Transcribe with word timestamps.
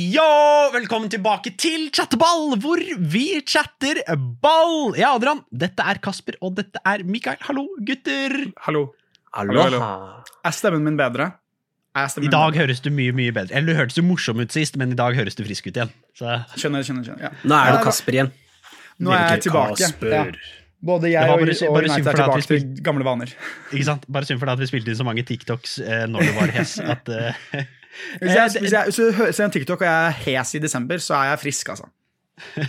Yo! 0.00 0.22
Velkommen 0.72 1.10
tilbake 1.12 1.50
til 1.60 1.90
Chatteball, 1.92 2.54
hvor 2.62 2.80
vi 3.12 3.24
chatter 3.44 3.98
ball. 4.40 4.94
Jeg 4.96 5.04
er 5.04 5.18
Adrian, 5.18 5.42
dette 5.52 5.84
er 5.84 5.98
Kasper, 6.00 6.38
og 6.40 6.54
dette 6.56 6.80
er 6.88 7.02
Mikael. 7.04 7.36
Hallo, 7.44 7.66
gutter. 7.84 8.32
Hallo. 8.64 8.86
Hallo. 9.36 9.58
hallo. 9.60 9.80
Er 10.46 10.54
stemmen 10.56 10.86
min 10.88 10.96
bedre? 10.96 11.26
Er 11.92 12.08
I 12.16 12.30
dag 12.32 12.54
min 12.54 12.62
høres 12.62 12.80
du 12.80 12.88
mye 12.94 13.12
mye 13.12 13.34
bedre. 13.34 13.52
Eller 13.58 13.74
du 13.74 13.80
hørtes 13.82 13.98
jo 14.00 14.06
morsom 14.06 14.40
ut 14.40 14.54
sist, 14.56 14.78
men 14.80 14.94
i 14.94 14.96
dag 14.96 15.18
høres 15.18 15.36
du 15.36 15.42
frisk 15.44 15.68
ut 15.68 15.74
igjen. 15.74 15.92
Så? 16.16 16.38
Skjønner, 16.54 16.86
skjønner. 16.86 17.04
skjønner. 17.10 17.26
Ja. 17.26 17.32
Nå 17.44 17.58
er 17.58 17.76
du 17.76 17.84
Kasper 17.90 18.16
igjen. 18.16 18.30
Nå 19.04 19.12
er 19.12 19.26
jeg 19.34 19.42
tilbake. 19.50 19.90
Ja. 20.14 20.22
Både 20.80 21.10
jeg 21.12 21.28
og, 21.28 21.42
bare 21.42 21.58
og 21.68 21.76
United 21.82 21.98
er 21.98 22.06
for 22.06 22.22
deg 22.22 22.24
at 22.24 22.38
tilbake 22.38 22.54
vi 22.54 22.62
til 22.62 22.86
gamle 22.88 23.04
vaner. 23.04 23.34
ikke 23.68 23.84
sant? 23.90 24.08
Bare 24.08 24.30
synd 24.30 24.40
for 24.40 24.48
deg 24.48 24.56
at 24.56 24.64
vi 24.64 24.70
spilte 24.70 24.94
inn 24.94 25.02
så 25.02 25.04
mange 25.04 25.26
TikToks 25.28 25.76
eh, 25.84 26.06
når 26.08 26.24
du 26.24 26.32
var 26.38 26.54
hes. 26.56 26.78
At, 26.80 27.12
eh, 27.12 27.68
Hvis 28.18 28.34
jeg, 28.34 28.50
eh, 28.56 28.60
hvis 28.60 28.72
jeg, 28.72 28.84
hvis 28.84 28.96
du 28.96 29.32
ser 29.32 29.44
en 29.44 29.50
TikTok 29.50 29.80
og 29.80 29.86
jeg 29.86 30.06
er 30.06 30.10
hes 30.10 30.54
i 30.54 30.58
desember, 30.58 30.98
så 30.98 31.14
er 31.14 31.24
jeg 31.32 31.38
frisk, 31.38 31.68
altså. 31.68 31.88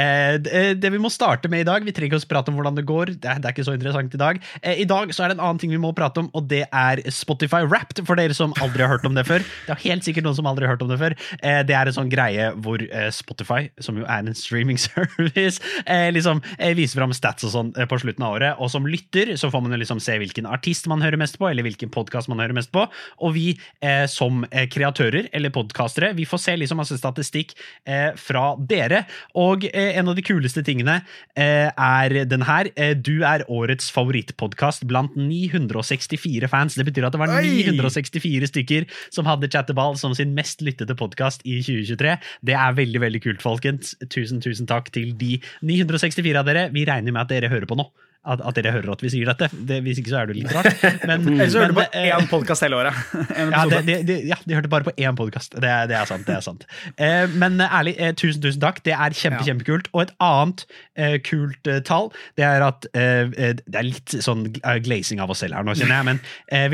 Eh, 0.00 0.36
det, 0.40 0.80
det 0.80 0.90
vi 0.92 1.00
må 1.02 1.10
starte 1.12 1.48
med 1.50 1.62
i 1.62 1.66
dag 1.66 1.84
Vi 1.84 1.92
trenger 1.94 2.14
ikke 2.14 2.26
å 2.26 2.30
prate 2.30 2.50
om 2.52 2.56
hvordan 2.58 2.76
det 2.78 2.84
går. 2.88 3.12
Det 3.20 3.28
er, 3.28 3.40
ikke 3.50 3.64
så 3.66 3.74
interessant 3.76 4.14
i 4.14 4.20
dag. 4.20 4.38
Eh, 4.62 4.80
I 4.82 4.86
dag 4.88 5.12
så 5.14 5.24
er 5.24 5.30
det 5.30 5.36
en 5.36 5.42
annen 5.44 5.60
ting 5.60 5.72
vi 5.72 5.80
må 5.80 5.90
prate 5.96 6.22
om, 6.22 6.28
og 6.36 6.46
det 6.50 6.62
er 6.66 7.02
Spotify 7.12 7.62
Wrapped. 7.66 8.02
For 8.08 8.18
dere 8.18 8.36
som 8.36 8.54
aldri 8.62 8.84
har 8.84 8.92
hørt 8.94 9.06
om 9.08 9.16
det 9.16 9.26
før. 9.28 9.44
Det 9.66 9.74
er 9.74 9.82
helt 9.84 10.06
sikkert 10.06 10.26
noen 10.26 10.38
som 10.38 10.48
aldri 10.50 10.66
har 10.66 10.74
hørt 10.74 10.84
om 10.84 10.90
det 10.92 10.98
før. 11.00 11.16
Eh, 11.40 11.60
det 11.66 11.76
er 11.76 11.90
en 11.90 11.96
sånn 11.96 12.12
greie 12.12 12.50
hvor 12.64 12.82
eh, 12.86 13.08
Spotify, 13.14 13.68
som 13.82 13.98
jo 14.00 14.06
er 14.06 14.24
en 14.24 14.36
streaming 14.38 14.80
service, 14.86 15.60
eh, 15.84 16.08
liksom 16.14 16.42
eh, 16.56 16.74
viser 16.78 17.02
fram 17.02 17.14
stats 17.16 17.46
og 17.48 17.54
sånn 17.54 17.72
eh, 17.76 17.88
på 17.90 18.00
slutten 18.02 18.26
av 18.26 18.38
året. 18.38 18.60
Og 18.62 18.72
som 18.72 18.88
lytter 18.88 19.34
så 19.40 19.52
får 19.52 19.64
man 19.66 19.76
liksom 19.80 20.02
se 20.02 20.16
hvilken 20.20 20.48
artist 20.50 20.88
man 20.90 21.04
hører 21.04 21.20
mest 21.20 21.38
på, 21.40 21.48
eller 21.50 21.66
hvilken 21.66 21.92
podkast 21.94 22.30
man 22.32 22.42
hører 22.42 22.56
mest 22.56 22.72
på. 22.74 22.86
Og 23.20 23.34
vi 23.36 23.46
eh, 23.84 24.04
som 24.10 24.44
eh, 24.50 24.66
kreatører 24.70 25.30
eller 25.36 25.54
podkastere, 25.54 26.12
vi 26.18 26.26
får 26.28 26.44
se 26.44 26.56
liksom 26.60 26.80
masse 26.80 26.98
statistikk 27.00 27.54
eh, 27.88 28.10
fra 28.18 28.54
dere. 28.58 28.89
Og 29.38 29.66
eh, 29.70 29.96
en 30.00 30.10
av 30.10 30.18
de 30.18 30.24
kuleste 30.24 30.62
tingene 30.66 31.00
eh, 31.38 31.70
er 31.70 32.16
den 32.30 32.44
her. 32.48 32.70
Eh, 32.74 32.92
du 32.96 33.22
er 33.26 33.46
årets 33.50 33.90
favorittpodkast 33.94 34.86
blant 34.90 35.16
964 35.18 36.50
fans. 36.50 36.78
Det 36.78 36.86
betyr 36.88 37.08
at 37.08 37.16
det 37.16 37.22
var 37.22 37.34
Oi! 37.38 37.64
964 37.70 38.50
stykker 38.52 38.88
som 39.14 39.28
hadde 39.28 39.50
Chatteball 39.52 39.98
som 40.00 40.14
sin 40.16 40.34
mest 40.36 40.64
lyttede 40.66 40.96
podkast 40.98 41.44
i 41.46 41.60
2023. 41.64 42.18
Det 42.46 42.58
er 42.58 42.78
veldig 42.78 43.04
veldig 43.06 43.24
kult, 43.26 43.44
folkens. 43.44 43.94
Tusen, 44.10 44.42
tusen 44.44 44.68
takk 44.70 44.92
til 44.94 45.14
de 45.20 45.38
964 45.66 46.40
av 46.40 46.48
dere. 46.48 46.68
Vi 46.74 46.86
regner 46.88 47.14
med 47.14 47.24
at 47.24 47.34
dere 47.34 47.52
hører 47.52 47.68
på 47.70 47.78
nå. 47.78 47.90
At, 48.28 48.42
at 48.44 48.52
dere 48.58 48.74
hører 48.74 48.90
at 48.92 49.00
vi 49.00 49.08
sier 49.08 49.24
dette. 49.30 49.46
Det, 49.64 49.78
hvis 49.80 49.96
ikke 50.02 50.10
så 50.12 50.18
er 50.20 50.28
det 50.28 50.34
litt 50.36 50.50
rart. 50.52 50.82
Men, 51.08 51.22
Ellers 51.40 51.54
hører 51.56 51.70
du 51.72 51.78
på 51.78 51.84
eh, 51.96 52.10
én 52.12 52.26
podkast 52.28 52.60
hele 52.66 52.76
året. 52.76 52.98
Ja, 53.50 53.62
det, 53.80 53.94
det, 54.06 54.16
ja, 54.28 54.36
de 54.44 54.54
hørte 54.58 54.68
bare 54.68 54.84
på 54.84 54.92
én 55.00 55.16
podkast. 55.16 55.54
Det, 55.56 55.64
er- 55.70 55.86
det 55.88 55.96
er 55.96 56.04
sant. 56.10 56.26
det 56.28 56.34
er 56.36 56.42
sant. 56.44 56.66
Eh, 57.00 57.24
men 57.40 57.56
ærlig, 57.64 57.94
eh, 57.96 58.12
tusen 58.20 58.42
tusen 58.44 58.60
takk. 58.60 58.82
Det 58.84 58.92
er 58.92 59.16
kjempe, 59.16 59.40
Ja. 59.40 59.46
kjempekult. 59.48 59.88
Og 59.96 60.02
et 60.04 60.12
annet 60.20 60.66
eh, 61.00 61.16
kult 61.24 61.70
eh, 61.72 61.80
tall, 61.88 62.10
det 62.36 62.44
er 62.44 62.66
at 62.66 62.84
eh, 62.92 63.32
Det 63.64 63.80
er 63.80 63.88
litt 63.88 64.12
sånn 64.20 64.44
glazing 64.84 65.22
av 65.24 65.32
oss 65.32 65.40
selv 65.40 65.56
her 65.56 65.64
nå, 65.64 65.72
kjenner 65.80 65.96
jeg. 66.02 66.08
Men 66.10 66.20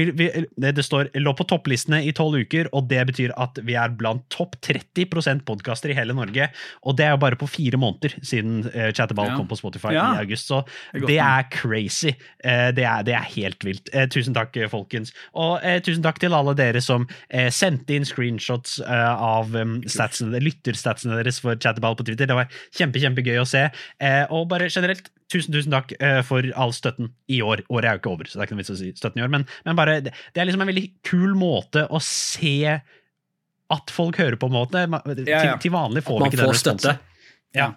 vi, 0.00 0.08
vi, 0.19 0.28
det, 0.66 0.75
står 0.86 1.12
lå 1.22 1.36
på 1.38 1.47
topplistene 1.48 2.03
i 2.03 2.10
tolv 2.16 2.41
uker, 2.42 2.72
og 2.75 2.91
det 2.91 3.05
betyr 3.12 3.36
at 3.38 3.62
vi 3.62 3.78
er 3.78 3.94
blant 3.94 4.27
topp 4.34 4.58
30% 4.66 5.47
podkaster 5.47 5.94
i 5.94 5.98
hele 5.98 6.16
Norge. 6.19 6.50
Og 6.83 6.98
det 6.98 7.06
er 7.06 7.14
jo 7.14 7.22
bare 7.22 7.38
på 7.38 7.47
fire 7.55 7.78
måneder 7.81 8.19
siden 8.27 8.64
eh, 8.75 8.91
Chatterball 8.91 9.31
Ja. 9.31 9.38
kom 9.38 9.47
på 9.55 9.58
Spotify 9.62 9.94
i 9.94 10.03
august. 10.03 10.50
Så 10.50 10.64
er 10.66 10.98
det 11.06 11.06
nok. 11.06 11.10
Er 11.36 11.46
crazy. 11.52 12.12
Eh, 12.44 12.70
det, 12.76 12.84
er, 12.86 13.04
det 13.06 13.14
er 13.16 13.26
helt 13.34 13.64
vilt. 13.66 13.90
Eh, 13.92 14.06
tusen 14.12 14.36
takk, 14.36 14.56
folkens. 14.72 15.12
Og 15.36 15.64
eh, 15.66 15.78
tusen 15.84 16.04
takk 16.04 16.20
til 16.22 16.36
alle 16.36 16.54
dere 16.58 16.82
som 16.84 17.06
sendte 17.52 17.96
inn 17.96 18.06
screenshots 18.06 18.78
av 18.86 19.54
um, 19.56 19.78
statsene, 19.90 20.40
lytterstatsene 20.42 21.18
deres 21.18 21.38
for 21.42 21.58
Chatterball 21.60 21.96
på 21.98 22.06
Twitter. 22.08 22.28
Det 22.28 22.36
var 22.38 22.50
kjempe, 22.74 23.00
kjempegøy 23.02 23.40
å 23.42 23.46
se. 23.48 23.66
Og 24.34 24.46
bare 24.50 24.68
generelt, 24.72 25.10
tusen, 25.32 25.54
tusen 25.54 25.74
takk 25.74 25.94
for 26.26 26.46
all 26.58 26.74
støtten 26.76 27.10
i 27.32 27.40
år. 27.44 27.64
Året 27.70 27.91
er 27.91 27.96
jo 27.96 28.02
ikke 28.02 28.12
over, 28.14 28.28
så 28.28 28.38
det 28.38 28.44
er 28.44 28.48
ikke 28.48 28.58
noe 28.58 28.64
vits 28.64 28.75
å 28.75 28.78
si 28.80 28.92
støtten 28.96 29.22
i 29.22 29.26
år, 29.26 29.32
men, 29.32 29.46
men 29.66 29.78
bare, 29.78 29.98
det, 30.06 30.14
er 30.34 30.48
liksom 30.48 30.64
en 30.64 30.70
veldig 30.70 30.86
kul 31.06 31.34
måte 31.38 31.86
å 31.88 32.02
se 32.04 32.56
at 33.76 33.91
folk 33.94 34.20
hører 34.22 34.38
på, 34.38 34.50
en 34.50 34.56
måte. 34.56 34.86
Til, 35.25 35.26
til 35.62 35.75
vanlig 35.75 36.04
får 36.06 36.22
vi 36.22 36.30
ikke 36.30 36.42
den 36.42 36.54
responsen. 36.54 37.02
Ja. 37.56 37.72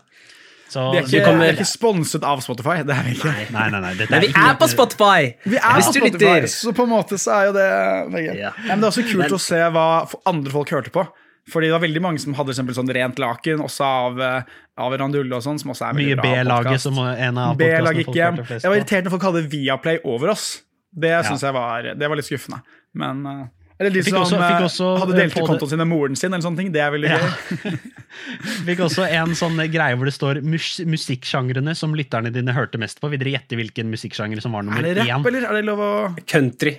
Så, 0.69 0.91
Vi 0.93 0.97
er 0.99 1.01
ikke, 1.01 1.11
Vi 1.11 1.19
kommer- 1.25 1.39
vi 1.41 1.47
er 1.49 1.55
ikke 1.57 1.65
sponset 1.65 2.23
av 2.23 2.41
Spotify. 2.45 2.83
Det 2.85 2.93
er 2.95 3.03
vi 3.07 3.15
ikke. 3.15 3.31
Nei, 3.51 3.69
nei, 3.73 3.79
nei. 3.81 3.93
dette 3.97 4.11
Men 4.11 4.21
vi 4.21 4.27
er 4.29 4.53
på 4.59 4.67
Spotify! 4.69 5.33
Vi 5.49 5.57
er 5.57 5.79
på 5.79 5.81
Spotify, 5.87 6.35
så 6.53 6.73
på 6.77 6.83
en 6.85 6.89
måte 6.93 7.17
så 7.17 7.31
er 7.39 7.45
jo 7.49 7.53
det. 7.57 8.25
Ja. 8.25 8.33
Ja, 8.43 8.51
men 8.67 8.79
det 8.81 8.85
er 8.85 8.91
også 8.93 9.03
kult 9.09 9.25
Men- 9.25 9.31
å 9.33 9.39
se 9.41 9.55
hva 9.55 9.87
andre 10.29 10.51
folk 10.51 10.69
hørte 10.69 10.91
på. 10.93 11.07
Fordi 11.49 11.65
det 11.65 11.73
var 11.73 11.81
veldig 11.81 12.01
mange 12.05 12.19
som 12.21 12.35
hadde 12.37 12.53
for 12.53 12.61
eksempel 12.61 12.75
sånn 12.77 12.93
rent 12.93 13.17
laken, 13.17 13.57
også 13.65 13.81
av, 13.81 14.19
eh, 14.21 14.41
av 14.77 14.91
Randulle 14.93 15.33
og 15.33 15.41
sånn, 15.41 15.57
som 15.59 15.71
også 15.71 15.89
er 15.89 15.93
veldig 15.97 16.17
Mye 16.21 16.43
B-laget 16.43 16.79
som 16.79 16.97
en 16.99 17.37
av 17.39 17.57
B-lag 17.57 17.95
podcastene 17.95 17.99
ikke. 17.99 18.05
folk 18.05 18.37
hørte 18.37 18.45
flest 18.45 18.61
Jeg 18.63 18.69
var 18.69 18.77
på. 18.77 18.81
irritert 18.83 19.03
når 19.03 19.09
folk 19.15 19.23
hadde 19.23 19.49
Viaplay 19.49 19.97
over 20.05 20.29
oss. 20.29 20.61
Det 20.93 21.25
synes 21.25 21.41
jeg 21.41 21.53
var, 21.53 21.81
det 21.81 22.07
var 22.09 22.15
litt 22.15 22.25
skuffende. 22.29 22.61
Men 22.93 23.25
eh, 23.25 23.45
Eller 23.79 23.89
de 23.95 24.01
som 24.03 24.17
også- 24.19 24.35
eh, 24.35 24.63
også, 24.67 24.87
hadde 24.99 25.15
delt 25.15 25.37
ut 25.37 25.47
kontoen 25.47 25.69
sin 25.69 25.77
med 25.79 25.87
moren 25.87 26.15
sin, 26.19 26.33
eller 26.33 26.43
sånne 26.43 26.57
ting. 26.57 26.71
Det 26.73 26.81
er 26.83 26.91
veldig 26.91 27.09
Ja. 27.09 27.17
gøy. 27.17 27.79
Fikk 28.67 28.79
også 28.83 29.05
en 29.07 29.29
sånn 29.39 29.55
greie 29.71 29.95
hvor 29.95 30.05
det 30.09 30.13
står 30.13 30.41
mus 30.43 30.79
musikksjangrene 30.83 31.75
som 31.75 31.93
lytterne 31.95 32.31
dine 32.33 32.51
hørte 32.53 32.77
mest 32.77 32.99
på. 32.99 33.09
Vil 33.09 33.19
dere 33.19 33.37
gjette 33.39 33.55
hvilken 33.55 33.89
musikksjanger 33.89 34.41
som 34.41 34.51
var 34.51 34.63
nummer 34.63 34.83
Er 34.83 34.93
det 34.99 35.07
én? 35.07 35.25
eller 35.25 35.47
er 35.47 35.53
det 35.61 35.65
lov 35.65 35.79
å 35.79 35.91
Country. 36.27 36.75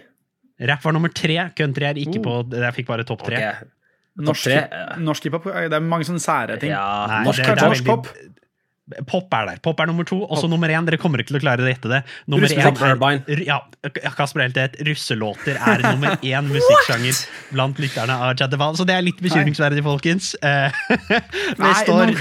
Rapp 0.61 0.83
var 0.85 0.93
nummer 0.93 1.09
tre. 1.09 1.39
Country 1.57 1.85
er 1.89 1.95
ikke 1.95 2.21
Oh. 2.21 2.43
på 2.45 2.51
Jeg 2.53 2.75
fikk 2.75 2.87
bare 2.87 3.05
topp 3.09 3.25
tre. 3.25 3.37
Okay. 3.37 3.69
Norsk, 4.21 4.99
norsk 5.01 5.23
hiphop? 5.25 5.45
Det 5.45 5.73
er 5.73 5.81
mange 5.81 6.05
sånne 6.05 6.21
sære 6.21 6.59
ting. 6.61 6.69
Ja, 6.75 7.07
Nei, 7.09 7.25
norsk 7.25 7.37
det- 7.41 7.47
kanskje 7.47 7.57
det 7.57 7.63
er 7.65 7.69
norsk 7.71 7.85
veldig- 7.85 8.05
pop? 8.05 8.09
Pop 9.07 9.33
er 9.35 9.47
der. 9.53 9.61
Pop 9.63 9.81
er 9.81 9.87
nummer 9.91 10.05
to. 10.09 10.19
Også 10.27 10.43
Pop. 10.47 10.51
nummer 10.51 10.69
én. 10.69 10.85
Dere 10.89 10.99
kommer 11.01 11.19
ikke 11.23 11.33
til 11.35 11.41
å 11.41 11.43
klare 11.45 11.65
å 11.65 11.69
gjette 11.71 11.89
det. 11.93 12.03
Nummer 12.27 12.49
én 12.49 13.29
er- 13.31 13.45
Ja, 13.47 13.61
Kasper 14.17 14.43
helt 14.45 14.57
rett. 14.57 14.77
Russelåter 14.87 15.57
er 15.57 15.83
nummer 15.87 16.17
én 16.23 16.49
musikksjanger 16.51 17.21
blant 17.53 17.79
lytterne 17.83 18.17
av 18.17 18.35
Chatteval. 18.37 18.77
Så 18.77 18.87
det 18.87 18.95
er 18.97 19.03
litt 19.07 19.21
bekymringsverdig, 19.23 19.83
folkens. 19.87 20.35
Eh, 20.43 20.71
Det 20.91 21.59
Nei, 21.59 21.73
står 21.85 22.15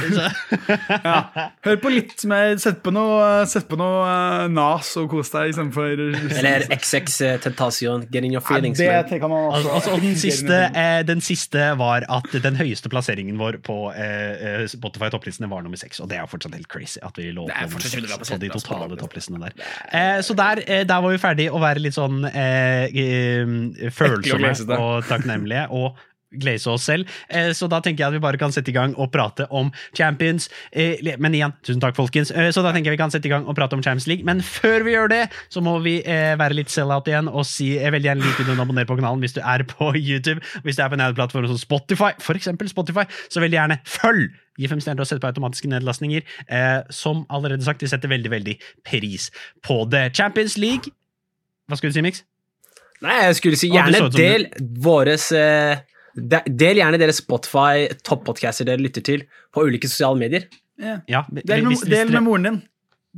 Ja. 1.06 1.50
Hør 1.66 1.78
på 1.82 1.92
litt 1.94 2.24
mer. 2.30 2.56
Sett 2.62 2.82
på 2.86 2.92
noe, 2.96 3.46
sett 3.50 3.68
på 3.70 3.78
noe 3.80 4.04
eh, 4.10 4.48
Nas 4.54 4.92
og 5.00 5.10
kos 5.12 5.32
deg 5.34 5.52
istedenfor 5.54 5.94
Eller 6.40 6.66
XX 6.76 7.20
eh, 7.28 7.38
Tentacion. 7.44 8.06
Get 8.12 8.24
in 8.28 8.34
your 8.36 8.44
Ja, 8.50 8.60
det 8.62 8.74
man. 9.12 9.20
kan 9.20 9.30
man 9.30 9.50
Altså, 9.54 9.70
også 9.70 9.76
altså, 9.76 9.96
og 9.98 10.02
den, 10.06 10.16
siste, 10.20 10.60
eh, 10.76 11.02
den 11.08 11.22
siste 11.26 11.70
var 11.80 12.06
at 12.10 12.30
den 12.44 12.56
høyeste 12.60 12.90
plasseringen 12.92 13.38
vår 13.40 13.60
på 13.66 13.78
eh, 13.96 14.62
eh, 14.62 14.66
Spotify-topplistene 14.72 15.50
var 15.52 15.64
nummer 15.66 15.80
seks. 15.80 16.00
Og 16.04 16.10
det 16.12 16.20
er 16.20 16.30
fortsatt 16.30 16.56
helt 16.60 16.70
crazy 16.72 17.00
at 17.04 17.18
vi 17.20 17.32
lå 17.32 17.48
på 17.48 17.56
nummer 17.56 17.74
fortsatt 17.78 17.96
seks 17.96 18.12
100% 18.14 18.36
på 18.36 18.40
de 18.44 18.52
totale 18.54 19.00
topplisten. 19.00 19.40
topplistene 19.40 19.40
der. 19.48 19.72
Eh, 19.96 20.20
så 20.28 20.36
der, 20.38 20.64
eh, 20.68 20.84
der 20.88 21.02
var 21.08 21.16
vi 21.16 21.24
ferdig 21.24 21.50
å 21.50 21.60
være 21.64 21.82
litt 21.88 21.98
sånn 21.98 22.22
eh, 22.30 22.86
eh, 22.94 23.90
følsomme 23.96 24.54
og 24.80 25.04
takknemlige. 25.10 25.66
og 25.72 25.98
glaze 26.30 26.68
oss 26.70 26.84
selv. 26.86 27.08
Eh, 27.34 27.48
Så 27.58 27.66
da 27.68 27.80
tenker 27.82 28.04
jeg 28.04 28.08
at 28.08 28.14
vi 28.14 28.20
bare 28.22 28.38
kan 28.38 28.52
sette 28.54 28.70
i 28.70 28.74
gang 28.76 28.92
og 29.02 29.08
prate 29.12 29.48
om 29.50 29.72
Champions. 29.98 30.46
Eh, 30.72 31.16
Men 31.18 31.34
igjen, 31.34 31.56
tusen 31.66 31.82
takk, 31.82 31.96
folkens. 31.98 32.30
Så 32.30 32.62
da 32.62 32.70
tenker 32.72 32.92
jeg 32.92 33.00
vi 33.00 33.02
kan 33.02 33.10
sette 33.10 33.26
i 33.26 33.32
gang 33.34 33.48
og 33.50 33.56
prate 33.58 33.74
om 33.74 33.82
Champions 33.82 34.06
League. 34.06 34.24
Men 34.24 34.44
før 34.46 34.84
vi 34.86 34.94
gjør 34.94 35.10
det, 35.10 35.24
så 35.50 35.64
må 35.66 35.80
vi 35.82 36.04
være 36.06 36.54
litt 36.54 36.70
sell-out 36.70 37.08
igjen 37.10 37.28
og 37.34 37.48
si 37.50 37.72
veldig 37.82 38.12
gjerne 38.12 38.22
like 38.28 38.46
og 38.46 38.62
abonner 38.62 38.86
på 38.86 39.00
kanalen 39.00 39.20
hvis 39.26 39.34
du 39.34 39.42
er 39.42 39.64
på 39.66 39.90
YouTube. 40.12 40.40
Hvis 40.62 40.78
du 40.78 40.84
er 40.86 40.90
på 40.94 41.00
en 41.02 41.16
plattform 41.18 41.48
som 41.50 41.58
Spotify, 41.58 42.14
eksempel 42.38 42.70
Spotify, 42.70 43.08
så 43.28 43.42
veldig 43.42 43.58
gjerne 43.58 43.80
følg! 43.90 44.30
Gi 44.60 44.70
fem 44.72 44.82
stjerner 44.84 45.06
og 45.06 45.10
sett 45.10 45.22
på 45.24 45.30
automatiske 45.30 45.72
nedlastninger. 45.72 46.26
Eh, 46.48 46.80
som 46.94 47.24
allerede 47.32 47.66
sagt, 47.66 47.84
vi 47.86 47.92
setter 47.92 48.12
veldig, 48.12 48.32
veldig 48.34 48.58
pris 48.88 49.30
på 49.66 49.82
det. 49.92 50.10
Champions 50.20 50.58
League 50.60 50.92
Hva 51.70 51.78
skulle 51.80 51.94
du 51.94 52.00
si, 52.00 52.06
Mix? 52.06 52.24
Nei, 53.06 53.16
jeg 53.30 53.38
skulle 53.40 53.60
si 53.60 53.70
gjerne 53.72 54.02
som 54.04 54.10
del 54.12 54.50
våres 54.84 55.30
eh, 55.36 55.80
Del 56.20 56.82
gjerne 56.82 57.00
deres 57.00 57.22
Spotify 57.22 57.86
toppodcaster 58.04 58.68
dere 58.68 58.82
lytter 58.82 59.06
til, 59.06 59.24
på 59.56 59.64
ulike 59.70 59.88
sosiale 59.88 60.20
medier. 60.20 60.50
Ja. 60.80 60.98
Ja, 61.08 61.22
Del 61.32 61.64
med, 61.68 61.86
del 61.88 62.12
med 62.12 62.26
moren 62.26 62.48
din. 62.48 62.58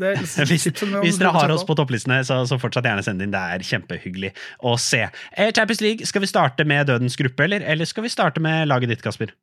Det 0.01 0.11
Hvis, 0.49 0.67
hvis 0.69 1.17
dere 1.19 1.31
har 1.35 1.51
oss 1.51 1.65
på 1.67 1.75
topplistene, 1.79 2.21
så, 2.27 2.41
så 2.47 2.59
fortsatt 2.61 2.85
gjerne 2.87 3.03
send 3.05 3.23
inn. 3.23 3.33
Det 3.33 3.41
er 3.55 3.65
kjempehyggelig 3.65 4.31
å 4.67 4.75
se. 4.79 5.03
Eh, 5.33 5.51
Champions 5.55 5.81
League, 5.83 6.07
Skal 6.07 6.23
vi 6.23 6.29
starte 6.29 6.67
med 6.67 6.87
Dødens 6.91 7.17
gruppe, 7.19 7.47
eller, 7.47 7.65
eller 7.73 7.89
skal 7.89 8.05
vi 8.05 8.13
starte 8.13 8.43
med 8.43 8.69
laget 8.71 8.93
ditt, 8.93 9.03
Kasper? 9.03 9.33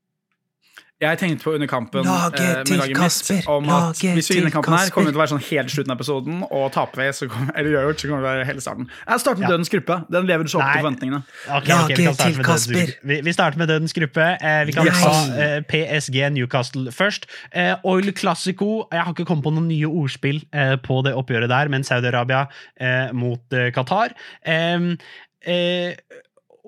Jeg 0.98 1.18
tenkte 1.20 1.44
på 1.46 1.52
under 1.54 1.68
kampen 1.70 2.02
Laget 2.02 2.40
eh, 2.42 2.56
med 2.66 2.78
laget 2.80 2.98
mitt 3.30 3.46
om 3.46 3.68
at 3.70 4.00
laget 4.00 4.16
hvis 4.16 4.30
vi 4.32 4.34
vinner 4.40 4.50
kampen 4.50 4.74
her, 4.74 4.88
kommer 4.90 5.06
det 5.06 5.14
til 5.14 5.20
å 5.20 5.22
være 5.22 5.30
sånn 5.30 5.42
helt 5.46 5.70
slutten 5.70 5.92
av 5.94 5.98
episoden, 6.00 6.40
og 6.50 6.64
taper 6.74 7.02
vi, 7.04 7.06
så 7.14 7.28
kommer, 7.30 7.52
eller 7.54 7.70
gjør 7.70 7.84
det, 7.86 8.00
så 8.02 8.08
kommer 8.10 8.18
det 8.18 8.26
til 8.26 8.32
å 8.32 8.32
være 8.40 8.46
hele 8.48 8.64
starten. 8.64 8.88
Jeg 9.06 9.22
starter 9.22 9.38
med 9.38 9.46
Ja. 9.46 9.52
Dødens 9.52 9.70
gruppe. 9.74 9.98
Den 10.16 10.26
lever 10.26 10.50
så 10.50 10.58
opp 10.58 10.72
til 10.72 10.82
forventningene. 10.82 11.20
Okay, 11.46 11.76
okay, 11.76 11.94
vi 12.00 12.06
kan 12.08 12.18
til 12.18 12.34
med 12.40 12.48
Dødens. 12.48 12.96
Vi, 13.12 13.18
vi 13.28 13.34
starter 13.36 13.62
med 13.62 13.70
Dødens 13.70 13.94
gruppe. 14.00 14.26
Eh, 14.42 14.64
vi 14.66 14.74
kan 14.74 14.90
Yes. 14.90 15.04
ta 15.04 15.12
eh, 15.44 15.60
PSG 15.70 16.18
Newcastle 16.34 16.90
først. 16.98 17.28
Eh, 17.54 17.76
Oil 17.86 18.10
Classico. 18.18 18.88
Jeg 18.90 19.02
har 19.06 19.14
ikke 19.14 19.28
kommet 19.30 19.46
på 19.46 19.54
noen 19.54 19.68
nye 19.70 19.86
ordspill 19.86 20.42
eh, 20.50 20.74
på 20.82 20.98
det 21.06 21.14
oppgjøret 21.14 21.48
der, 21.54 21.70
men 21.70 21.86
Saudi-Arabia 21.86 22.42
eh, 22.80 23.14
mot 23.14 23.54
eh, 23.54 23.70
Qatar. 23.70 24.18
Eh, 24.42 25.94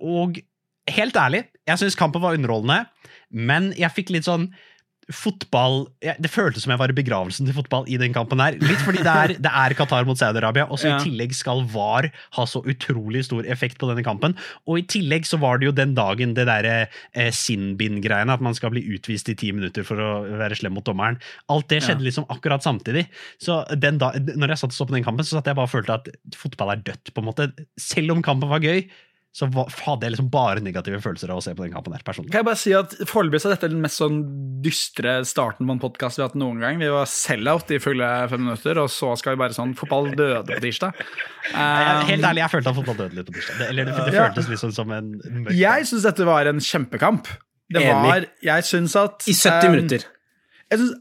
og 0.01 0.39
helt 0.91 1.17
ærlig, 1.19 1.45
jeg 1.67 1.79
syns 1.83 1.99
kampen 1.99 2.23
var 2.23 2.39
underholdende. 2.39 2.85
Men 3.31 3.73
jeg 3.79 3.95
fikk 3.97 4.11
litt 4.17 4.29
sånn 4.29 4.51
fotball 5.11 5.89
Det 6.23 6.31
føltes 6.31 6.63
som 6.63 6.71
jeg 6.71 6.79
var 6.79 6.93
i 6.93 6.95
begravelsen 6.95 7.49
til 7.49 7.55
fotball 7.57 7.89
i 7.91 7.97
den 7.99 8.13
kampen 8.15 8.39
her. 8.39 8.55
Litt 8.63 8.83
fordi 8.85 9.01
det 9.03 9.11
er, 9.11 9.33
det 9.43 9.51
er 9.51 9.75
Qatar 9.75 10.07
mot 10.07 10.19
Saudi-Arabia, 10.21 10.69
og 10.71 10.79
så 10.79 10.87
Ja. 10.87 10.99
i 11.01 11.03
tillegg 11.03 11.35
skal 11.35 11.65
VAR 11.73 12.07
ha 12.37 12.45
så 12.47 12.63
utrolig 12.63 13.25
stor 13.27 13.43
effekt 13.51 13.81
på 13.81 13.89
denne 13.91 14.05
kampen. 14.07 14.37
Og 14.71 14.79
i 14.79 14.85
tillegg 14.87 15.27
så 15.27 15.41
var 15.43 15.59
det 15.59 15.67
jo 15.67 15.73
den 15.75 15.97
dagen 15.99 16.35
det 16.39 16.47
derre 16.47 16.89
eh, 17.15 17.33
Sinbin-greiene, 17.35 18.31
at 18.39 18.41
man 18.45 18.55
skal 18.55 18.71
bli 18.71 18.85
utvist 18.95 19.29
i 19.33 19.35
ti 19.35 19.51
minutter 19.51 19.83
for 19.83 19.99
å 19.99 20.11
være 20.39 20.61
slem 20.61 20.79
mot 20.79 20.87
dommeren. 20.87 21.19
Alt 21.51 21.69
det 21.75 21.83
skjedde 21.83 22.07
liksom 22.07 22.31
akkurat 22.31 22.63
samtidig. 22.63 23.09
Så 23.43 23.65
den 23.75 23.99
da, 23.99 24.13
når 24.15 24.55
jeg 24.55 24.63
satt 24.63 24.71
og 24.71 24.79
så 24.79 24.87
på 24.87 24.95
den 24.95 25.05
kampen, 25.11 25.27
så 25.27 25.41
satt 25.41 25.51
jeg 25.51 25.59
bare 25.59 25.67
og 25.67 25.75
følte 25.75 25.99
at 25.99 26.11
fotball 26.39 26.77
er 26.77 26.87
dødt, 26.87 27.11
på 27.15 27.19
en 27.25 27.33
måte. 27.33 27.51
Selv 27.81 28.15
om 28.15 28.23
kampen 28.23 28.49
var 28.53 28.63
gøy, 28.63 28.85
så 29.31 29.47
hadde 29.47 30.09
jeg 30.09 30.13
liksom 30.17 30.29
bare 30.33 30.59
negative 30.65 30.99
følelser 31.05 31.31
av 31.31 31.39
å 31.39 31.43
se 31.45 31.53
på 31.55 31.63
den 31.63 31.71
kampen 31.71 31.95
her, 31.95 32.03
personlig. 32.03 32.33
Kan 32.33 32.41
jeg 32.41 32.47
bare 32.49 32.59
si 32.59 32.73
at 32.75 32.97
Foreløpig 33.07 33.39
så 33.39 33.47
er 33.47 33.53
dette 33.55 33.69
den 33.71 33.83
mest 33.85 34.01
sånn 34.01 34.17
dystre 34.65 35.13
starten 35.29 35.69
på 35.71 35.77
en 35.77 35.83
podkast 35.83 36.19
vi 36.19 36.25
har 36.25 36.33
hatt 36.33 36.39
noen 36.41 36.59
gang. 36.63 36.81
Vi 36.83 36.89
var 36.91 37.07
sell-out 37.07 37.71
i 37.71 37.79
fulle 37.83 38.09
fem 38.33 38.43
minutter, 38.43 38.81
og 38.83 38.91
så 38.91 39.13
skal 39.21 39.37
vi 39.37 39.41
bare 39.45 39.55
sånn 39.55 39.77
Fotball 39.79 40.11
døde 40.19 40.43
på 40.51 40.59
tirsdag. 40.65 40.99
Um, 41.55 42.03
helt 42.11 42.27
ærlig, 42.27 42.43
jeg 42.43 42.53
følte 42.57 42.73
at 42.75 42.79
fotball 42.81 42.99
døde 43.05 43.21
litt 43.21 43.31
på 43.31 43.37
tirsdag. 43.37 43.61
Det, 43.61 43.69
eller 43.71 43.87
det, 43.93 43.95
det 44.01 44.17
Ja. 44.19 44.25
føltes 44.27 44.51
liksom 44.51 44.75
som 44.81 44.91
en 44.99 45.13
mørk 45.45 45.55
Jeg 45.61 45.87
syns 45.93 46.09
dette 46.11 46.27
var 46.27 46.51
en 46.51 46.65
kjempekamp. 46.67 47.31
Det 47.71 47.85
Enig. 47.87 48.11
var 48.11 48.27
Jeg 48.51 48.67
synes 48.67 48.97
at 48.99 49.31
I 49.31 49.37
70 49.39 49.55
um, 49.71 49.73
minutter. 49.77 50.09
jeg 50.75 50.83
synes, 50.83 50.95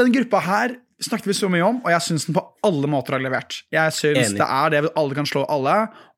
Den 0.00 0.12
gruppa 0.16 0.40
her 0.48 0.76
snakket 1.04 1.28
vi 1.28 1.36
så 1.36 1.52
mye 1.52 1.60
om, 1.68 1.82
og 1.84 1.92
jeg 1.92 2.00
syns 2.08 2.24
den 2.24 2.34
på 2.40 2.42
alle 2.64 2.88
måter 2.88 3.18
har 3.18 3.20
levert. 3.20 3.60
Jeg 3.70 3.92
syns 3.92 4.32
det 4.32 4.48
er 4.48 4.70
det 4.72 4.84
alle 4.96 5.14
kan 5.14 5.28
slå 5.28 5.44
alle, 5.52 5.76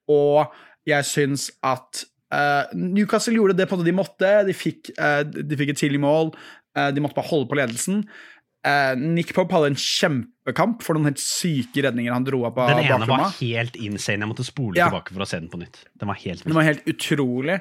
og 0.09 0.55
jeg 0.89 1.07
syns 1.09 1.49
at 1.67 2.03
uh, 2.35 2.65
Newcastle 2.77 3.37
gjorde 3.37 3.57
det 3.59 3.69
på 3.71 3.79
det 3.81 3.87
de 3.91 3.95
måtte. 3.97 4.33
De 4.49 4.55
fikk, 4.57 4.91
uh, 4.99 5.23
de 5.29 5.59
fikk 5.61 5.75
et 5.75 5.81
tidlig 5.85 6.01
mål. 6.03 6.33
Uh, 6.77 6.89
de 6.95 7.05
måtte 7.05 7.17
bare 7.19 7.31
holde 7.31 7.49
på 7.51 7.59
ledelsen. 7.61 8.03
Nick 8.99 9.31
Pope 9.33 9.55
hadde 9.55 9.69
en 9.71 9.79
kjempekamp 9.81 10.83
for 10.85 10.93
noen 10.99 11.07
helt 11.09 11.21
syke 11.23 11.81
redninger 11.87 12.13
han 12.13 12.25
dro 12.27 12.43
opp 12.45 12.59
av 12.59 12.67
på 12.69 12.75
Den 12.75 12.83
ene 12.83 12.99
bakrommet. 13.07 13.23
var 13.23 13.37
helt 13.39 13.77
insane. 13.81 14.19
Jeg 14.27 14.29
måtte 14.29 14.45
spole 14.45 14.77
Ja. 14.77 14.89
tilbake 14.91 15.15
for 15.15 15.25
å 15.25 15.29
se 15.31 15.39
den 15.39 15.49
på 15.49 15.61
nytt. 15.63 15.79
Den 15.97 16.11
var 16.11 16.19
helt 16.21 16.43
den 16.45 16.57
var 16.59 16.67
helt 16.67 16.83
utrolig. 16.91 17.61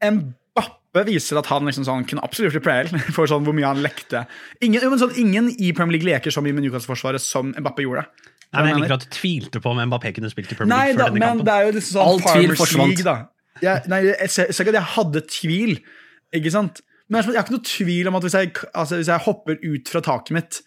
Mbappe 0.00 1.02
viser 1.10 1.40
at 1.42 1.50
han 1.50 1.66
liksom 1.68 1.84
sånn, 1.84 2.06
kunne 2.08 2.24
absolutt 2.24 2.54
det 2.56 2.62
Prael 2.64 2.88
for 3.16 3.28
sånn 3.28 3.44
hvor 3.44 3.56
mye 3.58 3.68
han 3.68 3.82
lekte. 3.84 4.22
Ingen, 4.64 4.96
sånn, 5.02 5.12
ingen 5.20 5.50
i 5.58 5.72
Premier 5.76 5.98
League 5.98 6.08
leker 6.08 6.32
så 6.32 6.40
mye 6.44 6.56
med 6.56 6.64
Newcastle-forsvaret 6.64 7.20
som 7.20 7.52
Mbappe 7.58 7.84
gjorde. 7.84 8.06
Nei, 8.54 8.62
men 8.62 8.68
Jeg 8.70 8.78
liker 8.82 8.94
at 8.96 9.04
du 9.06 9.10
tvilte 9.16 9.60
på 9.64 9.72
om 9.74 9.80
Mbappé 9.90 10.12
kunne 10.16 10.30
spilt 10.32 10.52
i 10.52 10.58
Premier 10.58 10.70
Nei 10.76 10.84
League 10.92 10.98
da, 11.00 11.06
før 11.08 11.14
denne 11.16 11.20
men 11.20 11.28
kampen. 11.34 11.46
det 11.48 11.54
er 11.56 11.66
jo 11.66 11.72
liksom 11.76 11.96
sånn 11.98 12.06
All 12.06 12.20
tvil 12.22 12.30
Farmers 12.30 12.60
forsvant. 12.62 12.92
League, 12.94 13.06
da. 13.08 13.16
Jeg, 13.64 13.82
nei, 13.90 13.98
jeg 14.12 14.30
ser 14.30 14.50
jeg 14.50 14.54
ser 14.56 14.64
ikke 14.66 14.74
at 14.76 14.80
jeg 14.82 14.90
hadde 14.94 15.24
tvil, 15.32 15.74
ikke 16.40 16.52
sant? 16.54 16.80
Men 17.08 17.22
jeg 17.22 17.36
har 17.36 17.44
ikke 17.46 17.54
noe 17.56 17.66
tvil 17.70 18.08
om 18.10 18.16
at 18.18 18.24
hvis 18.26 18.34
jeg, 18.38 18.54
altså, 18.74 18.96
hvis 19.00 19.10
jeg 19.12 19.24
hopper 19.26 19.60
ut 19.62 19.92
fra 19.92 20.02
taket 20.02 20.34
mitt, 20.36 20.58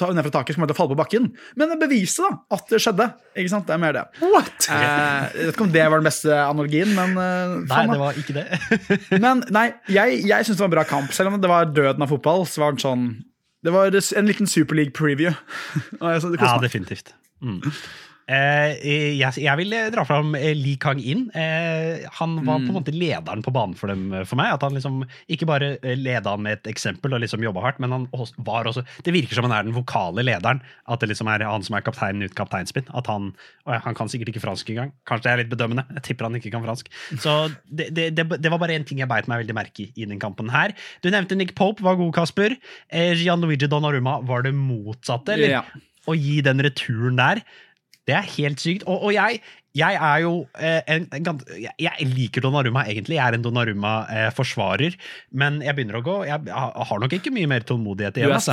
ta 0.00 0.06
ned 0.08 0.24
fra 0.24 0.30
taket, 0.38 0.54
så 0.54 0.56
kommer 0.56 0.70
jeg 0.70 0.72
til 0.72 0.78
å 0.78 0.80
falle 0.82 0.94
på 0.94 1.00
bakken. 1.02 1.24
Men 1.60 1.72
det 1.74 1.78
beviste 1.82 2.22
da 2.24 2.30
at 2.56 2.70
det 2.72 2.78
skjedde. 2.80 3.08
Ikke 3.36 3.50
sant? 3.52 3.66
Det 3.68 3.74
er 3.74 3.80
mer 3.82 3.96
det. 3.98 4.04
What? 4.22 4.68
Eh, 4.72 4.84
jeg 5.34 5.48
vet 5.50 5.52
ikke 5.56 5.66
om 5.66 5.72
det 5.74 5.82
var 5.92 6.00
den 6.00 6.08
beste 6.08 6.38
analogien, 6.38 6.94
men 6.96 7.12
eh, 7.20 7.56
Nei, 7.58 7.66
faen 7.74 7.90
da. 7.90 7.96
det 7.98 8.00
var 8.00 8.22
ikke 8.22 8.36
det. 8.38 9.18
Men 9.26 9.42
nei, 9.52 9.66
jeg, 9.92 10.22
jeg 10.30 10.46
syns 10.48 10.56
det 10.56 10.64
var 10.64 10.70
en 10.70 10.76
bra 10.78 10.86
kamp. 10.88 11.12
Selv 11.12 11.34
om 11.34 11.36
det 11.42 11.50
var 11.52 11.68
døden 11.76 12.06
av 12.06 12.14
fotball, 12.14 12.46
så 12.48 12.64
var 12.64 12.78
det 12.78 12.86
sånn 12.86 13.04
Det 13.62 13.72
var 13.72 14.12
en 14.16 14.26
liten 14.26 14.46
Superleague-preview. 14.46 15.34
Ja, 16.40 16.58
definitivt. 16.62 17.14
Mm. 17.42 17.62
Eh, 18.30 18.78
jeg, 19.18 19.42
jeg 19.42 19.58
vil 19.58 19.74
eh, 19.76 19.88
dra 19.92 20.04
fram 20.06 20.34
Li 20.36 20.76
Kang-in. 20.80 21.24
Eh, 21.34 22.04
han 22.20 22.36
var 22.46 22.62
på 22.62 22.70
en 22.70 22.78
måte 22.78 22.94
lederen 22.94 23.42
på 23.42 23.52
banen 23.54 23.74
for 23.78 23.92
dem 23.92 24.12
eh, 24.14 24.26
for 24.28 24.38
meg. 24.40 24.52
At 24.54 24.66
han 24.66 24.76
liksom 24.76 25.02
Ikke 25.32 25.48
bare 25.48 25.72
eh, 25.82 25.96
leda 25.98 26.36
med 26.40 26.60
et 26.60 26.70
eksempel 26.70 27.16
og 27.16 27.22
liksom 27.24 27.42
jobba 27.44 27.64
hardt, 27.66 27.80
men 27.82 27.94
han 27.94 28.06
var 28.46 28.70
også 28.70 28.84
Det 29.04 29.14
virker 29.14 29.38
som 29.38 29.48
han 29.48 29.56
er 29.56 29.66
den 29.68 29.76
vokale 29.76 30.24
lederen. 30.26 30.62
At 30.86 31.02
det 31.02 31.10
liksom 31.12 31.30
er 31.32 31.46
han 31.48 31.66
som 31.66 31.78
er 31.78 31.86
kapteinen 31.86 32.26
uten 32.26 32.38
kapteinspinn. 32.38 32.88
At 32.94 33.10
han 33.10 33.32
Han 33.66 33.94
kan 33.98 34.10
sikkert 34.10 34.32
ikke 34.32 34.42
fransk 34.44 34.70
engang. 34.70 34.92
Kanskje 35.08 35.28
det 35.28 35.32
er 35.32 35.42
litt 35.44 35.52
bedømmende. 35.52 35.86
Jeg 35.98 36.06
tipper 36.10 36.26
han 36.28 36.38
ikke 36.38 36.50
kan 36.54 36.64
fransk. 36.64 36.88
Så 37.22 37.36
det, 37.70 37.90
det, 37.94 38.10
det, 38.16 38.26
det 38.42 38.50
var 38.50 38.58
bare 38.62 38.74
én 38.78 38.86
ting 38.86 38.98
jeg 39.02 39.10
beit 39.10 39.28
meg 39.30 39.44
veldig 39.44 39.56
merke 39.56 39.86
i 39.86 39.92
i 40.02 40.06
den 40.08 40.20
kampen 40.22 40.50
her. 40.52 40.74
Du 41.04 41.10
nevnte 41.12 41.36
Nick 41.38 41.54
Pope 41.58 41.84
var 41.84 41.98
god, 42.00 42.12
Kasper. 42.16 42.56
Eh, 42.92 43.14
Gianluigi 43.18 43.68
Donnarumma 43.70 44.18
var 44.26 44.46
det 44.46 44.54
motsatte, 44.56 45.36
eller? 45.36 45.58
Ja. 45.58 45.62
Å 46.08 46.16
gi 46.18 46.40
den 46.42 46.58
returen 46.64 47.18
der, 47.20 47.42
det 48.08 48.14
er 48.18 48.26
helt 48.36 48.58
sykt. 48.62 48.82
Og, 48.90 49.04
og 49.08 49.12
jeg, 49.14 49.40
jeg 49.78 49.94
er 49.94 50.18
jo 50.24 50.32
eh, 50.58 50.80
en, 50.90 51.04
en, 51.14 51.24
gans- 51.28 51.46
jeg, 51.54 51.70
jeg 51.78 52.08
liker 52.16 52.42
Donnarumma 52.44 52.82
egentlig. 52.90 53.14
Jeg 53.20 53.24
er 53.28 53.36
en 53.38 53.44
Donnarumma-forsvarer. 53.46 54.96
men 55.32 55.60
jeg 55.62 55.74
begynner 55.78 56.00
å 56.00 56.04
gå 56.06 56.16
Jeg 56.26 56.40
har 56.52 56.98
nok 57.04 57.12
ikke 57.18 57.32
mye 57.34 57.46
mer 57.50 57.60
tålmodighet 57.68 58.14
Du 58.18 58.24
er 58.26 58.34
Altså. 58.34 58.52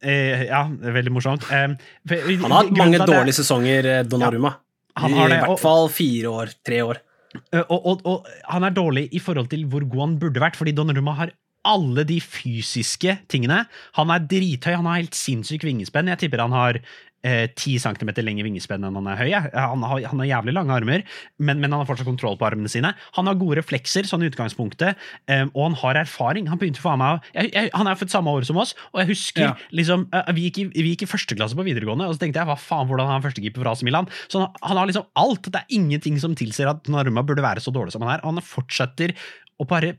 Eh, 0.00 0.46
ja, 0.48 0.62
det 0.72 0.88
er 0.88 0.94
veldig 0.96 1.12
morsomt. 1.12 1.44
Eh, 1.52 1.74
for- 2.08 2.26
Han 2.42 2.50
har 2.50 2.64
hatt 2.64 2.76
mange 2.78 2.98
dårlige 3.04 3.36
sesonger, 3.36 3.84
eh, 3.84 4.02
Donnarumma. 4.08 4.54
han 4.96 5.12
har 5.12 5.26
I 5.28 5.32
det, 5.34 5.40
hvert 5.44 5.60
fall 5.60 5.88
fire 5.88 6.24
år, 6.32 6.54
tre 6.64 6.80
år. 6.82 6.96
Eh, 7.52 7.62
Og, 7.68 7.86
og, 7.86 8.00
og 8.06 8.26
han 8.48 8.64
er 8.64 8.70
dårlig 8.70 9.08
i 9.12 9.18
forhold 9.20 9.50
til 9.50 9.66
hvor 9.66 9.84
god 9.88 10.00
han 10.00 10.18
burde 10.18 10.40
vært, 10.40 10.56
fordi 10.56 10.72
Donnarumma 10.74 11.14
har 11.14 11.30
alle 11.68 12.04
de 12.08 12.16
fysiske 12.24 13.18
tingene. 13.28 13.66
Han 13.98 14.08
er 14.10 14.20
drithøy, 14.24 14.72
han 14.74 14.86
har 14.88 14.96
helt 15.02 15.12
sinnssyk 15.14 15.62
vingespenn. 15.68 16.08
Jeg 16.08 16.18
tipper 16.24 16.40
han 16.40 16.52
har 16.56 16.78
eh, 17.26 17.46
10 17.52 17.78
cm 17.82 18.10
lengre 18.24 18.46
vingespenn 18.46 18.84
enn 18.86 18.96
han 18.98 19.08
er 19.12 19.18
høy. 19.20 19.30
Han 19.54 19.82
har, 19.86 20.00
han 20.12 20.22
har 20.22 20.28
jævlig 20.30 20.54
lange 20.56 20.74
armer, 20.76 21.04
men, 21.38 21.60
men 21.60 21.70
han 21.72 21.82
har 21.82 21.88
fortsatt 21.88 22.08
kontroll 22.08 22.38
på 22.40 22.46
armene 22.48 22.70
sine. 22.72 22.92
Han 23.18 23.28
har 23.30 23.38
gode 23.40 23.58
reflekser, 23.60 24.08
sånn 24.08 24.24
i 24.24 24.30
utgangspunktet, 24.30 24.98
eh, 25.30 25.44
og 25.52 25.62
han 25.68 25.78
har 25.82 26.00
erfaring. 26.02 26.48
Han 26.52 26.60
begynte 26.60 26.82
for 26.82 26.96
meg, 27.00 27.24
jeg, 27.36 27.52
jeg, 27.54 27.70
Han 27.76 27.90
er 27.90 27.98
født 28.00 28.14
samme 28.14 28.32
år 28.34 28.46
som 28.48 28.60
oss, 28.62 28.74
og 28.94 29.02
jeg 29.02 29.10
husker 29.12 29.46
Ja. 29.48 29.54
liksom, 29.72 30.06
eh, 30.16 30.32
vi, 30.36 30.48
gikk 30.48 30.62
i, 30.62 30.66
vi 30.80 30.92
gikk 30.94 31.06
i 31.06 31.10
første 31.12 31.36
klasse 31.38 31.58
på 31.58 31.66
videregående, 31.66 32.08
og 32.08 32.16
så 32.16 32.24
tenkte 32.24 32.42
jeg 32.42 32.50
hva 32.50 32.58
faen, 32.60 32.88
hvordan 32.90 33.08
har 33.10 33.18
han 33.18 33.24
førstekeeper 33.26 33.62
for 33.64 33.72
AC 33.72 33.82
Milan? 33.86 34.08
Så 34.28 34.42
han, 34.44 34.52
han 34.64 34.80
har 34.80 34.90
liksom 34.90 35.08
alt. 35.20 35.50
Det 35.50 35.60
er 35.62 35.76
ingenting 35.80 36.20
som 36.22 36.36
tilsier 36.38 36.70
at 36.72 36.88
Naruma 36.92 37.22
burde 37.26 37.44
være 37.44 37.60
så 37.64 37.72
dårlig 37.74 37.92
som 37.96 38.02
han 38.06 38.16
er. 38.18 38.24
Han 38.26 38.40
fortsetter 38.44 39.12
å 39.60 39.66
bare 39.68 39.96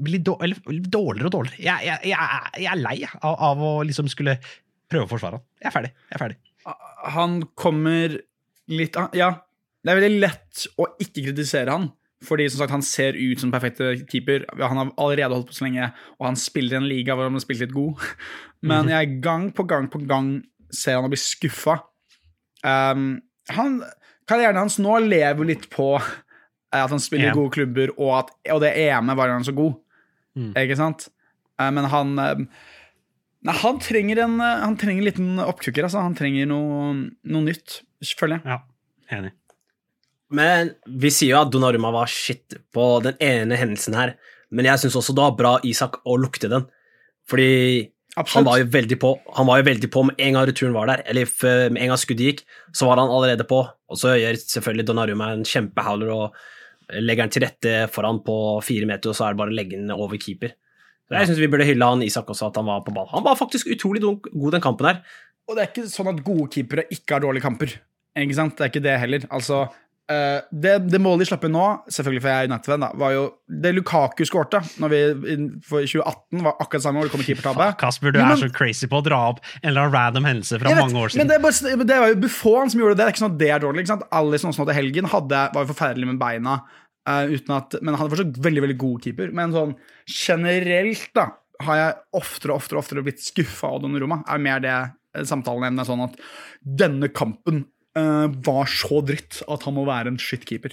bli 0.00 0.18
dår- 0.24 0.56
dårligere 0.88 1.28
og 1.28 1.34
dårligere. 1.34 1.60
Jeg, 1.60 1.84
jeg, 1.84 2.12
jeg, 2.14 2.52
jeg 2.64 2.70
er 2.72 2.80
lei 2.80 2.94
av, 3.20 3.34
av 3.50 3.60
å 3.60 3.72
liksom 3.84 4.08
skulle 4.08 4.38
prøve 4.90 5.06
å 5.06 5.10
forsvare 5.10 5.38
han. 5.38 5.46
Jeg 5.60 5.70
er 5.70 5.76
ferdig. 5.76 5.92
Jeg 6.08 6.16
er 6.18 6.24
ferdig. 6.24 6.38
Han 7.16 7.38
kommer 7.58 8.18
litt 8.70 8.98
Ja, 9.16 9.30
det 9.80 9.92
er 9.92 9.98
veldig 9.98 10.22
lett 10.22 10.66
å 10.78 10.90
ikke 11.00 11.24
kritisere 11.30 11.72
han. 11.74 11.88
Fordi 12.26 12.44
som 12.52 12.60
sagt, 12.60 12.74
han 12.74 12.84
ser 12.84 13.16
ut 13.16 13.40
som 13.40 13.48
den 13.48 13.54
perfekte 13.54 13.94
keeper. 14.10 14.44
Han 14.60 14.76
har 14.76 14.90
allerede 15.00 15.32
holdt 15.32 15.48
på 15.48 15.56
så 15.56 15.64
lenge, 15.64 15.88
og 16.18 16.26
han 16.28 16.36
spiller 16.36 16.76
i 16.76 16.80
en 16.82 16.88
liga 16.90 17.16
hvor 17.16 17.30
han 17.30 17.38
har 17.38 17.44
spilt 17.44 17.64
litt 17.64 17.72
god. 17.72 18.02
Men 18.68 18.92
jeg 18.92 19.20
gang 19.24 19.48
på 19.56 19.64
gang 19.68 19.88
på 19.92 20.02
gang 20.04 20.34
ser 20.68 20.98
han 20.98 21.08
å 21.08 21.12
bli 21.12 21.20
skuffa. 21.20 21.78
Um, 22.60 23.22
han, 23.56 23.80
karrieren 24.28 24.60
hans 24.60 24.76
nå 24.82 24.98
lever 25.06 25.48
litt 25.48 25.70
på 25.72 25.94
at 25.96 26.92
han 26.92 27.00
spiller 27.02 27.32
i 27.32 27.38
gode 27.38 27.54
klubber, 27.56 27.94
og, 27.96 28.12
at, 28.20 28.34
og 28.52 28.60
det 28.62 28.74
EM-et 28.84 29.18
var 29.18 29.32
han 29.32 29.46
så 29.46 29.56
god. 29.56 29.80
Mm. 30.38 30.52
Ikke 30.60 30.76
sant? 30.78 31.08
Eh, 31.58 31.70
men 31.74 31.88
han 31.90 32.12
eh, 32.22 32.44
Nei, 33.46 33.54
han 33.56 33.78
trenger 33.80 34.24
en, 34.26 34.40
eh, 34.44 34.58
han 34.64 34.76
trenger 34.80 35.00
en 35.00 35.08
liten 35.08 35.44
oppkukker. 35.44 35.86
Altså. 35.86 36.02
Han 36.04 36.16
trenger 36.18 36.48
noe, 36.50 36.90
noe 37.24 37.46
nytt, 37.46 37.80
føler 38.16 38.38
jeg. 38.38 38.44
Ja, 38.52 38.58
enig. 39.16 39.32
Men 40.30 40.74
vi 40.86 41.10
sier 41.10 41.34
jo 41.34 41.40
at 41.40 41.50
Donnarumma 41.50 41.90
var 41.94 42.10
shit 42.10 42.54
på 42.74 42.84
den 43.02 43.16
ene 43.24 43.56
hendelsen 43.58 43.96
her, 43.98 44.14
men 44.54 44.68
jeg 44.68 44.82
syns 44.82 44.98
også 45.00 45.14
det 45.16 45.24
var 45.24 45.38
bra 45.38 45.54
Isak 45.66 45.98
å 46.06 46.14
lukte 46.20 46.50
den. 46.52 46.68
Fordi 47.30 47.90
han 48.16 48.46
var 48.46 48.58
jo 48.58 48.66
veldig 48.66 48.96
på 48.98 49.10
Han 49.36 49.46
var 49.46 49.60
jo 49.60 49.66
veldig 49.68 49.88
på 49.94 50.00
med 50.02 50.18
en 50.18 50.34
gang 50.34 50.46
returen 50.48 50.74
var 50.74 50.88
der, 50.90 51.02
eller 51.06 51.28
med 51.70 51.82
en 51.82 51.92
gang 51.92 52.00
skuddet 52.00 52.26
gikk, 52.26 52.40
så 52.74 52.88
var 52.88 53.02
han 53.02 53.10
allerede 53.10 53.46
på. 53.46 53.60
Og 53.90 53.98
så 53.98 54.14
gjør 54.18 54.38
selvfølgelig 54.38 54.86
Donnarumma 54.86 55.32
en 55.34 55.46
kjempehowler 55.46 56.10
og 56.14 56.40
legger 56.98 57.26
den 57.26 57.34
til 57.34 57.46
rette 57.46 57.74
foran 57.94 58.18
på 58.26 58.36
fire 58.66 58.86
meter, 58.90 59.10
og 59.10 59.18
så 59.18 59.26
er 59.26 59.34
det 59.34 59.42
bare 59.42 59.54
å 59.54 59.58
legge 59.58 59.78
den 59.78 59.94
over 59.94 60.18
keeper. 60.18 60.54
Så 61.10 61.18
jeg 61.18 61.26
syns 61.32 61.40
vi 61.42 61.48
burde 61.50 61.66
hylle 61.66 61.82
han 61.90 62.02
Isak 62.06 62.28
også, 62.30 62.46
at 62.52 62.56
han 62.60 62.68
var 62.70 62.84
på 62.86 62.94
ball. 62.94 63.08
Han 63.10 63.24
var 63.26 63.34
faktisk 63.34 63.66
utrolig 63.74 64.00
god 64.00 64.52
den 64.54 64.62
kampen 64.62 64.86
her. 64.86 65.00
Og 65.50 65.56
det 65.58 65.64
er 65.64 65.70
ikke 65.72 65.88
sånn 65.90 66.12
at 66.14 66.22
gode 66.22 66.46
keepere 66.54 66.84
ikke 66.94 67.16
har 67.16 67.24
dårlige 67.24 67.42
kamper. 67.42 67.72
Ikke 68.16 68.34
sant? 68.38 68.54
Det 68.56 68.62
er 68.62 68.70
ikke 68.70 68.82
det 68.84 68.94
heller. 69.02 69.24
Altså, 69.34 69.64
eh, 70.10 70.40
det, 70.54 70.76
det 70.90 71.00
målet 71.02 71.24
de 71.24 71.26
slapp 71.32 71.44
inn 71.48 71.52
nå, 71.56 71.64
selvfølgelig 71.90 72.22
for 72.22 72.30
jeg 72.30 72.44
er 72.44 72.50
United-venn, 72.52 72.86
var 73.02 73.12
jo 73.16 73.24
det 73.64 73.72
Lukaku 73.74 74.22
skårte 74.26 74.60
når 74.82 74.92
vi, 74.94 75.00
i- 75.34 75.38
for 75.66 75.82
2018, 75.82 76.44
var 76.46 76.54
akkurat 76.62 76.82
samme 76.86 77.02
år 77.02 77.08
det 77.10 77.14
kom 77.16 77.24
keepertabbe. 77.26 77.66
Kasper, 77.82 78.12
du 78.14 78.20
men- 78.22 78.30
er 78.30 78.42
så 78.44 78.50
crazy 78.54 78.86
på 78.86 79.00
å 79.02 79.04
dra 79.06 79.18
opp 79.32 79.40
en 79.64 79.70
eller 79.72 79.88
annen 79.88 79.94
random 79.98 80.24
hendelse 80.30 80.60
fra 80.62 80.70
vet, 80.70 80.78
mange 80.78 80.94
år 80.94 81.10
Men 81.10 81.26
siden. 81.26 81.28
det, 81.28 81.38
er 81.40 81.42
bare, 81.48 81.76
men 81.82 81.86
det 81.90 81.98
var 82.04 82.08
jo 82.14 82.20
Buffon 82.22 82.70
som 82.70 82.80
gjorde 82.80 82.94
det. 82.94 83.02
Det 83.02 83.06
er 83.08 83.12
ikke 83.16 83.24
sånn 83.26 83.34
at 83.34 83.38
det 83.42 83.50
er 83.50 83.58
dårlig. 83.66 83.80
ikke 83.82 83.94
sant? 83.96 84.06
Alisson 84.12 84.50
også 84.54 84.62
nå 84.62 84.66
til 84.70 84.78
helgen 84.78 85.10
hadde, 85.10 85.42
var 85.54 85.66
jo 85.66 85.72
forferdelig 85.74 86.06
med 86.06 86.18
beina, 86.22 86.60
uten 87.30 87.54
at, 87.56 87.76
men 87.82 87.96
han 87.98 88.06
er 88.06 88.12
fortsatt 88.14 88.38
veldig 88.44 88.62
veldig 88.66 88.78
god 88.80 89.02
keeper. 89.04 89.32
Men 89.36 89.52
sånn 89.56 89.74
generelt 90.10 91.10
da, 91.16 91.26
har 91.66 91.76
jeg 91.80 91.96
oftere 92.20 92.54
og 92.54 92.62
oftere, 92.62 92.80
oftere 92.80 93.04
blitt 93.06 93.20
skuffa 93.24 93.68
av 93.74 93.82
Donnarumma. 93.84 94.22
Er 94.32 94.40
mer 94.42 94.62
det 94.64 94.72
eh, 94.76 95.24
samtaleemnet 95.28 95.88
sånn 95.88 96.04
at 96.06 96.14
denne 96.64 97.10
kampen 97.12 97.64
uh, 97.98 98.28
var 98.46 98.70
så 98.70 99.00
dritt 99.04 99.42
at 99.50 99.66
han 99.66 99.76
må 99.76 99.84
være 99.88 100.12
en 100.14 100.20
shitkeeper. 100.20 100.72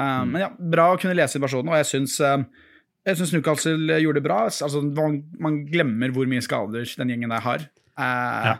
Uh, 0.00 0.24
Men 0.26 0.40
ja, 0.46 0.48
bra 0.56 0.88
å 0.94 0.98
kunne 1.00 1.14
lese 1.18 1.36
situasjonen, 1.38 1.70
og 1.70 1.78
jeg 1.82 1.88
syns 1.92 2.16
Jeg 3.06 3.16
syns 3.16 3.30
Newcastle 3.32 3.96
gjorde 4.02 4.20
det 4.20 4.26
bra. 4.26 4.42
Altså, 4.50 4.80
man, 4.84 5.20
man 5.40 5.60
glemmer 5.70 6.12
hvor 6.12 6.26
mye 6.28 6.42
skader 6.44 6.84
den 7.00 7.08
gjengen 7.14 7.32
der 7.32 7.40
har. 7.46 7.62
Eh, 7.96 8.48
Ja. 8.50 8.56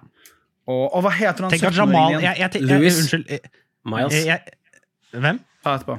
og, 0.71 0.85
og 0.97 1.03
hva 1.05 1.11
heter 1.13 1.45
han 1.45 1.53
Tenk 1.53 1.67
at 1.69 1.77
Jamal 1.77 2.15
jeg, 2.17 2.23
jeg, 2.39 2.53
jeg, 2.55 2.63
Louis. 2.69 3.01
Unnskyld. 3.03 3.27
jeg- 3.29 3.51
Miles. 3.91 4.15
jeg- 4.15 4.27
jeg- 4.31 5.21
Hvem? 5.21 5.41
Ta 5.65 5.75
etterpå. 5.77 5.99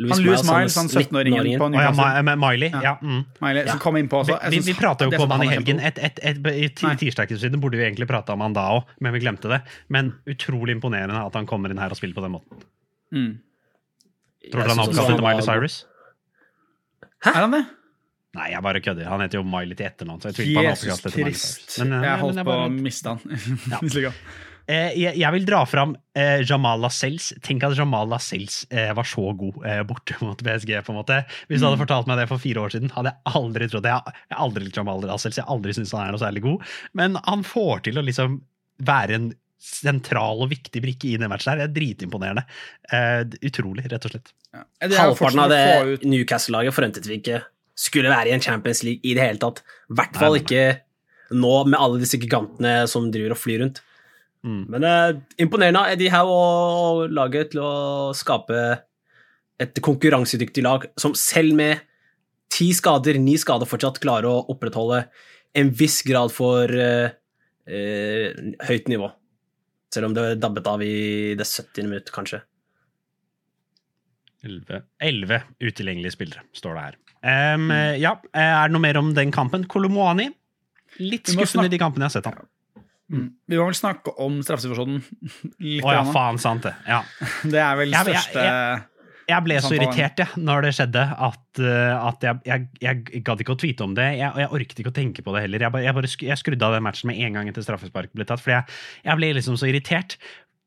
Louis 0.00 0.14
Han 0.16 0.24
Louis 0.24 0.42
Miles, 0.48 0.76
han 0.80 0.88
17-åringen 0.88 1.42
19-åringen. 1.44 1.58
på 1.60 1.66
ja, 1.66 1.90
Newcastle. 1.90 2.04
Ma- 2.04 2.22
Ma- 2.30 2.36
Miley. 2.40 2.70
Ja. 2.72 2.80
Ja. 2.86 2.92
Mm. 3.02 3.24
Miley, 3.44 3.64
Ja. 3.66 3.72
som 3.74 3.80
kom 3.82 3.96
inn 4.00 4.08
på 4.08 4.20
også. 4.22 4.38
Vi, 4.50 4.60
vi 4.64 4.74
prata 4.78 5.04
jo 5.04 5.10
ikke 5.12 5.22
om 5.26 5.34
han 5.36 5.42
i 5.44 5.50
helgen. 5.52 5.80
Et, 5.80 5.98
Et, 5.98 6.18
et, 6.22 6.38
et, 6.46 6.82
i 6.82 6.96
ti- 6.96 7.36
siden 7.36 7.60
burde 7.60 7.76
vi 7.76 7.84
egentlig 7.84 8.08
prata 8.08 8.32
om 8.32 8.40
han 8.40 8.54
da 8.56 8.64
òg, 8.78 8.84
men 9.00 9.12
vi 9.12 9.20
glemte 9.20 9.50
det. 9.52 9.60
Men 9.88 10.14
utrolig 10.26 10.72
imponerende 10.78 11.20
at 11.26 11.34
han 11.36 11.46
kommer 11.46 11.70
inn 11.70 11.78
her 11.78 11.90
og 11.92 11.96
spiller 12.00 12.14
på 12.16 12.22
den 12.24 12.32
måten. 12.38 12.64
Mm. 13.12 13.38
Tror 14.50 14.62
du 14.64 14.68
han 14.72 14.78
er 14.78 14.88
oppkalt 14.88 15.10
etter 15.12 15.26
Miley 15.28 15.44
Cyrus? 15.44 15.84
Hæ? 17.20 17.30
Er 17.36 17.40
han 17.44 17.50
det? 17.58 17.64
Nei, 18.38 18.50
jeg 18.54 18.62
bare 18.62 18.80
kødder. 18.80 19.04
Han 19.10 19.20
heter 19.20 19.40
jo 19.40 19.44
Miley 19.44 19.74
til 19.76 19.86
etternavn. 19.90 20.20
Så 20.22 20.30
jeg 20.30 20.34
tviler 20.38 20.54
på 20.54 20.60
han 20.60 20.66
er 20.66 20.70
Jesus 20.70 20.92
oppkalt 20.94 21.12
etter 21.12 21.24
Miley. 21.26 21.34
Cyrus. 21.34 21.78
Men, 21.82 21.92
eh, 21.92 22.04
Jeg 22.06 22.10
men 22.10 22.20
holdt 22.24 22.36
jeg 22.40 22.46
på 22.46 22.56
å 22.56 22.68
miste 22.70 23.08
han. 23.12 23.20
Ja. 24.06 24.12
Eh, 24.70 24.92
jeg, 25.00 25.16
jeg 25.18 25.34
vil 25.34 25.46
dra 25.48 25.64
fram 25.66 25.96
eh, 26.14 26.44
Jamal 26.46 26.78
Lascelles. 26.84 27.30
Tenk 27.42 27.64
at 27.66 27.74
Jamal 27.78 28.06
Lascelles 28.12 28.60
eh, 28.70 28.92
var 28.94 29.08
så 29.08 29.24
god 29.40 29.64
eh, 29.66 29.80
borte 29.88 30.14
mot 30.22 30.38
PSG. 30.46 30.76
på 30.86 30.94
en 30.94 31.00
måte. 31.00 31.20
Hvis 31.50 31.58
du 31.58 31.64
Mm. 31.64 31.70
hadde 31.72 31.82
fortalt 31.82 32.06
meg 32.10 32.20
det 32.22 32.28
for 32.30 32.38
fire 32.42 32.62
år 32.62 32.70
siden, 32.76 32.92
hadde 32.94 33.10
jeg 33.14 33.34
aldri 33.40 33.68
trodd 33.72 33.86
det. 33.88 33.96
Jeg 34.30 34.36
har 34.36 34.44
aldri 34.46 34.64
likt 34.68 34.78
Jamal 34.78 35.02
Lascelles, 35.10 35.40
jeg 35.40 35.44
har 35.48 35.54
aldri 35.56 35.74
syntes 35.74 35.92
han 35.96 36.06
er 36.06 36.14
noe 36.14 36.22
særlig 36.22 36.42
god. 36.46 36.66
Men 36.94 37.18
han 37.26 37.42
får 37.42 37.82
til 37.88 37.98
å 37.98 38.06
liksom 38.06 38.40
være 38.86 39.18
en 39.18 39.30
sentral 39.60 40.40
og 40.40 40.48
viktig 40.54 40.80
brikke 40.80 41.10
i 41.10 41.16
den 41.20 41.28
matchen 41.28 41.50
her. 41.52 41.58
Det 41.60 41.66
er 41.68 41.74
dritimponerende. 41.76 42.44
Eh, 42.92 43.24
utrolig, 43.50 43.84
rett 43.92 44.06
og 44.08 44.14
slett. 44.14 44.30
Ja. 44.56 44.62
Det 44.88 44.96
Halvparten 44.96 45.42
av 45.44 45.50
det 45.52 46.06
Newcastle-laget 46.08 46.72
forventet 46.76 47.08
vi 47.10 47.18
ikke 47.20 47.42
skulle 47.76 48.08
være 48.12 48.30
i 48.30 48.34
en 48.36 48.40
Champions 48.44 48.82
League 48.86 49.04
i 49.04 49.12
det 49.16 49.24
hele 49.26 49.40
tatt. 49.42 49.60
I 49.90 49.98
hvert 50.00 50.16
fall 50.20 50.38
ikke 50.40 50.64
nå 51.36 51.52
med 51.68 51.78
alle 51.78 52.00
disse 52.02 52.18
gigantene 52.20 52.86
som 52.90 53.10
driver 53.12 53.36
og 53.36 53.40
flyr 53.40 53.60
rundt. 53.66 53.82
Mm. 54.46 54.62
Men 54.72 54.84
eh, 54.88 55.20
imponerende 55.44 55.82
av 55.82 55.92
Eddie 55.92 56.12
Howe 56.14 56.36
og 56.36 57.12
laget 57.12 57.52
til 57.52 57.60
å 57.64 57.72
skape 58.16 58.60
et 59.60 59.80
konkurransedyktig 59.84 60.64
lag 60.64 60.86
som 61.00 61.12
selv 61.18 61.52
med 61.58 61.82
ti 62.50 62.70
skader, 62.76 63.18
ni 63.20 63.36
skader 63.38 63.68
fortsatt 63.68 64.00
klarer 64.02 64.30
å 64.30 64.44
opprettholde 64.52 65.02
en 65.60 65.72
viss 65.76 66.00
grad 66.06 66.32
for 66.32 66.72
eh, 66.72 67.12
eh, 67.68 68.38
høyt 68.68 68.88
nivå. 68.90 69.10
Selv 69.92 70.08
om 70.08 70.14
det 70.16 70.38
dabbet 70.40 70.68
av 70.70 70.82
i 70.86 71.34
det 71.38 71.44
70. 71.46 71.88
minutt, 71.90 72.12
kanskje. 72.14 72.40
Elleve- 74.40 75.42
utilgjengelige 75.60 76.14
spillere, 76.14 76.46
står 76.56 76.76
det 76.78 76.84
her. 76.86 76.98
Um, 77.20 77.66
ja, 78.00 78.14
eh, 78.32 78.40
Er 78.40 78.68
det 78.70 78.72
noe 78.72 78.80
mer 78.86 78.96
om 78.96 79.12
den 79.12 79.32
kampen? 79.34 79.66
Kolomoani? 79.68 80.30
Litt 81.02 81.28
skuffende 81.28 81.68
i 81.68 81.74
de 81.74 81.80
kampene 81.82 82.06
jeg 82.06 82.14
har 82.14 82.22
sett 82.22 82.30
ham. 82.30 82.48
Mm. 83.10 83.26
Vi 83.50 83.58
må 83.58 83.66
vel 83.68 83.76
snakke 83.78 84.14
om 84.22 84.38
straffesituasjonen 84.46 85.02
litt. 85.58 85.84
Å 85.84 85.96
ja, 85.98 86.04
faen 86.14 86.38
sant 86.42 86.64
det. 86.68 86.74
Ja. 86.88 87.02
Det 87.54 87.60
er 87.60 87.76
vel 87.82 87.92
største 87.94 88.14
jeg, 88.14 88.22
jeg- 88.22 88.30
største 88.30 88.86
Jeg 89.30 89.44
ble 89.46 89.56
så 89.62 89.68
irritert 89.76 90.18
jeg, 90.24 90.40
når 90.42 90.64
det 90.64 90.70
skjedde, 90.74 91.02
at, 91.28 91.60
eh, 91.62 92.06
at 92.08 92.24
jeg, 92.26 92.40
jeg, 92.48 92.64
jeg 92.82 93.20
gadd 93.28 93.42
ikke 93.44 93.54
å 93.54 93.58
tweete 93.62 93.84
om 93.86 93.92
det. 93.94 94.08
Jeg, 94.18 94.26
og 94.32 94.40
jeg 94.42 94.50
orket 94.58 94.80
ikke 94.82 94.90
å 94.90 94.96
tenke 94.96 95.22
på 95.22 95.34
det 95.36 95.44
heller. 95.44 95.62
Jeg, 95.62 95.70
bare, 95.76 95.84
jeg, 95.86 95.94
bare 96.00 96.10
sk 96.10 96.24
jeg 96.26 96.40
skrudde 96.40 96.66
av 96.66 96.74
den 96.74 96.82
matchen 96.88 97.06
med 97.12 97.20
en 97.22 97.38
gang 97.38 97.50
etter 97.52 97.62
straffespark 97.62 98.10
ble 98.16 98.26
tatt, 98.26 98.42
for 98.42 98.56
jeg, 98.56 98.66
jeg 99.06 99.20
ble 99.20 99.28
liksom 99.38 99.54
så 99.60 99.68
irritert. 99.70 100.16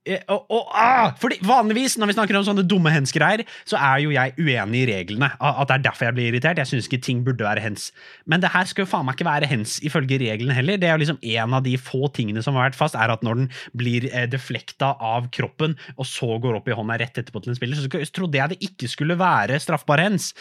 Eh, 0.05 0.19
Og, 0.27 0.45
og, 0.51 0.71
ah, 0.75 1.13
fordi 1.15 1.37
Vanligvis 1.47 1.93
når 1.95 2.09
vi 2.09 2.13
snakker 2.17 2.35
om 2.35 2.43
sånne 2.43 2.65
dumme 2.67 2.91
hens-greier, 2.91 3.45
så 3.63 3.77
er 3.79 4.01
jo 4.03 4.09
jeg 4.11 4.33
uenig 4.35 4.81
i 4.81 4.87
reglene. 4.89 5.29
At 5.39 5.69
det 5.69 5.77
er 5.77 5.83
derfor 5.85 6.09
jeg 6.09 6.15
blir 6.17 6.27
irritert. 6.31 6.59
Jeg 6.59 6.67
syns 6.67 6.89
ikke 6.89 6.99
ting 7.05 7.21
burde 7.23 7.45
være 7.45 7.63
hens. 7.63 7.85
Men 8.27 8.43
det 8.43 8.51
her 8.51 8.67
skal 8.67 8.83
jo 8.83 8.89
faen 8.91 9.05
meg 9.07 9.15
ikke 9.15 9.29
være 9.29 9.47
hens 9.47 9.77
ifølge 9.79 10.19
reglene 10.19 10.57
heller. 10.57 10.75
Det 10.81 10.89
er 10.89 10.97
jo 10.97 11.03
liksom 11.05 11.21
En 11.23 11.53
av 11.55 11.63
de 11.63 11.77
få 11.79 12.09
tingene 12.11 12.43
som 12.43 12.55
har 12.59 12.67
vært 12.69 12.75
fast, 12.79 12.95
er 12.99 13.13
at 13.15 13.23
når 13.23 13.35
den 13.39 13.49
blir 13.79 14.09
eh, 14.11 14.27
deflekta 14.27 14.91
av 14.99 15.29
kroppen, 15.31 15.77
og 15.95 16.05
så 16.09 16.35
går 16.43 16.59
opp 16.59 16.67
i 16.67 16.75
hånda 16.75 16.99
rett 16.99 17.21
etterpå 17.23 17.41
til 17.43 17.53
en 17.53 17.55
spiller, 17.61 17.79
så 17.79 17.87
skal- 17.87 18.03
trodde 18.11 18.35
jeg 18.41 18.49
det 18.49 18.59
ikke 18.59 18.89
skulle 18.91 19.15
være 19.17 19.55
straffbar 19.63 20.03
hens. 20.03 20.33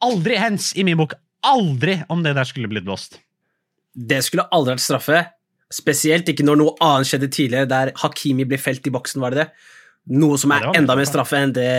Aldri 0.00 0.38
hens 0.40 0.72
i 0.80 0.84
min 0.88 0.96
bok. 0.96 1.12
Aldri 1.44 1.98
om 2.08 2.22
det 2.24 2.34
der 2.36 2.48
skulle 2.48 2.68
blitt 2.72 2.84
blåst. 2.88 3.18
Det 3.92 4.22
skulle 4.24 4.48
aldri 4.52 4.74
vært 4.78 4.86
straffe. 4.86 5.20
Spesielt 5.70 6.28
ikke 6.30 6.46
når 6.46 6.58
noe 6.58 6.74
annet 6.82 7.10
skjedde 7.10 7.30
tidligere, 7.30 7.70
der 7.70 7.92
Hakimi 8.02 8.46
ble 8.48 8.58
felt 8.58 8.86
i 8.86 8.92
boksen, 8.94 9.22
var 9.22 9.34
det 9.34 9.44
det? 9.44 9.68
Noe 10.18 10.38
som 10.40 10.50
er 10.54 10.66
enda 10.74 10.96
mer 10.98 11.06
straffe 11.06 11.38
enn 11.38 11.54
det 11.54 11.70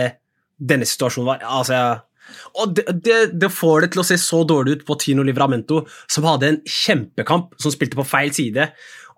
denne 0.62 0.86
situasjonen 0.88 1.28
var. 1.28 1.44
Altså, 1.60 1.76
ja. 1.76 2.40
og 2.62 2.74
det, 2.78 2.86
det, 3.04 3.18
det 3.42 3.50
får 3.52 3.84
det 3.84 3.92
til 3.92 4.02
å 4.02 4.06
se 4.06 4.18
så 4.20 4.42
dårlig 4.48 4.78
ut 4.78 4.86
på 4.88 4.96
Tino 5.02 5.26
Livramento, 5.26 5.82
som 6.10 6.28
hadde 6.28 6.48
en 6.48 6.60
kjempekamp, 6.64 7.56
som 7.60 7.74
spilte 7.74 7.98
på 7.98 8.06
feil 8.08 8.32
side. 8.36 8.70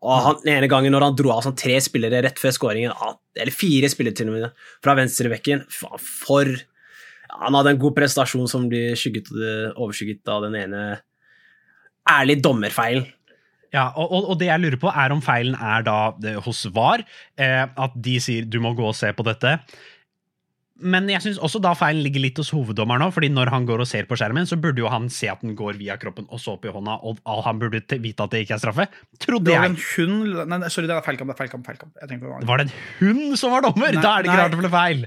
Og 0.04 0.20
han, 0.26 0.38
den 0.42 0.56
ene 0.58 0.68
gangen 0.68 0.92
når 0.92 1.06
han 1.06 1.16
dro 1.16 1.32
av 1.32 1.44
sånn 1.46 1.56
tre 1.56 1.78
spillere 1.84 2.24
rett 2.26 2.40
før 2.40 2.52
skåringen, 2.56 2.92
eller 3.38 3.54
fire 3.54 3.88
spillere 3.92 4.18
til 4.18 4.30
og 4.30 4.36
med, 4.36 4.64
fra 4.84 4.96
venstrebekken 4.98 5.64
For 5.70 6.50
Han 7.34 7.56
hadde 7.56 7.72
en 7.72 7.80
god 7.82 7.96
prestasjon 7.96 8.50
som 8.50 8.68
blir 8.70 8.98
skygget, 8.98 9.30
overskygget 9.74 10.28
av 10.30 10.44
den 10.44 10.58
ene 10.60 10.82
ærlig 12.10 12.36
dommerfeilen. 12.44 13.06
Ja, 13.74 13.88
og, 13.98 14.06
og, 14.14 14.28
og 14.32 14.38
det 14.38 14.46
jeg 14.52 14.62
lurer 14.62 14.78
på, 14.80 14.92
er 14.94 15.14
om 15.14 15.22
feilen 15.24 15.56
er 15.58 15.82
da 15.86 15.98
det, 16.22 16.36
hos 16.46 16.62
VAR. 16.76 17.02
Eh, 17.40 17.64
at 17.66 17.96
de 18.06 18.16
sier 18.22 18.46
du 18.46 18.60
må 18.62 18.70
gå 18.78 18.86
og 18.86 18.94
se 18.96 19.10
på 19.16 19.26
dette. 19.26 19.56
Men 20.84 21.06
jeg 21.06 21.22
syns 21.22 21.38
også 21.38 21.60
da 21.62 21.70
feilen 21.78 22.02
ligger 22.02 22.22
litt 22.24 22.38
hos 22.40 22.48
hoveddommeren 22.50 23.04
òg, 23.06 23.12
fordi 23.14 23.28
når 23.30 23.50
han 23.54 23.66
går 23.68 23.84
og 23.84 23.86
ser 23.86 24.08
på 24.10 24.16
skjermen, 24.18 24.46
så 24.50 24.58
burde 24.60 24.82
jo 24.82 24.88
han 24.90 25.06
se 25.12 25.28
at 25.30 25.42
den 25.44 25.54
går 25.58 25.78
via 25.78 25.94
kroppen 26.02 26.26
og 26.34 26.42
så 26.42 26.56
opp 26.56 26.66
i 26.66 26.72
hånda, 26.74 26.96
og 27.06 27.42
han 27.46 27.60
burde 27.62 27.78
vite 28.02 28.26
at 28.26 28.34
det 28.34 28.42
ikke 28.42 28.56
er 28.56 28.62
straffe. 28.62 28.88
Trodde 29.22 29.46
Det 29.52 29.54
var 29.54 29.68
jeg. 29.68 29.76
en 29.76 29.78
hund 29.94 30.50
Nei, 30.50 30.70
sorry, 30.74 30.90
det 30.90 30.96
er 30.98 31.06
feil 31.06 31.20
kamp. 31.20 31.30
Det 31.30 31.36
er 31.36 31.42
feil 31.44 31.52
kamp, 31.54 31.70
feil 31.70 31.78
kamp. 31.78 31.94
Jeg 32.02 32.10
det. 32.18 32.48
Var 32.50 32.62
det 32.62 32.66
en 32.66 32.74
hund 33.00 33.38
som 33.38 33.54
var 33.54 33.66
dommer? 33.68 33.94
Nei, 33.94 34.02
da 34.02 34.16
er 34.18 34.26
det 34.26 34.30
ikke 34.32 34.38
nei. 34.38 34.42
rart 34.42 34.56
det 34.56 34.62
ble 34.64 34.72
feil. 34.74 35.06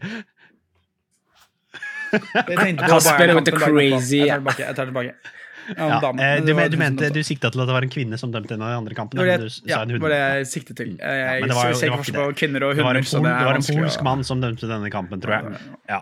Jeg 2.07 2.77
Kasper 2.87 3.35
with 3.35 3.45
the 3.49 3.57
crazy- 3.59 4.23
Jeg 4.23 4.31
tar 4.31 4.39
det 4.39 4.39
tilbake. 4.39 4.63
Jeg 4.63 4.75
tar 4.75 4.85
det 4.87 4.93
tilbake. 4.93 5.36
Ja, 5.75 5.87
Ja, 5.89 5.99
damen. 5.99 6.19
eh, 6.23 6.39
du, 6.45 6.53
men- 6.55 6.71
du 6.71 6.77
mente 6.77 7.09
du 7.11 7.19
sikta 7.23 7.51
til 7.51 7.59
at 7.61 7.67
det 7.67 7.73
var 7.75 7.83
en 7.83 7.89
kvinne 7.91 8.17
som 8.17 8.31
dømte 8.31 8.53
en 8.55 8.61
av 8.61 8.69
de 8.71 8.77
andre 8.77 8.95
kampene? 8.95 9.19
Det 9.25 9.39
det, 9.41 9.49
du 9.65 9.69
ja, 9.71 9.83
det 9.85 9.99
var 10.01 10.09
det 10.13 10.19
jeg 10.21 10.47
siktet 10.47 10.75
til. 10.77 10.93
Jeg, 10.97 11.41
ja, 11.41 11.45
det 11.47 11.55
var 11.55 11.73
ser 11.73 11.87
ikke 11.89 11.97
forskjell 12.03 12.19
på 12.21 12.35
kvinner 12.39 12.63
og 12.69 12.75
Det 12.77 12.85
var 12.87 12.95
en, 12.95 13.03
pol, 13.03 13.23
det 13.27 13.45
var 13.49 13.55
en 13.59 13.67
polsk 13.67 14.03
mann 14.07 14.23
som 14.23 14.41
dømte 14.41 14.67
denne 14.69 14.89
kampen, 14.93 15.19
tror 15.21 15.33
jeg. 15.37 15.59
Ja. 15.89 16.01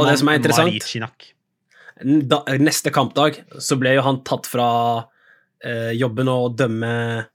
Og 0.00 0.06
det 0.08 0.18
som 0.18 0.28
er 0.28 0.38
interessant- 0.40 1.32
da, 2.28 2.42
neste 2.58 2.90
kampdag 2.94 3.40
så 3.58 3.78
ble 3.78 3.94
jo 3.96 4.02
han 4.06 4.20
tatt 4.22 4.46
fra 4.46 5.04
eh, 5.64 5.90
jobben 5.98 6.28
å 6.30 6.48
dømme 6.54 7.26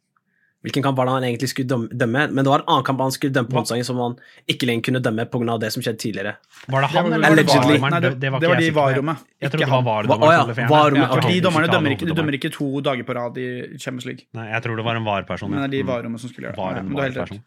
Hvilken 0.63 0.83
kamp 0.85 0.95
var 0.97 1.09
det 1.09 1.13
han 1.17 1.25
egentlig 1.27 1.49
skulle 1.51 1.67
dømme? 1.91 2.21
Men 2.31 2.39
det 2.45 2.47
var 2.47 2.61
en 2.63 2.69
annen 2.71 2.85
kamp 2.87 3.01
han 3.03 3.11
skulle 3.11 3.33
dømme 3.35 3.51
på 3.51 3.57
onsdagen 3.59 3.83
som 3.83 3.97
han 3.99 4.13
ikke 4.47 4.69
lenger 4.69 4.85
kunne 4.87 5.01
dømme 5.03 5.25
pga. 5.27 5.57
det 5.59 5.71
som 5.75 5.83
skjedde 5.83 5.99
tidligere. 5.99 6.35
Var 6.71 6.85
det 6.85 6.89
han, 6.93 7.09
eller 7.13 7.29
var 7.29 7.35
det. 7.35 7.45
VAR-dommeren? 7.51 8.01
Det, 8.05 8.11
Det 8.23 8.31
var 8.31 8.39
det 8.39 8.47
var 8.53 8.61
de 8.61 8.67
i. 8.67 8.71
VAR-rommet. 8.77 9.25
Jeg 9.43 9.51
trodde 9.51 9.65
det 9.65 9.71
var. 9.73 9.83
VAR-dommeren 9.89 10.31
ja. 10.31 10.67
VAR-rommet, 10.71 11.27
Ja, 11.35 11.41
dommerne 11.43 11.67
dømmer 11.73 11.95
ikke, 11.97 12.07
de 12.07 12.15
dømmer 12.15 12.37
ikke 12.39 12.51
to 12.55 12.69
dager 12.79 13.03
på 13.03 13.13
rad 13.19 13.37
i 13.43 13.49
Champions 13.77 14.05
League. 14.07 14.23
Nei, 14.39 14.47
jeg 14.53 14.63
tror 14.63 14.79
det 14.79 14.85
var 14.87 14.95
en 15.01 15.03
VAR-person. 15.09 15.51
Men 15.51 15.59
det 15.59 15.67
er 15.67 15.73
de 15.75 15.81
i 15.81 15.83
Mm. 15.83 15.91
VAR-rommet 15.91 16.19
som 16.23 16.29
skulle 16.31 16.47
gjøre 16.47 16.55
det. 16.55 16.63
Var 16.63 16.79
en 16.79 16.95
rett. 16.95 17.17
VAR-person. 17.19 17.43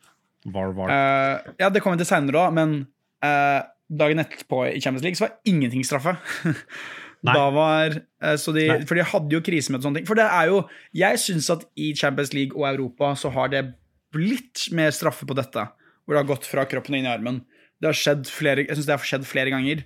VAR, 0.52 0.72
VAR. 0.76 0.92
Uh, 0.92 1.54
ja, 1.58 1.70
det 1.72 1.80
kommer 1.82 1.96
vi 1.96 2.04
til 2.04 2.10
seinere 2.12 2.44
òg, 2.44 2.52
men 2.54 2.76
uh, 3.24 3.62
dagen 3.90 4.18
etterpå 4.22 4.60
i 4.76 4.80
Champions 4.80 5.02
League 5.02 5.16
så 5.16 5.24
var 5.26 5.34
ingenting 5.48 5.82
straffe. 5.88 6.16
Da 7.34 7.48
var, 7.54 7.96
eh, 8.22 8.36
så 8.40 8.54
de, 8.54 8.66
Nei. 8.70 8.78
for 8.88 8.98
de 8.98 9.06
hadde 9.06 9.34
jo 9.34 9.42
krisemøte 9.44 9.82
og 9.82 9.88
sånne 9.88 10.00
ting. 10.00 10.08
For 10.08 10.18
det 10.18 10.26
er 10.28 10.52
jo 10.52 10.62
Jeg 10.94 11.20
syns 11.22 11.50
at 11.52 11.66
i 11.76 11.92
Champions 11.96 12.32
League 12.36 12.56
og 12.56 12.68
Europa 12.68 13.14
så 13.18 13.32
har 13.34 13.50
det 13.52 13.64
blitt 14.14 14.68
mer 14.76 14.94
straffe 14.94 15.26
på 15.28 15.36
dette. 15.36 15.66
Hvor 16.06 16.14
det 16.14 16.22
har 16.22 16.30
gått 16.30 16.46
fra 16.46 16.64
kroppen 16.68 16.94
og 16.94 17.00
inn 17.00 17.08
i 17.08 17.12
armen. 17.12 17.42
Det 17.82 17.90
har 17.90 17.98
skjedd 17.98 18.30
flere, 18.30 18.64
jeg 18.64 18.78
synes 18.78 18.88
det 18.88 18.96
har 18.96 19.10
skjedd 19.10 19.26
flere 19.28 19.52
ganger. 19.52 19.84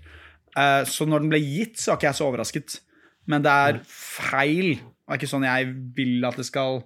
Eh, 0.58 0.82
så 0.86 1.06
når 1.08 1.24
den 1.24 1.32
ble 1.32 1.40
gitt, 1.42 1.80
så 1.80 1.92
er 1.92 1.98
ikke 1.98 2.10
jeg 2.10 2.20
så 2.20 2.28
overrasket. 2.28 2.78
Men 3.30 3.44
det 3.46 3.50
er 3.50 3.82
feil. 3.88 4.76
Det 4.80 5.14
er 5.14 5.20
ikke 5.20 5.30
sånn 5.30 5.46
jeg 5.48 5.74
vil 5.96 6.28
at 6.28 6.38
det 6.38 6.46
skal 6.48 6.82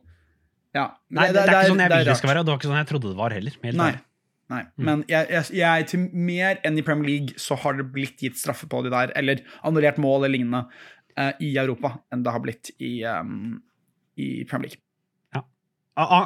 Ja. 0.74 0.88
Nei, 1.14 1.28
det, 1.30 1.38
det, 1.38 1.44
er 1.44 1.60
ikke 1.60 1.74
sånn 1.74 1.84
jeg 1.84 1.92
vil 1.92 2.08
det 2.08 2.18
skal 2.18 2.30
være, 2.32 2.42
og 2.42 2.46
det 2.46 2.52
var 2.52 2.60
ikke 2.60 2.70
sånn 2.70 2.80
jeg 2.80 2.90
trodde 2.90 3.12
det 3.12 3.18
var 3.20 3.36
heller. 3.36 3.56
Helt 3.62 3.78
Nei. 3.78 3.92
ærlig. 3.92 4.04
Nei. 4.52 4.60
Men 4.76 5.04
jeg, 5.08 5.28
jeg, 5.32 5.56
jeg, 5.56 5.86
til 5.88 6.08
mer 6.12 6.58
enn 6.66 6.76
i 6.76 6.84
Premier 6.84 7.08
League 7.08 7.40
så 7.40 7.56
har 7.62 7.78
det 7.78 7.86
blitt 7.94 8.20
gitt 8.20 8.36
straffe 8.36 8.68
på 8.70 8.82
de 8.84 8.92
der, 8.92 9.12
eller 9.16 9.40
annullert 9.64 10.00
mål 10.02 10.26
eller 10.26 10.34
lignende, 10.36 10.66
uh, 11.16 11.32
i 11.40 11.54
Europa 11.60 11.94
enn 12.12 12.24
det 12.26 12.34
har 12.34 12.42
blitt 12.44 12.72
i, 12.76 12.98
um, 13.08 13.62
i 14.20 14.44
Premier 14.50 14.74
League. 14.74 14.82
Ja. 15.34 15.44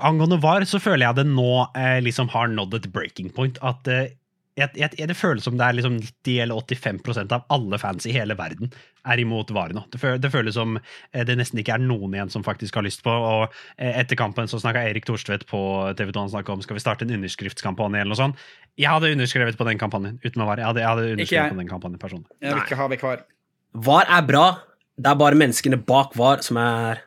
Angående 0.08 0.40
VAR 0.42 0.66
så 0.68 0.80
føler 0.82 1.06
jeg 1.06 1.20
det 1.20 1.28
nå 1.30 1.52
eh, 1.76 1.98
liksom 2.04 2.30
har 2.34 2.50
nådd 2.50 2.80
et 2.80 2.90
breaking 2.92 3.30
point. 3.36 3.60
At 3.62 3.88
eh, 3.92 4.16
jeg, 4.58 4.90
jeg, 4.98 5.06
det 5.08 5.14
føles 5.16 5.44
som 5.46 5.56
det 5.58 5.64
er 5.68 5.76
liksom 5.78 5.96
90 6.02 6.38
eller 6.44 6.58
85% 6.66 7.32
av 7.36 7.44
alle 7.54 7.78
fans 7.80 8.06
i 8.08 8.12
hele 8.14 8.34
verden 8.38 8.70
er 9.08 9.20
imot 9.22 9.52
VAR 9.54 9.70
nå. 9.76 9.84
Det 9.92 10.00
føles, 10.02 10.20
det 10.24 10.30
føles 10.34 10.56
som 10.58 10.76
eh, 10.80 11.24
det 11.28 11.36
nesten 11.38 11.60
ikke 11.62 11.76
er 11.76 11.84
noen 11.84 12.16
igjen 12.16 12.32
som 12.34 12.42
faktisk 12.44 12.74
har 12.80 12.84
lyst 12.84 13.00
på. 13.06 13.12
og 13.14 13.54
eh, 13.78 13.94
Etter 14.02 14.18
kampen 14.18 14.50
så 14.50 14.60
snakka 14.60 14.82
Erik 14.90 15.06
Thorstvedt 15.08 15.46
på 15.48 15.60
TV 15.96 16.10
2 16.12 16.24
han 16.26 16.32
snakket 16.34 16.54
om 16.56 16.64
skal 16.66 16.76
vi 16.78 16.82
starte 16.84 17.06
en 17.06 17.14
underskriftskampanje 17.16 18.02
eller 18.02 18.12
noe 18.14 18.20
sånt. 18.20 18.42
Jeg 18.78 18.90
hadde 18.92 19.12
underskrevet 19.14 19.56
på 19.58 19.66
den 19.70 19.78
kampanjen 19.80 20.18
uten 20.24 20.42
å 20.44 20.48
være 20.50 20.64
Jeg 20.64 20.70
hadde, 20.72 20.82
jeg 20.84 20.88
hadde 20.92 21.06
jeg. 21.06 21.16
underskrevet 21.18 21.54
på 21.56 21.60
den 21.62 21.72
kampanjen 21.72 22.02
personlig. 22.02 22.30
Jeg 22.42 22.54
vil 22.58 22.64
ikke 22.66 22.80
ha 22.82 22.88
vekk 22.94 23.06
VAR. 23.08 23.24
VAR 23.88 24.12
er 24.18 24.22
bra 24.28 24.46
Det 24.98 25.10
er 25.12 25.18
bare 25.20 25.36
menneskene 25.38 25.78
bak 25.86 26.14
VAR 26.18 26.40
som 26.42 26.56
er, 26.58 27.04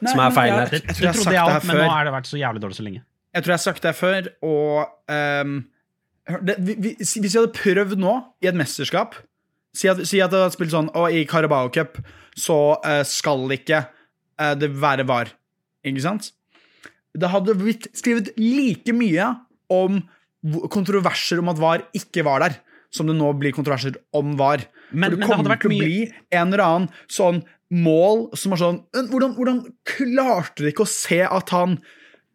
Nei, 0.00 0.10
som 0.12 0.20
er 0.20 0.24
men 0.28 0.36
feil 0.36 0.50
jeg- 0.52 0.58
her. 0.60 0.70
Det, 0.70 0.80
jeg 0.80 0.96
det 0.96 1.04
jeg 1.08 1.14
trodde 1.16 1.34
jeg 1.36 1.44
her 1.56 1.60
men 1.66 1.76
nå 1.76 1.82
før. 1.82 1.90
har 1.96 2.04
det 2.04 2.12
vært 2.20 2.28
så 2.28 2.40
jævlig 2.40 2.60
dårlig 2.66 2.76
så 2.76 2.84
lenge. 2.84 3.02
Jeg 3.34 3.42
tror 3.44 3.52
jeg 3.54 3.58
har 3.60 3.66
sagt 3.70 3.82
det 3.86 3.92
før, 3.96 4.28
og 4.42 4.88
ehm, 5.14 5.52
hør, 5.62 5.79
det, 6.42 6.56
vi, 6.60 6.74
vi, 6.78 6.90
Hvis 7.00 7.16
vi 7.18 7.38
hadde 7.38 7.52
prøvd 7.56 7.98
nå, 8.00 8.14
i 8.42 8.48
et 8.50 8.58
mesterskap 8.58 9.16
Si 9.76 9.88
at, 9.90 10.00
si 10.08 10.18
at 10.22 10.32
det 10.32 10.40
hadde 10.42 10.54
spilt 10.56 10.72
sånn 10.74 10.88
Og 10.98 11.14
i 11.14 11.24
Carabao 11.30 11.70
Cup 11.74 11.98
så 12.40 12.56
uh, 12.86 13.02
skal 13.04 13.50
ikke 13.52 13.80
uh, 14.40 14.54
det 14.56 14.68
være 14.80 15.04
VAR. 15.08 15.32
Ikke 15.84 16.00
sant? 16.04 16.30
Det 17.18 17.28
hadde 17.32 17.56
blitt 17.58 17.88
skrevet 17.98 18.30
like 18.38 18.94
mye 18.96 19.26
om 19.74 19.98
kontroverser 20.72 21.42
om 21.42 21.50
at 21.52 21.58
VAR 21.60 21.82
ikke 21.98 22.22
var 22.24 22.40
der, 22.46 22.54
som 22.94 23.10
det 23.10 23.16
nå 23.18 23.32
blir 23.36 23.52
kontroverser 23.52 23.98
om 24.16 24.36
VAR. 24.38 24.62
Men- 24.92 25.10
For 25.10 25.18
det 25.18 25.26
kommer 25.26 25.58
til 25.60 25.70
å 25.70 25.74
mye- 25.74 25.82
bli 25.84 25.98
en 26.32 26.46
eller 26.54 26.64
annen 26.64 26.88
sånn 27.10 27.42
mål 27.70 28.30
som 28.38 28.54
er 28.54 28.62
sånn 28.62 28.78
Hvordan, 28.94 29.34
hvordan 29.36 29.60
klarte 29.84 30.62
de 30.64 30.72
ikke 30.72 30.86
å 30.86 30.90
se 30.90 31.20
at 31.26 31.52
han 31.54 31.76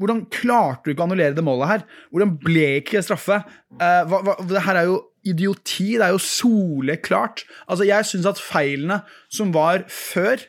hvordan 0.02 0.26
klarte 0.34 0.86
du 0.86 0.94
ikke 0.94 1.06
å 1.06 1.08
annullere 1.08 1.36
det 1.38 1.44
målet 1.46 1.72
her? 1.72 1.86
Hvordan 2.12 2.34
ble 2.42 2.66
ikke 2.82 2.98
det 2.98 3.06
straffe? 3.08 3.42
Uh, 3.78 4.02
hva, 4.10 4.22
hva, 4.28 4.36
det 4.50 4.66
her 4.66 4.82
er 4.82 4.90
jo 4.90 4.98
idioti. 5.26 5.94
Det 5.96 6.08
er 6.08 6.16
jo 6.16 6.22
soleklart. 6.22 7.46
Altså, 7.66 7.88
jeg 7.88 8.10
syns 8.10 8.28
at 8.30 8.42
feilene 8.42 9.02
som 9.32 9.56
var 9.56 9.88
før 9.92 10.44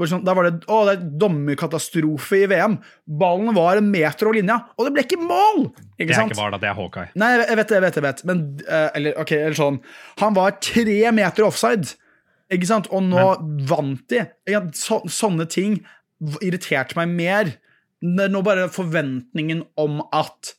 var 0.00 0.08
sånn, 0.08 0.24
Da 0.24 0.34
var 0.36 0.46
det 0.46 0.64
å, 0.70 0.80
det 0.88 0.94
er 0.94 1.06
dommerkatastrofe 1.20 2.38
i 2.40 2.48
VM. 2.50 2.78
Ballen 3.20 3.52
var 3.56 3.80
en 3.80 3.90
meter 3.92 4.28
over 4.28 4.38
linja, 4.38 4.56
og 4.76 4.86
det 4.86 4.94
ble 4.96 5.04
ikke 5.04 5.20
mål! 5.20 5.66
Ikke 5.98 6.06
Det 6.08 6.14
er 6.14 6.18
sant? 6.22 6.32
ikke 6.32 6.40
bare 6.40 6.54
det, 6.54 6.62
det 6.62 6.70
er 6.70 6.78
Hawkeye. 6.78 7.12
Nei, 7.20 7.30
jeg 7.36 7.58
vet 7.60 7.72
det, 7.72 7.76
jeg 7.76 7.84
vet 7.84 7.96
det, 7.96 8.00
jeg 8.00 8.06
vet. 8.06 8.22
Men, 8.30 8.44
uh, 8.64 8.88
eller, 8.96 9.16
ok, 9.20 9.34
eller 9.38 9.58
sånn 9.58 9.80
Han 10.22 10.38
var 10.38 10.56
tre 10.64 11.00
meter 11.16 11.46
offside, 11.46 11.96
ikke 12.50 12.70
sant? 12.70 12.88
Og 12.94 13.04
nå 13.06 13.26
vant 13.68 14.04
de. 14.12 14.24
Ja, 14.50 14.62
så, 14.76 15.02
sånne 15.10 15.46
ting 15.50 15.82
irriterte 16.40 16.98
meg 16.98 17.12
mer. 17.12 17.52
Nå 18.02 18.42
bare 18.46 18.68
forventningen 18.72 19.64
om 19.80 20.00
at 20.16 20.54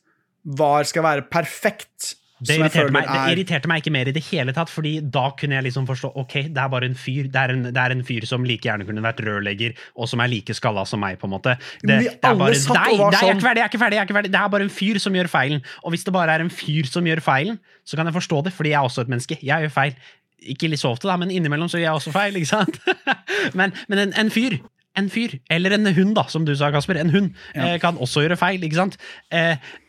VAR 0.58 0.84
skal 0.86 1.02
være 1.06 1.24
perfekt. 1.30 2.14
Det 2.42 2.56
irriterte, 2.58 2.90
meg, 2.90 3.04
det 3.06 3.14
er- 3.20 3.30
irriterte 3.36 3.68
meg 3.70 3.82
ikke 3.84 3.92
mer 3.94 4.08
i 4.10 4.12
det 4.16 4.22
hele 4.32 4.50
tatt, 4.52 4.66
fordi 4.70 4.96
da 5.14 5.28
kunne 5.38 5.54
jeg 5.54 5.62
liksom 5.68 5.84
forstå 5.86 6.08
ok, 6.18 6.32
det 6.50 6.58
er 6.58 6.68
bare 6.72 6.88
en 6.90 6.96
fyr 6.98 7.28
det 7.30 7.38
er 7.38 7.52
en, 7.54 7.62
det 7.68 7.76
er 7.78 7.92
en 7.94 8.02
fyr 8.02 8.26
som 8.26 8.42
like 8.42 8.66
gjerne 8.66 8.82
kunne 8.88 9.02
vært 9.04 9.22
rørlegger, 9.22 9.76
og 9.94 10.08
som 10.10 10.18
er 10.24 10.26
like 10.32 10.50
skalla 10.58 10.82
som 10.84 10.98
meg. 10.98 11.20
på 11.20 11.28
en 11.30 11.34
måte. 11.36 11.54
Det, 11.86 12.00
vi 12.00 12.08
alle 12.10 12.38
bare, 12.40 12.54
satt 12.58 12.74
nei, 12.80 12.92
og 12.94 12.98
var 12.98 13.10
nei, 13.12 13.20
sånn- 13.20 13.28
jeg 13.30 13.62
er 13.62 13.68
ikke 13.70 13.78
ferdig, 13.78 13.94
jeg 13.94 14.02
er 14.02 14.06
ikke 14.10 14.18
ferdig. 14.18 14.32
Det 14.32 14.40
er 14.42 14.48
bare 14.56 14.62
en 14.66 14.74
fyr 14.74 14.98
som 14.98 15.12
gjør 15.14 15.30
feilen. 15.30 15.62
Og 15.84 15.92
hvis 15.94 16.04
det 16.04 16.12
bare 16.12 16.34
er 16.34 16.40
en 16.40 16.50
fyr 16.50 16.90
som 16.90 17.04
gjør 17.06 17.22
feilen, 17.22 17.60
så 17.86 17.96
kan 17.96 18.06
jeg 18.10 18.14
forstå 18.18 18.42
det, 18.44 18.52
fordi 18.58 18.70
jeg 18.74 18.78
er 18.82 18.88
også 18.90 19.00
et 19.06 19.08
menneske. 19.14 19.38
Jeg 19.42 19.62
gjør 19.62 19.70
feil. 19.70 19.94
Ikke 20.42 20.68
litt 20.68 20.80
så 20.82 20.90
ofte, 20.90 21.06
da, 21.06 21.16
men 21.16 21.30
innimellom 21.30 21.70
så 21.70 21.78
gjør 21.78 21.86
jeg 21.92 21.94
også 22.02 22.10
feil. 22.12 22.34
ikke 22.34 22.50
sant? 22.50 22.80
men 23.54 23.72
men 23.88 23.98
en, 24.08 24.12
en 24.18 24.30
fyr 24.30 24.58
en 24.98 25.08
fyr, 25.12 25.38
eller 25.50 25.76
en 25.76 25.88
hund, 25.96 26.14
da, 26.18 26.26
som 26.28 26.44
du 26.48 26.54
sa, 26.58 26.70
Kasper. 26.74 27.00
En 27.00 27.12
hund 27.14 27.30
ja. 27.56 27.76
kan 27.80 28.00
også 28.00 28.26
gjøre 28.26 28.36
feil, 28.40 28.64
ikke 28.66 28.80
sant? 28.80 28.98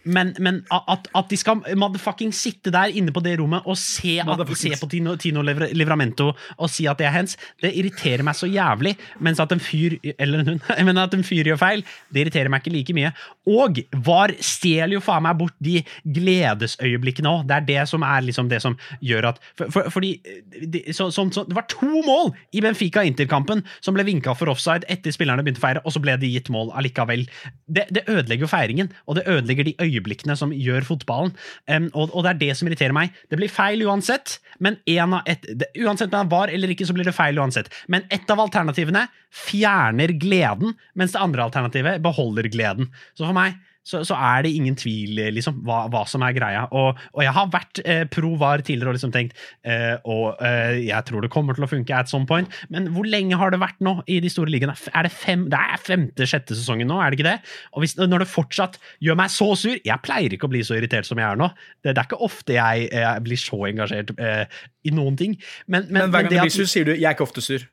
Eh, 0.03 0.12
men, 0.13 0.33
men 0.39 0.62
at, 0.72 1.07
at 1.15 1.29
de 1.29 1.38
skal 1.39 1.62
motherfucking 1.79 2.33
sitte 2.36 2.72
der 2.74 2.93
inne 2.93 3.13
på 3.13 3.24
det 3.24 3.38
rommet 3.39 3.65
og 3.69 3.77
se, 3.79 4.19
at, 4.22 4.43
se 4.57 4.74
på 4.79 4.89
Tino, 4.91 5.15
Tino 5.19 5.43
Livramento 5.43 6.31
og 6.33 6.72
si 6.72 6.88
at 6.89 7.00
det 7.00 7.07
er 7.07 7.15
hens, 7.15 7.38
det 7.62 7.74
irriterer 7.77 8.24
meg 8.25 8.38
så 8.38 8.50
jævlig. 8.50 8.95
Mens 9.24 9.41
at 9.43 9.53
en 9.55 9.63
fyr 9.63 9.98
eller 10.17 10.43
en 10.43 10.53
hund, 10.53 10.67
men 10.88 11.01
at 11.01 11.15
en 11.15 11.25
fyr 11.25 11.48
gjør 11.48 11.62
feil, 11.62 11.86
det 12.13 12.25
irriterer 12.25 12.51
meg 12.51 12.63
ikke 12.63 12.75
like 12.75 12.98
mye. 12.98 13.13
Og 13.50 13.81
VAR 14.05 14.36
stjeler 14.43 14.98
jo 14.98 15.03
faen 15.03 15.25
meg 15.25 15.39
bort 15.39 15.55
de 15.63 15.79
gledesøyeblikkene 16.15 17.31
òg. 17.31 17.48
Det 17.50 17.57
er 17.57 17.67
det 17.69 17.88
som 17.91 18.05
er 18.07 18.27
liksom 18.27 18.51
det 18.51 18.62
som 18.63 18.77
gjør 19.03 19.31
at 19.33 19.41
for, 19.57 19.72
for, 19.74 19.89
Fordi 19.93 20.13
de, 20.24 20.83
så, 20.91 21.10
så, 21.12 21.25
så, 21.31 21.45
Det 21.48 21.55
var 21.55 21.67
to 21.72 22.03
mål 22.05 22.33
i 22.55 22.62
Benfica-Inter-kampen 22.63 23.63
som 23.83 23.95
ble 23.95 24.05
vinka 24.07 24.36
for 24.38 24.51
offside 24.51 24.88
etter 24.91 25.15
spillerne 25.15 25.43
begynte 25.45 25.62
å 25.62 25.65
feire, 25.65 25.83
og 25.83 25.95
så 25.95 26.01
ble 26.03 26.15
de 26.19 26.31
gitt 26.31 26.51
mål 26.53 26.72
allikevel. 26.77 27.25
Det, 27.67 27.88
det 27.93 28.05
ødelegger 28.07 28.45
jo 28.45 28.51
feiringen, 28.51 28.91
og 29.07 29.18
det 29.20 29.27
ødelegger 29.29 29.68
de 29.68 29.75
øyeblikkene 29.79 29.93
som 30.40 30.53
gjør 30.56 30.86
fotballen. 30.88 31.34
Um, 31.68 31.90
og, 31.94 32.14
og 32.14 32.25
det 32.25 32.34
er 32.34 32.42
det 32.42 32.51
som 32.60 32.70
irriterer 32.70 32.96
meg. 32.96 33.14
Det 33.29 33.40
blir 33.40 33.51
feil 33.51 33.84
uansett, 33.88 34.38
men 34.64 34.79
en 34.90 35.20
av 35.20 35.29
et, 35.29 35.44
det, 35.44 35.70
uansett 35.82 36.10
om 36.10 36.16
det 36.16 36.22
er 36.22 36.32
var 36.34 36.53
eller 36.53 36.74
ikke, 36.74 36.88
så 36.90 36.96
blir 36.96 37.08
det 37.08 37.16
feil 37.18 37.40
uansett. 37.40 37.72
Men 37.92 38.08
ett 38.14 38.29
av 38.34 38.42
alternativene 38.44 39.08
fjerner 39.34 40.16
gleden, 40.22 40.75
mens 40.98 41.16
det 41.16 41.22
andre 41.24 41.46
alternativet 41.48 42.01
beholder 42.03 42.50
gleden. 42.53 42.92
Så 43.18 43.25
for 43.27 43.38
meg 43.38 43.58
så, 43.83 44.01
så 44.07 44.15
er 44.15 44.46
det 44.46 44.53
ingen 44.55 44.77
tvil 44.79 45.19
liksom, 45.35 45.59
hva, 45.67 45.83
hva 45.91 46.03
som 46.09 46.24
er 46.25 46.35
greia. 46.35 46.63
Og, 46.72 47.00
og 47.13 47.24
jeg 47.25 47.35
har 47.35 47.50
vært 47.53 47.81
eh, 47.83 48.03
pro 48.11 48.33
VAR 48.39 48.63
tidligere 48.63 48.93
og 48.93 48.98
liksom 48.98 49.13
tenkt 49.15 49.37
eh, 49.67 49.96
og 50.09 50.39
eh, 50.43 50.79
jeg 50.87 51.07
tror 51.09 51.25
det 51.25 51.31
kommer 51.33 51.57
til 51.57 51.67
å 51.67 51.72
funke 51.72 51.98
at 51.98 52.11
some 52.11 52.27
point, 52.29 52.51
men 52.74 52.89
hvor 52.96 53.07
lenge 53.07 53.37
har 53.39 53.53
det 53.53 53.61
vært 53.61 53.83
nå 53.83 53.98
i 54.07 54.19
de 54.24 54.31
store 54.31 54.53
ligaene? 54.53 54.75
Er 54.93 55.07
det 55.07 55.13
fem, 55.15 55.48
det 55.51 55.59
er 55.59 55.83
femte-sjette 55.83 56.57
sesongen 56.57 56.89
nå, 56.89 57.00
er 57.03 57.11
det 57.11 57.19
ikke 57.19 57.29
det? 57.29 57.37
Og 57.75 57.83
hvis, 57.83 57.98
når 58.00 58.24
det 58.24 58.31
fortsatt 58.31 58.79
gjør 59.03 59.19
meg 59.19 59.31
så 59.33 59.51
sur 59.59 59.75
Jeg 59.75 60.01
pleier 60.03 60.33
ikke 60.33 60.48
å 60.48 60.53
bli 60.53 60.63
så 60.65 60.77
irritert 60.77 61.07
som 61.07 61.19
jeg 61.19 61.27
er 61.27 61.39
nå. 61.39 61.50
Det, 61.83 61.91
det 61.91 62.00
er 62.00 62.07
ikke 62.07 62.24
ofte 62.25 62.55
jeg, 62.55 62.87
jeg 62.93 63.24
blir 63.25 63.39
så 63.39 63.59
engasjert 63.69 64.13
eh, 64.17 64.43
i 64.87 64.93
noen 64.96 65.19
ting. 65.19 65.37
Men, 65.67 65.87
men, 65.89 66.07
Men 66.07 66.13
hver 66.13 66.25
gang 66.25 66.33
det 66.33 66.39
du 66.39 66.46
blir 66.48 66.55
sur, 66.55 66.69
sier 66.69 66.87
du 66.87 66.93
'jeg 66.93 67.07
er 67.09 67.15
ikke 67.17 67.27
ofte 67.27 67.43
sur'. 67.43 67.67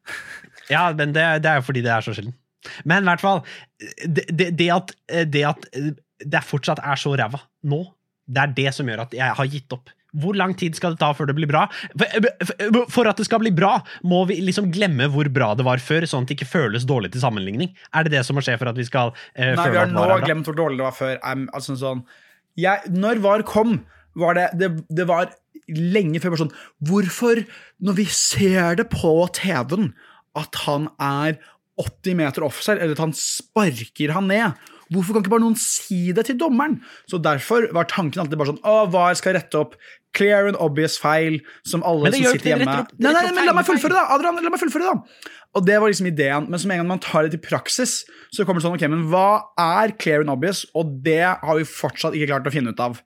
ja, 0.75 0.91
men 0.93 1.15
det, 1.15 1.27
det 1.45 1.51
er 1.51 1.61
jo 1.61 1.67
fordi 1.67 1.83
det 1.87 1.93
er 1.95 2.07
så 2.07 2.15
sjelden. 2.17 2.35
Men 2.85 3.05
i 3.05 3.11
hvert 3.13 3.23
fall, 3.25 3.41
det, 4.05 4.27
det, 4.29 4.51
det, 4.59 4.69
at, 4.75 4.93
det 5.33 5.47
at 5.49 5.71
det 6.21 6.45
fortsatt 6.45 6.83
er 6.85 7.01
så 7.01 7.15
ræva 7.17 7.41
nå, 7.69 7.85
det 8.31 8.43
er 8.43 8.53
det 8.57 8.77
som 8.77 8.89
gjør 8.89 9.07
at 9.07 9.17
jeg 9.17 9.37
har 9.39 9.51
gitt 9.51 9.75
opp. 9.75 9.91
Hvor 10.21 10.35
lang 10.35 10.57
tid 10.59 10.75
skal 10.75 10.97
det 10.97 11.01
ta 11.03 11.13
før 11.15 11.29
det 11.31 11.37
blir 11.39 11.51
bra? 11.51 11.65
For, 12.91 13.07
at 13.07 13.21
det 13.21 13.27
skal 13.29 13.43
bli 13.43 13.53
bra, 13.55 13.77
må 14.03 14.25
vi 14.27 14.41
liksom 14.43 14.71
glemme 14.75 15.07
hvor 15.13 15.29
bra 15.31 15.53
det 15.59 15.67
var 15.67 15.83
før, 15.83 16.07
sånn 16.11 16.27
at 16.27 16.33
det 16.33 16.39
ikke 16.39 16.51
føles 16.51 16.87
dårlig 16.89 17.13
til 17.15 17.23
sammenligning. 17.23 17.71
Er 17.95 18.07
det 18.07 18.17
det 18.17 18.25
som 18.27 18.39
må 18.39 18.43
skje 18.45 18.57
for 18.59 18.73
at 18.73 18.79
vi 18.79 18.87
skal 18.89 19.13
eh, 19.37 19.53
Nei, 19.55 19.69
vi 19.71 19.71
føle 19.71 19.85
har 19.85 19.87
at 19.87 19.95
nå 19.95 20.03
VAR 20.03 20.17
bra? 20.17 20.27
glemt 20.27 20.51
hvor 20.51 20.59
dårlig 20.59 20.81
det 20.81 20.89
var 20.89 20.97
før. 20.99 21.15
Um, 21.23 21.47
altså 21.55 21.79
sånn, 21.79 22.03
jeg, 22.59 22.91
når 22.91 23.23
VAR 23.23 23.47
kom, 23.47 23.79
var 24.19 24.39
det, 24.39 24.49
det, 24.59 24.73
det 24.91 25.07
var 25.07 25.31
lenge 25.71 26.19
før 26.19 26.35
sånn 26.41 26.55
Hvorfor, 26.89 27.45
når 27.79 28.01
vi 28.01 28.07
ser 28.11 28.81
det 28.81 28.89
på 28.91 29.15
TV-en, 29.37 29.93
at 30.39 30.63
han 30.65 30.91
er 30.99 31.39
80 31.81 32.19
meter 32.19 32.45
offside, 32.47 32.79
eller 32.81 32.97
at 32.97 33.03
han 33.03 33.17
sparker 33.17 34.13
han 34.17 34.29
ned 34.31 34.69
Hvorfor 34.91 35.15
kan 35.15 35.23
ikke 35.23 35.31
bare 35.37 35.45
noen 35.45 35.59
si 35.59 36.11
det 36.17 36.25
til 36.27 36.39
dommeren? 36.39 36.81
Så 37.07 37.21
Derfor 37.23 37.69
var 37.77 37.87
tanken 37.91 38.25
alltid 38.25 38.41
bare 38.41 38.51
sånn 38.51 38.65
Å, 38.67 38.89
VAR 38.91 39.15
skal 39.19 39.37
rette 39.39 39.59
opp 39.61 39.77
clear 40.17 40.49
and 40.51 40.59
obvious 40.59 40.97
feil 40.99 41.37
som 41.63 41.85
alle 41.87 42.11
som 42.11 42.25
sitter 42.35 42.57
hjemme 42.57 42.73
opp- 42.81 42.97
Nei, 42.99 43.13
nei, 43.15 43.29
men 43.37 43.47
la 43.47 43.53
meg 43.55 43.69
fullføre, 43.69 43.95
da! 43.95 44.09
Adrian, 44.17 44.41
la 44.43 44.51
meg 44.51 44.59
fullføre, 44.59 44.91
da! 44.91 45.29
Og 45.55 45.67
det 45.67 45.77
var 45.83 45.91
liksom 45.93 46.09
ideen. 46.11 46.49
Men 46.51 46.59
som 46.63 46.73
en 46.75 46.81
gang 46.83 46.89
man 46.89 47.03
tar 47.03 47.27
det 47.27 47.31
til 47.37 47.43
praksis, 47.45 47.93
så 48.35 48.43
kommer 48.47 48.59
det 48.59 48.67
sånn 48.67 48.75
Ok, 48.75 48.83
men 48.91 49.05
hva 49.13 49.29
er 49.63 49.95
clear 50.03 50.25
and 50.25 50.35
obvious? 50.35 50.65
Og 50.75 50.91
det 51.07 51.23
har 51.23 51.55
vi 51.61 51.63
fortsatt 51.67 52.19
ikke 52.19 52.33
klart 52.33 52.51
å 52.51 52.55
finne 52.55 52.75
ut 52.75 52.83
av. 52.83 52.99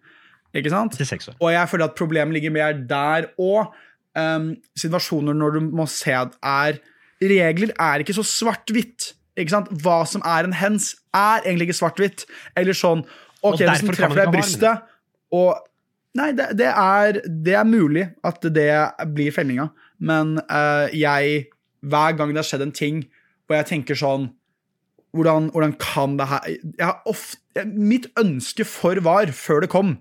Ikke 0.57 0.73
sant? 0.73 0.97
Og 1.41 1.53
jeg 1.53 1.69
føler 1.69 1.91
at 1.91 1.97
problemet 2.01 2.37
ligger 2.39 2.53
mer 2.57 2.77
der 2.89 3.29
og 3.37 3.73
um, 4.17 4.55
situasjoner 4.81 5.37
når 5.37 5.59
du 5.59 5.71
må 5.77 5.85
se 5.91 6.17
at 6.17 6.37
er 6.41 6.81
Regler 7.23 7.75
er 7.81 8.03
ikke 8.03 8.17
så 8.17 8.25
svart-hvitt. 8.27 9.13
Hva 9.83 10.01
som 10.07 10.23
er 10.27 10.47
en 10.47 10.57
hens, 10.57 10.95
er 11.15 11.45
egentlig 11.45 11.71
ikke 11.71 11.81
svart-hvitt. 11.83 12.27
Eller 12.59 12.77
sånn 12.77 13.05
Ok, 13.45 13.59
hvis 13.61 13.83
den 13.85 13.93
treffer 13.93 14.23
deg 14.23 14.31
i 14.31 14.37
brystet, 14.39 14.91
og 15.35 15.63
Nei, 16.15 16.29
det, 16.31 16.53
det, 16.61 16.69
er, 16.71 17.17
det 17.27 17.57
er 17.59 17.67
mulig 17.67 18.05
at 18.23 18.45
det 18.55 18.71
blir 19.17 19.35
fellinga, 19.35 19.67
men 19.99 20.37
uh, 20.47 20.87
jeg 20.95 21.49
Hver 21.83 22.15
gang 22.15 22.31
det 22.31 22.39
har 22.39 22.47
skjedd 22.47 22.63
en 22.69 22.75
ting 22.75 23.01
hvor 23.45 23.59
jeg 23.59 23.69
tenker 23.69 23.99
sånn 23.99 24.31
hvordan, 25.15 25.51
hvordan 25.53 25.75
kan 25.83 26.15
det 26.19 26.27
her 26.31 26.47
jeg 26.49 26.87
har 26.87 27.03
ofte, 27.11 27.67
Mitt 27.67 28.09
ønske 28.19 28.65
for 28.67 28.99
VAR 29.05 29.35
før 29.37 29.67
det 29.67 29.71
kom, 29.75 29.99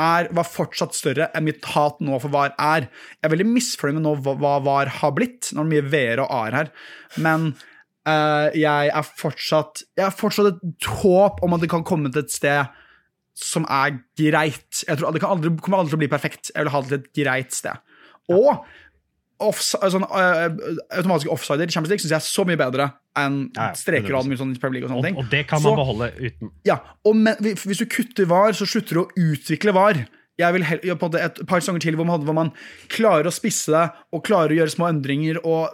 er, 0.00 0.28
var 0.36 0.48
fortsatt 0.48 0.96
større 0.96 1.28
enn 1.36 1.46
mitt 1.46 1.66
hat 1.74 2.00
nå 2.04 2.18
for 2.22 2.32
VAR 2.32 2.54
er. 2.56 2.88
Jeg 3.18 3.28
er 3.28 3.34
veldig 3.34 3.48
misfornøyd 3.52 3.98
med 3.98 4.06
nå 4.06 4.14
hva, 4.24 4.56
VAR 4.64 4.92
har 5.00 5.14
blitt. 5.16 5.52
Nå 5.52 5.62
er 5.62 5.68
det 5.68 5.74
mye 5.74 5.90
VR 5.92 6.24
og 6.24 6.34
AR 6.38 6.56
her. 6.56 6.72
Men 7.20 7.50
uh, 8.08 8.48
jeg 8.56 8.92
er 8.92 9.08
fortsatt 9.22 9.84
Jeg 9.98 10.06
har 10.06 10.16
fortsatt 10.16 10.52
et 10.54 10.90
håp 11.02 11.42
om 11.44 11.56
at 11.56 11.64
det 11.64 11.72
kan 11.72 11.86
komme 11.86 12.12
til 12.12 12.24
et 12.24 12.34
sted 12.34 12.76
som 13.40 13.64
er 13.72 14.00
greit. 14.18 14.82
Jeg 14.86 14.98
tror 14.98 15.14
Det 15.14 15.24
aldri, 15.24 15.52
kommer 15.62 15.80
aldri 15.80 15.94
til 15.94 16.00
å 16.00 16.04
bli 16.04 16.12
perfekt. 16.12 16.52
Jeg 16.54 16.64
vil 16.64 16.74
ha 16.74 16.82
det 16.84 16.90
til 16.90 17.00
et 17.00 17.12
greit 17.22 17.56
sted. 17.56 17.84
Og 18.30 18.52
offs, 19.40 19.72
sånn, 19.72 20.04
uh, 20.04 20.48
automatiske 20.98 21.32
offsider 21.32 21.68
i 21.68 21.72
Champions 21.72 21.94
League 21.94 22.04
syns 22.04 22.12
jeg 22.12 22.20
er 22.20 22.28
så 22.28 22.44
mye 22.48 22.60
bedre 22.60 22.90
enn 23.18 23.50
streker 23.74 24.14
og 24.14 24.24
sånn 24.38 24.54
i 24.54 24.58
Premier 24.58 24.80
League 24.80 24.90
og 24.90 24.96
Og, 24.98 25.02
sånne 25.04 25.08
ting. 25.08 25.16
og 25.18 25.30
det 25.30 25.46
kan 25.48 25.60
Så- 25.60 25.70
man 25.74 25.80
beholde 25.80 26.12
uten 26.20 26.50
Ja, 26.64 26.78
og 27.04 27.16
men, 27.16 27.34
Hvis 27.40 27.78
du 27.78 27.86
kutter 27.86 28.24
VAR, 28.26 28.52
så 28.52 28.66
slutter 28.66 28.94
du 28.94 29.04
å 29.04 29.10
utvikle 29.16 29.72
VAR. 29.74 30.06
Jeg 30.38 30.52
vil 30.54 30.62
heller, 30.62 30.94
på 30.96 31.14
et 31.14 31.46
par 31.46 31.60
sanger 31.60 31.80
til 31.80 31.96
hvor 31.96 32.06
man, 32.06 32.20
hvor 32.24 32.32
man 32.34 32.52
klarer 32.88 33.24
å 33.26 33.32
spisse 33.34 33.66
det 33.72 33.90
og 34.12 34.24
klarer 34.24 34.50
å 34.54 34.56
gjøre 34.60 34.74
små 34.76 34.88
endringer. 34.88 35.36
og 35.44 35.68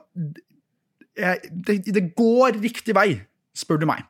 jeg, 1.16 1.38
det, 1.53 1.85
det 1.85 2.14
går 2.16 2.61
riktig 2.61 2.94
vei, 2.94 3.20
spør 3.57 3.81
du 3.81 3.87
meg. 3.87 4.03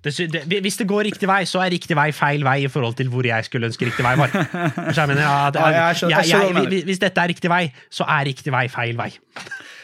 Det, 0.00 0.12
det, 0.32 0.60
hvis 0.64 0.78
det 0.80 0.86
går 0.88 1.04
riktig 1.10 1.28
vei, 1.28 1.42
så 1.44 1.60
er 1.60 1.70
riktig 1.74 1.92
vei 1.98 2.06
feil 2.16 2.40
vei 2.46 2.54
i 2.64 2.68
forhold 2.72 2.94
til 2.96 3.10
hvor 3.12 3.26
jeg 3.28 3.44
skulle 3.44 3.68
ønske 3.68 3.84
riktig 3.84 4.04
vei 4.06 4.14
var. 4.16 4.30
Jeg 4.32 5.08
mener, 5.10 5.20
ja, 5.20 5.50
det, 5.52 5.60
Ja, 5.60 5.82
jeg 5.90 5.98
skjønner- 5.98 6.14
jeg 6.16 6.30
skjønner 6.30 6.54
hva 6.56 6.84
hvis- 6.88 7.02
dette 7.02 7.20
er 7.20 7.28
riktig 7.28 7.50
vei, 7.52 7.64
så 7.92 8.06
er 8.08 8.24
riktig 8.30 8.52
vei 8.54 8.62
feil 8.72 8.96
vei. 8.96 9.10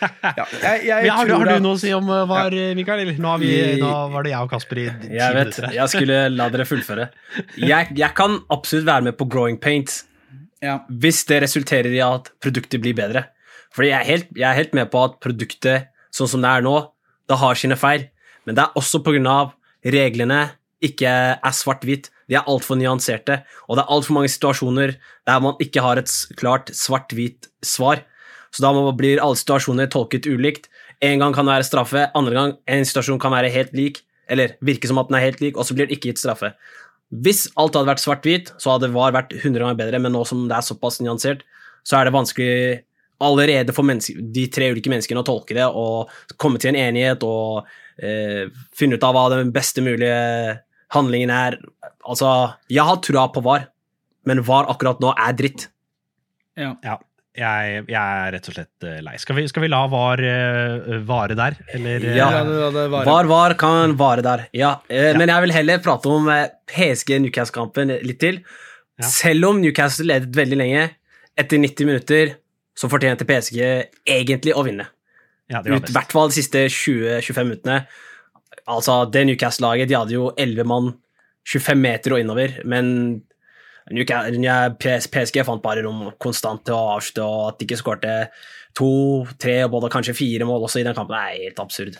Ja, 0.00 0.44
jeg, 0.62 0.87
jeg 0.87 1.02
Men 1.05 1.11
har, 1.11 1.26
du- 1.29 1.35
har 1.37 1.44
du 1.50 1.61
noe 1.64 1.76
å 1.76 1.81
si 1.81 1.92
om 1.96 2.05
hva 2.09 2.22
VAR, 2.29 2.57
Mikael? 2.76 3.12
Nå, 3.18 3.29
har 3.29 3.38
vi, 3.40 3.52
nå 3.81 3.92
var 4.12 4.22
det 4.26 4.33
jeg 4.33 4.40
og 4.48 4.50
Kasper 4.50 4.81
i 4.83 4.87
ti 4.88 5.09
Jeg 5.16 5.35
vet, 5.37 5.44
minutter 5.52 5.68
jeg 5.76 5.88
skulle 5.92 6.18
la 6.37 6.48
dere 6.52 6.66
fullføre. 6.68 7.07
Jeg, 7.61 7.92
jeg 7.96 8.14
kan 8.18 8.38
absolutt 8.52 8.87
være 8.88 9.07
med 9.11 9.16
på 9.20 9.29
growing 9.29 9.61
paint 9.61 9.98
ja. 10.64 10.79
hvis 10.88 11.24
det 11.29 11.42
resulterer 11.44 11.92
i 11.92 12.00
at 12.05 12.33
produktet 12.40 12.81
blir 12.81 12.96
bedre. 12.96 13.26
Fordi 13.76 13.88
jeg 13.92 14.00
er 14.00 14.09
helt, 14.11 14.29
jeg 14.37 14.48
er 14.48 14.57
helt 14.62 14.72
med 14.76 14.90
på 14.92 15.05
at 15.05 15.20
produktet, 15.20 15.88
sånn 16.12 16.29
som 16.33 16.40
det 16.44 16.48
er 16.57 16.64
nå, 16.64 16.76
det 17.29 17.37
har 17.40 17.55
sine 17.55 17.76
feil. 17.76 18.09
Men 18.48 18.55
det 18.57 18.64
er 18.64 18.76
også 18.81 19.02
på 19.05 19.12
grunn 19.16 19.29
av 19.29 19.52
reglene 19.85 20.47
ikke 20.85 21.09
er 21.09 21.57
svart-hvitt. 21.57 22.11
De 22.29 22.37
er 22.37 22.49
altfor 22.51 22.79
nyanserte, 22.79 23.41
og 23.67 23.79
det 23.79 23.85
er 23.85 23.93
altfor 23.95 24.17
mange 24.19 24.33
situasjoner 24.33 24.97
der 25.29 25.43
man 25.43 25.61
ikke 25.62 25.85
har 25.85 26.01
et 26.01 26.12
klart 26.39 26.73
svart-hvitt 26.75 27.51
svar. 27.65 28.03
Så 28.55 28.65
da 28.65 28.73
blir 28.97 29.23
alle 29.23 29.39
situasjoner 29.39 29.91
tolket 29.93 30.29
ulikt. 30.29 30.71
En 31.05 31.21
gang 31.21 31.35
kan 31.37 31.47
det 31.47 31.59
være 31.59 31.69
straffe, 31.69 32.09
andre 32.17 32.35
gang 32.37 32.57
en 32.73 32.89
situasjon 32.89 33.21
kan 33.23 33.35
være 33.35 33.53
helt 33.53 33.75
lik, 33.77 34.03
eller 34.33 34.57
virke 34.65 34.89
som 34.89 34.99
at 34.99 35.11
den 35.11 35.19
er 35.19 35.27
helt 35.29 35.43
lik, 35.45 35.59
og 35.59 35.69
så 35.69 35.77
blir 35.77 35.89
det 35.89 35.99
ikke 35.99 36.12
gitt 36.12 36.23
straffe. 36.23 36.55
Hvis 37.23 37.47
alt 37.55 37.77
hadde 37.77 37.91
vært 37.93 38.03
svart-hvitt, 38.03 38.55
så 38.59 38.75
hadde 38.75 38.91
VAR 38.95 39.15
vært 39.15 39.37
100 39.37 39.61
ganger 39.61 39.79
bedre, 39.79 40.01
men 40.03 40.15
nå 40.17 40.25
som 40.27 40.47
det 40.51 40.57
er 40.57 40.67
såpass 40.67 40.99
nyansert, 41.05 41.45
så 41.87 42.01
er 42.01 42.09
det 42.09 42.17
vanskelig 42.17 42.57
allerede 43.23 43.73
for 43.73 43.87
de 43.87 44.47
tre 44.53 44.71
ulike 44.75 44.91
menneskene 44.93 45.23
å 45.23 45.27
tolke 45.27 45.55
det 45.57 45.65
og 45.65 46.11
komme 46.41 46.61
til 46.61 46.75
en 46.75 46.81
enighet 46.81 47.23
og 47.25 47.69
eh, 48.03 48.47
finne 48.77 48.99
ut 48.99 49.05
av 49.07 49.15
hva 49.17 49.27
den 49.33 49.53
beste 49.55 49.83
mulige 49.85 50.61
handlingen 50.95 51.31
er. 51.35 51.59
Altså, 52.07 52.31
jeg 52.71 52.85
har 52.87 53.01
trua 53.03 53.27
på 53.35 53.43
VAR, 53.45 53.69
men 54.27 54.43
VAR 54.47 54.69
akkurat 54.73 55.01
nå 55.03 55.13
er 55.17 55.37
dritt. 55.39 55.69
Ja. 56.57 56.75
Ja, 56.87 56.97
jeg, 57.37 57.83
jeg 57.91 58.01
er 58.01 58.31
rett 58.33 58.47
og 58.49 58.55
slett 58.57 58.85
uh, 58.89 58.95
lei. 59.05 59.17
Skal 59.21 59.37
vi, 59.37 59.43
skal 59.51 59.67
vi 59.67 59.69
la 59.69 59.83
VAR 59.93 60.23
uh, 60.25 60.95
vare 61.05 61.35
der, 61.37 61.59
eller? 61.77 62.07
uh, 62.07 62.15
Ja. 62.17 62.29
Vare. 62.47 63.03
VAR, 63.05 63.29
VAR 63.29 63.55
kan 63.61 63.93
vare 64.01 64.25
der, 64.25 64.47
ja. 64.57 64.71
Eh, 64.89 65.11
Men 65.19 65.29
jeg 65.29 65.45
vil 65.45 65.53
heller 65.53 65.83
prate 65.85 66.09
om 66.09 66.31
eh, 66.33 66.47
PSG-Newcastle-kampen 66.73 67.93
litt 68.09 68.21
til. 68.23 68.41
Ja. 68.97 69.05
Selv 69.11 69.51
om 69.51 69.61
Newcastle 69.61 70.09
ledet 70.09 70.33
veldig 70.37 70.57
lenge, 70.63 70.87
etter 71.37 71.61
90 71.61 71.91
minutter 71.91 72.33
så 72.77 72.89
fortjente 72.93 73.27
PSG 73.29 73.61
egentlig 74.09 74.55
å 74.57 74.65
vinne. 74.65 74.89
Ja, 75.53 75.61
I 75.63 75.79
hvert 75.95 76.13
fall 76.13 76.31
de 76.33 76.39
siste 76.41 76.65
20-25 76.73 77.45
minuttene. 77.47 77.81
Altså, 78.67 79.05
det 79.13 79.27
Newcastle-laget 79.29 79.89
de 79.91 79.95
hadde 79.99 80.15
jo 80.17 80.31
11 80.37 80.65
mann 80.67 80.93
25 81.47 81.79
meter 81.79 82.17
og 82.17 82.21
innover, 82.25 82.57
men 82.67 83.23
PSG 83.87 85.45
fant 85.47 85.63
bare 85.63 85.85
rom 85.87 86.09
konstant 86.19 86.65
til 86.67 86.75
å 86.75 86.97
avslutte, 86.97 87.23
og 87.23 87.49
at 87.53 87.59
de 87.61 87.67
ikke 87.69 87.79
skårte 87.79 88.15
to, 88.77 88.89
tre 89.41 89.61
og 89.65 89.71
både 89.77 89.91
kanskje 89.95 90.17
fire 90.19 90.49
mål 90.49 90.67
også 90.67 90.83
i 90.83 90.87
den 90.89 90.97
kampen, 90.97 91.15
det 91.15 91.23
er 91.39 91.45
helt 91.47 91.63
absurd. 91.63 91.99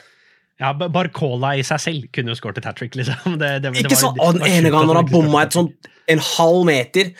Ja, 0.59 0.73
Ba- 0.73 0.89
Barcola 0.89 1.53
i 1.57 1.63
seg 1.69 1.81
selv 1.85 2.09
kunne 2.17 2.33
jo 2.33 2.39
skåret 2.39 2.59
et 2.59 2.67
hat 2.69 2.79
trick, 2.81 2.95
liksom. 2.97 3.37
Det, 3.43 3.51
det, 3.63 3.73
Ikke 3.85 3.97
var- 4.01 4.15
det 4.17 4.25
var 4.25 4.39
Den 4.41 4.47
ene 4.51 4.71
gangen 4.73 4.89
når 4.91 5.03
han 5.03 5.11
bomma 5.13 5.43
et 5.47 5.57
sånt 5.57 5.91
en 6.09 6.23
halv 6.23 6.63
meter 6.69 7.11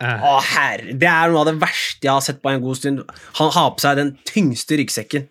uh. 0.00 0.26
Å, 0.30 0.34
herre, 0.52 0.94
Det 0.96 1.08
er 1.10 1.30
noe 1.32 1.42
av 1.44 1.48
det 1.50 1.56
verste 1.60 2.06
jeg 2.08 2.12
har 2.12 2.24
sett 2.24 2.40
på 2.42 2.50
en 2.52 2.62
god 2.64 2.76
stund. 2.78 3.02
Han 3.40 3.52
har 3.54 3.70
på 3.76 3.84
seg 3.84 3.98
den 4.00 4.14
tyngste 4.28 4.78
ryggsekken. 4.80 5.28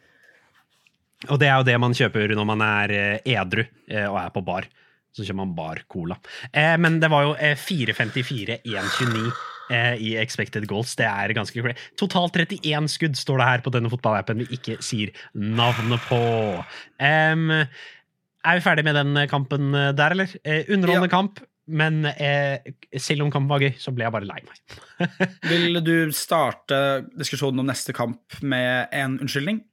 Og 1.30 1.40
det 1.42 1.50
er 1.50 1.60
jo 1.60 1.68
det 1.68 1.78
man 1.82 1.96
kjøper 1.98 2.36
når 2.38 2.48
man 2.48 2.64
er 2.66 2.96
eh, 2.96 3.34
edru 3.36 3.64
eh, 3.64 4.08
og 4.08 4.20
er 4.22 4.34
på 4.36 4.44
bar. 4.46 4.68
Så 5.16 5.24
kjøper 5.24 5.42
man 5.42 5.56
bar 5.58 5.82
cola. 5.92 6.18
Eh, 6.52 6.76
men 6.82 7.00
det 7.04 7.10
var 7.14 7.28
jo 7.28 7.34
eh, 7.40 7.56
4.54-1.29 7.60 9.24
eh, 9.72 9.96
i 10.04 10.14
expected 10.22 10.68
goals. 10.70 10.96
Det 11.00 11.08
er 11.08 11.36
ganske 11.38 11.64
crazy. 11.64 11.90
Totalt 12.00 12.38
31 12.44 12.92
skudd 12.92 13.20
står 13.20 13.42
det 13.42 13.50
her 13.52 13.66
på 13.66 13.74
denne 13.76 13.92
fotballappen 13.94 14.44
vi 14.44 14.50
ikke 14.60 14.80
sier 14.84 15.16
navnet 15.34 16.04
på. 16.10 16.22
Er 17.00 17.36
vi 18.60 18.62
ferdig 18.62 18.86
med 18.86 19.00
den 19.00 19.26
kampen 19.32 19.72
der, 19.74 20.14
eller? 20.14 20.40
Underholdende 20.46 21.10
ja. 21.10 21.16
kamp. 21.16 21.44
Men 21.66 22.04
eh, 22.06 22.62
selv 23.02 23.26
om 23.26 23.32
kampen 23.34 23.50
var 23.50 23.64
gøy, 23.64 23.74
så 23.82 23.94
ble 23.94 24.06
jeg 24.06 24.14
bare 24.14 24.28
lei 24.30 24.38
meg. 24.46 24.76
Vil 25.50 25.80
du 25.86 25.96
starte 26.14 26.78
diskusjonen 27.18 27.64
om 27.64 27.72
neste 27.72 27.96
kamp 27.96 28.38
med 28.46 28.94
en 28.94 29.18
unnskyldning? 29.24 29.64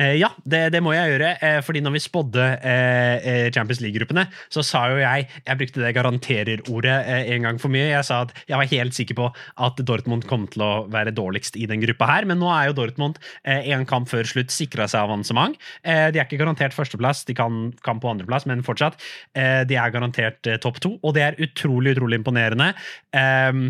Eh, 0.00 0.16
ja, 0.16 0.30
det, 0.48 0.62
det 0.74 0.80
må 0.84 0.94
jeg 0.96 1.12
gjøre. 1.12 1.30
Eh, 1.44 1.58
fordi 1.64 1.82
når 1.84 1.94
vi 1.96 2.02
spådde 2.02 2.46
eh, 2.64 3.48
Champions 3.52 3.82
League-gruppene, 3.84 4.26
så 4.52 4.64
sa 4.64 4.86
jo 4.92 5.00
jeg 5.00 5.28
Jeg 5.46 5.58
brukte 5.60 5.82
det 5.82 5.92
garanterer-ordet 5.96 6.96
en 7.34 7.46
gang 7.46 7.60
for 7.60 7.72
mye. 7.72 7.90
Jeg 7.90 8.06
sa 8.08 8.22
at 8.24 8.32
jeg 8.48 8.56
var 8.60 8.70
helt 8.70 8.96
sikker 8.96 9.18
på 9.18 9.28
at 9.66 9.82
Dortmund 9.86 10.24
kom 10.30 10.46
til 10.50 10.64
å 10.64 10.72
være 10.92 11.12
dårligst 11.16 11.58
i 11.60 11.68
den 11.68 11.82
gruppa 11.84 12.08
her. 12.08 12.28
Men 12.28 12.40
nå 12.40 12.48
er 12.54 12.70
jo 12.70 12.78
Dortmund 12.80 13.20
en 13.44 13.86
kamp 13.88 14.08
før 14.10 14.28
slutt 14.28 14.52
sikra 14.54 14.86
seg 14.90 15.04
avansement. 15.04 15.56
De 15.84 16.18
er 16.18 16.24
ikke 16.24 16.40
garantert 16.40 16.74
førsteplass, 16.76 17.24
de 17.28 17.36
kan, 17.36 17.70
kamp 17.86 18.02
på 18.04 18.10
andreplass, 18.12 18.46
men 18.48 18.64
fortsatt. 18.66 18.98
De 19.34 19.78
er 19.78 19.94
garantert 19.94 20.46
topp 20.62 20.80
to, 20.84 20.96
og 21.02 21.16
det 21.16 21.24
er 21.26 21.40
utrolig, 21.42 21.96
utrolig 21.96 22.20
imponerende. 22.20 22.72
Eh, 23.16 23.64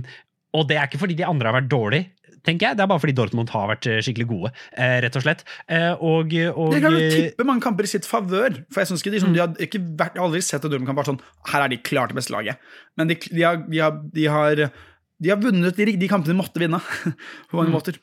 og 0.56 0.66
det 0.66 0.78
er 0.78 0.88
ikke 0.88 1.00
fordi 1.04 1.18
de 1.18 1.26
andre 1.26 1.50
har 1.50 1.60
vært 1.60 1.70
dårlige, 1.70 2.10
tenker 2.46 2.68
jeg. 2.68 2.78
Det 2.78 2.84
er 2.84 2.90
bare 2.90 3.02
fordi 3.02 3.14
Dortmund 3.16 3.52
har 3.54 3.70
vært 3.72 3.88
eh, 3.90 4.00
skikkelig 4.04 4.28
gode, 4.30 4.52
eh, 4.74 4.96
rett 5.04 5.18
og 5.18 5.24
slett. 5.24 5.44
Eh, 5.70 5.92
og, 5.94 6.34
og 6.54 6.74
De 6.74 6.82
kan 6.82 6.96
jo 6.96 7.08
tippe 7.14 7.46
mange 7.48 7.64
kamper 7.64 7.88
i 7.88 7.92
sitt 7.92 8.08
favør. 8.08 8.60
For 8.72 8.82
jeg 8.82 8.92
synes 8.92 9.04
ikke 9.04 9.14
de, 9.16 9.22
som, 9.24 9.34
de 9.36 9.42
har 9.42 9.56
ikke 9.56 9.82
vært, 9.82 10.16
jeg 10.16 10.22
har 10.22 10.28
aldri 10.28 10.44
sett 10.44 10.66
en 10.66 10.74
Dortmund-kamp 10.74 11.02
vært 11.02 11.12
sånn 11.12 11.24
Her 11.52 11.66
er 11.66 11.72
de 11.72 11.80
klart 11.90 12.14
det 12.14 12.20
beste 12.20 12.34
laget. 12.34 12.70
Men 13.00 13.10
de, 13.10 13.18
de, 13.30 13.42
har, 13.46 13.64
de, 13.66 13.82
har, 13.82 13.98
de, 14.14 14.28
har, 14.34 14.64
de 15.20 15.34
har 15.34 15.42
vunnet 15.42 15.80
de, 15.80 15.90
de 16.00 16.10
kampene 16.10 16.34
de 16.34 16.40
måtte 16.40 16.62
vinne, 16.62 16.82
på 17.50 17.60
mange 17.60 17.74
måter. 17.74 18.00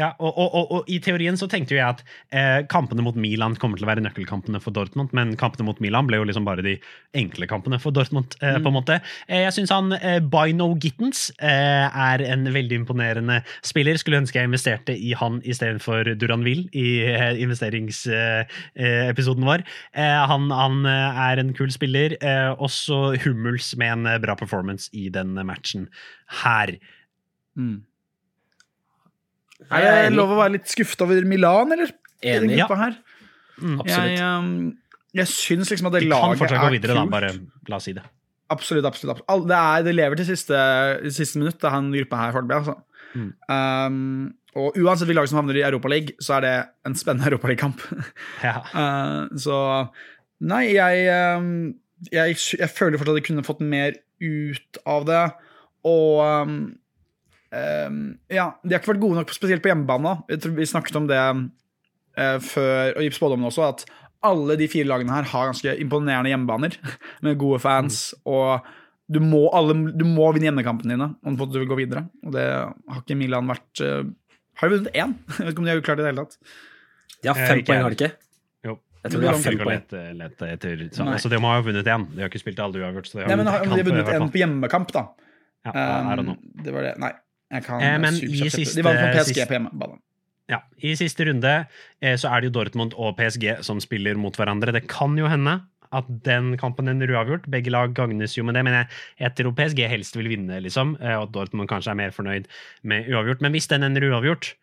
Ja, 0.00 0.14
og, 0.16 0.32
og, 0.32 0.54
og, 0.56 0.70
og 0.72 0.86
i 0.88 0.96
teorien 1.02 1.36
så 1.36 1.44
tenkte 1.50 1.74
jo 1.74 1.80
jeg 1.80 1.92
at 1.92 2.00
eh, 2.32 2.62
kampene 2.72 3.02
mot 3.04 3.16
Milan 3.20 3.52
kommer 3.60 3.76
til 3.76 3.84
å 3.84 3.90
være 3.90 4.00
nøkkelkampene 4.06 4.56
for 4.64 4.72
Dortmund, 4.72 5.10
men 5.16 5.34
kampene 5.40 5.66
mot 5.68 5.80
Milan 5.84 6.06
ble 6.08 6.16
jo 6.20 6.26
liksom 6.28 6.44
bare 6.46 6.64
de 6.64 6.74
enkle 7.20 7.46
kampene 7.50 7.78
for 7.82 7.92
Dortmund, 7.92 8.28
eh, 8.40 8.56
på 8.56 8.68
en 8.70 8.76
måte. 8.78 8.96
Eh, 9.28 9.42
jeg 9.44 9.52
syns 9.58 9.72
han 9.74 9.92
eh, 9.98 10.20
Bino 10.24 10.70
Gittens 10.80 11.20
eh, 11.36 11.84
er 11.84 12.18
en 12.24 12.48
veldig 12.54 12.76
imponerende 12.80 13.42
spiller. 13.66 13.96
Skulle 14.00 14.20
ønske 14.22 14.38
jeg 14.40 14.48
investerte 14.48 14.92
i 14.96 15.12
han 15.20 15.42
istedenfor 15.44 16.14
Duranville 16.20 16.66
i 16.72 17.04
eh, 17.04 17.36
investeringsepisoden 17.44 19.44
vår. 19.50 19.60
Eh, 19.92 20.22
han, 20.32 20.48
han 20.54 20.86
er 20.88 21.36
en 21.42 21.52
kul 21.56 21.70
spiller. 21.74 22.16
Også 22.56 23.16
Hummels 23.26 23.74
med 23.76 23.92
en 23.98 24.04
bra 24.22 24.34
performance 24.38 24.88
i 24.96 25.10
den 25.12 25.34
matchen 25.44 25.88
her. 26.40 26.68
Mm. 27.58 27.89
Er 29.70 29.86
det 29.86 30.14
lov 30.16 30.34
å 30.34 30.38
være 30.40 30.56
litt 30.58 30.70
skuffet 30.70 31.02
over 31.06 31.26
Milan, 31.28 31.72
eller? 31.76 31.92
Enig. 32.20 32.58
Ja. 32.58 32.68
her? 32.68 32.96
Mm. 33.60 33.76
Absolutt. 33.82 34.14
Jeg, 34.16 34.24
um, 34.24 34.50
jeg 35.16 35.30
syns 35.32 35.70
liksom 35.72 35.90
at 35.90 35.96
det 35.96 36.04
De 36.04 36.10
kan 36.10 36.16
laget 36.16 36.42
fortsatt 36.42 36.62
gå 36.62 36.70
er 36.70 36.76
videre, 36.76 36.96
da. 36.96 37.06
Bare 37.10 37.32
la 37.70 37.78
oss 37.78 37.88
si 37.88 37.94
det. 37.96 38.04
Absolutt. 38.50 38.86
absolutt, 38.88 39.14
absolutt. 39.14 39.48
Det, 39.48 39.56
er, 39.56 39.82
det 39.86 39.94
lever 39.94 40.18
til 40.18 40.26
siste, 40.32 40.60
siste 41.14 41.38
minutt, 41.38 41.60
det 41.62 41.70
han 41.70 41.90
gruppa 41.94 42.22
her 42.24 42.34
foreløpig. 42.34 42.56
Altså. 42.60 42.76
Mm. 43.14 43.30
Um, 43.50 44.00
og 44.58 44.78
uansett 44.78 45.06
hvilket 45.06 45.20
lag 45.20 45.28
som 45.30 45.38
havner 45.40 45.60
i 45.60 45.66
Europaligaen, 45.66 46.16
så 46.22 46.38
er 46.38 46.46
det 46.46 46.54
en 46.88 46.96
spennende 46.98 47.28
Europaligakamp. 47.30 47.84
Ja. 48.44 48.60
Uh, 48.74 49.28
så 49.38 49.56
Nei, 50.40 50.70
jeg, 50.72 51.02
um, 51.36 51.74
jeg 52.08 52.36
Jeg 52.56 52.70
føler 52.72 52.96
fortsatt 52.96 53.18
at 53.18 53.20
jeg 53.20 53.26
kunne 53.28 53.44
fått 53.44 53.60
mer 53.60 53.98
ut 54.24 54.78
av 54.88 55.04
det. 55.08 55.24
Og 55.84 56.22
um, 56.24 56.54
Ja, 57.50 58.44
de 58.62 58.74
har 58.74 58.78
ikke 58.78 58.92
vært 58.92 59.02
gode 59.02 59.18
nok, 59.18 59.32
spesielt 59.34 59.62
på 59.64 59.72
hjemmebane. 59.72 60.20
Jeg 60.30 60.42
tror 60.44 60.52
Vi 60.54 60.68
snakket 60.70 60.98
om 61.00 61.08
det 61.10 61.18
uh, 61.18 62.38
før, 62.44 62.92
og 62.96 63.02
i 63.02 63.10
spådommen 63.14 63.48
også, 63.48 63.70
at 63.72 63.84
alle 64.26 64.56
de 64.60 64.68
fire 64.68 64.88
lagene 64.88 65.14
her 65.16 65.28
har 65.30 65.48
ganske 65.48 65.74
imponerende 65.80 66.30
hjemmebaner 66.32 66.76
med 67.24 67.38
gode 67.40 67.60
fans. 67.62 68.10
Og 68.28 68.66
du 69.10 69.18
må, 69.24 69.46
alle, 69.56 69.74
du 69.96 70.04
må 70.06 70.28
vinne 70.34 70.50
hjemmekampene 70.50 70.94
dine 70.94 71.10
om 71.26 71.38
du 71.40 71.58
vil 71.58 71.68
gå 71.70 71.78
videre. 71.80 72.06
Og 72.26 72.34
det 72.36 72.46
har 72.46 73.02
ikke 73.02 73.18
Milan 73.18 73.50
vært 73.50 73.82
uh, 73.82 74.02
Har 74.60 74.68
de 74.68 74.76
vunnet 74.76 74.98
én? 74.98 75.16
Jeg 75.38 75.46
vet 75.46 75.54
ikke 75.54 75.64
om 75.64 75.70
de 75.70 75.72
har 75.72 75.86
klart 75.86 76.00
det 76.00 76.04
i 76.04 76.08
det 76.08 76.12
hele 76.12 76.26
tatt. 76.26 76.52
De 77.20 77.30
har 77.32 77.40
Eh, 77.40 77.48
fem 77.48 77.64
poeng, 77.64 77.82
har 77.84 77.94
de 77.94 77.98
ikke? 77.98 78.10
Jo. 78.68 78.76
Jeg 79.00 79.12
tror 79.12 79.24
de 79.24 79.28
har 79.30 79.40
fem 79.40 79.58
poeng. 79.58 79.72
lete, 79.72 80.04
lete 80.20 80.52
etter 80.54 80.84
så, 80.92 81.08
altså, 81.08 81.32
De 81.32 81.40
har 81.42 81.58
jo 81.58 81.66
vunnet 81.70 81.90
én. 81.96 82.06
De 82.12 82.22
har 82.22 82.30
ikke 82.30 82.42
spilt 82.44 82.62
alle 82.62 82.84
uavgjort. 82.84 83.08
så 83.10 83.18
de 83.18 83.24
har 83.24 83.32
Nei, 83.32 83.40
men 83.40 83.48
vunnet 83.48 83.56
har, 83.56 83.64
de 83.66 83.82
har 83.82 83.90
vunnet 83.90 84.14
en 84.14 84.30
på 84.30 84.40
hjemmekamp, 84.44 84.94
da. 84.94 85.06
Ja. 85.66 85.74
Um, 86.16 86.36
det 86.64 86.72
var 86.72 86.86
det. 86.86 86.94
Nei. 87.02 87.12
Eh, 87.50 87.98
men 87.98 88.14
i 88.14 88.48
siste- 88.50 88.76
De 88.78 88.82
vant 88.86 88.98
PSG 89.16 89.42
på 89.48 89.56
hjemmebane. 89.58 89.98
Ja, 90.50 90.60
I 90.82 90.94
siste 90.98 91.24
runde 91.28 91.66
eh, 92.02 92.16
så 92.18 92.30
er 92.30 92.40
det 92.42 92.50
jo 92.50 92.56
Dortmund 92.58 92.94
og 92.98 93.16
PSG 93.18 93.62
som 93.62 93.78
spiller 93.82 94.14
mot 94.18 94.34
hverandre. 94.34 94.72
Det 94.74 94.88
kan 94.90 95.16
jo 95.18 95.26
hende 95.30 95.60
at 95.92 96.06
den 96.26 96.56
kampen 96.58 96.88
ender 96.88 97.10
uavgjort. 97.10 97.48
Begge 97.50 97.70
lag 97.70 97.94
gagnes 97.94 98.36
jo 98.36 98.44
med 98.46 98.54
det, 98.54 98.62
men 98.66 98.74
jeg, 98.74 98.86
jeg 99.20 99.34
tror 99.40 99.54
PSG 99.58 99.88
helst 99.90 100.14
vil 100.18 100.28
vinne, 100.30 100.60
liksom, 100.62 100.96
eh, 101.02 101.16
og 101.18 101.28
at 101.28 101.32
Dortmund 101.34 101.68
kanskje 101.70 101.90
er 101.90 101.98
mer 101.98 102.10
fornøyd 102.14 102.46
med 102.82 103.10
uavgjort. 103.10 103.40
Men 103.42 103.52
hvis 103.54 103.66
den 103.70 103.82
ender 103.86 104.06
uavgjort, 104.10 104.54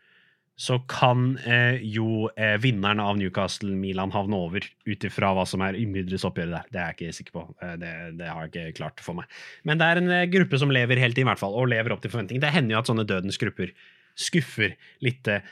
så 0.57 0.79
kan 0.89 1.35
eh, 1.45 1.77
jo 1.85 2.31
eh, 2.33 2.55
vinneren 2.57 3.01
av 3.03 3.19
Newcastle-Milan 3.19 4.09
havne 4.15 4.39
over, 4.47 4.65
ut 4.89 5.05
ifra 5.05 5.29
hva 5.37 5.43
som 5.45 5.61
er 5.61 5.77
innbyrdes 5.77 6.25
oppgjøret 6.25 6.55
der. 6.55 6.71
Det 6.73 6.81
er 6.81 6.87
jeg 6.87 6.97
ikke 6.97 7.17
sikker 7.19 7.35
på. 7.35 7.43
Eh, 7.61 7.75
det, 7.77 7.91
det, 8.17 8.31
har 8.31 8.47
jeg 8.47 8.71
ikke 8.73 8.79
klart 8.79 9.03
for 9.05 9.19
meg. 9.19 9.29
Men 9.69 9.77
det 9.77 9.89
er 9.91 10.01
en 10.01 10.09
eh, 10.15 10.25
gruppe 10.33 10.57
som 10.57 10.73
lever 10.73 11.03
helt 11.03 11.21
i 11.21 11.27
hvert 11.29 11.41
fall, 11.41 11.53
og 11.53 11.69
lever 11.69 11.93
opp 11.93 12.01
til 12.01 12.13
forventning. 12.13 12.41
Det 12.41 12.51
hender 12.55 12.73
jo 12.73 12.81
at 12.81 12.89
sånne 12.89 13.05
dødens 13.05 13.37
grupper 13.37 13.75
skuffer 14.17 14.73
lite 15.05 15.43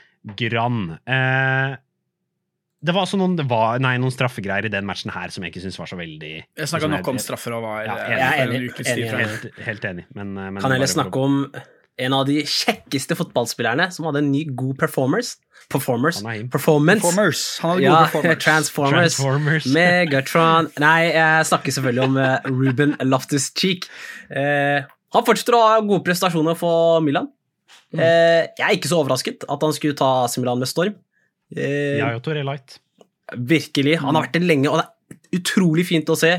grann. 0.42 0.96
Eh, 1.06 1.78
det 2.86 2.94
var 2.94 3.06
også 3.06 3.18
noen, 3.18 3.38
var, 3.48 3.78
nei, 3.82 3.94
noen 4.02 4.12
straffegreier 4.14 4.66
i 4.68 4.72
den 4.72 4.86
matchen 4.86 5.14
her 5.14 5.30
som 5.32 5.46
jeg 5.46 5.54
ikke 5.54 5.62
syns 5.64 5.78
var 5.80 5.88
så 5.90 5.96
veldig 5.98 6.32
Jeg 6.34 6.68
snakka 6.70 6.90
nok 6.92 7.08
om 7.14 7.18
straffer 7.22 7.56
og 7.56 7.64
var 7.64 7.86
Ja, 7.86 7.94
eh, 8.02 8.12
jeg 8.12 8.26
er 8.26 8.42
enig, 8.42 8.58
enig, 8.66 8.84
enig. 8.92 9.08
Helt, 9.22 9.62
helt 9.70 9.88
enig. 9.90 10.04
Men, 10.18 10.34
eh, 10.34 10.50
men 10.50 10.60
Kan 10.60 10.74
heller 10.74 10.84
bare 10.84 10.90
for 10.90 10.98
snakke 10.98 11.24
om 11.30 11.38
en 11.98 12.12
av 12.12 12.26
de 12.28 12.42
kjekkeste 12.44 13.16
fotballspillerne 13.16 13.86
som 13.94 14.04
hadde 14.08 14.20
en 14.24 14.30
ny 14.32 14.42
god 14.58 14.74
performance. 14.80 15.38
Performers. 15.72 16.18
Er. 16.22 16.42
Performance. 16.52 17.00
Performers. 17.02 17.40
Han 17.62 17.70
hadde 17.72 17.82
Ja, 17.86 17.94
gode 17.94 18.10
performers. 18.12 18.42
Transformers. 18.44 19.16
Transformers. 19.16 19.68
Megatron 19.74 20.68
Nei, 20.82 21.08
jeg 21.14 21.46
snakker 21.48 21.74
selvfølgelig 21.74 22.04
om 22.04 22.18
eh, 22.22 22.50
Ruben 22.52 22.92
Loftus-Cheek. 23.08 23.88
Eh, 24.30 24.84
han 25.16 25.24
fortsetter 25.26 25.56
å 25.56 25.62
ha 25.64 25.80
gode 25.80 26.04
prestasjoner 26.06 26.58
for 26.60 27.00
Milan. 27.06 27.30
Mm. 27.94 28.02
Eh, 28.02 28.42
jeg 28.60 28.66
er 28.68 28.76
ikke 28.76 28.90
så 28.92 29.00
overrasket 29.00 29.46
at 29.50 29.64
han 29.66 29.74
skulle 29.74 29.96
ta 29.98 30.10
AC 30.26 30.36
Milan 30.42 30.60
med 30.62 30.70
storm. 30.70 30.94
Eh, 31.56 31.96
Ja, 32.02 32.12
jo, 32.14 32.20
Toré 32.26 32.44
Light. 32.46 32.78
Virkelig. 33.34 33.96
Han 34.04 34.14
har 34.14 34.26
vært 34.28 34.36
det 34.38 34.44
lenge, 34.46 34.70
og 34.70 34.78
det 34.82 34.86
er 34.86 35.40
utrolig 35.40 35.86
fint 35.88 36.12
å 36.12 36.18
se 36.18 36.30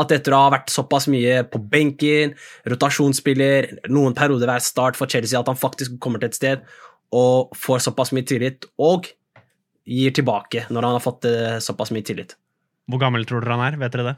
at 0.00 0.12
etter 0.14 0.32
å 0.32 0.38
ha 0.46 0.50
vært 0.54 0.70
såpass 0.72 1.06
mye 1.12 1.42
på 1.52 1.58
benken, 1.72 2.32
rotasjonsspiller, 2.68 3.68
noen 3.92 4.14
perioder 4.16 4.48
hver 4.48 4.64
start 4.64 4.96
for 4.96 5.10
Chelsea, 5.12 5.38
at 5.40 5.50
han 5.50 5.58
faktisk 5.60 5.98
kommer 6.02 6.22
til 6.22 6.30
et 6.30 6.38
sted 6.38 6.62
og 7.12 7.52
får 7.60 7.82
såpass 7.84 8.12
mye 8.16 8.24
tillit, 8.24 8.64
og 8.80 9.10
gir 9.84 10.14
tilbake 10.16 10.64
når 10.72 10.86
han 10.88 10.96
har 10.96 11.04
fått 11.04 11.26
eh, 11.28 11.58
såpass 11.60 11.92
mye 11.92 12.06
tillit. 12.08 12.36
Hvor 12.88 13.00
gammel 13.02 13.26
tror 13.28 13.44
dere 13.44 13.58
han 13.58 13.66
er? 13.66 13.76
Vet 13.82 13.92
dere 13.96 14.06
det? 14.12 14.16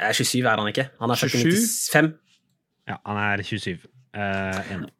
Eh, 0.00 0.12
27 0.16 0.40
er 0.42 0.56
han 0.58 0.70
ikke. 0.72 0.88
Han 1.02 1.12
er 1.14 1.20
født 1.20 1.36
i 1.38 1.44
27? 1.46 2.10
Ja, 2.90 2.98
han 3.06 3.18
er 3.22 3.42
27. 3.46 3.86
Uh, 4.16 4.60
enig. 4.72 4.90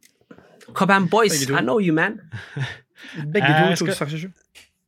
Kabam 0.77 1.07
Boys, 1.09 1.41
I 1.49 1.61
know 1.63 1.79
you, 1.81 1.93
man. 1.97 2.21
Begge 3.33 3.47
Eh, 3.49 3.75
to 3.77 3.87
skal- 3.87 3.95
tok 3.95 4.11
67. 4.15 4.33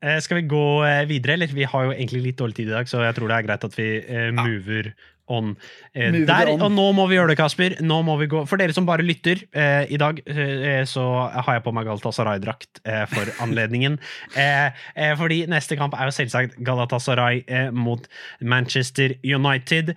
Eh, 0.05 0.19
skal 0.23 0.39
vi 0.43 0.49
gå 0.51 0.65
eh, 0.87 1.05
videre, 1.11 1.35
eller? 1.35 1.51
Vi 1.55 1.67
har 1.67 1.89
jo 1.89 1.95
egentlig 1.95 2.21
litt 2.29 2.39
dårlig 2.39 2.61
tid 2.61 2.69
i 2.71 2.75
dag, 2.77 2.91
så 2.91 3.03
jeg 3.03 3.17
tror 3.17 3.31
det 3.31 3.39
er 3.39 3.47
greit 3.49 3.65
at 3.67 3.79
vi 3.79 3.87
eh, 4.05 4.29
mover 4.37 4.93
on 5.29 5.51
eh, 5.93 6.13
Mover 6.15 6.27
der. 6.31 6.51
on. 6.55 6.63
Og 6.65 6.71
nå 6.73 6.85
må 6.97 7.05
vi 7.11 7.19
gjøre 7.19 7.33
det, 7.33 7.39
Kasper. 7.41 7.75
Nå 7.85 7.99
må 8.07 8.15
vi 8.21 8.29
gå. 8.31 8.45
For 8.49 8.61
dere 8.61 8.73
som 8.77 8.87
bare 8.89 9.05
lytter, 9.05 9.43
eh, 9.53 9.91
i 9.93 9.99
dag 10.01 10.23
eh, 10.25 10.85
så 10.89 11.05
har 11.35 11.59
jeg 11.59 11.65
på 11.67 11.75
meg 11.77 11.89
Galatasaray-drakt 11.91 12.81
for 13.13 13.33
anledningen. 13.45 13.99
Eh, 14.39 14.71
eh, 14.95 15.13
fordi 15.21 15.43
neste 15.51 15.77
kamp 15.81 15.99
er 15.99 16.09
jo 16.09 16.17
selvsagt 16.17 16.57
Galatasaray 16.65 17.43
mot 17.77 18.07
Manchester 18.41 19.19
United. 19.27 19.93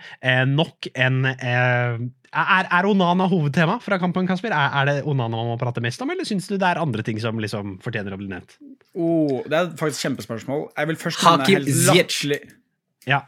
Nok 0.52 0.90
en 0.98 1.24
eh, 1.32 2.02
er, 2.32 2.68
er 2.72 2.88
Onana 2.88 3.26
hovedtema 3.28 3.76
fra 3.84 3.98
kampen, 4.00 4.28
Kasper? 4.30 4.54
Er, 4.56 4.76
er 4.82 4.88
det 4.88 4.96
Onana 5.10 5.36
man 5.36 5.52
må 5.52 5.58
prate 5.60 5.84
mest 5.84 6.02
om, 6.04 6.12
eller 6.14 6.28
syns 6.28 6.48
du 6.48 6.56
det 6.56 6.68
er 6.68 6.80
andre 6.80 7.04
ting 7.04 7.20
som 7.20 7.40
liksom 7.44 7.76
fortjener 7.84 8.16
å 8.16 8.20
bli 8.22 8.30
nevnt? 8.32 8.56
Oh, 8.96 9.42
det 9.52 9.58
er 9.58 9.70
faktisk 9.80 10.06
kjempespørsmål. 10.08 10.66
Jeg 10.78 10.92
vil 10.92 11.00
først 11.02 11.26
Hakim 11.26 11.68
Ziyech. 11.68 12.22
Ja. 13.10 13.24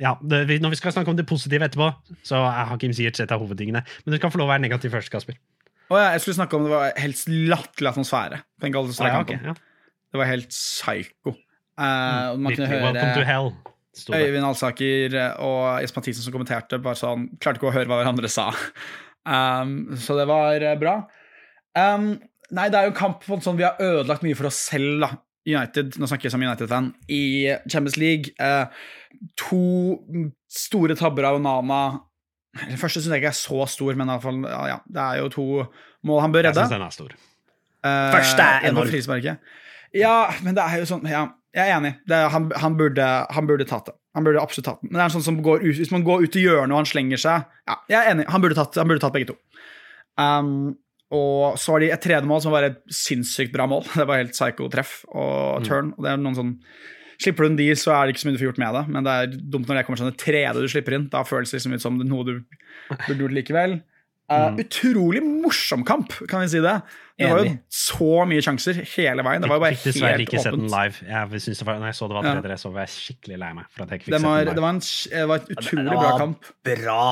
ja 0.00 0.14
det, 0.22 0.60
når 0.64 0.74
vi 0.74 0.80
skal 0.80 0.96
snakke 0.96 1.12
om 1.12 1.18
det 1.18 1.28
positive 1.28 1.68
etterpå, 1.68 1.90
så 2.26 2.40
er 2.48 2.72
Hakim 2.72 2.96
Ziyech 2.96 3.20
et 3.24 3.36
av 3.36 3.44
hovedtingene. 3.44 3.84
Men 4.04 4.16
du 4.16 4.20
kan 4.22 4.32
få 4.32 4.40
lov 4.40 4.48
å 4.48 4.54
være 4.54 4.64
negativ 4.64 4.96
først, 4.96 5.12
Kasper. 5.12 5.36
Å 5.88 5.96
ja, 5.96 6.08
jeg 6.16 6.24
skulle 6.24 6.40
snakke 6.42 6.56
om 6.56 6.66
det 6.66 6.72
var 6.72 6.90
helt 7.00 7.20
latterlig 7.28 7.92
atmosfære 7.94 8.42
den 8.60 8.68
Ah, 8.68 8.68
ja, 8.68 8.74
Galatasaray-kampen. 8.76 9.44
ja. 9.52 9.54
Det 10.08 10.20
var 10.20 10.28
helt 10.28 10.48
psycho. 10.52 11.36
Uh, 11.78 12.36
man 12.40 12.54
kunne 12.56 12.68
høre 12.68 12.88
Welcome 12.88 13.14
to 13.16 13.24
hell. 13.28 13.52
Øyvind 14.08 14.46
Alsaker 14.46 15.18
og 15.44 15.82
Jesper 15.82 16.02
Mathisen 16.02 16.24
som 16.24 16.34
kommenterte, 16.34 16.80
bare 16.82 16.98
sånn 16.98 17.28
Klarte 17.42 17.60
ikke 17.60 17.70
å 17.70 17.74
høre 17.74 17.90
hva 17.90 18.02
hverandre 18.02 18.30
sa. 18.32 18.50
Um, 19.28 19.96
så 20.00 20.14
det 20.16 20.24
var 20.24 20.62
eh, 20.64 20.76
bra. 20.80 20.94
Um, 21.76 22.14
nei, 22.54 22.68
det 22.72 22.78
er 22.78 22.86
jo 22.86 22.92
en 22.94 22.96
kamp 22.96 23.18
på 23.26 23.36
en 23.36 23.42
sånn 23.44 23.58
Vi 23.58 23.66
har 23.66 23.76
ødelagt 23.82 24.24
mye 24.24 24.38
for 24.38 24.48
oss 24.48 24.60
selv, 24.70 25.02
da. 25.02 25.10
United, 25.48 25.98
nå 26.00 26.08
snakker 26.08 26.28
jeg 26.28 26.34
som 26.34 26.42
United-fan, 26.44 26.90
i 27.12 27.22
Champions 27.70 27.96
League. 28.00 28.34
Uh, 28.40 28.68
to 29.40 29.60
store 30.52 30.96
tabber 30.98 31.28
av 31.28 31.38
Onana. 31.38 32.00
Den 32.58 32.80
første 32.80 33.00
syns 33.00 33.14
jeg 33.14 33.22
ikke 33.22 33.32
er 33.32 33.38
så 33.38 33.68
stor, 33.70 33.96
men 33.96 34.10
i 34.10 34.14
alle 34.14 34.24
fall, 34.24 34.42
ja, 34.44 34.60
ja, 34.74 34.78
det 34.92 35.04
er 35.04 35.22
jo 35.22 35.30
to 35.32 35.46
mål 36.08 36.22
han 36.24 36.34
bør 36.34 36.48
redde. 36.48 36.56
Jeg 36.56 36.68
syns 36.68 36.76
den 36.76 36.84
er 36.88 36.96
stor. 36.96 37.16
Uh, 37.78 38.10
Første 38.16 38.44
er 38.44 38.68
enorm. 38.72 38.92
Ja, 39.96 40.16
men 40.44 40.56
det 40.56 40.64
er 40.64 40.82
jo 40.82 40.88
sånn 40.90 41.06
ja, 41.08 41.22
Jeg 41.56 41.64
er 41.64 41.78
enig. 41.78 41.94
Det 42.08 42.16
er, 42.16 42.28
han, 42.32 42.50
han, 42.60 42.76
burde, 42.76 43.06
han 43.34 43.48
burde 43.48 43.66
tatt 43.68 43.88
det. 43.88 43.94
Han 44.18 44.26
burde 44.26 44.42
absolutt 44.42 44.66
tatt 44.68 44.82
den. 44.82 44.90
Men 44.90 44.98
det 44.98 45.04
er 45.04 45.08
en 45.08 45.14
sånn 45.16 45.26
som 45.30 45.38
går 45.44 45.64
ut, 45.64 45.78
hvis 45.78 45.94
man 45.94 46.04
går 46.06 46.26
ut 46.26 46.36
i 46.36 46.42
hjørnet 46.44 46.74
og 46.74 46.82
han 46.82 46.90
slenger 46.90 47.22
seg 47.22 47.46
Ja, 47.70 47.78
jeg 47.88 47.98
er 48.00 48.12
enig. 48.12 48.28
Han 48.32 48.44
burde 48.44 48.58
tatt, 48.58 48.76
han 48.80 48.90
burde 48.90 49.02
tatt 49.04 49.16
begge 49.16 49.30
to. 49.30 49.38
Um, 50.18 50.76
og 51.14 51.56
så 51.56 51.74
har 51.74 51.82
de 51.82 51.90
et 51.94 52.04
tredje 52.04 52.28
mål 52.28 52.42
som 52.44 52.52
var 52.52 52.66
et 52.66 52.78
sinnssykt 52.92 53.54
bra 53.54 53.68
mål. 53.70 53.86
Det 53.98 54.06
var 54.08 54.20
helt 54.20 54.36
psycho-treff 54.36 55.00
og 55.08 55.64
turn. 55.66 55.94
Og 55.96 56.04
det 56.04 56.12
er 56.12 56.22
noen 56.22 56.38
sånn 56.38 56.54
Slipper 57.18 57.42
du 57.42 57.48
en 57.48 57.56
deal, 57.58 57.74
så 57.74 57.90
er 57.90 58.06
det 58.06 58.12
ikke 58.12 58.20
så 58.22 58.28
mye 58.28 58.36
du 58.36 58.38
får 58.38 58.46
gjort 58.46 58.60
med 58.62 58.76
det. 58.76 58.80
Men 58.94 59.06
det 59.08 59.12
er 59.18 59.32
dumt 59.50 59.66
når 59.66 59.80
det 59.80 59.80
kommer 59.88 59.98
sånn 59.98 60.12
det 60.12 60.20
tredje 60.22 60.60
du 60.62 60.68
slipper 60.70 60.94
inn. 60.94 61.08
Da 61.10 61.24
føles 61.26 61.50
det 61.50 61.58
liksom 61.58 61.72
ut 61.74 61.82
som 61.82 61.96
noe 61.98 62.26
du 62.28 62.34
burde 62.92 63.16
gjort 63.24 63.34
likevel. 63.34 63.74
Uh, 64.28 64.52
Utrolig 64.60 65.22
morsom 65.24 65.84
kamp, 65.88 66.12
kan 66.28 66.42
vi 66.44 66.48
si 66.52 66.60
det. 66.60 66.74
Det 67.18 67.30
var 67.32 67.40
jo 67.46 67.52
så 67.72 68.08
mye 68.28 68.42
sjanser 68.44 68.76
hele 68.92 69.24
veien. 69.26 69.42
Det 69.42 69.48
var 69.50 69.56
jo 69.58 69.62
bare 69.64 69.74
Fikk 69.78 69.88
dessverre 69.88 70.12
helt 70.18 70.28
ikke 70.28 70.42
sett 70.44 70.54
den 70.54 70.68
live. 70.70 71.00
Jeg 71.08 71.40
synes 71.46 71.58
det 71.62 71.66
var, 71.66 71.78
når 71.80 71.88
jeg 71.90 71.96
så 71.98 72.08
det 72.12 72.18
var 72.18 72.28
Ja. 72.28 72.34
3-3, 72.42 72.58
så 72.62 72.70
var 72.74 72.84
jeg 72.84 72.92
skikkelig 72.94 73.38
lei 73.42 73.52
meg. 73.56 73.64
for 73.72 73.82
at 73.82 73.90
jeg 73.90 73.98
ikke 74.00 74.04
fikk 74.04 74.12
Det 74.12 74.20
sett 74.20 74.28
var, 74.28 74.38
live. 74.44 74.54
det 74.54 74.62
var, 74.62 74.70
en, 74.76 74.80
det 75.16 75.28
var 75.28 75.36
et 75.40 75.48
utrolig 75.56 75.84
Det 75.88 75.96
bra 75.96 76.04
var 76.04 76.18
kamp. 76.18 76.52
Bra. 76.68 77.02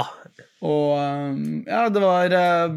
Og 0.65 0.97
um, 0.97 1.41
ja, 1.69 1.83
det 1.93 2.01
var 2.01 2.33
uh, 2.33 2.77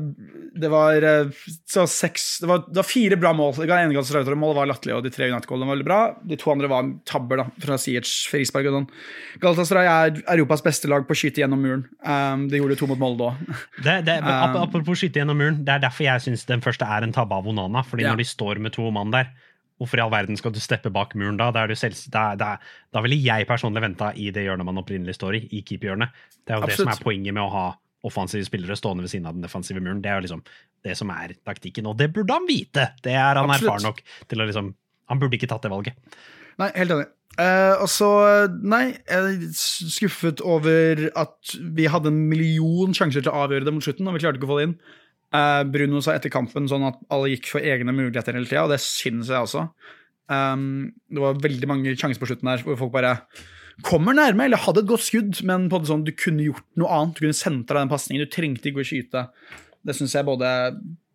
Det 0.59 0.67
var 0.67 0.99
uh, 0.99 1.43
så 1.63 1.85
seks 1.87 2.25
det 2.43 2.49
var, 2.49 2.65
det 2.67 2.75
var 2.81 2.87
fire 2.87 3.15
bra 3.19 3.31
mål. 3.35 3.53
Det 3.55 3.69
ene 3.71 3.95
Galatasaray-målet 3.95 4.57
var 4.57 4.67
latterlig, 4.67 4.97
og 4.97 5.05
de 5.05 5.13
tre 5.15 5.29
United-målene 5.31 5.69
var 5.69 5.77
veldig 5.77 5.87
bra. 5.87 5.99
De 6.27 6.37
to 6.39 6.51
andre 6.51 6.71
var 6.71 6.89
tabber 7.07 7.39
da, 7.39 7.47
fra 7.63 7.77
Sierts 7.79 8.13
frispark 8.31 8.67
og 8.67 8.75
sånn. 8.75 8.89
Galatasaray 9.45 9.87
er 9.93 10.21
Europas 10.35 10.65
beste 10.65 10.91
lag 10.91 11.07
på 11.07 11.15
å 11.15 11.21
skyte 11.21 11.43
gjennom 11.43 11.63
muren. 11.63 11.85
Um, 12.03 12.49
de 12.51 12.59
gjorde 12.59 12.81
to 12.81 12.89
mot 12.91 12.99
Molde 12.99 13.29
òg. 13.29 13.51
Um, 13.79 14.31
apropos 14.65 14.99
skyte 14.99 15.23
gjennom 15.23 15.39
muren, 15.39 15.63
det 15.63 15.77
er 15.77 15.85
derfor 15.87 16.09
jeg 16.09 16.27
syns 16.27 16.43
den 16.49 16.65
første 16.65 16.83
er 16.83 17.07
en 17.07 17.15
tabbe 17.15 17.37
av 17.37 17.47
Onana. 17.47 17.85
fordi 17.87 18.03
Ja. 18.03 18.11
når 18.11 18.25
de 18.25 18.27
står 18.27 18.59
med 18.59 18.75
to 18.75 18.91
mann 18.91 19.15
der, 19.15 19.31
hvorfor 19.79 19.99
i 19.99 20.03
all 20.03 20.11
verden 20.13 20.37
skal 20.39 20.53
du 20.53 20.59
steppe 20.61 20.91
bak 20.93 21.15
muren 21.17 21.39
da? 21.39 21.49
Da, 21.55 21.63
er 21.63 21.71
du 21.71 21.79
selv, 21.79 21.97
da, 22.13 22.31
da, 22.39 22.55
da 22.93 23.03
ville 23.05 23.19
jeg 23.19 23.47
personlig 23.49 23.83
venta 23.85 24.11
i 24.13 24.29
det 24.35 24.43
hjørnet 24.45 24.67
man 24.67 24.81
opprinnelig 24.81 25.15
står 25.17 25.39
i, 25.39 25.43
i 25.55 25.61
keeperhjørnet. 25.65 26.17
Det 26.43 26.55
er 26.55 26.59
jo 26.59 26.71
det 26.71 26.79
som 26.81 26.91
er 26.91 27.03
poenget 27.03 27.35
med 27.35 27.45
å 27.45 27.53
ha 27.53 27.67
offensive 28.07 28.47
spillere 28.47 28.77
stående 28.79 29.03
ved 29.03 29.11
siden 29.11 29.27
av 29.27 29.35
den 29.35 29.43
defensive 29.43 29.81
muren. 29.83 30.01
Det 30.03 30.11
er 30.11 30.19
jo 30.19 30.27
liksom 30.27 30.43
det 30.87 30.95
som 30.99 31.11
er 31.11 31.35
taktikken, 31.47 31.87
og 31.91 31.97
det 31.99 32.11
burde 32.15 32.35
han 32.35 32.47
vite! 32.47 32.91
Det 33.03 33.15
er 33.15 33.39
han 33.39 33.49
Absolutt. 33.49 33.65
erfaren 33.65 33.87
nok 33.89 34.03
til 34.27 34.43
å 34.43 34.51
liksom 34.51 34.75
Han 35.09 35.17
burde 35.17 35.39
ikke 35.39 35.47
tatt 35.49 35.63
det 35.65 35.71
valget. 35.73 35.95
Nei, 36.61 36.67
helt 36.75 36.91
enig. 36.93 37.07
Uh, 37.39 37.81
og 37.81 37.87
så, 37.89 38.09
nei, 38.61 38.91
jeg 39.09 39.29
er 39.31 39.37
skuffet 39.57 40.41
over 40.45 41.07
at 41.17 41.53
vi 41.77 41.87
hadde 41.89 42.11
en 42.11 42.19
million 42.29 42.93
sjanser 42.93 43.23
til 43.23 43.31
å 43.31 43.45
avgjøre 43.47 43.65
det 43.65 43.73
mot 43.73 43.85
slutten, 43.85 44.05
og 44.05 44.13
vi 44.13 44.21
klarte 44.21 44.37
ikke 44.37 44.45
å 44.45 44.51
få 44.51 44.59
det 44.59 44.67
inn. 44.67 44.75
Eh, 45.29 45.63
Bruno 45.69 46.01
sa 46.01 46.15
etter 46.15 46.33
kampen 46.33 46.67
sånn 46.69 46.87
at 46.87 46.99
alle 47.13 47.33
gikk 47.33 47.51
for 47.51 47.65
egne 47.65 47.93
muligheter 47.93 48.37
hele 48.37 48.49
tida, 48.49 48.65
og 48.65 48.73
det 48.73 48.81
syns 48.81 49.29
jeg 49.29 49.45
også. 49.45 49.67
Um, 50.29 50.91
det 51.09 51.21
var 51.23 51.39
veldig 51.41 51.69
mange 51.69 51.95
sjanser 51.97 52.21
på 52.21 52.29
slutten 52.29 52.51
der 52.51 52.61
hvor 52.61 52.77
folk 52.77 52.93
bare 52.93 53.15
kommer 53.85 54.13
nærme, 54.13 54.45
eller 54.45 54.61
hadde 54.61 54.83
et 54.83 54.89
godt 54.89 55.05
skudd, 55.05 55.39
men 55.47 55.69
på 55.71 55.79
det 55.81 55.89
sånn, 55.89 56.03
du 56.05 56.11
kunne 56.17 56.45
gjort 56.45 56.65
noe 56.79 56.91
annet. 56.93 57.15
Du 57.15 57.23
kunne 57.23 57.37
sentra 57.37 57.81
den 57.81 57.91
pasningen, 57.91 58.25
du 58.25 58.33
trengte 58.33 58.69
ikke 58.69 58.83
å 58.83 58.89
skyte. 58.89 59.27
Det 59.85 59.95
syns 59.95 60.17
jeg 60.17 60.27
både 60.27 60.49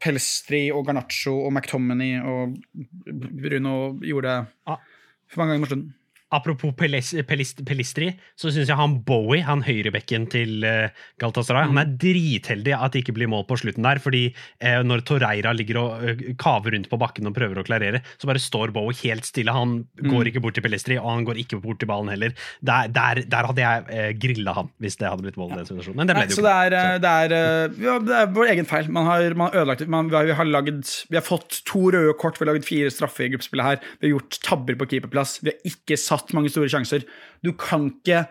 Pelstri 0.01 0.63
og 0.73 0.87
Garnaccio 0.89 1.35
og 1.45 1.53
McTominay 1.53 2.23
og 2.25 2.57
Bruno 3.05 3.75
gjorde 4.01 4.39
for 4.65 5.43
mange 5.43 5.55
ganger 5.55 5.67
på 5.67 5.73
slutten. 5.75 5.93
Apropos 6.35 6.75
Pelist, 6.79 7.17
Pelistri, 7.29 8.11
så 8.39 8.53
syns 8.53 8.71
jeg 8.71 8.79
han 8.79 8.99
Bowie, 9.07 9.45
han 9.47 9.65
høyrebekken 9.67 10.29
til 10.33 10.65
uh, 10.67 10.91
Galatasaray, 11.23 11.71
han 11.71 11.83
er 11.83 11.95
dritheldig 12.01 12.75
at 12.77 12.95
det 12.95 13.05
ikke 13.05 13.17
blir 13.19 13.31
mål 13.31 13.47
på 13.49 13.59
slutten 13.63 13.87
der. 13.87 14.01
fordi 14.03 14.25
eh, 14.61 14.81
når 14.85 15.05
Torreira 15.09 15.53
ligger 15.57 15.81
og 15.81 16.05
eh, 16.05 16.25
kaver 16.41 16.75
rundt 16.75 16.91
på 16.91 16.99
bakken 17.01 17.31
og 17.31 17.37
prøver 17.37 17.61
å 17.61 17.67
klarere, 17.67 18.03
så 18.19 18.29
bare 18.31 18.43
står 18.43 18.75
Bowie 18.75 18.97
helt 19.05 19.27
stille. 19.29 19.55
Han 19.55 19.85
går 20.03 20.31
ikke 20.31 20.43
bort 20.45 20.59
til 20.59 20.65
Pelistri, 20.67 20.99
og 21.01 21.11
han 21.11 21.27
går 21.29 21.41
ikke 21.45 21.61
bort 21.63 21.81
til 21.83 21.91
ballen 21.91 22.13
heller. 22.13 22.35
Der, 22.65 22.91
der, 22.93 23.23
der 23.31 23.51
hadde 23.51 23.65
jeg 23.65 23.87
uh, 23.89 24.11
grilla 24.21 24.55
han, 24.57 24.71
hvis 24.83 24.99
det 25.01 25.09
hadde 25.09 25.27
blitt 25.27 25.39
mål 25.41 25.55
i 25.55 25.61
den 25.61 25.69
situasjonen. 25.69 25.99
Men 26.01 26.11
det 26.11 26.17
ble 26.19 26.27
det 26.29 26.37
jo 26.37 26.41
så 26.41 26.47
det 26.47 26.55
er, 26.55 26.77
eh, 26.79 26.97
det, 27.03 27.13
er, 27.25 27.35
eh, 27.37 27.77
ja, 27.85 27.97
det 28.03 28.17
er 28.19 28.31
vår 28.35 28.51
egen 28.55 28.69
feil. 28.69 28.91
Man 28.95 29.09
har, 29.09 29.37
man 29.39 29.51
har 29.51 29.63
ødelagt. 29.63 29.85
Man, 29.91 30.11
vi, 30.11 30.19
har, 30.19 30.29
vi, 30.29 30.37
har 30.39 30.49
laget, 30.49 30.93
vi 31.11 31.19
har 31.19 31.27
fått 31.27 31.61
to 31.69 31.87
røde 31.95 32.15
kort, 32.21 32.39
vi 32.39 32.47
har 32.47 32.53
laget 32.53 32.69
fire 32.69 32.93
straffer 32.93 33.27
i 33.27 33.31
gruppespillet 33.35 33.71
her. 33.71 33.83
Vi 34.01 34.09
har 34.09 34.15
gjort 34.17 34.39
tabber 34.47 34.79
på 34.81 34.89
keeperplass. 34.93 35.37
Vi 35.45 35.53
har 35.53 35.71
ikke 35.71 35.99
satt 36.01 36.24
mange 36.33 36.53
store 36.53 36.71
sjanser. 36.73 37.05
Du 37.45 37.53
kan 37.59 37.91
ikke 37.93 38.25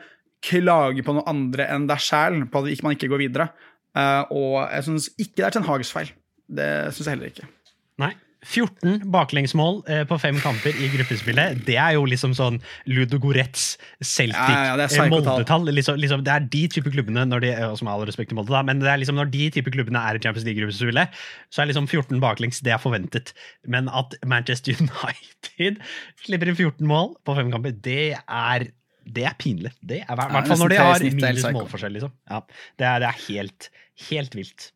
klage 0.43 1.05
på 1.05 1.15
noe 1.15 1.27
andre 1.29 1.67
enn 1.71 1.85
deg 1.87 2.01
sjæl 2.03 2.41
på 2.51 2.63
at 2.65 2.83
man 2.83 2.97
ikke 2.97 3.11
går 3.11 3.21
videre. 3.21 3.51
Eh, 3.93 4.23
og 4.33 4.63
jeg 4.65 4.87
syns 4.87 5.09
ikke 5.17 5.35
det 5.37 5.45
er 5.47 5.55
Ten 5.55 5.67
Hags 5.67 5.93
feil. 5.93 6.11
Det 6.49 6.69
syns 6.93 7.05
jeg 7.05 7.13
heller 7.13 7.31
ikke. 7.31 7.47
Nei. 8.01 8.13
14 8.43 9.05
baklengsmål 9.11 9.79
eh, 9.87 10.03
på 10.07 10.17
fem 10.21 10.37
kamper 10.43 10.75
i 10.75 10.89
gruppespillet. 10.93 11.63
Det 11.67 11.77
er 11.79 11.95
jo 11.97 12.03
liksom 12.09 12.35
sånn 12.37 12.59
Ludo 12.89 13.19
Goretz, 13.23 13.77
Celtic, 13.99 14.35
Ja, 14.35 14.73
ja, 14.73 14.75
det 14.79 14.89
eh. 14.91 15.71
Liksom, 15.73 15.97
liksom, 15.99 16.25
det 16.25 16.33
er 16.33 16.47
de 16.51 16.63
type 16.71 16.91
klubbene, 16.93 17.25
når 17.29 17.45
de, 17.45 17.53
og 17.69 17.77
som 17.79 17.89
har 17.89 17.97
all 17.97 18.07
respekt 18.09 18.33
til 18.33 18.39
Molde, 18.39 18.53
da, 18.53 18.63
men 18.67 18.83
det 18.83 18.91
er 18.91 19.01
liksom 19.01 19.17
når 19.19 19.31
de 19.33 19.49
type 19.55 19.73
klubbene 19.73 20.01
er 20.01 20.19
i 20.19 20.23
Champions 20.23 20.45
League-gruppespillet, 20.47 21.23
så 21.53 21.63
er 21.63 21.71
liksom 21.71 21.87
14 21.87 22.21
baklengs 22.23 22.61
det 22.65 22.75
er 22.75 22.83
forventet. 22.83 23.33
Men 23.65 23.89
at 23.91 24.15
Manchester 24.27 24.77
United 24.83 25.81
slipper 26.25 26.51
inn 26.51 26.59
14 26.59 26.87
mål 26.89 27.13
på 27.23 27.37
fem 27.39 27.51
kamper, 27.53 27.75
det 27.83 28.15
er 28.21 28.69
det 29.03 29.25
er 29.27 29.33
pinlig. 29.35 29.73
Det 29.83 29.97
er, 30.03 30.13
I 30.13 30.15
hvert 30.15 30.47
fall 30.47 30.61
når 30.61 30.71
de 30.71 30.77
har 30.79 31.03
minus 31.03 31.43
målforskjell. 31.51 31.97
Liksom. 31.97 32.13
Ja, 32.29 32.39
det, 32.79 32.87
er, 32.87 33.01
det 33.03 33.09
er 33.09 33.17
helt, 33.25 33.67
helt 34.07 34.37
vilt. 34.37 34.69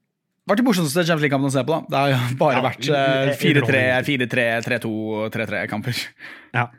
Er 0.48 0.56
det 0.60 0.64
morsomste 0.68 1.04
Champions 1.04 1.26
League-kampen 1.26 1.50
å 1.52 1.54
se 1.54 1.64
på? 1.68 1.78
da? 1.78 1.86
Det 1.92 2.02
har 2.02 2.12
jo 2.16 2.36
bare 2.44 2.60
Ja, 2.60 2.66
vært 2.70 2.90
eh, 2.90 3.32
4-3, 3.42 3.86
4-3, 4.08 4.50
3-2, 4.68 4.92
3-3-kamper. 5.36 6.04
Ja. 6.56 6.70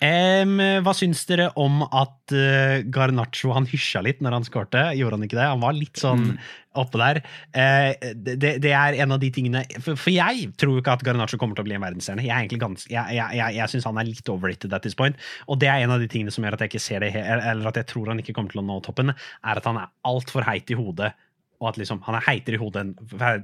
Um, 0.00 0.54
hva 0.80 0.94
syns 0.96 1.26
dere 1.28 1.50
om 1.60 1.82
at 1.84 2.32
uh, 2.32 2.78
Garnaccio 2.88 3.52
han 3.52 3.66
hysja 3.68 4.00
litt 4.00 4.22
når 4.24 4.32
han 4.38 4.46
skårte? 4.48 4.86
Gjorde 4.96 5.18
han 5.18 5.26
ikke 5.26 5.36
det? 5.36 5.44
Han 5.50 5.60
var 5.60 5.76
litt 5.76 6.00
sånn 6.00 6.22
Mm. 6.30 6.38
oppe 6.80 7.00
der. 7.02 7.20
Uh, 7.52 8.14
det, 8.16 8.54
det 8.64 8.72
er 8.72 8.96
en 9.04 9.12
av 9.12 9.20
de 9.20 9.28
tingene 9.34 9.64
For, 9.82 9.98
for 10.00 10.14
jeg 10.14 10.52
tror 10.56 10.78
jo 10.78 10.80
ikke 10.80 10.94
at 10.96 11.04
Garnaccio 11.04 11.36
kommer 11.42 11.58
til 11.58 11.66
å 11.66 11.68
bli 11.68 11.76
en 11.76 11.84
verdensstjerne. 11.84 12.24
Jeg 12.24 12.48
gans, 12.62 12.86
jeg, 12.88 13.18
jeg, 13.18 13.54
jeg 13.58 13.72
syns 13.74 13.88
han 13.90 14.00
er 14.00 14.08
litt 14.08 14.32
overrated 14.32 14.72
at 14.72 14.86
this 14.88 14.96
point. 14.96 15.20
Og 15.52 15.60
det 15.60 15.68
er 15.68 15.84
en 15.84 15.92
av 15.92 16.00
de 16.00 16.08
tingene 16.08 16.32
som 16.32 16.48
gjør 16.48 16.56
at 16.56 16.64
jeg 16.64 16.72
ikke 16.72 16.84
ser 16.86 17.04
det 17.04 17.12
eller 17.20 17.68
at 17.68 17.82
jeg 17.82 17.92
tror 17.92 18.08
han 18.14 18.24
ikke 18.24 18.32
kommer 18.40 18.56
til 18.56 18.62
å 18.64 18.68
nå 18.72 18.80
toppen, 18.88 19.12
er 19.12 19.60
at 19.60 19.68
han 19.68 19.82
er 19.84 19.92
altfor 20.08 20.48
heit 20.48 20.72
i 20.72 20.80
hodet. 20.80 21.12
Og 21.60 21.68
at 21.68 21.76
liksom, 21.80 21.98
han 22.06 22.16
er 22.16 22.24
heitere 22.24 22.56
i 22.56 22.60
hodet 22.62 22.82
enn 22.86 22.94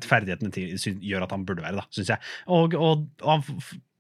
ferdighetene 0.07 0.53
til, 0.55 0.77
gjør 1.05 1.27
at 1.27 1.35
han 1.37 1.45
burde 1.49 1.65
være, 1.67 1.77
da, 1.83 1.85
syns 1.93 2.15
jeg. 2.15 2.19
Og, 2.49 2.73
og, 2.81 3.03
og 3.21 3.51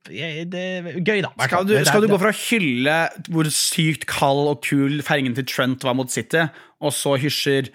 det 0.09 0.55
er 0.61 0.87
gøy, 1.03 1.19
da. 1.25 1.33
Skal 1.49 1.67
du, 1.67 1.75
skal 1.85 2.05
du 2.05 2.09
gå 2.13 2.19
fra 2.23 2.31
å 2.31 2.39
hylle 2.39 2.95
hvor 3.29 3.49
sykt 3.53 4.07
kald 4.09 4.47
og 4.53 4.63
kul 4.65 5.03
feiringen 5.05 5.35
til 5.37 5.45
Trent 5.51 5.85
var 5.85 5.97
mot 5.99 6.13
City, 6.13 6.47
og 6.81 6.95
så 6.95 7.17
hysjer 7.21 7.69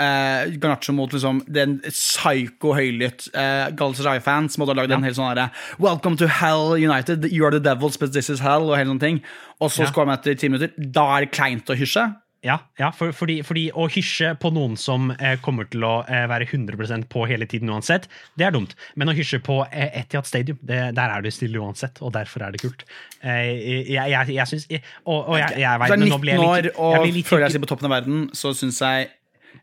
eh, 0.00 0.52
Garnaccio 0.62 0.94
mot 0.96 1.12
liksom, 1.12 1.42
den 1.50 1.76
psyko 1.88 2.72
høylytt 2.78 3.28
eh, 3.34 3.68
Galatasaray-fans 3.76 4.54
som 4.56 4.64
hadde 4.64 4.78
lagd 4.78 4.94
en 4.94 5.04
hel 5.06 5.16
sånn 5.18 5.28
herre 5.32 5.48
Welcome 5.82 6.16
to 6.22 6.28
hell, 6.30 6.76
United. 6.78 7.26
You 7.32 7.44
are 7.48 7.52
the 7.54 7.60
devils, 7.62 7.98
but 8.00 8.14
this 8.14 8.30
is 8.32 8.40
hell. 8.44 8.70
Og 8.70 8.78
hele 8.78 8.94
sånne 8.94 9.02
ting. 9.04 9.20
Og 9.60 9.74
så 9.74 9.84
Ja. 9.84 9.90
skårer 9.92 10.12
man 10.12 10.18
etter 10.20 10.38
ti 10.38 10.48
minutter. 10.48 10.72
Da 10.78 11.08
er 11.16 11.26
det 11.26 11.34
kleint 11.34 11.68
å 11.68 11.76
hysje. 11.76 12.08
Ja, 12.42 12.56
ja 12.78 12.88
for, 12.90 13.12
fordi, 13.14 13.36
fordi 13.46 13.68
å 13.78 13.84
hysje 13.92 14.32
på 14.42 14.50
noen 14.54 14.74
som 14.80 15.12
eh, 15.14 15.36
kommer 15.44 15.68
til 15.70 15.84
å 15.86 15.92
eh, 16.10 16.24
være 16.30 16.48
100% 16.48 17.06
på 17.12 17.22
hele 17.30 17.46
tiden 17.46 17.70
uansett, 17.70 18.08
det 18.38 18.48
er 18.48 18.54
dumt. 18.54 18.74
Men 18.98 19.12
å 19.12 19.14
hysje 19.14 19.38
på 19.46 19.60
eh, 19.68 20.00
Etihad 20.00 20.26
Stadium, 20.26 20.58
det, 20.66 20.80
der 20.98 21.14
er 21.14 21.22
du 21.22 21.30
stille 21.30 21.62
uansett, 21.62 22.02
og 22.02 22.14
derfor 22.16 22.42
er 22.48 22.56
det 22.56 22.62
kult. 22.64 22.82
Eh, 23.22 23.52
jeg 23.94 24.10
jeg, 24.10 24.34
jeg 24.34 24.50
syns 24.50 24.66
Og, 24.72 25.20
og 25.20 25.36
jeg, 25.38 25.54
jeg 25.54 25.62
jeg 25.62 25.82
vet, 25.84 25.92
du 25.92 25.94
er 25.94 26.02
nå 26.02 26.08
19 26.08 26.24
blir 26.24 26.34
jeg 26.34 26.48
år 26.48 26.66
litt, 26.66 26.78
og 26.78 26.96
jeg 26.96 27.04
blir 27.04 27.14
litt 27.20 27.30
føler 27.30 27.54
deg 27.54 27.62
på 27.62 27.70
toppen 27.74 27.90
av 27.90 27.94
verden, 28.00 28.24
så 28.34 28.52
syns 28.58 28.80
jeg 28.82 29.06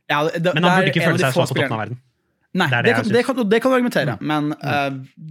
ja, 0.10 0.22
det, 0.30 0.54
Men 0.56 0.63
han 0.63 0.80
burde 0.80 0.94
ikke 0.94 1.10
føle 1.10 1.20
seg 1.20 1.36
så 1.36 1.44
på 1.44 1.58
toppen 1.58 1.76
av 1.76 1.84
verden. 1.84 2.00
Nei, 2.60 2.65
Det 2.72 2.80
det, 2.88 2.94
kan, 2.96 3.12
det, 3.13 3.26
kan, 3.28 3.44
det 3.46 3.60
kan 3.62 3.70
du 3.70 3.76
argumentere, 3.78 4.15
men 4.26 4.54
uh, 4.63 4.88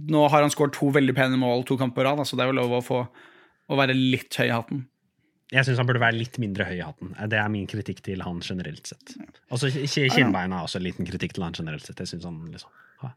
nå 0.07 0.21
har 0.31 0.45
han 0.45 0.53
skåret 0.53 0.77
to 0.77 0.87
veldig 0.95 1.17
pene 1.17 1.35
mål 1.39 1.65
to 1.67 1.75
kamper 1.79 2.05
på 2.05 2.05
rad, 2.07 2.21
så 2.27 2.37
det 2.39 2.45
er 2.45 2.53
jo 2.53 2.59
lov 2.61 2.77
å 2.77 2.85
få 2.85 3.01
å 3.69 3.77
være 3.77 3.95
litt 3.97 4.37
høy 4.39 4.47
i 4.47 4.53
hatten. 4.53 4.85
Jeg 5.49 5.65
syns 5.65 5.79
han 5.81 5.87
burde 5.89 6.01
være 6.03 6.13
litt 6.13 6.35
mindre 6.41 6.67
høy 6.67 6.75
i 6.77 6.83
hatten. 6.85 7.15
Det 7.31 7.39
er 7.41 7.47
min 7.49 7.65
kritikk 7.69 8.03
til 8.05 8.21
han 8.21 8.41
generelt 8.45 8.85
sett. 8.91 9.15
Og 9.49 9.63
kinnbeina 10.13 10.59
er 10.59 10.67
også 10.67 10.77
en 10.77 10.85
liten 10.85 11.07
kritikk 11.09 11.33
til 11.33 11.45
han 11.47 11.57
generelt 11.57 11.87
sett. 11.87 11.97
Jeg 12.03 12.11
synes 12.11 12.27
han 12.29 12.37
liksom 12.53 12.69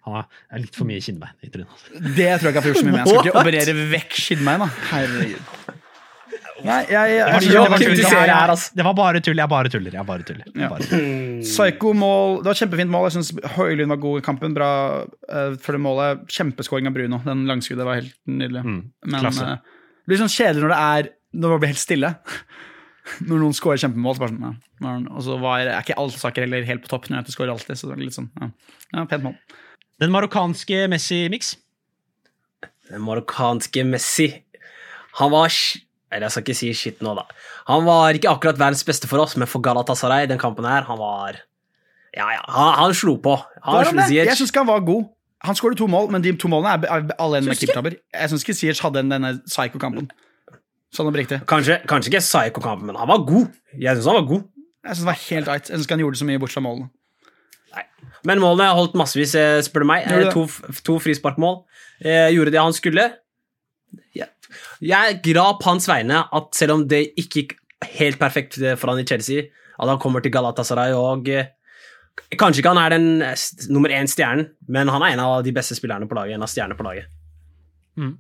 han 0.07 0.21
er 0.23 0.63
litt 0.63 0.77
for 0.79 0.87
mye 0.87 1.03
kinnbein 1.03 1.35
i 1.43 1.51
trynet. 1.51 1.67
altså. 1.75 2.01
Det 2.17 2.29
tror 2.39 2.49
jeg 2.49 2.53
ikke 2.53 2.53
jeg 2.55 2.63
får 2.63 2.71
gjort 2.71 2.81
så 2.81 2.87
mye 2.87 2.93
med. 2.95 3.01
Jeg 3.03 3.09
skal 3.11 3.27
ikke 3.27 3.41
operere 3.43 3.87
vekk 3.93 4.19
kinnbeina. 4.29 4.69
Herregud. 4.93 5.81
Nei, 6.63 6.77
jeg, 6.87 7.15
jeg, 7.17 7.41
Det 7.43 7.57
var, 7.59 7.73
jeg, 7.83 8.59
det, 8.79 8.85
bare 8.95 9.21
tull. 9.25 9.41
Jeg 9.41 9.51
bare 9.51 9.71
tuller. 9.73 9.97
Jeg 9.99 10.07
bare 10.07 10.23
tuller. 10.29 10.45
Jeg 10.47 10.63
Ja. 10.63 10.69
bare 10.71 10.87
tuller. 10.87 11.41
Psycho-mål. 11.43 12.37
Det 12.39 12.47
var 12.47 12.55
et 12.55 12.61
kjempefint 12.63 12.93
mål. 12.95 13.09
Jeg 13.09 13.17
syns 13.17 13.33
Høylund 13.57 13.91
var 13.91 14.01
god 14.05 14.21
i 14.21 14.25
kampen. 14.29 14.55
Bra 14.55 14.69
uh, 15.03 15.57
for 15.59 15.75
det 15.75 15.81
målet. 15.83 16.23
Kjempeskåring 16.31 16.87
av 16.87 16.95
Bruno. 16.95 17.19
Den 17.27 17.43
langskuddet 17.51 17.89
var 17.89 17.99
helt 17.99 18.15
nydelig. 18.31 18.63
Mm, 18.63 18.79
Men 19.11 19.27
klasse. 19.27 19.43
eh, 19.43 19.83
det 20.03 20.13
blir 20.13 20.23
sånn 20.23 20.33
kjedelig 20.37 20.63
når 20.63 20.75
det 20.75 20.81
er 20.87 21.11
Det 21.33 21.59
blir 21.59 21.73
helt 21.73 21.81
stille. 21.81 22.15
Når 23.27 23.41
noen 23.43 23.57
scorer 23.57 23.81
kjempemål, 23.83 24.15
så 24.15 24.23
bare 24.23 24.33
sånn, 24.33 24.59
ja. 24.87 24.93
Og 25.11 25.25
så 25.27 25.37
var, 25.43 25.65
er 25.65 25.81
ikke 25.83 25.97
alle 25.99 26.15
saker 26.15 26.45
heller 26.45 26.67
helt 26.69 26.85
på 26.85 26.91
topp 26.93 27.09
når 27.11 27.23
jeg 27.23 27.35
scorer 27.35 27.53
alltid. 27.55 27.79
Så 27.79 27.89
det 27.91 27.97
er 27.97 28.03
litt 28.05 28.17
sånn, 28.17 28.31
ja. 28.39 28.51
ja 28.95 29.05
pent 29.11 29.27
mål. 29.27 29.35
Den 30.03 30.13
marokkanske 30.15 30.85
Messi-miks. 30.93 31.57
Den 32.91 33.05
marokkanske 33.07 33.85
Messi 33.87 34.27
Han 35.21 35.31
var 35.33 35.53
Eller 36.13 36.27
jeg 36.27 36.35
skal 36.35 36.43
ikke 36.45 36.57
si 36.59 36.71
shit 36.77 37.03
nå, 37.05 37.15
da. 37.17 37.25
Han 37.71 37.87
var 37.87 38.17
ikke 38.17 38.31
akkurat 38.33 38.59
verdens 38.61 38.85
beste 38.87 39.09
for 39.11 39.23
oss, 39.23 39.37
men 39.39 39.49
for 39.49 39.65
Galatasaray 39.65 40.27
den 40.31 40.41
kampen 40.41 40.67
her, 40.69 40.85
han 40.89 41.01
var 41.01 41.41
Ja, 42.13 42.29
ja, 42.35 42.43
han, 42.45 42.75
han 42.77 42.95
slo 42.95 43.17
på. 43.25 43.39
Han 43.65 43.79
han 43.79 43.89
slo. 43.95 44.09
Jeg 44.13 44.37
syns 44.37 44.53
ikke 44.53 44.67
han 44.67 44.73
var 44.73 44.85
god. 44.85 45.09
Han 45.43 45.57
skåret 45.59 45.81
to 45.81 45.89
mål, 45.91 46.11
men 46.13 46.23
de 46.23 46.35
to 46.39 46.51
målene 46.51 46.87
er, 46.87 47.09
alle 47.19 47.41
en 47.41 47.49
med 47.49 47.59
keepertabber. 47.59 47.97
Jeg 48.15 48.31
syns 48.31 48.45
ikke 48.45 48.55
Siech 48.59 48.83
hadde 48.85 49.03
denne 49.03 49.33
psycho-kampen. 49.49 50.11
Sånn 50.93 51.09
oppriktig. 51.09 51.41
Kanskje, 51.49 51.79
kanskje 51.89 52.13
ikke 52.13 52.21
psycho-kampen, 52.25 52.91
men 52.91 52.99
han 53.01 53.09
var 53.09 53.23
god. 53.29 53.55
Jeg 53.73 53.97
syns 53.97 54.09
han 54.11 54.19
var 54.19 54.27
god. 54.29 54.43
Jeg 54.83 54.91
synes 54.91 55.01
det 55.01 55.09
var 55.09 55.21
helt 55.23 55.49
right. 55.49 55.71
Jeg 55.71 55.77
syns 55.77 55.87
ikke 55.87 55.97
han 55.97 56.05
gjorde 56.05 56.21
så 56.21 56.29
mye 56.29 56.43
bortsett 56.43 56.59
fra 56.59 56.65
målene. 56.67 56.91
Nei. 57.73 57.85
Men 58.29 58.43
målene 58.43 58.69
har 58.69 58.77
holdt 58.77 58.99
massevis, 59.01 59.33
eh, 59.39 59.61
spør 59.65 59.87
du 59.87 59.89
meg. 59.89 60.05
Eh. 60.05 60.29
To, 60.35 60.45
to 60.85 60.99
frisparkmål. 61.01 61.63
Eh, 62.03 62.29
gjorde 62.35 62.53
det 62.53 62.61
han 62.61 62.77
skulle. 62.77 63.07
Ja. 64.19 64.29
Jeg 64.85 65.23
er 65.23 65.57
på 65.57 65.71
hans 65.71 65.89
vegne 65.89 66.27
at 66.29 66.55
selv 66.59 66.77
om 66.77 66.85
det 66.89 67.07
ikke 67.17 67.41
gikk 67.41 67.57
helt 67.97 68.21
perfekt 68.21 68.61
eh, 68.61 68.77
for 68.77 68.93
han 68.93 69.01
i 69.01 69.09
Chelsea, 69.09 69.49
at 69.79 69.89
han 69.89 70.01
kommer 70.03 70.21
til 70.21 70.35
Galatasaray 70.35 70.93
og 70.93 71.33
Kanskje 72.37 72.61
ikke 72.61 72.73
han 72.75 72.81
er 72.81 72.93
den 72.93 73.07
nummer 73.73 73.89
én 73.89 74.09
stjernen, 74.11 74.51
men 74.69 74.91
han 74.93 75.01
er 75.01 75.15
en 75.15 75.23
av 75.25 75.39
de 75.47 75.53
beste 75.57 75.77
spillerne 75.79 76.05
på 76.09 76.17
laget. 76.17 76.37
En 76.37 76.45
av 76.45 76.51
stjernene 76.53 76.77
på 76.77 76.85
laget. 76.85 77.09
Eh, 77.97 78.13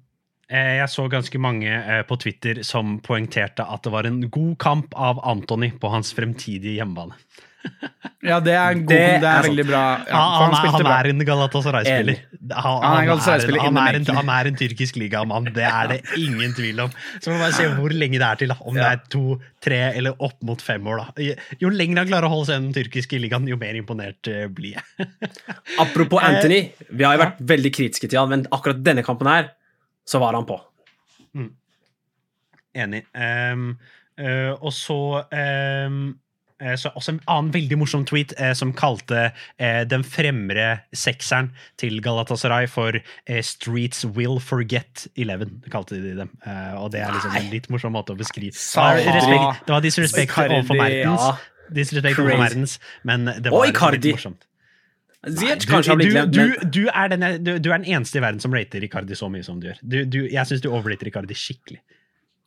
Jeg 0.52 0.88
så 0.92 1.06
ganske 1.08 1.38
mange 1.40 1.70
eh, 1.72 2.02
på 2.08 2.18
Twitter 2.20 2.60
som 2.66 2.98
poengterte 3.04 3.64
at 3.64 3.82
det 3.86 3.92
var 3.94 4.04
en 4.10 4.20
god 4.30 4.56
kamp 4.60 4.92
av 4.94 5.22
Antony 5.24 5.72
på 5.80 5.90
hans 5.94 6.12
fremtidige 6.16 6.78
hjemmebane. 6.80 7.16
Ja, 8.22 8.36
det 8.42 8.52
er, 8.54 8.70
en 8.76 8.80
god, 8.86 8.90
Det 8.90 8.98
det 9.22 9.26
er 9.26 9.36
er 9.40 9.44
veldig 9.48 9.64
bra. 9.66 9.80
Ja, 10.06 10.18
han, 10.38 10.52
han, 10.54 10.66
er, 10.66 10.74
han 10.76 10.88
er 10.94 11.08
en 11.10 11.22
Galatasaray-spiller. 11.26 12.18
Han, 12.54 12.76
Han 12.82 13.78
er 13.82 13.96
en 13.98 14.06
han, 14.14 14.28
er 14.30 14.48
en- 14.50 14.58
tyrkisk 14.60 14.98
ligamann, 14.98 15.48
det 15.54 15.64
er 15.66 15.88
det 15.90 15.96
ingen 16.20 16.54
tvil 16.54 16.84
om. 16.84 16.92
Så 17.18 17.30
må 17.32 17.38
vi 17.38 17.42
bare 17.42 17.56
se 17.56 17.66
hvor 17.74 17.94
lenge 17.98 18.20
det 18.22 18.28
er 18.28 18.38
til. 18.44 18.52
da. 18.54 18.56
Om 18.62 18.78
det 18.78 18.84
er 18.86 19.00
to, 19.10 19.22
tre 19.62 19.80
eller 19.98 20.14
opp 20.22 20.38
mot 20.46 20.62
fem 20.62 20.86
år. 20.86 21.02
da. 21.02 21.34
Jo 21.62 21.70
lenger 21.74 22.02
han 22.04 22.12
klarer 22.12 22.28
å 22.28 22.32
holde 22.36 22.50
seg 22.52 22.60
i 22.60 22.66
den 22.68 22.76
tyrkiske 22.78 23.18
ligaen, 23.22 23.46
jo 23.50 23.58
mer 23.58 23.78
imponert 23.78 24.30
eh, 24.30 24.46
blir 24.46 24.78
jeg. 24.78 25.08
Apropos 25.82 26.22
Eh, 26.22 26.28
Anthony, 26.30 26.60
vi 26.94 27.06
har 27.08 27.18
jo 27.18 27.24
vært 27.24 27.42
veldig 27.56 27.74
kritiske 27.74 28.06
til 28.12 28.22
han, 28.22 28.30
men 28.36 28.46
akkurat 28.54 28.82
denne 28.86 29.02
kampen 29.06 29.30
her, 29.30 29.50
så 30.08 30.20
var 30.22 30.34
han 30.38 30.48
på. 30.48 30.58
Enig. 32.72 33.04
Um, 33.12 33.78
uh, 34.20 34.52
og 34.62 34.72
så 34.72 34.98
eh, 36.62 36.76
så 36.78 36.92
også 36.94 37.14
en 37.16 37.20
annen 37.30 37.50
veldig 37.54 37.78
morsom 37.80 38.04
tweet 38.06 38.32
eh, 38.38 38.52
som 38.54 38.72
kalte 38.76 39.24
eh, 39.58 39.82
den 39.88 40.04
fremre 40.06 40.84
sekseren 40.94 41.50
til 41.80 41.98
Galatasaray 42.04 42.68
for 42.70 42.98
eh, 42.98 43.42
'Streets 43.42 44.04
Will 44.16 44.38
Forget 44.40 45.08
11'. 45.18 45.70
kalte 45.72 45.98
de 45.98 46.14
dem. 46.20 46.30
Eh, 46.46 46.74
og 46.78 46.92
det 46.92 47.02
er 47.02 47.12
liksom 47.16 47.36
en 47.36 47.50
litt 47.50 47.68
morsom 47.72 47.96
måte 47.96 48.14
å 48.14 48.18
beskrive 48.18 48.54
Sa- 48.54 48.94
det, 48.94 49.68
var 49.68 49.82
disrespekt 49.82 50.38
overfor 50.38 50.78
Mertens, 50.78 51.42
disrespekt 51.74 52.18
overfor. 52.22 52.78
Men 53.02 53.26
det 53.26 53.50
var 53.50 53.58
Oi, 53.66 53.72
litt 53.72 54.12
morsomt. 54.14 54.46
Ziyech 55.22 55.62
Du, 55.62 55.68
kanskje 55.70 55.92
har 55.92 55.98
blitt 56.00 56.10
glemt, 56.10 56.34
du, 56.34 56.70
du, 56.74 56.84
er 56.90 57.10
den, 57.12 57.24
du, 57.46 57.52
du 57.62 57.68
er 57.70 57.78
den 57.78 57.86
eneste 57.94 58.18
i 58.18 58.22
verden 58.24 58.42
som 58.42 58.54
rater 58.54 58.82
Icardi 58.82 59.14
så 59.14 59.28
mye 59.30 59.44
som 59.46 59.60
du 59.62 59.68
gjør. 59.68 59.82
Du, 59.82 59.98
du, 60.10 60.20
jeg 60.26 60.48
syns 60.48 60.62
du 60.64 60.70
overrater 60.72 61.10
Icardi 61.12 61.36
skikkelig. 61.38 61.78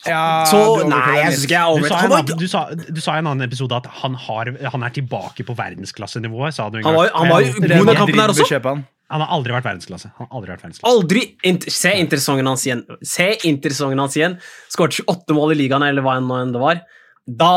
Ja, 0.03 0.43
så 0.49 0.57
du 0.81 0.89
Nei, 0.91 1.03
jeg 1.21 1.37
syns 1.37 1.45
ikke 1.47 1.55
jeg 1.55 1.77
overrater 1.77 2.35
Du 2.35 2.43
sa, 2.51 2.65
du, 2.67 2.81
sa, 2.83 2.89
du 2.97 2.99
sa 2.99 3.15
i 3.15 3.21
en 3.21 3.29
annen 3.31 3.47
episode 3.47 3.77
at 3.77 3.87
han, 4.01 4.17
har, 4.25 4.51
han 4.73 4.83
er 4.83 4.91
tilbake 4.97 5.45
på 5.47 5.55
verdensklassenivået. 5.55 6.57
sa 6.57 6.67
du 6.69 6.81
han 6.83 6.97
var, 6.97 7.13
han 7.15 7.31
var 7.31 7.45
jo 7.45 7.55
god 7.55 7.69
den 7.71 8.01
kampen 8.01 8.19
her 8.19 8.35
også. 8.35 8.59
han. 8.67 8.83
han 9.15 9.23
har 9.23 9.33
aldri 9.37 9.55
vært 9.55 9.69
verdensklasse. 9.69 10.11
Han 10.19 10.27
har 10.27 10.35
aldri 10.41 10.53
vært 10.53 10.67
verdensklasse. 10.67 10.91
Aldri 10.91 11.23
int 11.47 11.69
Se 11.71 11.95
intersesongen 12.03 12.51
hans 12.51 12.67
igjen. 12.67 12.83
Se 13.07 13.31
intersesongen 13.47 14.03
hans 14.03 14.19
igjen. 14.19 14.37
Skåret 14.75 14.99
28 14.99 15.39
mål 15.39 15.55
i 15.55 15.61
ligaen, 15.63 15.87
eller 15.87 16.03
hva 16.03 16.19
enn 16.19 16.51
det 16.51 16.61
var. 16.61 16.83
Da 17.25 17.53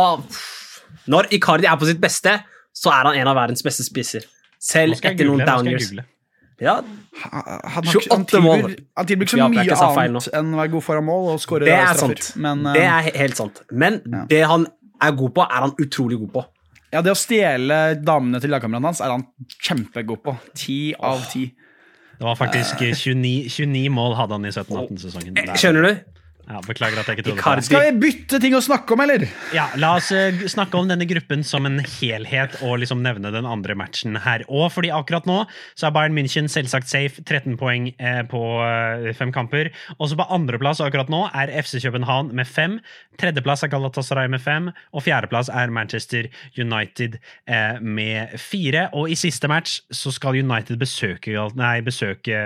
Når 1.11 1.33
Icardi 1.35 1.67
er 1.67 1.77
på 1.81 1.91
sitt 1.91 2.01
beste, 2.01 2.39
så 2.71 2.95
er 2.95 3.11
han 3.11 3.19
en 3.19 3.35
av 3.35 3.37
verdens 3.43 3.67
beste 3.67 3.83
spisser. 3.83 4.23
Selv 4.59 4.99
etter 4.99 5.27
noen 5.29 5.39
google, 5.39 5.47
down 5.47 5.67
years. 5.71 5.93
Ja, 6.59 6.81
Han, 7.23 7.43
han, 7.71 7.85
28 7.87 8.11
han 8.11 8.25
tilbyr, 8.27 8.43
mål. 8.65 8.73
han 8.99 9.07
tilbyr 9.07 9.27
ikke 9.29 9.37
så 9.37 9.47
mye 9.53 9.63
ikke 9.63 9.77
så 9.79 9.89
annet 9.95 10.29
enn 10.35 10.49
å 10.55 10.59
være 10.59 10.73
god 10.73 10.83
foran 10.89 11.05
mål 11.07 11.29
og 11.37 11.41
skåre 11.43 11.69
det 11.69 11.75
er 11.77 11.93
straffer. 11.95 12.19
sant. 12.19 12.41
Men 12.43 12.65
det 12.75 12.83
eh, 12.83 12.97
er 13.13 13.19
helt 13.23 13.37
sant. 13.39 13.61
Men 13.71 14.01
Ja. 14.11 14.25
det 14.33 14.41
han 14.51 14.67
er 15.01 15.13
god 15.21 15.31
på, 15.37 15.45
er 15.47 15.61
han 15.69 15.75
utrolig 15.79 16.19
god 16.25 16.33
på. 16.35 16.45
ja, 16.93 17.03
det 17.05 17.13
å 17.15 17.19
stjele 17.19 17.79
damene 18.03 18.41
til 18.43 18.51
lagkameraten 18.51 18.89
hans 18.91 19.01
er 19.05 19.11
han 19.15 19.27
kjempegod 19.63 20.23
på. 20.25 20.35
Ti 20.59 20.95
av 20.99 21.23
ti. 21.31 21.45
Det 22.19 22.27
var 22.27 22.35
faktisk 22.35 22.81
29, 22.83 23.47
29 23.55 23.89
mål 23.95 24.17
hadde 24.19 24.35
han 24.35 24.45
i 24.45 24.51
17-18-sesongen. 24.51 25.39
Skjønner 25.55 25.87
du? 25.87 26.18
Ja, 26.49 26.63
beklager 26.65 26.97
at 27.03 27.09
jeg 27.11 27.19
ikke 27.19 27.25
trodde 27.27 27.43
på 27.45 27.55
det. 27.59 27.65
Skal 27.67 27.83
vi 27.85 28.01
bytte 28.07 28.39
ting 28.41 28.55
å 28.57 28.61
snakke 28.65 28.95
om, 28.95 29.03
eller? 29.05 29.27
Ja, 29.53 29.67
La 29.77 29.91
oss 29.99 30.09
eh, 30.17 30.47
snakke 30.49 30.79
om 30.81 30.89
denne 30.89 31.05
gruppen 31.09 31.43
som 31.45 31.69
en 31.69 31.77
helhet 31.85 32.57
og 32.65 32.79
liksom 32.81 33.03
nevne 33.05 33.29
den 33.35 33.45
andre 33.49 33.77
matchen 33.77 34.17
her 34.25 34.47
òg. 34.49 34.71
fordi 34.73 34.89
akkurat 34.95 35.29
nå 35.29 35.43
så 35.77 35.89
er 35.89 35.95
Bayern 35.97 36.17
München 36.17 36.49
selvsagt 36.49 36.89
safe, 36.89 37.21
13 37.21 37.59
poeng 37.61 37.91
eh, 38.01 38.23
på 38.31 38.41
eh, 38.65 39.11
fem 39.19 39.33
kamper. 39.35 39.69
Også 40.01 40.17
på 40.17 40.29
andreplass 40.33 40.81
akkurat 40.81 41.13
nå 41.13 41.27
er 41.37 41.53
FC 41.61 41.83
København 41.85 42.33
med 42.33 42.49
fem. 42.49 42.79
Tredjeplass 43.21 43.67
er 43.67 43.73
Galatasaray 43.75 44.33
med 44.33 44.41
fem. 44.41 44.73
Og 44.97 45.05
fjerdeplass 45.05 45.53
er 45.53 45.69
Manchester 45.75 46.31
United 46.57 47.21
eh, 47.45 47.77
med 47.85 48.39
fire. 48.41 48.89
Og 48.97 49.13
i 49.13 49.21
siste 49.21 49.53
match 49.53 49.83
så 49.93 50.15
skal 50.17 50.41
United 50.41 50.81
besøke, 50.81 51.37
nei, 51.61 51.79
besøke 51.85 52.41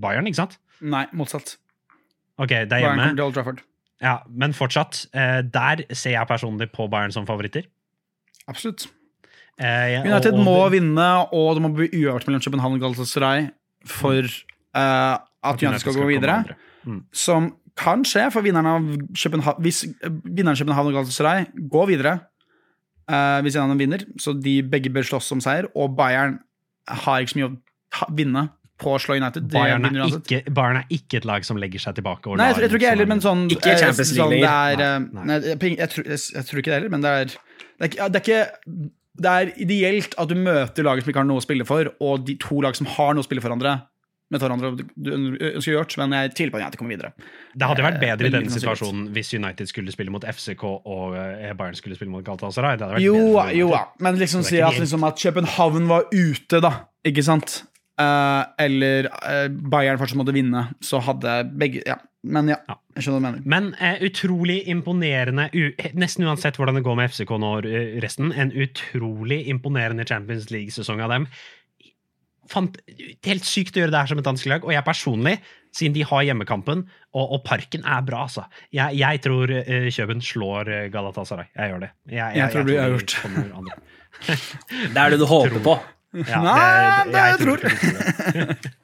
Bayern, 0.00 0.30
ikke 0.30 0.46
sant? 0.46 0.56
Nei, 0.80 1.04
motsatt. 1.12 1.58
Ok, 2.38 2.48
det 2.48 2.62
er 2.62 2.66
Bayern 2.72 2.98
kommer 2.98 3.14
til 3.16 3.24
Old 3.26 3.34
Trafford. 3.36 3.62
Ja, 4.02 4.16
men 4.28 4.52
fortsatt, 4.56 5.06
eh, 5.14 5.42
der 5.42 5.84
ser 5.94 6.16
jeg 6.16 6.26
personlig 6.28 6.70
på 6.72 6.88
Bayern 6.90 7.12
som 7.14 7.26
favoritter. 7.26 7.62
Absolutt. 8.48 8.88
Eh, 9.60 9.92
ja, 9.92 10.00
United 10.02 10.32
og- 10.34 10.44
må 10.44 10.70
vinne, 10.72 11.28
og 11.32 11.54
det 11.54 11.62
må 11.62 11.70
bli 11.74 11.88
uavgjort 11.88 12.26
mellom 12.26 12.40
København 12.42 12.74
og 12.74 12.80
Galatasaray 12.80 13.50
for 13.86 14.22
eh, 14.22 15.18
at 15.44 15.62
United 15.62 15.78
skal 15.80 15.92
gå 15.94 16.06
videre. 16.08 16.56
Mm. 16.84 17.04
Som 17.12 17.56
kan 17.76 18.02
skje, 18.04 18.30
for 18.32 18.42
vinneren 18.42 18.66
av 18.66 18.82
København, 19.14 19.62
hvis 19.62 19.84
vinneren 20.24 20.56
København 20.56 20.86
og 20.88 20.92
Galatasaray 20.92 21.46
går 21.70 21.86
videre 21.86 22.20
eh, 23.08 23.40
hvis 23.42 23.56
en 23.56 23.62
av 23.62 23.68
dem 23.68 23.78
vinner, 23.78 24.04
så 24.18 24.34
de 24.40 24.62
begge 24.62 24.90
bør 24.92 25.02
slåss 25.06 25.32
om 25.32 25.40
seier, 25.40 25.68
og 25.76 25.94
Bayern 25.96 26.40
har 26.88 27.20
ikke 27.20 27.34
så 27.34 27.38
mye 27.38 27.50
å 27.52 28.10
vinne 28.16 28.48
på 28.80 28.94
å 28.96 29.00
slå 29.02 29.16
United. 29.20 29.44
Bayern, 29.52 29.84
er 29.84 30.16
ikke, 30.16 30.40
Bayern 30.54 30.80
er 30.80 30.86
ikke 30.90 31.20
et 31.20 31.26
lag 31.28 31.44
som 31.44 31.56
legger 31.60 31.78
seg 31.84 31.94
tilbake. 32.00 32.26
og 32.32 32.38
Nei, 32.40 32.48
jeg, 32.48 32.54
tror- 32.56 32.62
jeg 32.62 32.70
tror 32.72 32.80
ikke 32.80 32.88
det 32.88 32.94
heller, 32.96 33.10
men 33.12 33.20
sånn 33.22 33.44
Ikke 33.52 33.70
eh, 33.74 33.78
Champions 33.78 34.12
League 34.16 34.24
sånn, 34.24 34.34
det 34.40 34.48
er, 34.48 34.76
lenger. 34.76 34.88
eh, 34.88 34.98
Nei, 35.12 35.24
nei, 35.28 35.38
jeg, 35.52 35.76
jeg, 35.78 35.88
tror- 35.94 36.08
jeg, 36.10 36.18
jeg 36.34 36.44
tror 36.48 36.58
ikke 36.62 36.70
det 36.72 36.78
heller, 36.80 36.92
men 36.96 37.00
det 37.06 37.12
er 37.20 37.24
det 37.82 37.88
er, 37.98 38.08
det 38.08 38.16
er 38.16 38.24
ikke 38.24 38.90
Det 39.22 39.30
er 39.36 39.52
ideelt 39.60 40.14
at 40.18 40.28
du 40.28 40.34
møter 40.40 40.82
laget 40.88 41.04
som 41.04 41.10
ikke 41.12 41.20
har 41.22 41.28
noe 41.28 41.38
å 41.42 41.44
spille 41.44 41.64
for, 41.68 41.92
og 42.00 42.26
de 42.26 42.34
to 42.40 42.60
lag 42.64 42.74
som 42.78 42.86
har 42.96 43.12
noe 43.14 43.22
å 43.22 43.28
spille 43.28 43.42
for 43.44 43.50
hverandre. 43.52 43.82
Med 44.32 44.40
hverandre 44.40 44.70
du 44.96 45.10
ønsker 45.12 45.74
gjort, 45.74 45.92
men 46.00 46.14
jeg 46.16 46.30
tviler 46.32 46.50
på 46.54 46.56
at 46.56 46.62
United 46.64 46.78
kommer 46.80 46.94
videre. 46.96 47.10
Det 47.52 47.66
hadde 47.68 47.84
vært 47.84 47.98
bedre 48.00 48.24
i 48.24 48.30
veldig 48.30 48.38
denne 48.46 48.54
situasjonen 48.54 49.10
hvis 49.12 49.34
United 49.36 49.68
skulle 49.68 49.92
spille 49.92 50.08
mot 50.14 50.24
FCK 50.24 50.64
og 50.64 51.12
eh, 51.20 51.52
Bayern 51.58 51.76
skulle 51.76 51.98
spille 51.98 52.08
mot 52.14 52.24
Galatasaray. 52.24 52.78
Det 52.80 52.86
hadde 52.86 52.96
vært 52.96 53.04
Jo, 53.04 53.18
bedre 53.36 53.58
jo, 53.58 53.68
men 54.00 54.16
liksom 54.22 54.46
si 54.48 54.62
at, 54.64 54.78
liksom 54.80 55.04
at 55.04 55.20
København 55.20 55.84
var 55.92 56.08
ute, 56.10 56.62
da. 56.64 56.72
Ikke 57.04 57.22
sant? 57.28 57.58
Eh, 58.00 58.44
eller 58.64 59.08
uh, 59.12 59.48
Bayern 59.52 60.00
fortsatt 60.00 60.16
måtte 60.20 60.32
vinne, 60.32 60.64
så 60.84 61.00
hadde 61.04 61.42
begge 61.60 61.82
Ja, 61.84 61.98
men 62.24 62.48
ja. 62.48 62.56
Ja. 62.70 62.78
Jeg 62.96 63.04
skjønner 63.04 63.20
hva 63.20 63.20
du 63.20 63.26
mener. 63.26 63.48
Men 63.52 63.72
uh, 63.76 64.04
utrolig 64.08 64.60
imponerende, 64.72 65.48
u 65.52 65.90
nesten 66.00 66.28
uansett 66.28 66.60
hvordan 66.60 66.78
det 66.78 66.86
går 66.86 66.96
med 66.98 67.12
FCK 67.12 67.34
nå, 67.42 67.56
resten, 68.04 68.32
en 68.32 68.52
utrolig 68.52 69.42
imponerende 69.52 70.08
Champions 70.08 70.48
League-sesong 70.52 71.04
av 71.04 71.12
dem. 71.12 71.28
Fant, 72.52 72.74
helt 73.24 73.46
sykt 73.46 73.76
å 73.76 73.84
gjøre 73.84 73.94
det 73.94 74.00
her 74.00 74.10
som 74.10 74.20
et 74.20 74.26
dansk 74.26 74.48
lag, 74.50 74.64
og 74.66 74.72
jeg 74.74 74.84
personlig, 74.84 75.36
siden 75.72 75.94
de 75.96 76.02
har 76.04 76.24
hjemmekampen, 76.26 76.82
og, 77.14 77.22
og 77.36 77.40
parken 77.46 77.84
er 77.84 78.04
bra, 78.04 78.26
altså. 78.26 78.48
Jeg, 78.74 78.98
jeg 79.00 79.24
tror 79.24 79.52
uh, 79.52 79.88
Kjøben 79.92 80.24
slår 80.24 80.76
Galatasaray. 80.92 81.52
Jeg 81.56 81.74
gjør 81.74 81.84
det. 81.86 81.96
Jeg, 82.12 82.40
Jeg 82.40 82.54
tror 82.54 82.64
det 82.64 82.72
blir 82.72 82.86
avgjort. 82.88 83.18
Det 84.92 85.00
er 85.00 85.12
det 85.12 85.20
du 85.20 85.28
håper 85.28 85.60
på. 85.64 85.82
Ja, 86.12 86.42
Nei, 86.44 87.12
det 87.12 87.22
jeg 87.30 87.38
tror 87.40 87.56
det. 87.56 88.72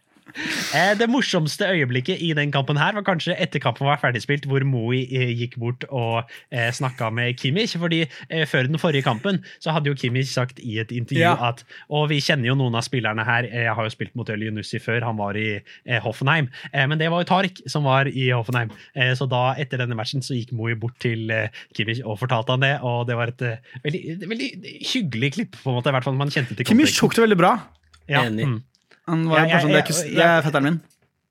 Eh, 0.74 0.92
Det 0.98 1.08
morsomste 1.10 1.66
øyeblikket 1.68 2.20
i 2.22 2.32
den 2.36 2.52
kampen 2.52 2.76
her 2.78 2.92
var 2.94 3.02
kanskje 3.06 3.34
etter 3.40 3.58
kampen 3.62 3.86
var 3.88 3.98
ferdigspilt, 4.02 4.46
hvor 4.46 4.64
Moi 4.64 5.00
eh, 5.10 5.32
gikk 5.38 5.56
bort 5.58 5.84
og 5.90 6.28
eh, 6.52 6.70
snakka 6.72 7.10
med 7.12 7.36
Kimmich. 7.40 7.76
fordi 7.78 8.04
Før 8.46 8.66
den 8.68 8.78
forrige 8.78 9.02
kampen 9.02 9.42
så 9.60 9.72
hadde 9.72 9.88
jo 9.90 9.94
Kimmich 9.98 10.28
sagt 10.32 10.58
i 10.60 10.78
et 10.78 10.90
intervju 10.92 11.22
Ja. 11.22 11.34
at 11.48 11.64
Og 11.90 12.08
vi 12.10 12.20
kjenner 12.20 12.46
jo 12.52 12.54
noen 12.54 12.74
av 12.74 12.82
spillerne 12.86 13.24
her. 13.24 13.42
Jeg 13.50 13.74
har 13.74 13.82
jo 13.84 13.90
spilt 13.90 14.14
mot 14.16 14.28
Elyonussi 14.28 14.78
før, 14.78 15.04
han 15.04 15.16
var 15.16 15.36
i 15.36 15.60
Hoffenheim. 16.04 16.48
Men 16.74 16.98
det 16.98 17.10
var 17.10 17.22
jo 17.24 17.28
Tariq 17.34 17.62
som 17.68 17.84
var 17.84 18.06
i 18.06 18.28
Hoffenheim. 18.30 18.70
Så 19.16 19.28
da, 19.28 19.54
etter 19.58 19.78
denne 19.78 19.96
matchen, 19.98 20.22
så 20.22 20.34
gikk 20.36 20.52
Moey 20.52 20.74
bort 20.74 20.98
til 21.00 21.30
Kimmich 21.74 22.00
og 22.04 22.18
fortalte 22.20 22.52
han 22.54 22.60
det. 22.64 22.74
Og 22.82 23.06
det 23.08 23.16
var 23.16 23.28
et 23.32 23.42
veldig, 23.84 24.28
veldig 24.28 24.50
hyggelig 24.92 25.32
klipp, 25.34 25.56
på 25.62 25.70
en 25.70 25.78
måte. 25.80 25.88
I 25.90 25.96
hvert 25.96 26.04
fall 26.04 26.14
man 26.18 26.30
kjente 26.30 26.54
til 26.56 26.66
Kimmich 26.68 26.96
tok 26.98 27.14
det 27.16 27.24
veldig 27.26 27.38
bra. 27.40 27.52
Ja, 28.08 28.24
Enig. 28.28 28.46
mm. 28.46 28.62
Han 29.08 29.26
var 29.30 29.46
ja, 29.48 29.58
sånn, 29.62 29.72
det, 29.74 29.82
er 29.82 30.14
det 30.14 30.24
er 30.28 30.42
fetteren 30.46 30.68
min. 30.68 30.78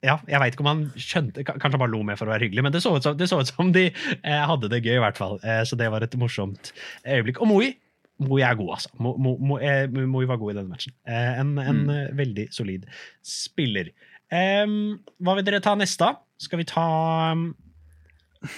Ja, 0.05 0.19
jeg 0.29 0.39
veit 0.43 0.53
ikke 0.53 0.61
om 0.61 0.67
han 0.69 0.81
skjønte 1.01 1.41
Kanskje 1.47 1.71
han 1.73 1.81
bare 1.81 1.89
lo 1.89 2.03
med 2.05 2.19
for 2.19 2.29
å 2.29 2.33
være 2.35 2.45
hyggelig, 2.45 2.63
men 2.67 2.73
det 2.75 2.83
så 2.83 2.91
ut 2.97 3.03
som, 3.05 3.15
det 3.17 3.25
så 3.31 3.39
ut 3.41 3.49
som 3.49 3.71
de 3.73 3.87
eh, 3.89 4.43
hadde 4.45 4.69
det 4.69 4.83
gøy, 4.85 4.95
i 4.99 5.01
hvert 5.01 5.17
fall. 5.17 5.39
Eh, 5.41 5.63
så 5.65 5.77
det 5.79 5.87
var 5.93 6.05
et 6.05 6.13
morsomt 6.21 6.71
øyeblikk. 7.05 7.41
Og 7.41 7.49
Moi 7.49 7.71
Moi 8.19 8.41
er 8.41 8.55
god, 8.57 8.69
altså. 8.77 8.89
Moi, 8.97 9.13
Mo, 9.21 9.35
Mo, 9.37 9.57
eh, 9.61 9.85
Moi 9.93 10.25
var 10.29 10.37
god 10.41 10.53
i 10.53 10.57
denne 10.57 10.69
matchen. 10.73 10.93
Eh, 11.05 11.39
en 11.41 11.57
en 11.61 11.81
Mm. 11.85 11.89
eh, 11.93 12.07
veldig 12.17 12.47
solid 12.53 12.85
spiller. 13.21 13.89
Hva 14.31 15.35
vil 15.37 15.45
dere 15.47 15.59
ta 15.63 15.75
neste? 15.77 15.99
da? 16.05 16.15
Skal 16.41 16.59
vi 16.61 16.65
ta 16.69 16.85
um, 17.33 17.55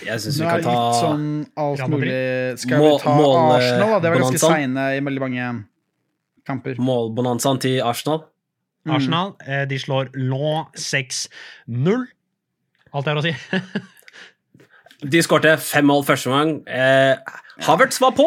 Jeg 0.03 0.19
syns 0.19 0.39
vi 0.41 0.47
kan 0.47 0.63
ta 0.63 0.71
litt 0.75 0.97
sånn 0.99 1.27
alt 1.55 1.83
mulig 1.91 2.57
Skal 2.59 2.81
Mål- 2.81 2.97
vi 2.97 3.03
ta 3.03 3.13
mål, 3.15 3.35
Arsenal, 3.55 3.93
da? 3.95 3.99
Det 4.03 4.11
var 4.11 4.23
ganske 4.25 4.41
seine 4.43 4.87
i 4.97 4.99
veldig 5.05 5.23
mange 5.23 5.49
kamper. 6.49 6.75
målbonanzaen 6.81 7.59
til 7.63 7.79
Arsenal. 7.85 8.25
Mm. 8.87 8.95
Arsenal? 8.95 9.33
Eh, 9.45 9.65
de 9.69 9.79
slår 9.79 10.11
Law 10.15 10.69
6-0. 10.77 12.05
Alt 12.89 13.09
jeg 13.09 13.13
har 13.13 13.19
å 13.19 13.25
si. 13.25 13.35
De 14.99 15.21
skårte 15.23 15.53
fem 15.63 15.85
mål 15.87 16.03
første 16.03 16.27
omgang. 16.27 16.57
Eh, 16.67 17.15
Havertz 17.63 18.01
var 18.03 18.11
på. 18.17 18.25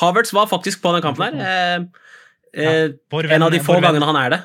Havertz 0.00 0.32
var 0.34 0.48
faktisk 0.50 0.82
på 0.82 0.90
den 0.96 1.04
kampen 1.04 1.38
her. 1.38 1.84
Eh, 2.50 2.64
eh, 2.64 2.88
venn, 3.14 3.36
en 3.36 3.46
av 3.46 3.52
de 3.54 3.60
få 3.62 3.78
gangene 3.82 4.08
han 4.08 4.18
er 4.18 4.34
det. 4.34 4.40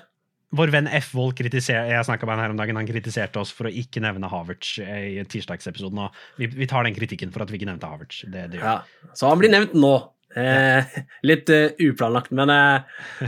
Vår 0.55 0.69
venn 0.71 0.87
F. 0.93 1.09
Wold 1.17 1.33
kritiserte 1.35 1.89
jeg 1.89 2.05
med 2.05 2.31
han 2.31 2.43
her 2.43 2.53
om 2.53 2.59
dagen, 2.59 2.77
han 2.77 2.87
kritiserte 2.87 3.41
oss 3.41 3.49
for 3.51 3.67
å 3.67 3.73
ikke 3.73 4.03
nevne 4.03 4.29
Havertz 4.29 4.77
i 4.79 5.23
tirsdagsepisoden. 5.27 6.05
Vi, 6.37 6.47
vi 6.53 6.67
tar 6.69 6.85
den 6.85 6.95
kritikken 6.95 7.33
for 7.33 7.43
at 7.43 7.51
vi 7.51 7.57
ikke 7.59 7.67
nevnte 7.67 7.89
Havertz. 7.89 8.21
Det, 8.29 8.45
det. 8.53 8.61
Ja. 8.61 8.77
Så 9.17 9.27
han 9.31 9.41
blir 9.41 9.51
nevnt 9.51 9.73
nå. 9.75 9.97
Eh, 10.35 10.95
litt 11.29 11.49
uh, 11.49 11.71
uplanlagt, 11.79 12.33
men 12.35 12.51
uh, 12.51 12.83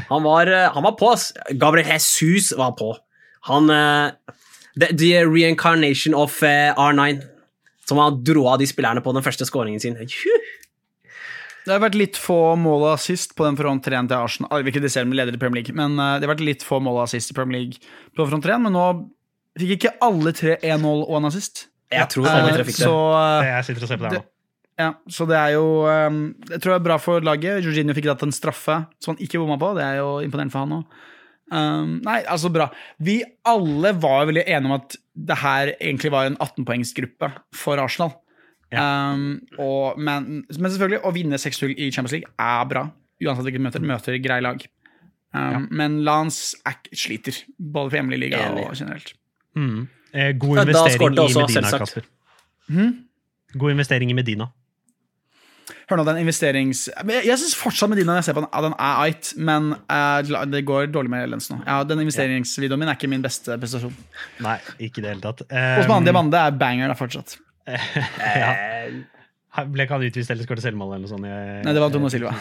han, 0.10 0.24
var, 0.26 0.52
uh, 0.52 0.68
han 0.76 0.84
var 0.84 0.98
på. 1.00 1.12
ass. 1.16 1.32
Gabriel 1.56 1.88
Jesus 1.88 2.52
var 2.58 2.76
på. 2.80 2.94
Han 3.48 3.72
the, 4.76 4.88
the 4.92 5.24
reincarnation 5.24 6.14
of 6.14 6.44
eh, 6.44 6.74
R9. 6.76 7.22
Som 7.88 8.02
han 8.04 8.20
dro 8.24 8.44
av 8.52 8.60
de 8.60 8.68
spillerne 8.68 9.00
på 9.00 9.14
den 9.16 9.24
første 9.24 9.48
skåringen 9.48 9.80
sin. 9.80 9.96
Det 11.68 11.74
har 11.76 11.82
vært 11.84 11.98
litt 12.00 12.16
få 12.20 12.56
mål 12.56 12.86
og 12.86 12.94
assist 12.94 13.34
på 13.36 13.44
den 13.44 13.58
front 13.60 13.84
3 13.84 14.00
til 14.08 14.16
Arsenal. 14.16 14.62
Ikke 14.64 14.78
kritisere 14.78 15.08
med 15.08 15.20
leder 15.20 15.36
i 15.36 15.40
Premier 15.40 15.60
League, 15.60 15.76
men 15.76 15.98
det 16.00 16.24
har 16.24 16.32
vært 16.32 16.44
litt 16.48 16.64
få 16.64 16.78
mål 16.80 17.02
og 17.02 17.04
assist 17.10 17.34
i 17.34 17.36
Premier 17.36 17.66
League 17.66 17.92
på 18.16 18.24
front 18.30 18.48
3, 18.48 18.56
men 18.64 18.72
nå 18.72 18.86
fikk 19.60 19.74
ikke 19.76 19.92
alle 20.08 20.32
tre 20.38 20.56
1-0 20.62 21.04
og 21.04 21.12
en 21.20 21.28
assist. 21.28 21.66
Jeg 21.92 22.08
tror 22.14 22.32
alle 22.32 22.56
tre 22.56 22.64
fikk 22.70 22.80
det. 22.80 22.88
Så, 22.88 22.96
Jeg 23.50 23.68
sitter 23.68 23.84
og 23.84 23.92
ser 23.92 24.00
på 24.00 24.08
det 24.08 24.14
her 24.14 24.24
nå. 24.24 24.26
Ja, 24.78 24.92
så 25.10 25.26
det 25.26 25.38
er 25.40 25.56
jo 25.56 25.66
eh, 25.90 26.18
Jeg 26.52 26.62
tror 26.62 26.74
det 26.76 26.80
er 26.80 26.86
bra 26.86 26.98
for 27.02 27.26
laget. 27.26 27.64
Jorginho 27.66 27.96
fikk 27.98 28.10
tatt 28.12 28.26
en 28.28 28.36
straffe 28.36 28.76
som 29.02 29.16
han 29.16 29.24
ikke 29.24 29.42
bomma 29.42 29.58
på. 29.62 29.72
Det 29.78 29.86
er 29.86 30.00
jo 30.02 30.12
imponerende 30.26 30.54
for 30.54 30.66
han 30.66 30.76
òg. 30.80 31.00
Um, 31.48 31.92
nei, 32.04 32.20
altså 32.28 32.52
bra. 32.52 32.68
Vi 33.00 33.22
alle 33.48 33.94
var 33.96 34.28
veldig 34.28 34.44
enige 34.44 34.68
om 34.68 34.76
at 34.76 34.98
det 35.16 35.38
her 35.42 35.72
egentlig 35.80 36.12
var 36.14 36.28
en 36.28 36.36
18-poengsgruppe 36.44 37.30
for 37.56 37.80
Arsenal. 37.82 38.14
Um, 38.76 39.40
og, 39.56 39.96
men, 39.96 40.44
men 40.52 40.74
selvfølgelig, 40.74 41.00
å 41.08 41.14
vinne 41.16 41.40
6-0 41.40 41.72
i 41.72 41.88
Champions 41.88 42.18
League 42.18 42.34
er 42.36 42.68
bra. 42.68 42.84
Uansett 43.24 43.48
hvilket 43.48 43.64
møter. 43.64 43.86
Møter 43.94 44.20
grei 44.22 44.42
lag. 44.44 44.66
Um, 45.36 45.68
Men 45.76 46.02
Lance 46.08 46.58
Ack 46.68 46.88
sliter, 46.96 47.36
både 47.60 47.92
for 47.92 48.00
hjemlig 48.00 48.20
liga 48.28 48.44
Enig. 48.48 48.68
og 48.68 48.78
generelt. 48.80 49.14
Mm. 49.58 49.88
Eh, 50.14 50.32
god 50.40 50.58
Ja, 50.62 50.64
da 50.64 50.70
investering 50.70 51.18
i 51.18 51.34
Medina. 51.42 51.80
Kasper. 51.82 52.08
Mhm. 52.68 52.94
God 53.58 53.72
investering 53.72 54.12
i 54.12 54.14
Medina. 54.18 54.52
Hør 55.88 56.02
nå, 56.02 56.04
den 56.10 56.20
investerings... 56.20 56.86
Jeg, 56.92 57.24
jeg 57.30 57.40
syns 57.40 57.56
fortsatt 57.56 57.92
Medina 57.92 58.12
når 58.12 58.20
jeg 58.20 58.28
ser 58.28 58.36
på 58.36 58.44
den, 58.44 58.50
ja, 58.52 58.64
den 58.66 58.74
er 58.76 59.02
eit, 59.06 59.30
men 59.40 59.70
uh, 59.88 60.48
det 60.52 60.64
går 60.68 60.90
dårlig 60.92 61.14
med 61.14 61.30
Lens 61.32 61.48
nå. 61.48 61.62
Ja, 61.64 61.80
den 61.88 62.04
investeringsvideoen 62.04 62.84
min 62.84 62.92
er 62.92 63.00
ikke 63.00 63.10
min 63.12 63.24
beste 63.24 63.56
prestasjon. 63.62 63.96
Nei, 64.44 64.58
ikke 64.84 65.04
det 65.06 65.16
hele 65.16 65.24
tatt. 65.24 65.46
Hos 65.48 65.88
Um, 65.88 66.10
Mande 66.18 66.42
er 66.44 66.58
banger 66.60 66.92
da 66.92 66.98
fortsatt. 67.00 67.38
Eh, 67.68 68.94
Ble 69.66 69.84
ikke 69.88 69.96
han 69.98 70.04
utvist 70.06 70.30
eller 70.30 70.46
skåret 70.46 70.62
selvmål 70.62 70.92
eller 70.96 71.08
noe 71.08 71.10
sånt? 71.10 71.26
i- 71.26 71.64
Nei, 71.66 71.74
det 71.74 71.82
var 71.82 71.90
Dono 71.90 72.10
Silva. 72.14 72.32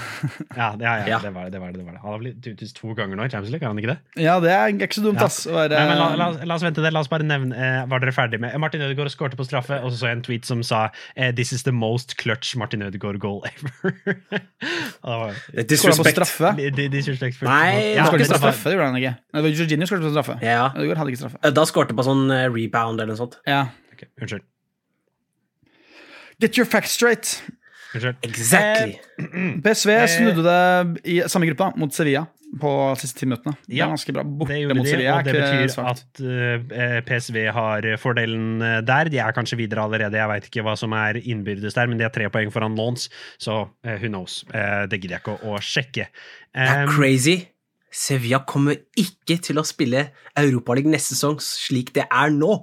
Ja, 0.56 0.72
det, 0.76 0.84
ja, 0.84 0.94
ja, 1.00 1.06
Ja. 1.14 1.18
det 1.22 1.32
var 1.34 1.44
det. 1.46 1.52
det, 1.52 1.60
var 1.60 1.72
det, 1.72 1.78
det, 1.80 1.86
var 1.86 1.92
det. 1.96 2.00
Han 2.02 2.12
har 2.12 2.18
blitt 2.20 2.46
utvist 2.52 2.76
to 2.76 2.92
ganger 2.94 3.16
nå 3.16 3.24
i 3.24 3.28
Champions 3.32 3.50
League, 3.54 3.64
har 3.66 3.72
han 3.72 3.80
ikke 3.80 3.94
det? 3.94 4.22
Ja, 4.22 4.34
det 4.40 4.50
er 4.52 4.68
ikke 4.76 4.98
så 4.98 5.04
dumt, 5.06 5.20
Ja. 5.20 5.26
ass. 5.30 5.46
å 5.46 5.54
Nei, 5.68 5.86
men 5.88 5.96
la, 5.98 6.08
la, 6.16 6.28
oss- 6.34 6.44
la 6.44 6.54
oss 6.54 6.62
vente 6.66 6.82
det. 6.84 6.92
La 6.92 7.00
oss 7.00 7.08
bare 7.08 7.22
nevne 7.24 7.56
eh, 7.56 7.86
Var 7.86 8.00
dere 8.04 8.12
ferdig 8.12 8.40
med 8.40 8.58
Martin 8.60 8.82
Ødegaard 8.82 9.08
skårte 9.14 9.36
på 9.40 9.46
straffe, 9.48 9.80
og 9.82 9.90
så 9.92 9.96
så 10.02 10.06
jeg 10.10 10.16
en 10.18 10.22
tweet 10.22 10.44
som 10.44 10.62
sa 10.62 10.90
eh, 11.16 11.32
'This 11.32 11.52
is 11.52 11.62
the 11.64 11.72
most 11.72 12.16
clutch 12.18 12.54
Martin 12.56 12.82
Ødegaard 12.82 13.18
goal 13.18 13.42
ever'. 13.46 13.94
Det 14.26 15.02
var 15.02 15.32
på 15.32 15.66
disrespect. 15.68 16.16
straffe? 16.16 16.52
Nei, 16.56 17.94
ja, 17.94 18.02
Han 18.02 18.12
skåret 18.12 18.20
ikke 18.20 18.32
på 18.32 18.40
straffe. 18.40 18.64
det 18.68 18.76
gjorde 18.76 18.86
han 18.90 18.96
ikke. 19.00 19.14
Det 19.34 19.42
var 19.42 19.50
Jorginho 19.50 19.86
skåret 19.86 20.02
på 20.06 20.12
straffe. 20.12 20.38
Ja. 20.42 20.70
Ødegaard 20.76 20.98
hadde 20.98 21.10
ikke 21.14 21.22
straffe. 21.24 21.52
Da 21.56 21.64
skårte 21.64 21.96
på 21.96 22.04
sånn 22.06 22.30
eh, 22.30 22.48
rebound 22.52 23.00
eller 23.00 23.14
noe 23.14 23.20
sånt. 23.20 23.36
Ja. 23.46 23.66
Ok, 23.92 24.04
Unnskyld. 24.20 24.42
Get 26.40 26.56
your 26.58 26.66
facts 26.66 26.92
straight. 26.92 27.42
Exactly. 28.22 28.98
PSV 29.64 29.90
Eh. 29.94 30.06
snudde 30.10 30.42
det 30.44 31.04
i 31.08 31.20
samme 31.32 31.46
gruppa 31.48 31.70
mot 31.80 31.92
Sevilla 31.94 32.26
på 32.60 32.70
de 32.94 33.00
siste 33.00 33.18
ti 33.20 33.26
minuttene. 33.26 33.56
Det 33.66 33.74
Ja, 33.78 33.86
er 33.86 33.94
ganske 33.96 34.12
bra. 34.12 34.22
Borte 34.22 34.52
Det 34.52 34.58
gjorde 34.62 34.76
mot 34.76 34.84
de, 34.86 34.90
Sevilla 34.90 35.14
og 35.14 35.18
er 35.18 35.32
det 35.32 35.34
betyr 35.40 35.72
svart. 35.72 36.02
at 36.04 36.20
eh, 36.76 37.00
PSV 37.08 37.36
har 37.56 37.88
fordelen 37.98 38.62
eh, 38.62 38.80
der. 38.86 39.08
De 39.12 39.18
er 39.18 39.32
kanskje 39.32 39.56
videre 39.58 39.82
allerede, 39.82 40.12
jeg 40.20 40.28
veit 40.28 40.44
ikke 40.50 40.62
hva 40.66 40.76
som 40.76 40.92
er 40.92 41.18
innbyrdes 41.22 41.74
der, 41.74 41.86
men 41.88 41.98
de 41.98 42.04
har 42.04 42.12
tre 42.14 42.28
poeng 42.28 42.52
foran 42.52 42.76
Lons, 42.76 43.08
så 43.38 43.68
eh, 43.84 43.96
who 43.98 44.08
knows. 44.12 44.44
Eh, 44.52 44.86
det 44.86 45.00
gidder 45.00 45.16
jeg 45.18 45.24
ikke 45.24 45.38
å, 45.40 45.56
å 45.56 45.60
sjekke. 45.60 46.06
Det 46.54 46.68
er 46.68 46.84
Um, 46.86 46.92
crazy. 46.96 47.48
Sevilla 47.92 48.42
kommer 48.46 48.76
ikke 48.96 49.38
til 49.40 49.56
å 49.58 49.64
spille 49.64 50.10
Europaligaen 50.36 50.92
neste 50.92 51.14
sesong 51.16 51.38
slik 51.40 51.94
det 51.96 52.04
er 52.12 52.30
nå. 52.30 52.58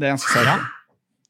Det 0.00 0.08
er 0.08 0.14
ganske 0.16 0.44
ja. 0.48 0.58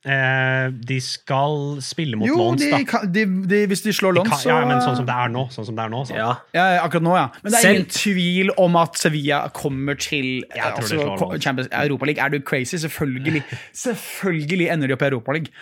Eh, 0.01 0.70
de 0.88 0.96
skal 1.05 1.76
spille 1.84 2.16
mot 2.16 2.24
Jo, 2.26 2.55
de, 2.57 2.70
da. 2.72 2.78
kan- 2.88 3.11
de, 3.12 3.24
de, 3.51 3.59
hvis 3.68 3.82
de 3.84 3.92
slår 3.92 4.14
Lons, 4.16 4.30
så 4.40 4.48
ja, 4.48 4.61
men 4.64 4.78
sånn 4.80 4.96
som 4.96 5.05
det 5.05 5.12
er 5.12 5.28
nå. 5.28 5.42
Sånn 5.53 5.66
som 5.68 5.76
det 5.76 5.84
er 5.84 5.90
nå 5.92 6.01
så. 6.09 6.14
Ja. 6.16 6.30
Ja, 6.57 6.64
akkurat 6.86 7.05
nå, 7.05 7.12
ja. 7.18 7.26
Men 7.42 7.53
det 7.53 7.61
er 7.61 7.74
ingen 7.74 7.90
tvil 7.92 8.53
om 8.57 8.78
at 8.80 8.96
Sevilla 8.96 9.42
kommer 9.53 9.98
til 10.01 10.40
altså, 10.57 10.94
slår 10.96 11.18
ko- 11.20 11.28
Champions 11.36 11.68
Europaliga. 11.68 12.24
Er 12.24 12.32
du 12.32 12.40
crazy? 12.40 12.78
Selvfølgelig. 12.80 13.42
Selvfølgelig 13.76 14.70
ender 14.72 14.88
de 14.88 14.96
opp 14.96 15.05
i 15.05 15.11
Europaliga. 15.11 15.53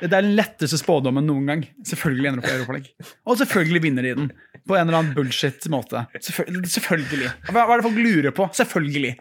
Det 0.00 0.12
er 0.12 0.14
den 0.20 0.34
letteste 0.38 0.78
spådommen 0.80 1.26
noen 1.26 1.50
gang. 1.50 1.66
Selvfølgelig 1.90 2.30
ender 2.30 2.42
de 2.42 2.46
opp 2.46 2.52
i 2.52 2.58
Europaliga. 2.60 3.10
Og 3.26 3.40
selvfølgelig 3.42 3.82
vinner 3.88 4.06
de 4.06 4.14
den. 4.20 4.30
På 4.66 4.74
en 4.78 4.86
eller 4.88 5.00
annen 5.02 5.14
bullshit 5.14 5.66
måte. 5.70 6.06
Selvfølgelig. 6.18 6.70
selvfølgelig. 6.78 7.32
Hva 7.50 7.66
hva 7.66 7.74
er 7.76 7.82
det 7.82 7.88
folk 7.90 7.98
lurer 8.02 8.34
på? 8.34 8.48
Selvfølgelig. 8.62 9.16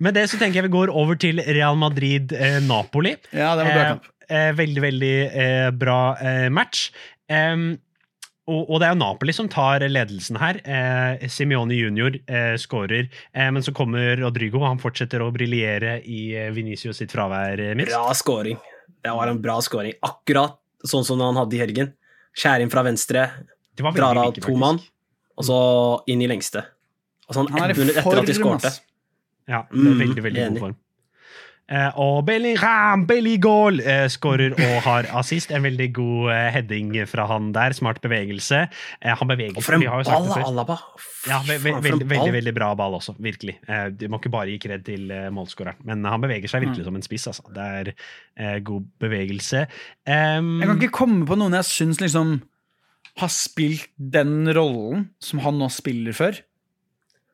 Med 0.00 0.14
det 0.16 0.26
så 0.32 0.38
tenker 0.40 0.60
jeg 0.62 0.68
vi 0.70 0.72
går 0.72 0.90
over 0.96 1.18
til 1.20 1.42
Real 1.44 1.76
Madrid-Napoli. 1.76 3.16
Ja, 3.36 3.52
det 3.58 3.66
var 3.68 3.74
bra 3.76 3.84
kamp. 3.92 4.08
Eh, 4.30 4.46
eh, 4.48 4.52
veldig, 4.56 4.82
veldig 4.86 5.14
eh, 5.28 5.70
bra 5.76 6.00
eh, 6.22 6.48
match. 6.48 6.86
Og, 8.50 8.64
og 8.66 8.80
det 8.82 8.88
er 8.88 8.94
jo 8.94 8.98
Napoli 8.98 9.34
som 9.36 9.46
tar 9.52 9.84
ledelsen 9.86 10.38
her. 10.40 10.58
Eh, 10.64 11.26
Simione 11.30 11.76
junior 11.76 12.16
eh, 12.26 12.54
skårer, 12.58 13.06
eh, 13.36 13.50
men 13.54 13.62
så 13.62 13.74
kommer 13.76 14.16
Rodrigo, 14.18 14.58
og 14.62 14.66
han 14.72 14.80
fortsetter 14.82 15.22
å 15.22 15.28
briljere 15.34 15.98
i 16.02 16.30
eh, 16.34 16.48
Vinicius 16.56 16.98
sitt 17.02 17.12
fravær. 17.14 17.60
eh, 17.62 17.76
minst. 17.78 17.92
Bra 17.94 18.10
scoring. 18.18 18.58
Det 19.04 19.12
var 19.14 19.30
en 19.30 19.38
bra 19.44 19.60
scoring. 19.62 19.94
Akkurat 20.02 20.56
sånn 20.88 21.04
som 21.06 21.20
han 21.22 21.38
hadde 21.38 21.58
i 21.58 21.62
helgen. 21.62 21.92
Skjære 22.34 22.64
inn 22.66 22.72
fra 22.72 22.82
venstre, 22.86 23.28
drar 23.78 24.18
av 24.24 24.34
to 24.40 24.56
mann, 24.58 24.80
og 25.38 25.46
så 25.46 25.60
inn 26.10 26.22
i 26.24 26.28
lengste. 26.30 26.64
Og 27.30 27.36
sånn 27.36 27.48
Han 27.54 27.62
er 27.68 27.72
ett 27.74 27.78
i 27.78 27.84
minutt 27.84 28.00
etter 28.02 28.18
at 28.22 28.26
de 28.26 28.34
skåret 28.34 28.64
skårte. 28.64 28.70
ass. 28.74 28.82
Ja, 29.50 29.64
det 29.66 29.82
er 29.82 29.90
Mm, 29.90 30.06
veldig, 30.06 30.22
veldig 30.28 30.46
god 30.54 30.64
form. 30.68 30.78
Uh, 31.70 31.92
og 32.02 32.16
Bellingham, 32.26 33.04
Belligol, 33.06 33.76
uh, 33.84 34.08
skårer 34.10 34.56
og 34.56 34.72
har 34.82 35.06
assist. 35.20 35.52
En 35.54 35.62
veldig 35.62 35.86
god 35.94 36.24
uh, 36.32 36.48
heading 36.50 36.96
fra 37.06 37.28
han 37.30 37.52
der. 37.54 37.70
Smart 37.76 38.00
bevegelse. 38.02 38.64
Eh, 38.98 39.14
han 39.14 39.30
beveger 39.30 39.54
Og 39.54 39.62
for 39.62 39.76
en 39.76 39.84
vi 39.84 39.86
har 39.86 40.02
jo 40.02 40.08
sagt 40.08 40.16
ball 40.18 40.26
det 40.26 40.34
før. 40.40 40.48
Alaba! 40.48 40.76
Ja, 41.30 41.38
ve 41.46 41.60
ve 41.62 41.70
ve 41.76 41.84
veldig, 41.84 42.08
veldig, 42.10 42.32
veldig 42.40 42.54
bra 42.56 42.72
ball 42.74 42.96
også, 42.98 43.14
virkelig. 43.22 43.54
Eh, 43.70 43.86
du 43.94 44.08
må 44.10 44.18
ikke 44.18 44.32
bare 44.34 44.50
gi 44.50 44.58
kred 44.66 44.82
til 44.88 45.12
uh, 45.14 45.28
målskåreren, 45.36 45.78
men 45.86 46.02
han 46.10 46.26
beveger 46.26 46.50
seg 46.50 46.66
virkelig 46.66 46.88
som 46.88 46.98
en 46.98 47.06
spiss. 47.06 47.28
Altså. 47.30 47.46
Det 47.54 47.68
er 47.78 47.92
eh, 47.94 48.58
god 48.66 48.90
bevegelse. 49.06 49.66
Um, 50.10 50.56
Jeg 50.64 50.72
kan 50.72 50.82
ikke 50.82 50.96
komme 51.04 51.22
på 51.30 51.38
noen 51.38 51.54
jeg 51.60 51.70
syns 51.70 52.02
liksom 52.02 52.40
har 53.20 53.30
spilt 53.30 53.90
den 53.94 54.48
rollen 54.56 55.10
som 55.22 55.38
han 55.46 55.58
nå 55.62 55.70
spiller 55.70 56.18
før. 56.18 56.42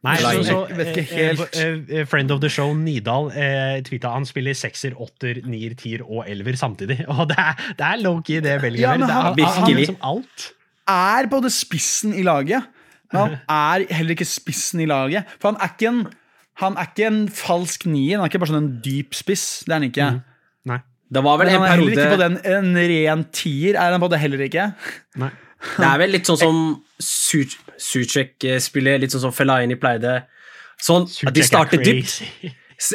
Nei, 0.07 0.17
så, 0.23 0.43
så, 0.47 0.57
jeg 0.71 0.93
ikke 1.03 1.23
eh, 1.25 1.41
eh, 1.63 2.01
eh, 2.01 2.07
Friend 2.09 2.31
of 2.35 2.41
the 2.45 2.51
show 2.53 2.71
Nidal 2.79 3.29
eh, 3.35 3.81
tweeta 3.87 4.13
han 4.15 4.27
spiller 4.29 4.55
sekser, 4.59 4.95
åtter, 5.03 5.41
nier, 5.51 5.75
tier 5.79 6.05
og 6.07 6.25
elver 6.31 6.57
samtidig. 6.61 7.01
Og 7.13 7.27
det 7.31 7.39
er, 7.43 7.61
det 7.79 7.87
er 7.91 8.03
low-key 8.05 8.41
det 8.45 8.57
Bellingham 8.65 9.03
Ja, 9.03 9.07
men. 9.07 9.09
Det 9.09 9.17
er- 9.17 9.23
han- 9.23 9.41
han- 9.57 9.65
han 9.67 9.81
liksom 9.81 9.99
alt. 10.13 10.47
er 10.89 11.27
både 11.33 11.51
spissen 11.51 12.15
i 12.15 12.23
laget, 12.27 12.63
men 13.13 13.37
han 13.49 13.81
er 13.83 13.87
heller 13.95 14.15
ikke 14.17 14.27
spissen 14.29 14.81
i 14.81 14.87
laget. 14.91 15.27
For 15.41 15.51
han 15.53 15.61
er 15.61 15.73
ikke 15.75 15.89
en, 15.93 16.03
han 16.63 16.77
er 16.79 16.87
ikke 16.93 17.07
en 17.11 17.23
falsk 17.29 17.87
nier, 17.91 18.17
han 18.19 18.25
er 18.27 18.31
ikke 18.31 18.39
bare 18.45 18.53
sånn 18.55 18.63
en 18.65 18.77
dyp 18.85 19.15
spiss. 19.15 19.65
Det 19.67 19.73
er 19.75 19.81
han 19.81 19.89
ikke. 19.91 20.11
Nei. 20.67 20.79
Det 21.13 21.23
var 21.23 21.37
vel 21.39 21.47
Men 21.47 21.55
en 21.55 21.61
han 21.63 21.67
er 21.69 21.75
heller 21.77 21.93
ikke 21.95 22.15
på 22.17 22.23
den, 22.23 22.39
en 22.51 22.79
ren 22.91 23.21
tier, 23.31 23.77
er 23.79 23.93
han 23.95 24.01
på 24.03 24.09
det 24.11 24.19
heller 24.23 24.41
ikke. 24.47 24.65
Nei. 25.23 25.29
Det 25.81 25.89
er 25.89 25.99
vel 26.03 26.15
litt 26.15 26.29
sånn 26.29 26.39
som 26.41 26.59
Suchek 27.01 28.45
spiller, 28.63 29.01
litt 29.03 29.15
sånn 29.15 29.27
som 29.29 29.35
Fellaini 29.35 29.77
pleide. 29.81 30.23
Sånn 30.83 31.07
at 31.09 31.35
de 31.35 31.43
er 31.43 31.49
starter 31.49 31.83
dypt. 31.83 32.23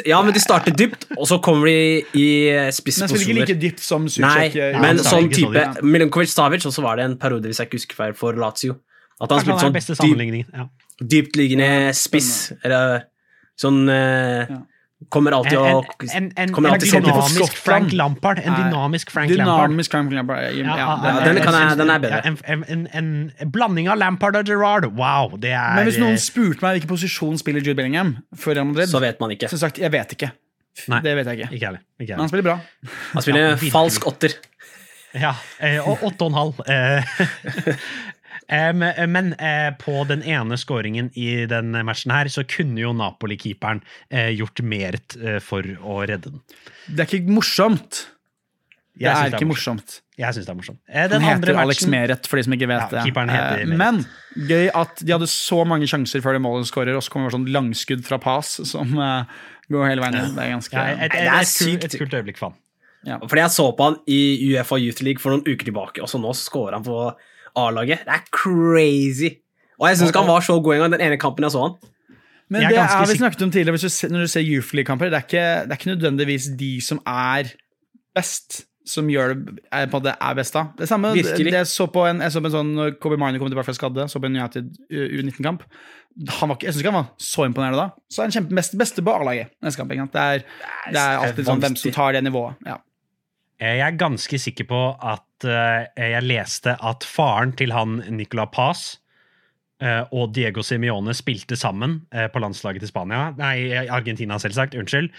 Ja, 0.06 0.20
men 0.22 0.30
de 0.34 0.38
starter 0.38 0.74
dypt, 0.78 1.08
og 1.16 1.26
så 1.26 1.40
kommer 1.42 1.66
de 1.66 2.04
i 2.14 2.26
Men 2.54 2.68
han 2.70 2.76
spiller 2.78 3.16
ikke 3.18 3.34
like 3.40 3.56
dypt 3.58 3.82
som 3.82 4.04
Nei, 4.22 4.52
men 4.54 4.84
han 4.84 5.02
sånn 5.02 5.26
type 5.32 5.50
dypt. 5.56 5.82
Milinkovic 5.82 6.30
Savic, 6.30 6.66
og 6.70 6.74
så 6.74 6.84
var 6.84 7.00
det 7.00 7.08
en 7.08 7.16
periode, 7.18 7.50
hvis 7.50 7.58
jeg 7.58 7.70
ikke 7.70 7.80
husker 7.80 7.98
feil, 7.98 8.14
for 8.18 8.38
Lazio. 8.38 8.78
At 9.22 9.34
han 9.34 9.42
spilte 9.42 9.96
sånn 9.98 10.14
dyp, 10.18 10.52
dyptliggende 11.02 11.90
spiss, 11.98 12.52
eller 12.62 13.08
sånn 13.58 13.82
eh, 13.90 14.46
Ja. 14.52 14.60
Kommer 15.08 15.32
alltid 15.32 15.58
å 15.58 15.64
en, 15.64 16.08
en, 16.14 16.26
en, 16.36 16.52
kommer 16.54 16.74
en 16.74 16.80
dynamisk. 16.82 17.56
Frank 17.64 17.92
Lampard. 17.92 18.38
En 18.38 18.54
dynamisk 18.54 19.10
Frank 19.10 19.30
Lampard. 19.34 19.74
Frank 19.90 20.12
Lampard. 20.12 20.54
Ja, 20.56 20.76
Ja, 20.76 21.20
den 21.24 21.40
kan 21.42 21.54
jeg- 21.54 21.78
den 21.78 21.90
er 21.90 21.98
bedre. 21.98 22.20
En, 22.24 22.38
en, 22.68 22.86
en, 22.92 23.32
en 23.38 23.50
blanding 23.50 23.88
av 23.88 23.98
Lampard 23.98 24.36
og 24.36 24.46
Gerrard. 24.46 24.86
Wow, 24.96 25.36
det 25.38 25.50
er 25.52 25.74
Men 25.76 25.84
hvis 25.88 25.98
noen 25.98 26.12
eh, 26.14 26.22
spurte 26.22 26.62
meg 26.62 26.78
hvilken 26.78 26.92
posisjon 26.94 27.38
spiller 27.38 27.60
Jude 27.64 27.76
Bellingham 27.76 28.16
for 28.36 28.54
Real 28.54 28.66
Madrid, 28.70 28.88
Så 28.88 29.00
vet 29.00 29.20
man 29.20 29.30
ikke. 29.34 29.48
Som 29.52 29.58
sagt 29.58 29.78
jeg 29.82 29.90
vet 29.92 30.12
ikke. 30.16 30.30
Nei. 30.88 31.00
Det 31.04 31.16
vet 31.18 31.26
jeg 31.26 31.38
ikke. 31.42 31.52
Ikke 31.56 31.66
heller. 31.66 31.82
Ikke 32.00 32.14
Men 32.16 32.20
han 32.24 32.28
spiller 32.32 32.46
bra. 32.48 32.60
Han 33.12 33.22
spiller 33.22 33.48
Ja, 33.50 33.56
falsk 33.74 34.06
åtter. 34.08 34.38
Ja, 35.12 35.34
eh, 35.60 35.76
og 35.84 36.00
åtte 36.08 36.24
og 36.24 36.30
en 36.32 36.38
halv. 36.38 36.54
eh. 38.52 39.06
Men 39.08 39.32
eh, 39.34 39.70
på 39.80 40.04
den 40.08 40.24
ene 40.28 40.58
skåringen 40.60 41.10
i 41.18 41.44
den 41.50 41.74
matchen 41.86 42.14
her, 42.14 42.30
så 42.32 42.44
kunne 42.48 42.80
jo 42.82 42.94
Napoli-keeperen 42.96 43.82
eh, 44.10 44.32
gjort 44.36 44.62
mer 44.66 44.98
eh, 45.20 45.38
for 45.42 45.66
å 45.82 46.02
redde 46.08 46.34
den. 46.34 46.42
Det 46.88 47.06
er 47.06 47.14
ikke 47.20 47.38
morsomt. 47.40 48.06
Det 48.92 49.08
er, 49.08 49.30
det 49.30 49.38
er 49.38 49.40
ikke 49.40 49.48
morsomt. 49.48 50.02
Jeg 50.20 50.36
syns 50.36 50.46
det 50.46 50.52
er 50.52 50.56
morsomt. 50.58 50.80
Den 50.84 51.14
Han 51.14 51.24
heter 51.24 51.54
matchen... 51.54 51.60
Alex 51.62 51.86
Meret, 51.88 52.28
for 52.28 52.38
de 52.38 52.44
som 52.44 52.54
ikke 52.54 52.68
vet 52.68 52.92
Ja, 52.92 53.04
det. 53.08 53.62
Eh. 53.62 53.72
Men 53.72 54.02
gøy 54.36 54.68
at 54.68 55.00
de 55.00 55.14
hadde 55.14 55.28
så 55.32 55.62
mange 55.68 55.88
sjanser 55.88 56.20
før 56.24 56.36
de 56.36 56.42
målet 56.44 56.68
skårer, 56.68 56.98
og 56.98 57.04
så 57.04 57.14
kommer 57.14 57.30
det 57.30 57.38
sånn 57.38 57.48
langskudd 57.54 58.04
fra 58.04 58.20
pass 58.22 58.58
som 58.68 58.92
eh, 58.92 59.40
går 59.72 59.88
hele 59.88 60.04
veien 60.04 60.18
ned. 60.18 60.36
Det 60.36 60.44
er 60.44 60.52
ganske 60.52 60.76
ja, 60.76 60.98
et, 61.08 61.16
et, 61.16 61.30
er 61.32 61.48
sykt. 61.48 61.88
et 61.88 61.98
kult 62.02 62.18
øyeblikk 62.20 62.42
for 62.42 62.52
han. 62.52 62.60
Fordi 63.24 63.42
jeg 63.42 63.54
så 63.56 63.64
på 63.74 63.88
han 63.88 63.96
i 64.12 64.20
Uefa 64.52 64.78
Youth 64.78 65.02
League 65.02 65.22
for 65.22 65.34
noen 65.34 65.42
uker 65.48 65.66
tilbake, 65.72 66.04
og 66.04 66.10
så 66.12 66.20
nå 66.22 66.36
scorer 66.38 66.76
han 66.76 66.84
på 66.86 66.98
A-laget. 67.58 68.04
Det 68.06 68.18
er 68.18 68.26
crazy! 68.34 69.30
Og 69.80 69.88
jeg 69.88 69.98
syns 69.98 70.12
ikke 70.12 70.22
han 70.22 70.30
var 70.30 70.44
så 70.46 70.58
god 70.62 70.76
engang 70.76 70.94
den 70.94 71.06
ene 71.08 71.18
kampen 71.20 71.46
jeg 71.46 71.54
så 71.54 71.66
han. 71.66 71.78
Men 72.52 72.66
er 72.66 72.74
det 72.74 72.82
er 72.82 73.06
vi 73.08 73.16
snakket 73.16 73.42
om 73.46 73.50
tidligere, 73.50 73.76
hvis 73.78 74.02
du 74.02 74.12
når 74.12 74.26
du 74.26 74.30
ser 74.30 74.44
Youth 74.44 74.74
League-kamper, 74.76 75.08
det, 75.10 75.22
er 75.32 75.64
det 75.64 75.72
er 75.72 75.80
ikke 75.80 75.94
nødvendigvis 75.94 76.50
de 76.60 76.74
som 76.84 77.00
er 77.08 77.48
best, 78.14 78.66
som 78.86 79.08
gjør 79.08 79.32
det, 79.32 79.56
er 79.72 79.88
på 79.88 80.02
det 80.04 80.12
er 80.20 80.36
best 80.36 80.54
da. 80.54 80.66
Det 80.78 80.88
samme, 80.90 81.14
det, 81.16 81.24
Virkelig. 81.24 81.54
jeg 81.54 81.70
så 81.70 81.86
på 81.86 82.04
en, 82.10 82.20
jeg 82.20 82.34
så 82.34 82.42
på 82.42 82.50
en 82.50 82.56
sånn, 82.58 82.74
når 82.76 82.94
Kobe 83.00 83.16
Marner 83.16 83.40
kom 83.40 83.48
tilbake 83.48 83.70
fra 83.70 83.76
skadde, 83.78 84.06
så 84.10 84.20
på 84.20 84.28
en 84.28 84.36
United 84.36 84.68
U19-kamp. 84.92 85.64
Han 86.42 86.50
var 86.50 86.58
ikke, 86.58 86.68
jeg 86.68 86.74
synes 86.74 86.84
ikke 86.84 86.92
han 86.92 87.00
var 87.00 87.10
så 87.32 87.48
imponerende 87.48 87.80
da. 87.80 88.04
Så 88.12 88.20
er 88.20 88.28
han 88.28 88.36
kjempe 88.36 88.58
best, 88.58 88.76
beste 88.78 89.04
på 89.06 89.16
A-laget 89.16 89.54
neste 89.64 89.80
kamp. 89.80 89.94
Det 90.12 90.24
er, 90.36 90.44
det 90.92 91.00
er 91.00 91.22
alltid 91.24 91.48
sånn 91.48 91.62
hvem 91.62 91.78
som 91.80 91.94
tar 91.96 92.18
det 92.18 92.24
nivået. 92.26 92.60
Ja. 92.68 92.82
Eh, 93.62 93.76
Jeg 93.78 93.86
er 93.86 94.00
ganske 94.00 94.40
sikker 94.42 94.66
på 94.70 94.80
at 94.98 95.46
eh, 95.46 95.86
jeg 96.16 96.26
leste 96.26 96.74
at 96.82 97.06
faren 97.06 97.54
til 97.58 97.72
han 97.74 98.00
Nicolas 98.10 98.50
Paz 98.54 98.82
eh, 99.82 100.02
og 100.10 100.32
Diego 100.34 100.64
Simione 100.66 101.14
spilte 101.14 101.58
sammen 101.58 102.00
på 102.10 102.42
landslaget 102.42 102.82
til 102.82 102.90
Spania. 102.90 103.28
Nei, 103.38 103.70
Argentina, 103.86 104.38
selvsagt. 104.42 104.74
Unnskyld. 104.78 105.12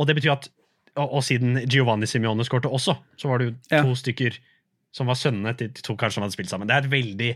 Og 0.00 0.08
det 0.08 0.16
betyr 0.18 0.34
at 0.36 0.50
og, 0.98 1.20
siden 1.24 1.60
Giovanni 1.70 2.06
Simione 2.10 2.44
skårte 2.44 2.68
også, 2.68 2.96
så 3.16 3.28
var 3.30 3.38
det 3.38 3.46
jo 3.46 3.52
Ja. 3.70 3.82
to 3.86 3.94
stykker 3.94 4.34
som 4.92 5.06
var 5.06 5.14
sønnene 5.14 5.52
til 5.56 5.70
to 5.70 5.94
kanskje 5.94 6.18
som 6.18 6.24
hadde 6.24 6.34
spilt 6.34 6.50
sammen. 6.50 6.66
Det 6.66 6.74
er 6.74 6.82
et 6.82 6.90
veldig 6.90 7.28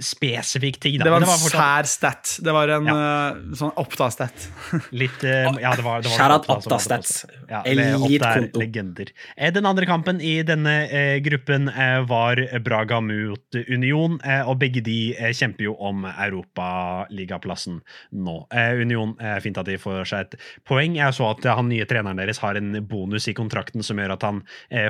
spesifikk 0.00 0.80
ting. 0.82 0.96
Da. 0.98 1.06
Det 1.06 1.12
var 1.12 1.22
en 1.22 1.28
fortsatt 1.28 1.54
sær 1.54 1.88
stat. 1.88 2.30
Det 2.42 2.54
var 2.54 2.70
en 2.76 2.88
eh, 2.90 3.36
sånn 3.58 3.70
Oppda-stat. 3.78 4.46
litt 5.02 5.22
uh, 5.22 5.54
Ja, 5.62 5.74
det 5.78 5.84
var, 5.86 6.02
det 6.02 6.10
var 6.10 6.18
Shout 6.18 6.34
out 6.34 6.48
Oppda 6.50 6.56
som 6.56 6.56
Oppda 6.56 6.74
var 6.74 6.82
det 6.82 6.86
Stats. 6.88 7.12
også. 7.24 7.42
Ja, 7.50 7.60
Elitekonto. 7.70 8.62
legender. 8.62 9.12
Eh, 9.36 9.52
Den 9.54 9.68
andre 9.70 9.86
kampen 9.86 10.18
i 10.18 10.34
denne 10.46 10.74
uh, 10.90 11.18
gruppen 11.24 11.70
var 12.08 12.40
Braga 12.64 12.98
mot 13.04 13.58
Union, 13.68 14.16
og 14.46 14.56
begge 14.60 14.82
de 14.84 15.14
kjemper 15.36 15.66
jo 15.68 15.74
om 15.82 16.04
europaligaplassen 16.08 17.78
nå. 18.24 18.34
Union, 18.80 19.14
fint 19.42 19.58
at 19.60 19.68
de 19.68 19.76
får 19.80 20.08
seg 20.10 20.26
et 20.26 20.36
poeng. 20.68 20.96
Jeg 20.98 21.16
så 21.16 21.30
at 21.30 21.46
han 21.58 21.68
nye 21.70 21.86
treneren 21.88 22.18
deres 22.20 22.40
har 22.42 22.58
en 22.58 22.76
bonus 22.88 23.28
i 23.30 23.34
kontrakten 23.36 23.84
som 23.86 24.00
gjør 24.00 24.14
at 24.16 24.26
han 24.26 24.42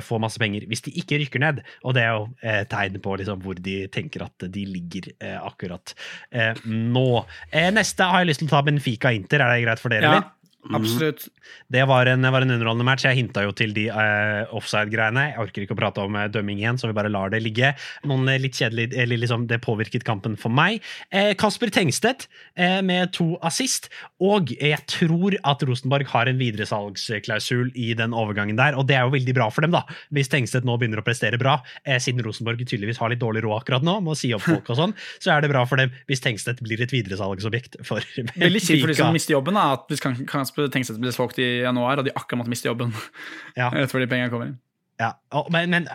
får 0.05 0.23
masse 0.23 0.41
penger 0.41 0.67
hvis 0.69 0.85
de 0.87 0.93
ikke 1.01 1.19
rykker 1.23 1.43
ned, 1.43 1.61
og 1.85 1.95
det 1.97 2.05
er 2.05 2.17
jo 2.17 2.65
tegn 2.71 2.99
på 3.03 3.17
liksom, 3.21 3.43
hvor 3.45 3.59
de 3.59 3.77
tenker 3.93 4.25
at 4.27 4.47
de 4.55 4.65
ligger 4.69 4.94
eh, 5.03 5.35
akkurat 5.39 5.95
eh, 6.31 6.53
nå. 6.65 7.09
Eh, 7.51 7.69
neste 7.75 8.07
har 8.09 8.23
jeg 8.23 8.31
lyst 8.31 8.43
til 8.43 8.49
å 8.51 8.55
ta 8.55 8.63
Benfica 8.67 9.13
Inter, 9.15 9.43
er 9.43 9.55
det 9.55 9.65
greit 9.67 9.83
for 9.83 9.93
dere? 9.93 10.05
Ja, 10.07 10.17
eller? 10.19 10.31
Absolutt. 10.73 11.27
Det 11.71 11.83
var 11.89 12.09
en, 12.09 12.25
var 12.33 12.41
en 12.45 12.53
underholdende 12.55 12.87
match. 12.87 13.05
Jeg 13.05 13.19
hinta 13.19 13.43
jo 13.45 13.53
til 13.55 13.73
de 13.75 13.87
uh, 13.93 14.49
offside-greiene. 14.55 15.27
Jeg 15.31 15.41
orker 15.43 15.65
ikke 15.65 15.75
å 15.75 15.79
prate 15.79 16.03
om 16.05 16.17
uh, 16.17 16.25
dømming 16.31 16.61
igjen, 16.61 16.79
så 16.81 16.89
vi 16.89 16.95
bare 16.97 17.11
lar 17.11 17.33
det 17.33 17.41
ligge. 17.45 17.73
Noen 18.07 18.29
uh, 18.29 18.37
litt 18.41 18.57
kjedelig, 18.57 18.89
eller 18.93 19.21
liksom, 19.21 19.47
Det 19.49 19.61
påvirket 19.63 20.05
kampen 20.07 20.37
for 20.39 20.53
meg. 20.53 20.83
Kasper 21.39 21.71
Tengstedt 21.73 22.25
med 22.85 23.11
to 23.15 23.35
assist. 23.45 23.87
Og 24.23 24.51
jeg 24.53 24.79
tror 24.89 25.35
at 25.47 25.63
Rosenborg 25.67 26.07
har 26.11 26.29
en 26.29 26.39
videresalgsklausul 26.39 27.71
i 27.77 27.91
den 27.97 28.15
overgangen 28.15 28.57
der, 28.59 28.77
og 28.77 28.87
det 28.89 28.97
er 28.97 29.05
jo 29.05 29.13
veldig 29.15 29.35
bra 29.37 29.49
for 29.53 29.65
dem, 29.65 29.75
da. 29.75 29.83
Hvis 30.15 30.31
Tengstedt 30.31 30.67
nå 30.67 30.77
begynner 30.79 31.01
å 31.01 31.05
prestere 31.05 31.39
bra, 31.41 31.57
siden 32.01 32.23
Rosenborg 32.25 32.63
tydeligvis 32.63 32.99
har 33.01 33.11
litt 33.13 33.21
dårlig 33.23 33.45
råd 33.45 33.61
akkurat 33.61 33.85
nå, 33.85 33.97
med 34.05 34.15
å 34.15 34.19
si 34.19 34.31
opp 34.35 34.45
folk 34.49 34.71
og 34.73 34.79
sånn, 34.81 34.95
så 35.23 35.35
er 35.35 35.45
det 35.45 35.51
bra 35.53 35.65
for 35.69 35.81
dem 35.81 35.93
hvis 36.09 36.23
Tengstedt 36.25 36.63
blir 36.65 36.81
et 36.83 36.93
videresalgsobjekt 36.93 37.79
for 37.85 38.03
Veldig 38.15 38.61
kjipt 38.63 38.83
for 38.83 38.93
de 38.93 38.97
som 38.99 39.15
mister 39.15 39.35
jobben, 39.37 39.57
da, 39.57 39.67
at 39.75 39.89
hvis 39.91 40.03
kan- 40.03 40.25
Kasper 40.29 40.54
Tengstedt 40.55 40.99
blir 41.03 41.11
solgt 41.15 41.39
i 41.43 41.47
januar, 41.65 41.99
og 42.01 42.05
de 42.07 42.13
akkurat 42.15 42.41
måtte 42.43 42.53
miste 42.53 42.69
jobben. 42.69 42.93
Ja. 43.59 43.69
Rett 43.71 43.91
før 43.91 44.03
de 44.03 44.07
pengene 44.11 44.31
kommer 44.33 44.51
inn. 44.51 44.57
Ja, 44.99 45.09
men, 45.51 45.69
men 45.73 45.85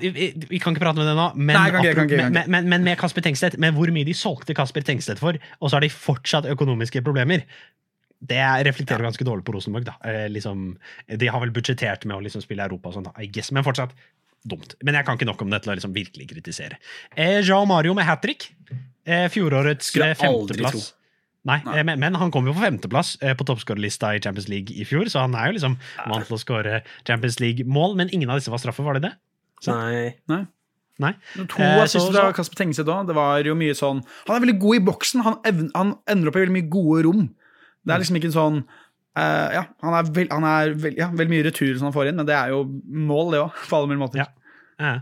vi, 0.00 0.10
vi- 0.48 0.58
kan 0.62 0.72
ikke 0.72 0.80
prate 0.86 0.96
med 0.96 1.08
det 1.10 1.14
nå. 1.18 1.26
Men, 1.36 1.56
Nei, 1.58 1.64
ikke, 1.68 1.80
kan 1.92 2.06
ikke, 2.08 2.18
kan 2.22 2.32
men, 2.32 2.50
men, 2.54 2.68
men 2.72 2.84
med 2.86 2.96
Kasper 3.00 3.20
Tengstedt, 3.26 3.58
med 3.60 3.74
hvor 3.76 3.90
mye 3.92 4.06
de 4.08 4.14
solgte 4.16 4.56
Kasper 4.56 4.80
Tengstedt 4.86 5.20
for, 5.20 5.36
og 5.60 5.68
så 5.68 5.76
har 5.76 5.84
de 5.84 5.90
fortsatt 5.92 6.48
økonomiske 6.48 7.02
problemer, 7.04 7.44
det 8.24 8.38
er- 8.40 8.64
reflekterer 8.64 9.04
ganske 9.04 9.26
dårlig 9.28 9.44
på 9.44 9.52
Rosenborg. 9.58 9.90
Eh, 10.08 10.24
liksom, 10.32 10.70
de 11.20 11.28
har 11.28 11.42
vel 11.44 11.52
budsjettert 11.52 12.06
med 12.08 12.16
å 12.16 12.22
liksom 12.24 12.40
spille 12.46 12.64
Europa 12.64 12.88
og 12.88 12.96
sånn, 12.96 13.10
I 13.20 13.28
guess, 13.28 13.52
men 13.52 13.64
fortsatt 13.66 13.92
dumt. 14.48 14.72
Men 14.82 14.94
jeg 14.96 15.04
kan 15.04 15.18
ikke 15.20 15.28
nok 15.28 15.42
om 15.44 15.52
det 15.52 15.60
til 15.64 15.74
å 15.74 15.76
liksom 15.76 15.92
virkelig 15.96 16.28
kritisere. 16.32 16.80
Eh, 17.12 17.42
Jao 17.44 17.64
Mario 17.68 17.92
med 17.98 18.08
hat 18.08 18.22
trick. 18.24 18.48
Eh, 19.04 19.26
fjorårets 19.36 19.92
eh, 20.00 20.14
femteplass. 20.16 20.94
Nei, 21.46 21.60
Nei. 21.64 21.76
eh, 21.78 21.84
Men, 21.86 22.00
men 22.02 22.16
han 22.18 22.32
kom 22.34 22.48
jo 22.48 22.54
på 22.56 22.64
femteplass 22.64 23.14
eh, 23.22 23.36
på 23.38 23.46
toppskårerlista 23.46 24.14
i 24.16 24.20
Champions 24.24 24.48
League 24.50 24.74
i 24.74 24.84
fjor, 24.88 25.06
så 25.12 25.22
han 25.22 25.36
er 25.38 25.52
jo 25.52 25.58
liksom 25.60 25.76
vant 26.10 26.26
til 26.26 26.34
å 26.34 26.42
skåre 26.42 26.80
Champions 27.06 27.38
League-mål, 27.42 27.94
men 28.00 28.10
ingen 28.12 28.30
av 28.32 28.40
disse 28.40 28.50
var 28.50 28.58
straffer, 28.62 28.82
var 28.86 28.98
det 28.98 29.04
det? 29.08 29.12
Nei. 29.70 30.40
Nei. 30.98 31.12
To 31.36 31.60
Eh, 31.60 31.84
siste 31.92 32.08
fra 32.14 32.32
Kasper 32.32 32.56
Tengse 32.62 32.82
òg. 32.86 33.06
Det 33.08 33.14
var 33.16 33.44
jo 33.44 33.54
mye 33.58 33.74
sånn 33.76 33.98
Han 34.26 34.36
er 34.36 34.42
veldig 34.46 34.58
god 34.62 34.76
i 34.78 34.84
boksen. 34.86 35.22
Han, 35.26 35.34
evn, 35.44 35.66
han 35.74 35.90
ender 36.08 36.30
opp 36.30 36.38
i 36.38 36.42
veldig 36.46 36.54
mye 36.56 36.68
gode 36.72 37.02
rom. 37.04 37.26
Det 37.84 37.92
er 37.94 38.00
liksom 38.02 38.16
ikke 38.18 38.30
en 38.30 38.36
sånn 38.36 38.56
uh, 38.64 39.48
Ja, 39.54 39.62
han 39.84 39.94
er, 39.98 40.08
vel, 40.16 40.30
han 40.32 40.46
er 40.48 40.72
vel, 40.74 40.96
ja, 40.98 41.10
veldig 41.12 41.32
mye 41.34 41.44
retur 41.50 41.76
som 41.76 41.86
han 41.90 41.94
får 41.94 42.10
inn, 42.10 42.16
men 42.16 42.26
det 42.28 42.34
er 42.34 42.54
jo 42.54 42.62
mål, 43.12 43.30
det 43.34 43.42
òg, 43.44 43.60
på 43.68 43.76
alle 43.78 43.90
mulige 43.92 44.02
måter. 44.06 44.24
Ja. 44.24 44.26
Ja. 44.80 44.94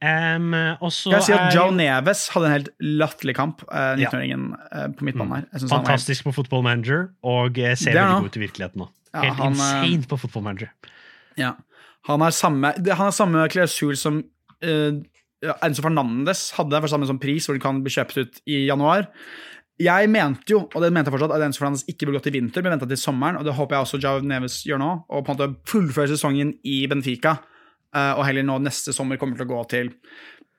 Em, 0.00 0.54
også 0.80 1.10
jeg 1.12 1.26
si 1.26 1.32
at 1.36 1.50
er 1.50 1.56
Joe 1.58 1.72
Neves 1.76 2.22
hadde 2.32 2.48
en 2.48 2.54
helt 2.54 2.70
latterlig 2.80 3.34
kamp, 3.36 3.60
uh, 3.68 3.92
19-åringen 4.00 4.46
eh, 4.56 4.86
på 4.96 5.04
midtbanen 5.04 5.42
her. 5.42 5.66
Fantastisk 5.68 6.24
på 6.24 6.32
Football 6.38 6.64
Manager 6.64 7.10
og 7.20 7.60
eh, 7.60 7.74
ser 7.76 7.92
er 7.92 8.00
veldig 8.00 8.22
god 8.24 8.30
ut 8.30 8.38
i 8.38 8.42
virkeligheten 8.46 8.84
nå. 8.84 8.88
Ja, 9.10 9.26
Helt 9.26 9.42
han, 9.42 9.58
eh, 9.58 9.90
insane 9.90 10.08
på 10.08 10.20
Football 10.22 10.46
Manager. 10.46 10.72
Ja. 11.36 11.52
Han 12.08 12.24
har 12.24 12.32
samme, 12.32 12.72
han 12.80 13.04
har 13.04 13.12
samme 13.12 13.44
klausul 13.52 13.92
som 14.00 14.22
uh, 14.64 15.00
Enzo 15.60 15.84
Fernandes 15.84 16.46
hadde, 16.56 16.80
for 16.80 16.92
samme 16.92 17.08
som 17.08 17.20
pris, 17.20 17.44
hvor 17.44 17.56
de 17.56 17.62
kan 17.62 17.84
bli 17.84 17.92
kjøpt 17.92 18.20
ut 18.22 18.40
i 18.48 18.64
januar. 18.70 19.08
Jeg 19.80 20.10
mente 20.12 20.52
jo, 20.52 20.62
og 20.66 20.82
det 20.84 20.90
mente 20.92 21.08
jeg 21.08 21.16
fortsatt, 21.16 21.36
at 21.36 21.44
Enzo 21.44 21.62
Fernandes 21.62 21.86
ikke 21.88 22.08
burde 22.08 22.20
gått 22.20 22.32
i 22.32 22.34
vinter, 22.38 22.64
men 22.64 22.74
venta 22.74 22.88
til 22.88 23.00
sommeren, 23.00 23.38
og 23.40 23.44
det 23.44 23.56
håper 23.56 23.76
jeg 23.76 23.86
også 23.86 24.00
Joe 24.00 24.24
Neves 24.24 24.62
gjør 24.68 24.80
nå, 24.80 24.90
og 25.08 25.24
på 25.24 25.32
en 25.32 25.38
måte 25.38 25.70
fullføre 25.70 26.12
sesongen 26.12 26.52
i 26.68 26.82
Benfica, 26.88 27.36
eh, 27.36 27.49
og 28.18 28.24
heller 28.28 28.44
nå 28.46 28.58
neste 28.62 28.92
sommer 28.96 29.18
kommer 29.20 29.36
til 29.40 29.48
å 29.48 29.50
gå 29.54 29.62
til 29.72 29.88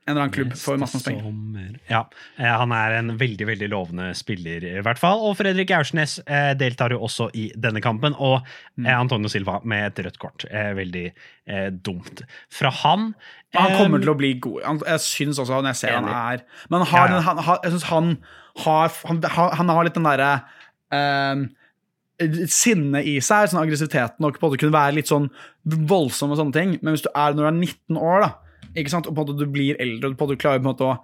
en 0.01 0.15
eller 0.15 0.23
annen 0.23 0.33
klubb 0.33 0.53
for 0.57 0.79
masse 0.81 0.97
penger. 1.05 1.75
Ja, 1.87 1.99
eh, 2.41 2.49
han 2.57 2.71
er 2.73 2.95
en 2.97 3.11
veldig 3.19 3.45
veldig 3.51 3.67
lovende 3.69 4.07
spiller, 4.17 4.63
i 4.65 4.81
hvert 4.83 4.97
fall. 4.99 5.21
Og 5.27 5.35
Fredrik 5.37 5.69
Aursnes 5.77 6.15
eh, 6.25 6.55
deltar 6.57 6.89
jo 6.95 6.97
også 7.05 7.27
i 7.37 7.51
denne 7.55 7.83
kampen. 7.85 8.15
Og 8.17 8.41
Mm. 8.79 8.87
eh, 8.87 8.97
Antonio 8.97 9.29
Silva 9.29 9.59
med 9.63 9.85
et 9.91 10.01
rødt 10.07 10.17
kort. 10.19 10.45
Eh, 10.49 10.71
veldig 10.73 11.05
eh, 11.47 11.69
dumt 11.69 12.23
fra 12.49 12.71
han. 12.81 13.13
Han 13.53 13.77
kommer 13.77 13.99
til 14.01 14.09
å 14.09 14.17
bli 14.17 14.33
god. 14.41 14.61
Jeg 14.87 14.99
syns 15.05 15.37
også, 15.39 15.61
når 15.61 15.69
jeg 15.75 15.81
ser 15.83 15.95
han 15.99 16.09
er 16.09 16.41
Men 16.71 16.81
han 16.81 16.87
har, 16.87 16.97
Ja, 16.97 17.05
ja. 17.05 17.13
Den, 17.13 17.23
han, 17.29 17.37
har- 17.45 17.59
jeg 17.63 17.71
synes 17.71 17.83
han 17.91 18.17
har 18.65 18.91
Han, 19.05 19.21
han 19.61 19.69
har 19.69 19.83
litt 19.85 19.93
den 19.93 20.03
derre 20.09 20.31
um, 20.91 21.49
sinnet 22.51 23.05
i 23.05 23.15
seg, 23.23 23.49
sånn 23.51 23.61
aggressiviteten, 23.63 24.23
og 24.25 24.37
på 24.37 24.45
en 24.45 24.49
måte 24.51 24.61
kunne 24.61 24.75
være 24.75 24.95
litt 24.99 25.11
sånn 25.11 25.29
voldsom 25.65 26.31
og 26.33 26.39
sånne 26.41 26.55
ting. 26.55 26.77
Men 26.81 26.95
hvis 26.95 27.05
du 27.05 27.09
er 27.13 27.33
når 27.35 27.43
du 27.43 27.49
er 27.49 27.57
19 27.59 27.97
år, 28.01 28.25
da, 28.25 28.31
ikke 28.75 28.93
sant, 28.93 29.07
og 29.09 29.15
på 29.15 29.21
en 29.23 29.27
måte 29.27 29.39
du 29.41 29.51
blir 29.51 29.79
eldre, 29.81 30.11
og 30.11 30.17
på 30.17 30.23
en 30.25 30.29
måte 30.29 30.37
du 30.37 30.43
klarer 30.45 30.61
på 30.61 30.67
en 30.67 30.71
måte 30.73 30.87
å 30.87 30.95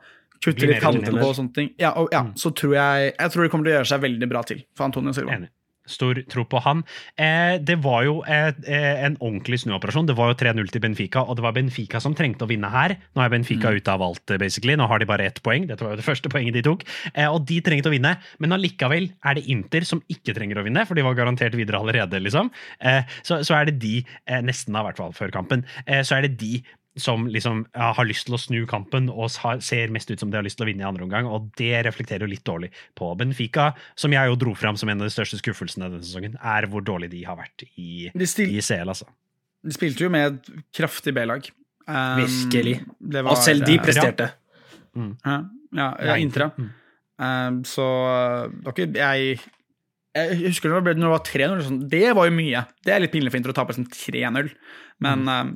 kutte 0.44 0.68
litt 0.70 0.82
kantene 0.84 1.18
på 1.18 1.28
og 1.32 1.36
sånne 1.40 1.54
ting, 1.56 1.70
ja, 1.82 1.92
og, 1.98 2.10
ja, 2.14 2.24
Mm. 2.24 2.34
så 2.38 2.52
tror 2.54 2.74
jeg 2.76 3.14
Jeg 3.18 3.30
tror 3.32 3.44
det 3.44 3.52
kommer 3.52 3.66
til 3.66 3.74
å 3.74 3.78
gjøre 3.80 3.92
seg 3.92 4.02
veldig 4.02 4.30
bra 4.30 4.42
til 4.44 4.64
for 4.76 4.86
Antonio 4.86 5.12
Silva. 5.12 5.34
Enig. 5.34 5.50
Stor 5.88 6.20
tro 6.30 6.46
på 6.48 6.62
han. 6.64 6.84
Eh, 7.18 7.58
det 7.64 7.80
var 7.84 8.04
jo 8.06 8.20
et, 8.28 8.60
eh, 8.68 9.04
en 9.06 9.18
ordentlig 9.18 9.62
snuoperasjon. 9.64 10.08
Det 10.10 10.18
var 10.18 10.34
jo 10.34 10.40
3-0 10.40 10.72
til 10.72 10.84
Benfica, 10.84 11.24
og 11.24 11.38
det 11.38 11.46
var 11.46 11.56
Benfica 11.58 12.02
som 12.04 12.16
trengte 12.16 12.46
å 12.46 12.52
vinne 12.52 12.70
her. 12.72 12.98
Nå 13.16 13.24
er 13.24 13.34
Benfica 13.34 13.72
ute 13.74 13.92
av 13.92 14.04
alt, 14.04 14.30
eh, 14.32 14.38
basically. 14.38 14.76
Nå 14.76 14.88
har 14.88 15.00
de 15.00 15.06
bare 15.10 15.26
ett 15.26 15.42
poeng. 15.44 15.68
Dette 15.68 15.84
var 15.84 15.96
jo 15.96 16.02
det 16.02 16.08
første 16.08 16.30
poenget 16.30 16.54
de 16.54 16.66
tok. 16.68 16.84
Eh, 17.14 17.28
og 17.28 17.46
de 17.48 17.62
trengte 17.62 17.90
å 17.90 17.96
vinne, 17.96 18.18
men 18.40 18.56
allikevel 18.56 19.12
er 19.24 19.34
det 19.36 19.48
Inter 19.48 19.82
som 19.88 20.02
ikke 20.12 20.36
trenger 20.36 20.60
å 20.60 20.66
vinne, 20.68 20.86
for 20.86 20.96
de 20.96 21.06
var 21.06 21.16
garantert 21.16 21.56
videre 21.56 21.80
allerede, 21.80 22.20
liksom. 22.22 22.52
Eh, 22.82 23.04
så, 23.24 23.42
så 23.44 23.56
er 23.60 23.70
det 23.70 23.80
de, 23.80 24.04
eh, 24.28 24.42
nesten 24.42 24.74
da, 24.74 24.82
i 24.84 24.90
hvert 24.90 25.02
fall 25.02 25.16
før 25.16 25.32
kampen, 25.32 25.66
eh, 25.86 26.04
så 26.04 26.18
er 26.18 26.28
det 26.28 26.38
de 26.38 26.64
som 27.02 27.28
liksom 27.32 27.64
ja, 27.72 27.92
har 27.98 28.08
lyst 28.08 28.28
til 28.28 28.38
å 28.38 28.40
snu 28.42 28.60
kampen 28.70 29.10
og 29.14 29.32
har, 29.44 29.62
ser 29.66 29.94
mest 29.94 30.10
ut 30.12 30.22
som 30.22 30.32
de 30.32 30.40
har 30.40 30.46
lyst 30.46 30.60
til 30.60 30.66
å 30.66 30.70
vinne 30.70 30.84
i 30.84 30.88
andre 30.88 31.06
omgang, 31.06 31.30
og 31.30 31.52
det 31.60 31.84
reflekterer 31.88 32.26
jo 32.26 32.32
litt 32.32 32.46
dårlig 32.48 32.72
på 32.98 33.12
Benfica, 33.20 33.70
som 34.00 34.16
jeg 34.16 34.32
jo 34.32 34.40
dro 34.40 34.56
fram 34.58 34.80
som 34.80 34.90
en 34.92 35.02
av 35.02 35.10
de 35.10 35.14
største 35.14 35.40
skuffelsene 35.42 35.90
denne 35.90 36.06
sesongen, 36.06 36.40
er 36.42 36.70
hvor 36.72 36.86
dårlig 36.86 37.12
de 37.14 37.24
har 37.28 37.40
vært 37.40 37.68
i, 37.76 38.10
De, 38.14 38.28
i 38.48 38.64
CL, 38.64 38.88
altså. 38.88 39.10
de 39.66 39.76
spilte 39.76 40.08
jo 40.08 40.12
med 40.14 40.34
et 40.34 40.52
kraftig 40.80 41.16
B-lag. 41.18 41.52
Um, 41.88 42.20
Virkelig. 42.20 42.82
det 43.00 43.24
var, 43.24 43.32
Og 43.32 43.44
selv 43.46 43.64
de 43.68 43.78
presterte. 43.80 44.32
Ja, 44.98 45.38
ja, 45.78 45.92
ja 46.04 46.18
ja. 46.18 46.50
Mm. 46.58 46.74
Um, 47.18 47.62
så 47.66 47.86
dere, 48.66 48.90
Jeg 48.94 49.40
jeg 50.18 50.38
husker 50.48 50.72
når 50.72 50.80
det, 50.80 50.86
ble, 50.88 50.94
når 50.98 51.08
det 51.08 51.16
var 51.16 51.26
3-0. 51.30 51.64
Sånn, 51.68 51.82
det 51.92 52.06
var 52.18 52.30
jo 52.30 52.36
mye. 52.38 52.64
Det 52.86 52.94
er 52.94 53.04
litt 53.04 53.14
pinlig 53.14 53.34
for 53.34 53.40
Inter 53.42 53.54
å 53.54 53.58
tape 53.58 53.76
som 53.78 53.88
3-0. 53.92 54.52
Men 55.06 55.28
um, 55.30 55.52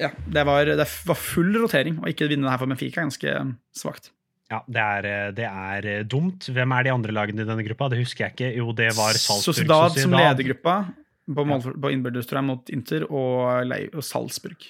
ja, 0.00 0.12
det 0.32 0.44
var, 0.46 0.68
det 0.78 0.86
var 1.08 1.18
full 1.18 1.56
rotering. 1.58 1.98
Å 2.02 2.12
ikke 2.12 2.28
vinne 2.30 2.46
det 2.46 2.52
her 2.54 2.62
for 2.62 2.70
Benfica 2.70 3.00
er 3.00 3.08
ganske 3.08 3.34
um, 3.42 3.56
svakt. 3.76 4.12
Ja, 4.46 4.60
det 4.70 4.82
er, 4.82 5.06
eh, 5.10 5.30
det 5.34 5.46
er 5.48 5.88
eh, 5.90 6.04
dumt. 6.06 6.46
Hvem 6.54 6.74
er 6.76 6.86
de 6.86 6.92
andre 6.94 7.14
lagene 7.14 7.42
i 7.42 7.48
denne 7.48 7.64
gruppa? 7.66 7.88
Det 7.90 7.98
husker 7.98 8.28
jeg 8.28 8.36
ikke. 8.36 8.50
Jo, 8.60 8.70
det 8.78 8.92
var 8.94 9.18
Salzburg. 9.18 9.56
Sociedad 9.56 9.98
som 9.98 10.14
ledergruppa 10.14 10.76
på, 11.26 11.46
mål, 11.50 11.64
på 11.82 11.90
innbyrdes, 11.90 12.30
mot 12.46 12.70
Inter, 12.70 13.08
og, 13.10 13.74
og 13.90 14.04
Salzburg. 14.06 14.68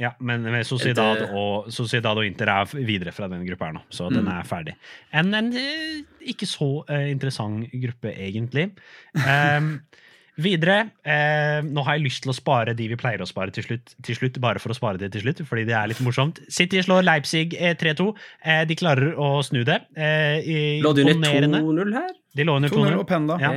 Ja, 0.00 0.14
men 0.24 0.46
Sociedad 0.64 1.20
eh, 1.20 1.34
og, 1.36 1.66
Sociedad 1.72 2.16
og 2.16 2.24
Inter 2.26 2.48
er 2.48 2.70
videre 2.86 3.12
fra 3.12 3.28
den 3.28 3.44
gruppa 3.46 3.68
her 3.68 3.74
nå, 3.76 3.82
så 3.92 4.08
den 4.08 4.24
Mm. 4.24 4.30
er 4.38 4.46
ferdig. 4.48 4.74
En, 5.12 5.34
en 5.34 5.52
eh, 5.52 6.00
ikke 6.32 6.46
så 6.48 6.70
uh, 6.88 7.10
interessant 7.10 7.68
gruppe, 7.82 8.14
egentlig. 8.16 8.70
Um, 9.14 9.74
videre 10.40 10.78
eh, 11.04 11.60
Nå 11.66 11.82
har 11.84 11.98
jeg 11.98 12.06
lyst 12.06 12.22
til 12.24 12.32
å 12.32 12.36
spare 12.36 12.72
de 12.76 12.86
vi 12.88 12.96
pleier 12.96 13.20
å 13.20 13.28
spare 13.28 13.52
til 13.52 13.66
slutt, 13.66 13.92
til 14.06 14.16
slutt, 14.16 14.38
bare 14.42 14.62
for 14.62 14.72
å 14.72 14.76
spare 14.76 15.00
det 15.00 15.10
til 15.12 15.26
slutt, 15.26 15.42
fordi 15.48 15.66
det 15.68 15.76
er 15.76 15.90
litt 15.90 16.00
morsomt. 16.04 16.40
City 16.52 16.80
slår 16.84 17.04
Leipzig 17.04 17.56
eh, 17.58 17.74
3-2. 17.78 18.08
Eh, 18.44 18.62
de 18.70 18.76
klarer 18.80 19.12
å 19.20 19.34
snu 19.44 19.60
det. 19.68 19.80
Eh, 19.92 20.80
Lå 20.84 20.94
de 20.96 21.04
under 21.12 21.50
2-0 21.60 21.96
her? 21.98 22.12
De 22.32 22.46
lå 22.48 22.54
under 22.56 22.72
2-0 22.72 22.94
2-0. 22.94 23.00
og 23.02 23.08
Penda. 23.10 23.36
Ja. 23.42 23.50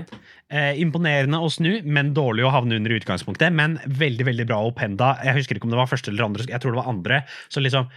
Eh, 0.51 0.81
imponerende 0.83 1.39
å 1.39 1.47
snu, 1.49 1.77
men 1.87 2.11
dårlig 2.17 2.43
å 2.45 2.51
havne 2.53 2.75
under 2.75 2.91
i 2.91 2.99
utgangspunktet. 2.99 3.55
Men 3.55 3.77
veldig 3.87 4.27
veldig 4.27 4.47
bra 4.49 4.59
å 4.59 4.73
Openda. 4.73 5.13
Jeg 5.23 5.39
husker 5.39 5.55
ikke 5.55 5.69
om 5.69 5.75
det 5.77 5.79
var 5.79 5.87
første 5.91 6.11
eller 6.11 6.27
andre, 6.27 6.43
jeg 6.51 6.59
tror 6.61 6.75
det 6.75 6.81
var 6.83 6.91
andre. 6.91 7.21
Så 7.47 7.63
liksom 7.63 7.87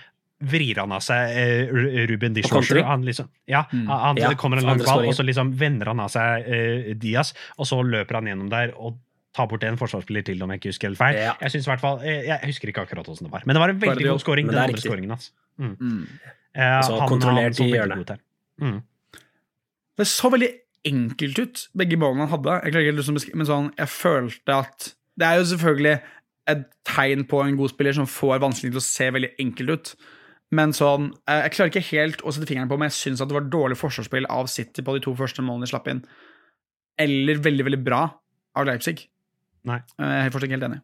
vrir 0.41 0.79
han 0.79 0.93
av 0.95 1.01
seg 1.03 1.33
eh, 1.35 1.73
Ruben 2.07 2.35
Dishwasher. 2.37 2.83
Han 2.87 3.03
liksom, 3.05 3.29
ja, 3.51 3.65
Mm. 3.73 3.87
han, 3.89 3.99
han 4.01 4.17
Ja, 4.23 4.35
kommer 4.39 4.59
en 4.59 4.65
lang 4.69 4.79
ball, 4.85 5.07
og 5.09 5.15
så 5.15 5.25
liksom 5.27 5.53
vender 5.59 5.87
han 5.91 5.99
av 6.01 6.09
seg 6.15 6.47
eh, 6.47 6.95
Diaz, 6.95 7.35
og 7.59 7.67
så 7.67 7.81
løper 7.83 8.15
han 8.21 8.27
gjennom 8.31 8.49
der 8.53 8.71
og 8.77 8.99
tar 9.35 9.47
bort 9.51 9.63
en 9.65 9.77
forsvarsspiller 9.77 10.25
til, 10.25 10.41
om 10.43 10.51
jeg 10.51 10.61
ikke 10.61 10.71
husker 10.73 10.89
helt 10.89 10.99
feil. 10.99 11.15
Ja. 11.19 11.35
Jeg 11.43 11.51
synes 11.51 11.67
i 11.67 11.71
hvert 11.71 11.81
fall, 11.83 11.99
eh, 12.03 12.23
jeg 12.31 12.39
husker 12.47 12.69
ikke 12.71 12.83
akkurat 12.87 13.07
hvordan 13.07 13.27
det 13.29 13.33
var, 13.33 13.43
men 13.47 13.55
det 13.55 13.61
var 13.61 13.69
en 13.75 13.81
veldig 13.83 14.07
god 14.09 14.21
scoring. 14.23 14.47
Den 14.49 14.59
andre 14.63 14.81
scoringen 14.83 15.11
hans. 15.11 15.33
Mm. 15.59 15.75
Mm. 15.81 16.07
Eh, 16.55 16.81
Så 16.83 16.99
han- 16.99 17.09
kontrollert 17.09 17.59
han 17.59 17.67
i 17.69 17.73
hjørnet. 17.73 18.19
Mm. 18.63 18.83
Det 19.99 20.07
så 20.07 20.31
veldig 20.31 20.53
enkelt 20.87 21.39
ut, 21.43 21.69
begge 21.77 21.97
målene 21.99 22.27
han 22.29 22.33
hadde. 22.39 22.61
Jeg 22.65 22.73
klarer 22.73 22.87
ikke 22.87 22.97
liksom 23.01 23.15
å 23.17 23.19
beskrive, 23.19 23.37
men 23.43 23.47
sånn, 23.51 23.73
jeg 23.77 23.89
følte 23.89 24.55
at 24.63 24.95
Det 25.19 25.27
er 25.27 25.39
jo 25.41 25.45
selvfølgelig 25.51 26.01
et 26.47 26.61
tegn 26.87 27.25
på 27.27 27.41
en 27.45 27.57
god 27.59 27.71
spiller 27.71 27.93
som 27.93 28.07
får 28.07 28.39
vanskelig 28.39 28.71
til 28.71 28.79
å 28.79 28.87
se 28.87 29.11
veldig 29.11 29.31
enkelt 29.43 29.71
ut. 29.75 29.95
Men 30.51 30.73
sånn, 30.73 31.11
eh, 31.29 31.43
jeg 31.45 31.53
klarer 31.57 31.73
ikke 31.75 31.87
helt 31.91 32.23
å 32.25 32.33
sette 32.33 32.49
fingeren 32.49 32.71
på 32.71 32.79
om 32.79 32.87
jeg 32.87 32.97
syns 32.97 33.21
det 33.21 33.37
var 33.37 33.51
dårlig 33.53 33.77
forsvarsspill 33.77 34.29
av 34.33 34.49
City 34.49 34.81
på 34.83 34.95
de 34.97 35.03
to 35.05 35.13
første 35.19 35.45
målene 35.45 35.67
de 35.67 35.73
slapp 35.75 35.89
inn, 35.93 36.05
eller 36.99 37.43
veldig, 37.45 37.67
veldig 37.69 37.83
bra 37.85 38.03
av 38.57 38.67
Leipzig. 38.67 39.07
Nei. 39.69 39.83
Eh, 39.99 40.07
Jeg 40.09 40.27
er 40.27 40.33
fortsatt 40.33 40.49
ikke 40.49 40.59
helt 40.59 40.71
enig. 40.71 40.83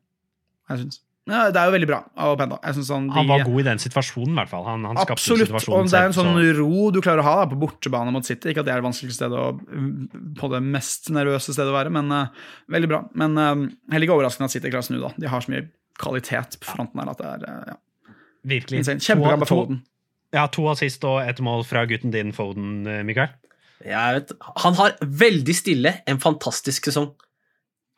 Jeg 0.69 0.83
synes. 0.85 1.01
Ja, 1.25 1.47
det 1.49 1.57
er 1.57 1.71
jo 1.71 1.73
veldig 1.73 1.87
bra 1.89 1.99
av 2.21 2.35
Penda. 2.37 2.59
Sånn, 2.85 3.07
Han 3.11 3.27
var 3.27 3.45
god 3.47 3.61
i 3.63 3.65
den 3.65 3.79
situasjonen, 3.81 4.35
i 4.35 4.39
hvert 4.43 4.51
fall. 4.51 4.65
Han, 4.69 4.85
han 4.85 4.99
Absolutt. 5.01 5.49
Og 5.73 5.87
det 5.89 5.97
er 5.97 6.11
en 6.11 6.13
sånn 6.13 6.35
så- 6.37 6.57
ro 6.59 6.91
du 6.93 7.01
klarer 7.01 7.23
å 7.23 7.25
ha 7.25 7.37
da, 7.45 7.47
på 7.55 7.59
bortebane 7.63 8.13
mot 8.13 8.25
City. 8.27 8.51
Ikke 8.53 8.61
at 8.61 8.67
det 8.67 8.75
er 8.75 8.83
det 8.83 8.89
vanskeligste 8.91 9.25
stedet 9.25 9.41
å, 9.41 9.57
på 10.37 10.51
det 10.53 10.61
mest 10.61 11.09
nervøse 11.09 11.55
stedet 11.57 11.73
å 11.73 11.79
være, 11.79 11.91
men 11.91 12.13
uh, 12.13 12.27
veldig 12.69 12.89
bra. 12.93 13.01
Men 13.15 13.39
uh, 13.39 13.55
heller 13.91 14.05
ikke 14.05 14.19
overraskende 14.19 14.51
at 14.51 14.53
City 14.53 14.69
klarer 14.69 14.85
å 14.85 14.91
snu, 14.91 15.01
da. 15.01 15.15
De 15.17 15.27
har 15.33 15.41
så 15.41 15.49
mye 15.55 15.65
kvalitet 15.97 16.59
på 16.61 16.75
fronten 16.75 17.01
her 17.01 17.09
at 17.15 17.23
det 17.23 17.31
er 17.31 17.49
uh, 17.49 17.65
ja. 17.73 17.79
Virkelig. 18.45 18.79
insane. 18.83 19.01
Kjempebra 19.01 19.39
med 19.41 19.49
To- 19.49 19.57
Foden. 19.65 19.83
Ja, 20.35 20.47
to 20.51 20.65
assist 20.69 21.05
og 21.07 21.21
et 21.23 21.39
mål 21.41 21.63
fra 21.65 21.85
gutten 21.87 22.11
din, 22.13 22.33
Foden, 22.35 22.87
eh, 22.91 23.03
Mikael. 23.07 23.29
Jeg 23.85 24.15
vet, 24.17 24.33
han 24.65 24.75
har 24.79 24.95
veldig 25.01 25.55
stille 25.55 25.93
en 26.11 26.19
fantastisk 26.23 26.87
sesong. 26.89 27.11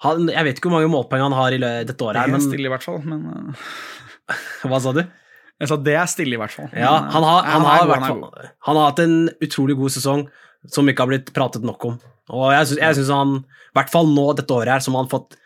Han, 0.04 0.26
jeg 0.28 0.44
vet 0.44 0.58
ikke 0.58 0.68
hvor 0.68 0.80
mange 0.82 0.90
målpoeng 0.92 1.22
han 1.24 1.32
har 1.32 1.54
i 1.56 1.58
lø- 1.62 1.84
dette 1.88 2.04
året, 2.04 2.18
Det 2.18 2.20
her, 2.24 2.28
er 2.28 2.32
men 2.36 2.44
stille, 2.44 2.66
i 2.68 2.72
hvert 2.74 2.82
fall. 2.84 2.98
Men 3.06 3.22
eh, 3.30 4.34
hva 4.68 4.80
sa 4.82 4.92
du? 4.92 5.04
jeg 5.56 5.68
sa 5.70 5.76
det 5.80 5.94
er 5.96 6.06
stille, 6.12 6.34
i 6.36 6.40
hvert 6.42 6.52
fall. 6.52 6.68
Ja, 6.76 6.90
Men, 7.00 7.06
eh, 7.08 7.12
han 7.16 7.24
har, 7.24 7.42
han, 7.48 7.62
har, 7.64 7.86
hvert 7.88 8.02
han 8.04 8.20
fall- 8.20 8.50
han 8.68 8.76
har 8.76 8.90
hatt 8.90 8.98
en 9.06 9.16
utrolig 9.40 9.76
god 9.78 9.94
sesong 9.94 10.26
som 10.68 10.88
ikke 10.90 11.04
har 11.06 11.08
blitt 11.14 11.32
pratet 11.32 11.62
nok 11.64 11.84
om. 11.88 11.98
Og 12.34 12.50
jeg 12.52 12.76
syns 12.76 13.08
han, 13.14 13.36
i 13.46 13.78
hvert 13.78 13.92
fall 13.92 14.08
nå 14.12 14.26
dette 14.36 14.50
året 14.52 14.68
her, 14.74 14.80
som 14.84 14.94
han 14.98 15.06
har 15.06 15.14
fått 15.20 15.36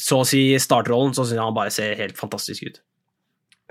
så 0.00 0.20
å 0.22 0.26
si 0.28 0.54
startrollen, 0.62 1.12
så 1.12 1.24
syns 1.26 1.34
jeg 1.36 1.42
han 1.42 1.56
bare 1.56 1.72
ser 1.74 1.96
helt 1.98 2.16
fantastisk 2.16 2.62
ut. 2.68 2.80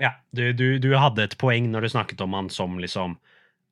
Ja, 0.02 0.12
du, 0.30 0.52
du, 0.52 0.78
du 0.78 0.90
hadde 1.00 1.24
et 1.24 1.38
poeng 1.40 1.70
når 1.72 1.86
du 1.86 1.94
snakket 1.94 2.20
om 2.20 2.36
han 2.36 2.50
som 2.52 2.78
liksom 2.82 3.16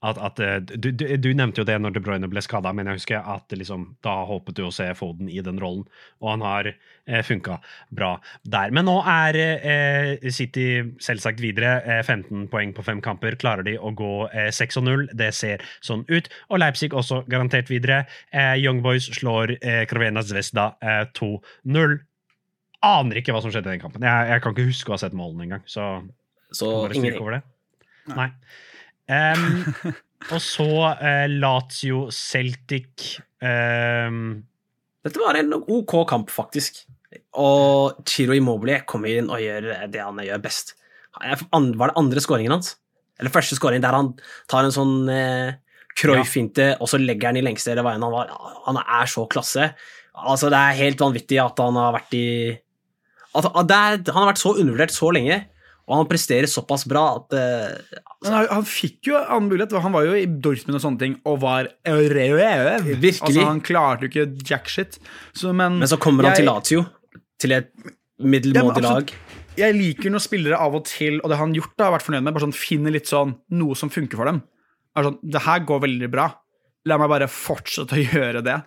at, 0.05 0.18
at 0.20 0.41
eh, 0.43 0.59
du, 0.61 0.91
du, 0.93 1.31
nevnte 1.37 1.62
jo 1.62 1.66
det 1.68 1.77
når 1.81 1.95
De 1.95 2.03
Bruyne 2.05 2.29
ble 2.29 2.43
skada, 2.45 2.75
men 2.77 2.89
jeg 2.91 3.01
husker 3.01 3.25
at 3.35 3.55
liksom, 3.57 3.87
da 4.05 4.18
håpet 4.29 4.59
du 4.59 4.66
å 4.66 4.72
se 4.75 4.91
Foden 4.99 5.31
i 5.33 5.41
den 5.45 5.61
rollen, 5.62 5.87
og 6.20 6.31
han 6.35 6.45
har 6.45 6.68
eh, 6.70 7.22
funka 7.25 7.57
bra 7.95 8.11
der. 8.43 8.75
Men 8.77 8.89
nå 8.89 8.99
er 9.09 9.39
eh, 9.41 10.29
City 10.35 10.66
selvsagt 11.03 11.41
videre. 11.41 11.79
Eh, 11.89 12.03
15 12.05 12.49
poeng 12.53 12.75
på 12.77 12.85
fem 12.85 13.01
kamper. 13.05 13.39
Klarer 13.41 13.66
de 13.66 13.79
å 13.81 13.95
gå 13.97 14.12
eh, 14.29 14.51
6-0? 14.53 15.09
Det 15.16 15.31
ser 15.37 15.64
sånn 15.85 16.05
ut. 16.12 16.29
Og 16.51 16.61
Leipzig 16.61 16.93
også 16.93 17.22
garantert 17.31 17.72
videre. 17.72 18.05
Eh, 18.29 18.59
Young 18.61 18.85
Boys 18.85 19.09
slår 19.16 19.57
eh, 19.61 19.85
Krovena 19.89 20.25
Zvezda 20.25 20.75
eh, 20.85 21.07
2-0. 21.16 22.03
Aner 22.85 23.20
ikke 23.20 23.35
hva 23.35 23.43
som 23.45 23.53
skjedde 23.53 23.70
i 23.70 23.76
den 23.76 23.82
kampen. 23.82 24.05
Jeg, 24.07 24.30
jeg 24.30 24.45
kan 24.45 24.55
ikke 24.55 24.68
huske 24.68 24.93
å 24.93 24.97
ha 24.97 25.01
sett 25.03 25.16
målene 25.16 25.47
engang. 25.49 25.64
Så 25.70 25.89
Så 26.55 26.70
bare 26.70 26.97
stryke 26.99 27.22
over 27.22 27.39
det. 27.39 27.43
Nei. 28.14 28.30
Um, 29.09 29.93
og 30.32 30.41
så 30.41 30.68
uh, 30.97 31.26
Lazio 31.28 32.07
Celtic 32.14 33.18
um, 33.45 34.39
Dette 35.05 35.20
var 35.20 35.37
en 35.37 35.53
OK 35.61 35.99
kamp, 36.09 36.32
faktisk. 36.32 36.85
Og 37.41 38.01
Chiro 38.09 38.37
Immobile 38.37 38.80
kommer 38.89 39.12
inn 39.12 39.28
og 39.28 39.43
gjør 39.43 39.68
det 39.93 40.01
han 40.01 40.22
gjør 40.24 40.41
best. 40.45 40.74
Var 41.20 41.45
det 41.45 41.93
andre 42.01 42.22
skåringen 42.24 42.55
hans? 42.57 42.74
Eller 43.20 43.30
første 43.30 43.59
skåring 43.59 43.82
der 43.85 43.95
han 43.95 44.14
tar 44.51 44.66
en 44.66 44.74
sånn 44.74 45.11
eh, 45.12 45.55
Cruyff-finte, 45.95 46.72
og 46.82 46.91
så 46.91 46.99
legger 46.99 47.30
han 47.30 47.39
i 47.39 47.45
lengste 47.45 47.76
veien. 47.76 48.03
Han, 48.03 48.11
var, 48.11 48.32
han 48.64 48.80
er 48.82 49.11
så 49.11 49.28
klasse. 49.30 49.68
Altså, 50.14 50.51
det 50.51 50.59
er 50.59 50.80
helt 50.80 51.03
vanvittig 51.03 51.39
at 51.43 51.61
han 51.62 51.78
har 51.78 51.95
vært 51.95 52.16
i 52.18 52.26
at, 53.35 53.49
at 53.51 53.68
det 53.70 53.76
er, 53.76 53.99
Han 54.14 54.22
har 54.22 54.30
vært 54.32 54.43
så 54.43 54.55
undervurdert 54.55 54.95
så 54.95 55.11
lenge, 55.14 55.41
og 55.85 55.99
han 55.99 56.07
presterer 56.09 56.49
såpass 56.49 56.87
bra 56.89 57.03
at 57.18 57.35
uh, 57.37 57.99
han, 58.24 58.47
han 58.49 58.64
fikk 58.64 59.11
jo 59.11 59.18
annen 59.20 59.51
mulighet. 59.51 59.74
Han 59.85 59.93
var 59.93 60.07
jo 60.07 60.14
i 60.16 60.24
Dortmund 60.24 60.78
og 60.78 60.85
sånne 60.85 61.03
ting 61.03 61.16
og 61.28 61.43
var. 61.43 61.68
Virkelig. 62.87 63.18
Altså, 63.20 63.45
han 63.51 63.61
klarte 63.61 64.07
jo 64.07 64.12
ikke 64.12 64.49
jack 64.49 64.70
shit. 64.72 64.97
Så, 65.37 65.53
men, 65.53 65.80
Men 65.82 65.91
så 65.91 65.99
kommer 66.01 66.24
han 66.24 66.32
jeg- 66.32 66.45
til 66.45 66.49
Lazio, 66.49 66.87
til 67.43 67.53
et 67.59 67.68
middelmådig 68.22 68.80
Ja, 68.80 68.95
lag. 68.95 69.12
jeg 69.59 69.76
liker 69.76 70.14
når 70.14 70.24
spillere 70.24 70.57
av 70.61 70.74
og 70.78 70.87
til, 70.89 71.18
og 71.20 71.28
det 71.28 71.37
har 71.37 71.45
han 71.45 71.55
gjort, 71.59 71.74
da, 71.76 71.91
har 71.91 71.99
vært 71.99 72.07
fornøyd 72.09 72.22
med, 72.24 72.32
bare 72.39 72.47
sånn 72.47 72.57
finner 72.57 72.95
litt 72.95 73.11
sånn 73.11 73.35
noe 73.59 73.76
som 73.76 73.91
funker 73.93 74.16
for 74.16 74.30
dem. 74.30 74.41
Er 74.97 75.09
sånn, 75.11 75.18
det 75.26 75.43
her 75.45 75.61
går 75.68 75.85
veldig 75.85 76.11
bra. 76.14 76.30
La 76.85 76.99
meg 77.01 77.09
bare 77.09 77.28
fortsette 77.32 77.97
å 77.97 78.03
gjøre 78.03 78.43
det. 78.45 78.59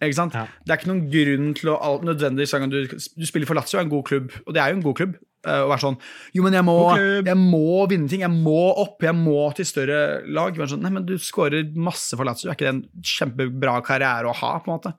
ikke 0.00 0.16
sant? 0.16 0.36
Ja. 0.36 0.46
Det 0.64 0.72
er 0.72 0.80
ikke 0.80 0.92
noen 0.92 1.08
grunn 1.12 1.50
til 1.58 1.72
å 1.74 1.80
alt 1.84 2.06
nødvendig 2.08 2.46
du, 2.72 2.78
du 2.88 3.26
spiller 3.28 3.48
for 3.50 3.58
Lazio, 3.58 3.76
er 3.76 3.84
en 3.84 3.92
god 3.92 4.06
klubb, 4.08 4.32
og 4.46 4.56
det 4.56 4.62
er 4.62 4.72
jo 4.72 4.78
en 4.78 4.86
god 4.86 4.96
klubb. 4.96 5.18
eh, 5.44 5.60
Å 5.60 5.68
være 5.68 5.84
sånn 5.84 5.98
Jo, 6.36 6.44
men 6.46 6.56
jeg 6.56 6.64
må, 6.64 6.76
jeg 6.96 7.36
må 7.36 7.84
vinne 7.90 8.08
ting. 8.08 8.24
Jeg 8.24 8.32
må 8.32 8.62
opp. 8.80 9.04
Jeg 9.04 9.16
må 9.16 9.44
til 9.56 9.68
større 9.68 10.00
lag. 10.28 10.56
Men 10.56 10.72
sånn, 10.72 10.84
Nei, 10.84 10.94
men 10.96 11.08
du 11.08 11.16
skårer 11.20 11.68
masse 11.76 12.16
for 12.16 12.28
Lazio. 12.28 12.48
Er 12.48 12.56
ikke 12.56 12.70
det 12.70 12.74
en 12.78 12.84
kjempebra 13.04 13.80
karriere 13.84 14.30
å 14.30 14.36
ha? 14.40 14.54
på 14.64 14.70
en 14.72 14.78
måte? 14.78 14.94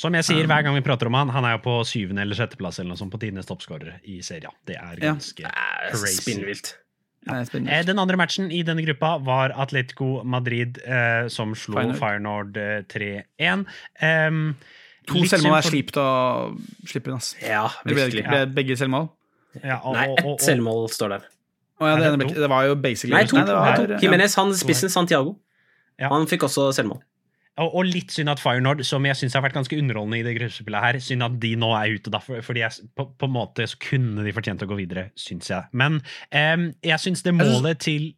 Som 0.00 0.16
jeg 0.16 0.24
sier 0.26 0.48
hver 0.48 0.64
gang 0.64 0.74
vi 0.76 0.84
prater 0.84 1.08
om 1.08 1.16
han, 1.16 1.30
han 1.32 1.44
er 1.46 1.58
jo 1.58 1.64
på 1.64 1.74
syvende 1.86 2.24
eller 2.24 2.36
sjetteplass 2.36 2.80
eller 2.80 2.94
noe 2.94 3.00
sånt 3.00 3.12
på 3.12 3.20
tidenes 3.22 3.48
toppskårere 3.48 4.00
i 4.08 4.20
serien. 4.24 4.52
Det 4.66 4.76
er 4.80 5.00
ganske 5.00 5.44
ja. 5.44 5.52
crazy. 5.92 6.16
Spinnvilt. 6.24 6.72
Spennende. 7.22 7.70
Eh, 7.70 7.82
Den 7.86 7.98
andre 8.02 8.16
matchen 8.16 8.50
i 8.50 8.62
denne 8.66 8.82
gruppa 8.84 9.16
var 9.22 9.52
Atletico 9.54 10.22
Madrid, 10.24 10.78
eh, 10.84 11.28
som 11.28 11.54
slo 11.54 11.76
Firenord, 11.94 11.98
Feyenoord 12.00 12.56
eh, 12.56 12.82
3-1. 12.90 13.66
Um, 14.02 14.56
To 15.06 15.14
selvmål 15.26 15.56
er 15.58 15.62
for- 15.62 15.70
slipt 15.70 15.96
å 15.98 16.06
slippe 16.86 17.08
inn. 17.10 17.16
ass. 17.16 17.34
Ja, 17.42 17.68
Det 17.84 17.94
ble, 17.94 18.22
ble 18.22 18.46
begge 18.54 18.76
selvmål? 18.78 19.08
Ja, 19.62 19.80
og, 19.84 19.94
Nei, 19.94 20.08
og- 20.08 20.18
og- 20.24 20.40
ett 20.40 20.46
selvmål 20.48 20.88
står 20.90 21.08
der. 21.16 21.22
Å 21.80 21.86
ja, 21.88 22.16
det, 22.16 22.34
det 22.34 22.48
var 22.48 22.64
jo 22.68 22.74
basically 22.76 23.14
Nei, 23.16 23.24
to. 23.26 23.36
Nei, 23.36 23.76
to. 23.76 23.98
Jimenez, 23.98 24.34
han 24.36 24.52
spissen 24.54 24.88
Santiago. 24.88 25.36
Ja. 25.98 26.08
Han 26.08 26.26
fikk 26.26 26.44
også 26.46 26.68
selvmål. 26.72 27.00
Og, 27.60 27.82
litt 27.84 28.14
synd 28.14 28.32
at 28.32 28.40
FireNord, 28.40 28.80
som 28.88 29.04
jeg 29.04 29.18
syns 29.18 29.34
har 29.36 29.42
vært 29.44 29.58
ganske 29.58 29.76
underholdende 29.76 30.22
i 30.22 30.24
det 30.24 30.38
gruppespillet 30.38 30.84
her, 30.86 30.98
synd 31.04 31.26
at 31.26 31.34
de 31.42 31.50
nå 31.60 31.68
er 31.76 31.98
ute, 31.98 32.12
da, 32.12 32.20
for, 32.24 32.40
fordi 32.44 32.62
jeg, 32.62 32.86
på, 32.96 33.04
på 33.20 33.28
en 33.28 33.34
måte 33.34 33.66
så 33.68 33.76
kunne 33.82 34.24
de 34.24 34.32
fortjent 34.32 34.64
å 34.64 34.68
gå 34.70 34.78
videre, 34.78 35.10
syns 35.20 35.50
jeg. 35.52 35.68
Men 35.76 36.00
um, 36.32 36.70
jeg 36.80 37.02
syns 37.02 37.24
det 37.26 37.34
målet 37.36 37.82
til 37.84 38.08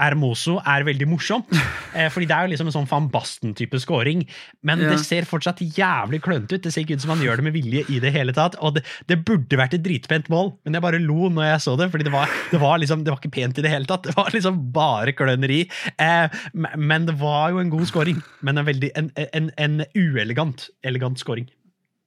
Hermoso 0.00 0.56
er 0.66 0.82
veldig 0.88 1.06
morsomt, 1.06 1.50
eh, 1.94 2.08
fordi 2.10 2.26
det 2.26 2.34
er 2.34 2.46
jo 2.46 2.50
liksom 2.54 2.70
en 2.70 2.74
sånn 2.74 2.88
Van 2.90 3.04
Basten-type 3.12 3.78
scoring, 3.78 4.24
men 4.66 4.80
Ja. 4.82 4.88
det 4.90 5.02
ser 5.04 5.26
fortsatt 5.28 5.60
jævlig 5.62 6.18
klønete 6.24 6.56
ut. 6.58 6.62
Det 6.64 6.72
ser 6.74 6.82
ikke 6.82 6.96
ut 6.98 7.04
som 7.04 7.12
han 7.14 7.22
gjør 7.22 7.38
det 7.38 7.44
med 7.46 7.54
vilje 7.54 7.84
i 7.92 8.00
det 8.02 8.10
hele 8.16 8.34
tatt, 8.34 8.56
og 8.58 8.74
det, 8.78 8.82
det 9.06 9.20
burde 9.28 9.58
vært 9.60 9.76
et 9.78 9.84
dritpent 9.84 10.26
mål, 10.32 10.50
men 10.64 10.74
jeg 10.74 10.82
bare 10.82 10.98
lo 11.04 11.28
når 11.30 11.50
jeg 11.52 11.60
så 11.66 11.76
det, 11.78 11.90
fordi 11.92 12.08
det 12.08 12.14
var, 12.16 12.32
det 12.50 12.60
var 12.64 12.80
liksom, 12.82 13.04
det 13.06 13.12
var 13.14 13.20
ikke 13.22 13.34
pent 13.36 13.60
i 13.62 13.66
det 13.68 13.70
hele 13.74 13.86
tatt. 13.86 14.08
Det 14.08 14.16
var 14.18 14.32
liksom 14.34 14.58
bare 14.74 15.14
kløneri. 15.14 15.60
Eh, 16.02 16.40
men 16.76 17.06
det 17.06 17.14
var 17.20 17.52
jo 17.54 17.62
en 17.62 17.70
god 17.70 17.86
scoring, 17.92 18.18
men 18.42 18.58
en 18.58 18.66
veldig 18.66 18.90
en, 18.98 19.12
en, 19.30 19.52
en 19.60 19.78
uelegant 19.94 20.66
elegant 20.82 21.20
scoring. 21.22 21.46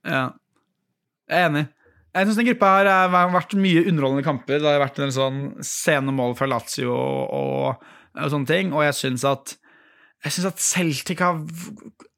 Ja. 0.03 0.27
Jeg 1.31 1.41
er 1.41 1.49
enig. 1.49 1.65
Jeg 2.15 2.27
syns 2.29 2.37
denne 2.39 2.53
gruppa 2.53 2.71
her 2.77 2.89
har 3.11 3.33
vært 3.33 3.53
mye 3.59 3.83
underholdende 3.89 4.23
kamper. 4.23 4.61
Det 4.63 4.69
har 4.71 4.79
vært 4.79 5.01
en 5.03 5.11
sånn 5.11 5.39
sene 5.67 6.13
mål 6.15 6.35
fra 6.39 6.47
Lazio 6.47 6.93
og, 6.95 7.33
og, 7.35 7.87
og 8.15 8.31
sånne 8.31 8.47
ting. 8.47 8.71
Og 8.71 8.85
jeg 8.87 8.95
syns 9.01 9.25
at 9.27 9.57
synes 10.25 10.47
at 10.49 10.61
Celtic 10.63 11.19
har, 11.21 11.41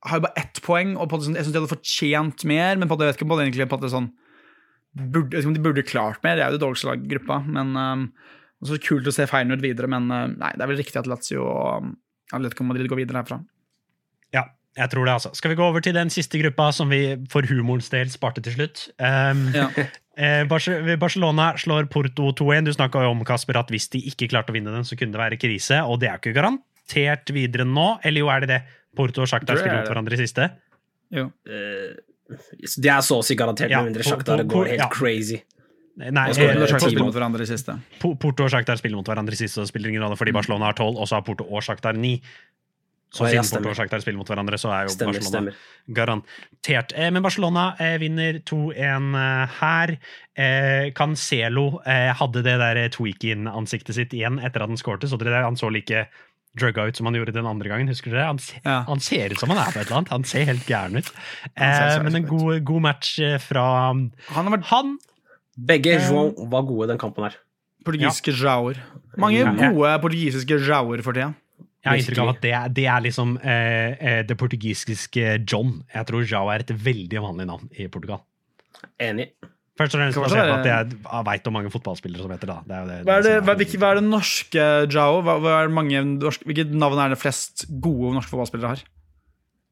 har 0.08 0.22
bare 0.24 0.38
ett 0.40 0.62
poeng, 0.64 0.94
og 0.96 1.10
på 1.12 1.18
det, 1.20 1.28
sånn- 1.28 1.36
jeg 1.36 1.48
syns 1.48 1.56
de 1.56 1.60
hadde 1.60 1.74
fortjent 1.74 2.46
mer. 2.48 2.78
Men 2.78 2.88
på 2.88 2.96
det, 2.98 3.08
jeg 3.08 3.14
vet 3.14 3.22
ikke 3.22 3.30
på 3.32 3.38
det 3.40 3.48
egentlig 3.48 3.70
på 3.74 3.82
det 3.82 3.92
sånn 3.92 4.12
burde, 4.98 5.36
Jeg 5.36 5.44
vet 5.44 5.50
om 5.50 5.58
de 5.58 5.66
burde 5.66 5.84
klart 5.86 6.24
mer, 6.24 6.38
det 6.38 6.44
er 6.46 6.52
jo 6.54 6.58
det 6.58 6.64
dårligste 6.64 6.88
laget 6.90 7.06
i 7.06 7.12
gruppa. 7.16 7.42
Men 7.46 7.76
um, 7.78 8.06
så 8.66 8.80
kult 8.82 9.10
å 9.10 9.14
se 9.14 9.28
Feyenoord 9.30 9.62
videre, 9.62 9.90
men 9.92 10.08
uh, 10.10 10.26
nei, 10.32 10.54
det 10.56 10.64
er 10.64 10.72
vel 10.72 10.80
riktig 10.80 10.98
at 11.02 11.10
Lazio 11.10 11.44
og 11.46 11.84
um, 11.84 11.92
Atletico 12.34 12.66
Madrid 12.66 12.90
går 12.90 13.04
videre 13.04 13.22
herfra. 13.22 13.42
Jeg 14.78 14.90
tror 14.94 15.06
det, 15.10 15.14
altså. 15.18 15.32
Skal 15.34 15.52
vi 15.52 15.58
gå 15.58 15.66
over 15.66 15.82
til 15.82 15.96
den 15.98 16.12
siste 16.14 16.38
gruppa 16.42 16.68
som 16.76 16.90
vi 16.94 17.00
for 17.32 17.42
humorens 17.50 17.90
del 17.90 18.12
sparte 18.14 18.44
til 18.46 18.54
slutt? 18.54 18.84
Um, 19.02 19.48
Ja. 19.56 19.68
eh, 20.18 20.44
Barcelona 20.46 21.52
slår 21.58 21.90
Porto 21.90 22.30
2-1. 22.38 22.66
Du 22.70 22.74
snakka 22.76 23.02
jo 23.08 23.12
om 23.16 23.24
Kasper, 23.26 23.58
at 23.58 23.74
hvis 23.74 23.90
de 23.94 24.04
ikke 24.12 24.30
klarte 24.30 24.54
å 24.54 24.58
vinne 24.58 24.74
den, 24.76 24.86
så 24.86 24.98
kunne 25.00 25.16
det 25.18 25.24
være 25.24 25.40
krise. 25.42 25.82
Og 25.90 26.00
det 26.04 26.12
er 26.12 26.22
ikke 26.22 26.36
garantert 26.38 27.34
videre 27.34 27.66
nå, 27.66 27.98
eller 28.06 28.22
jo 28.24 28.30
er 28.30 28.46
det 28.46 28.52
det? 28.54 28.62
Porto 28.98 29.22
og 29.26 29.30
Shakhtar 29.30 29.58
spiller 29.60 29.80
er 29.80 29.84
mot 29.84 29.92
hverandre 29.92 30.14
i 30.18 30.22
siste. 30.24 30.48
Jo. 31.14 31.28
Eh, 31.50 31.98
Det 32.78 32.90
er 32.92 33.02
så 33.06 33.22
å 33.22 33.24
si 33.24 33.36
garantert, 33.40 33.70
Ja, 33.72 33.82
med 33.82 33.94
mindre 33.94 34.04
Shakhtar 34.04 34.42
går 34.46 34.74
helt 34.74 34.82
ja. 34.84 34.90
crazy. 34.92 35.42
Nei, 35.98 36.28
Og 36.30 36.38
eh, 36.38 36.54
Shakhtar 36.70 36.92
Porto- 36.92 37.06
mot 37.08 37.16
hverandre 37.16 37.42
i 37.42 37.50
siste. 37.50 37.74
Porto 38.02 38.44
og 38.46 38.52
Shakhtar 38.54 38.78
spiller 38.78 39.00
mot 39.00 39.08
hverandre 39.08 39.34
i 39.34 39.40
siste, 39.40 39.56
så 39.58 39.64
det 39.66 39.70
spiller 39.72 39.90
ingen 39.90 40.04
rolle, 40.04 40.18
fordi 40.20 40.34
Barcelona 40.36 40.68
har 40.70 40.76
12, 40.78 40.98
og 41.02 41.08
så 41.10 41.16
har 41.18 41.24
Porto 41.26 41.48
og 41.50 41.64
Shakhtar 41.66 41.98
9. 41.98 42.12
Så 43.18 43.26
Å, 43.26 43.32
ja, 43.34 43.42
siden 43.42 43.58
Porto 43.64 43.72
og 43.74 43.78
Shakhtar 43.80 44.04
spiller 44.04 44.20
mot 44.22 44.30
hverandre, 44.30 44.60
så 44.62 44.70
er 44.76 44.86
jo 44.86 44.94
Stemmer, 44.94 45.18
Barcelona 45.18 45.32
stemmer. 45.34 45.98
garantert. 45.98 46.94
Eh, 46.94 47.10
men 47.16 47.24
Barcelona 47.26 47.64
eh, 47.82 47.96
vinner 48.02 48.40
2-1 48.46 49.18
eh, 49.18 49.58
her. 49.58 49.96
Eh, 50.38 50.92
Cancelo 50.98 51.68
eh, 51.88 52.12
hadde 52.20 52.44
det 52.46 52.58
der 52.62 52.82
tweak-in-ansiktet 52.94 53.98
sitt 53.98 54.14
igjen 54.14 54.38
etter 54.40 54.62
at 54.66 54.70
han 54.70 54.78
skårte. 54.80 55.10
Så 55.10 55.18
dere 55.18 55.34
det? 55.34 55.44
Han 55.48 55.58
så 55.60 55.72
like 55.74 56.06
drugga 56.58 56.88
ut 56.90 56.98
som 56.98 57.06
han 57.10 57.14
gjorde 57.18 57.34
den 57.36 57.46
andre 57.50 57.70
gangen. 57.70 57.90
husker 57.90 58.14
dere? 58.14 58.28
Han, 58.32 58.40
se- 58.42 58.62
Ja. 58.66 58.80
han 58.88 59.00
ser 59.04 59.34
ut 59.34 59.40
som 59.42 59.50
han 59.54 59.60
er 59.62 59.72
på 59.74 59.80
et 59.82 59.88
eller 59.88 59.98
annet. 60.00 60.10
Han 60.14 60.24
ser 60.26 60.46
helt 60.50 60.66
gæren 60.70 60.98
ut. 60.98 61.10
Eh, 61.58 61.98
men 62.04 62.16
en 62.22 62.26
god, 62.30 62.64
god 62.66 62.82
match 62.82 63.18
eh, 63.20 63.38
fra 63.42 63.66
Han 63.94 64.12
har 64.34 64.54
vært 64.58 64.70
han. 64.72 64.98
Begge 65.58 65.96
Eh, 65.98 66.08
João 66.10 66.34
var 66.50 66.64
gode 66.70 66.88
den 66.94 66.98
kampen 67.02 67.24
her. 67.28 67.36
portugisiske 67.86 68.34
jaoer. 68.36 68.78
Mange 69.18 69.42
gode 69.58 69.94
portugisiske 70.04 70.58
jauer 70.68 71.02
for 71.06 71.14
tida. 71.18 71.32
Jeg 71.88 71.94
har 71.94 72.02
inntrykk 72.04 72.22
av 72.24 72.30
at 72.36 72.42
det, 72.44 72.52
er- 72.60 72.72
det 72.78 72.86
er 72.94 73.04
liksom 73.08 73.36
eh, 73.42 73.98
eh, 74.12 74.22
det 74.28 74.38
portugisiske 74.38 75.38
John. 75.48 75.78
Jeg 75.94 76.08
tror 76.10 76.26
Jao 76.28 76.50
er 76.54 76.64
et 76.66 76.74
veldig 76.86 77.22
vanlig 77.24 77.48
navn 77.50 77.70
i 77.80 77.88
Portugal. 77.88 78.20
Enig. 79.02 79.32
Først 79.78 79.94
og 79.94 80.00
fremst 80.02 80.18
basert 80.18 80.48
på 80.50 80.56
at 80.58 80.66
jeg 80.66 81.24
veit 81.28 81.48
om 81.48 81.54
mange 81.54 81.70
fotballspillere 81.70 82.24
som 82.26 82.32
heter 82.34 82.50
da. 82.50 82.56
det, 82.66 82.78
er 82.78 82.86
det, 82.90 82.96
Hva 83.06 83.18
er 83.20 83.26
det, 83.28 83.34
som 83.38 83.46
hva, 83.46 83.56
hva 83.84 83.90
er 83.92 84.00
det 84.00 84.06
norske 84.10 84.64
Jao? 84.90 85.20
Er 85.22 85.70
hvilket 86.50 86.72
navn 86.74 86.98
er 87.04 87.14
det 87.14 87.20
flest 87.22 87.68
gode 87.84 88.16
norske 88.18 88.34
fotballspillere 88.34 88.72
har? 88.74 88.82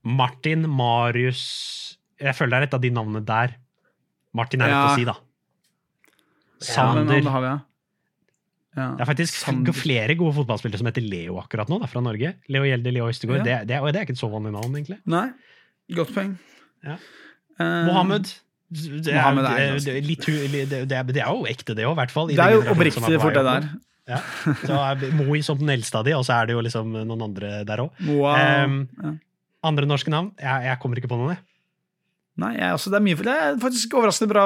Martin, 0.05 0.67
Marius 0.69 1.97
Jeg 2.21 2.35
føler 2.37 2.53
det 2.53 2.59
er 2.59 2.67
et 2.69 2.75
av 2.77 2.83
de 2.83 2.91
navnene 2.93 3.23
der. 3.25 3.55
Martin 4.37 4.61
er 4.61 4.69
lett 4.69 4.77
Ja. 4.77 4.91
å 4.91 4.95
si, 4.99 5.05
da. 5.09 5.15
Ja, 6.75 6.93
Men 6.93 7.07
Sander. 7.09 7.41
ja. 7.49 7.55
Ja. 8.75 8.87
Det 8.97 9.05
er 9.05 9.07
faktisk 9.07 9.37
Sand... 9.39 9.69
flere 9.77 10.15
gode 10.19 10.35
fotballspillere 10.35 10.81
som 10.81 10.89
heter 10.89 11.05
Leo 11.05 11.37
akkurat 11.39 11.69
nå, 11.71 11.79
da, 11.79 11.87
fra 11.87 12.01
Norge. 12.03 12.33
Leo 12.51 12.65
Gjelde, 12.67 12.91
Leo 12.91 13.07
Østegård. 13.07 13.39
Ja. 13.39 13.61
Det, 13.63 13.69
det, 13.71 13.79
det 13.95 14.01
er 14.01 14.07
ikke 14.07 14.15
et 14.17 14.21
så 14.21 14.31
vanlig 14.31 14.51
navn, 14.55 14.73
egentlig. 14.75 14.97
Nei, 15.09 15.29
godt 15.95 16.11
poeng. 16.15 16.33
Ja. 16.85 16.97
Um... 17.59 17.85
Mohammed. 17.87 18.33
Det 18.75 19.13
er, 19.13 19.21
Mohammed 19.21 19.47
er 19.47 19.77
det, 19.79 19.97
litt, 20.03 20.25
det, 20.25 20.97
er, 20.97 21.29
jo 21.29 21.45
ekte, 21.47 21.75
det 21.77 21.85
òg, 21.85 21.93
i 21.93 21.99
hvert 22.01 22.13
fall. 22.13 22.31
i 22.33 22.37
Det 22.37 22.43
er 22.43 22.57
jo 22.57 22.63
oppriktig 22.73 23.19
fort, 23.21 23.37
det 23.37 23.45
der. 23.47 23.67
Ja. 24.09 24.19
Så 24.61 24.77
er 24.77 25.05
Moi 25.17 25.39
som 25.45 25.57
den 25.61 25.71
eldste 25.73 26.01
av 26.01 26.05
de, 26.05 26.13
og 26.17 26.25
så 26.27 26.41
er 26.41 26.49
det 26.49 26.57
jo 26.57 26.63
liksom 26.65 26.91
noen 26.97 27.23
andre 27.29 27.61
der 27.65 27.85
òg. 27.85 28.03
Wow. 28.09 28.35
Um. 28.35 29.19
Andre 29.65 29.87
norske 29.89 30.11
navn? 30.13 30.33
Jeg, 30.41 30.67
jeg 30.67 30.81
kommer 30.81 30.99
ikke 30.99 31.09
på 31.09 31.17
noen. 31.21 31.39
Nei, 32.35 32.49
jeg, 32.57 32.67
også, 32.75 32.91
det, 32.91 32.97
er 32.99 33.03
mye, 33.05 33.15
det 33.23 33.31
er 33.31 33.59
faktisk 33.61 33.93
overraskende 33.95 34.33
bra 34.33 34.45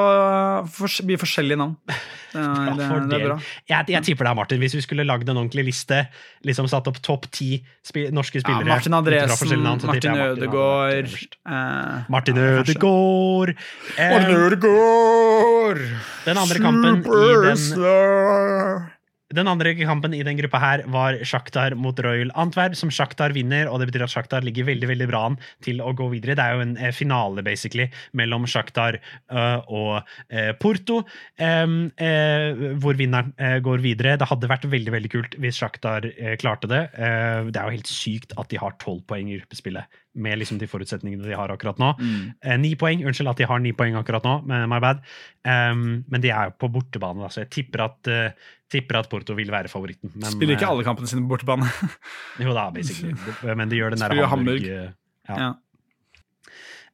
for, 0.70 0.94
mye 1.10 1.18
forskjellige 1.22 1.58
navn. 1.58 1.76
Det 2.30 2.38
er, 2.38 2.76
det, 2.78 2.88
det 3.10 3.16
er 3.18 3.24
bra. 3.24 3.36
Jeg, 3.66 3.86
jeg 3.90 4.06
tipper 4.06 4.28
det 4.28 4.30
er 4.30 4.36
Martin. 4.38 4.60
Hvis 4.62 4.76
vi 4.78 4.84
skulle 4.86 5.02
lagd 5.02 5.26
en 5.32 5.40
ordentlig 5.40 5.64
liste, 5.72 6.04
liksom 6.46 6.68
satt 6.70 6.86
opp 6.92 7.00
topp 7.02 7.26
ti 7.34 7.48
spi 7.82 8.04
norske 8.14 8.38
Ja, 8.38 8.44
spillere 8.44 8.70
Martin 8.70 8.94
ut 8.94 8.98
Andresen, 9.00 9.64
navn, 9.66 9.82
Martin 9.90 10.14
Ødegaard 10.28 11.10
eh, 11.10 12.06
Martin 12.14 12.38
ja. 12.38 12.52
Ødegaard! 12.62 13.56
Martin 13.98 14.36
Eh, 14.38 14.46
Ødegaard! 14.46 15.82
den 16.30 16.44
andre 16.46 16.62
kampen 16.62 17.02
i 17.02 17.34
den! 17.50 18.90
Den 19.30 19.46
andre 19.46 19.76
kampen 19.78 20.16
i 20.18 20.24
den 20.26 20.40
gruppa 20.40 20.58
her 20.58 20.82
var 20.90 21.20
Shakhtar 21.22 21.76
mot 21.78 22.00
Royal 22.02 22.32
Antwerp, 22.40 22.74
som 22.78 22.90
Shakhtar 22.90 23.36
vinner, 23.36 23.70
og 23.70 23.78
det 23.78 23.92
betyr 23.92 24.08
at 24.08 24.14
Shakhtar 24.14 24.42
ligger 24.46 24.66
veldig 24.72 24.90
veldig 24.90 25.08
bra 25.12 25.22
an 25.28 25.38
til 25.66 25.84
å 25.86 25.92
gå 25.94 26.08
videre. 26.16 26.34
Det 26.40 26.46
er 26.46 26.58
jo 26.58 26.64
en 26.66 26.74
eh, 26.82 26.96
finale 26.96 27.44
basically 27.46 27.86
mellom 28.18 28.48
Shakhtar 28.50 28.98
uh, 29.30 29.62
og 29.70 30.00
eh, 30.34 30.50
Porto, 30.58 31.04
em, 31.38 31.92
eh, 32.02 32.74
hvor 32.82 32.98
vinneren 32.98 33.36
går 33.62 33.86
videre. 33.86 34.18
Det 34.18 34.28
hadde 34.32 34.50
vært 34.50 34.66
veldig 34.72 34.98
veldig 34.98 35.14
kult 35.14 35.38
hvis 35.38 35.62
Shakhtar 35.62 36.10
klarte 36.42 36.70
det. 36.72 36.84
Eh, 36.98 37.50
det 37.54 37.60
er 37.60 37.70
jo 37.70 37.78
helt 37.78 37.90
sykt 37.92 38.34
at 38.40 38.50
de 38.50 38.60
har 38.62 38.78
tolv 38.82 39.04
poeng 39.10 39.30
i 39.30 39.38
gruppespillet, 39.40 40.00
med 40.20 40.40
liksom 40.42 40.58
de 40.60 40.68
forutsetningene 40.70 41.28
de 41.28 41.38
har 41.38 41.54
akkurat 41.54 41.80
nå. 41.82 41.94
Mm. 42.00 42.30
Eh, 42.42 42.58
Ni 42.66 42.74
poeng, 42.80 43.06
unnskyld 43.06 43.32
at 43.32 43.42
de 43.42 43.48
har 43.50 43.62
ni 43.62 43.78
poeng 43.78 43.98
akkurat 44.00 44.26
nå, 44.26 44.40
my 44.50 44.82
bad. 44.82 45.04
Um, 45.46 46.04
men 46.12 46.24
de 46.24 46.34
er 46.34 46.50
jo 46.50 46.58
på 46.60 46.72
bortebane, 46.74 47.22
da, 47.24 47.30
så 47.32 47.46
jeg 47.46 47.54
tipper 47.56 47.86
at, 47.86 48.10
eh, 48.12 48.50
tipper 48.72 49.00
at 49.00 49.10
Porto 49.10 49.34
vil 49.38 49.50
være 49.52 49.70
favoritten. 49.72 50.12
Men, 50.16 50.30
Spiller 50.32 50.56
ikke 50.58 50.68
eh, 50.68 50.74
alle 50.76 50.86
kampene 50.88 51.10
sine 51.10 51.24
på 51.26 51.32
bortebane. 51.36 51.70
Jo 52.46 52.54
da, 52.58 52.68
basically. 52.76 53.16
Men 53.60 53.70
de 53.72 53.80
gjør 53.82 53.96
den 53.96 54.04
der 54.04 54.12
Spiller 54.14 54.30
Hamburg. 54.32 54.62
Hamburg. 54.62 54.86
eh, 54.90 54.96
Ja. 55.30 55.42
ja. 55.48 55.50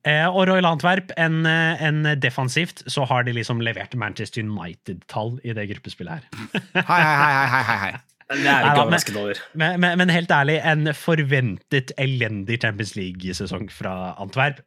Eh, 0.05 0.27
og 0.29 0.43
Royal 0.47 0.65
Antwerp, 0.69 1.09
en, 1.17 1.39
en 1.49 2.03
defensivt, 2.21 2.83
så 2.93 3.07
har 3.09 3.23
de 3.25 3.33
liksom 3.33 3.61
levert 3.65 3.95
Manchester 3.97 4.43
United-tall 4.45 5.39
i 5.43 5.53
det 5.57 5.63
gruppespillet 5.71 6.19
her. 6.19 6.51
Hei, 6.91 6.99
hei, 7.01 7.47
hei, 7.49 7.63
hei, 7.69 7.77
hei. 7.85 7.95
Det 8.35 8.45
er 8.49 8.67
ikke 8.69 8.85
men- 8.91 9.17
over. 9.23 9.41
Men, 9.57 9.79
men, 9.81 9.97
men 10.03 10.09
helt 10.13 10.31
ærlig, 10.33 10.59
en 10.65 10.91
forventet 10.97 11.91
elendig 12.01 12.59
Champions 12.61 12.93
League-sesong 12.97 13.67
fra 13.73 13.95
Antwerp. 14.21 14.61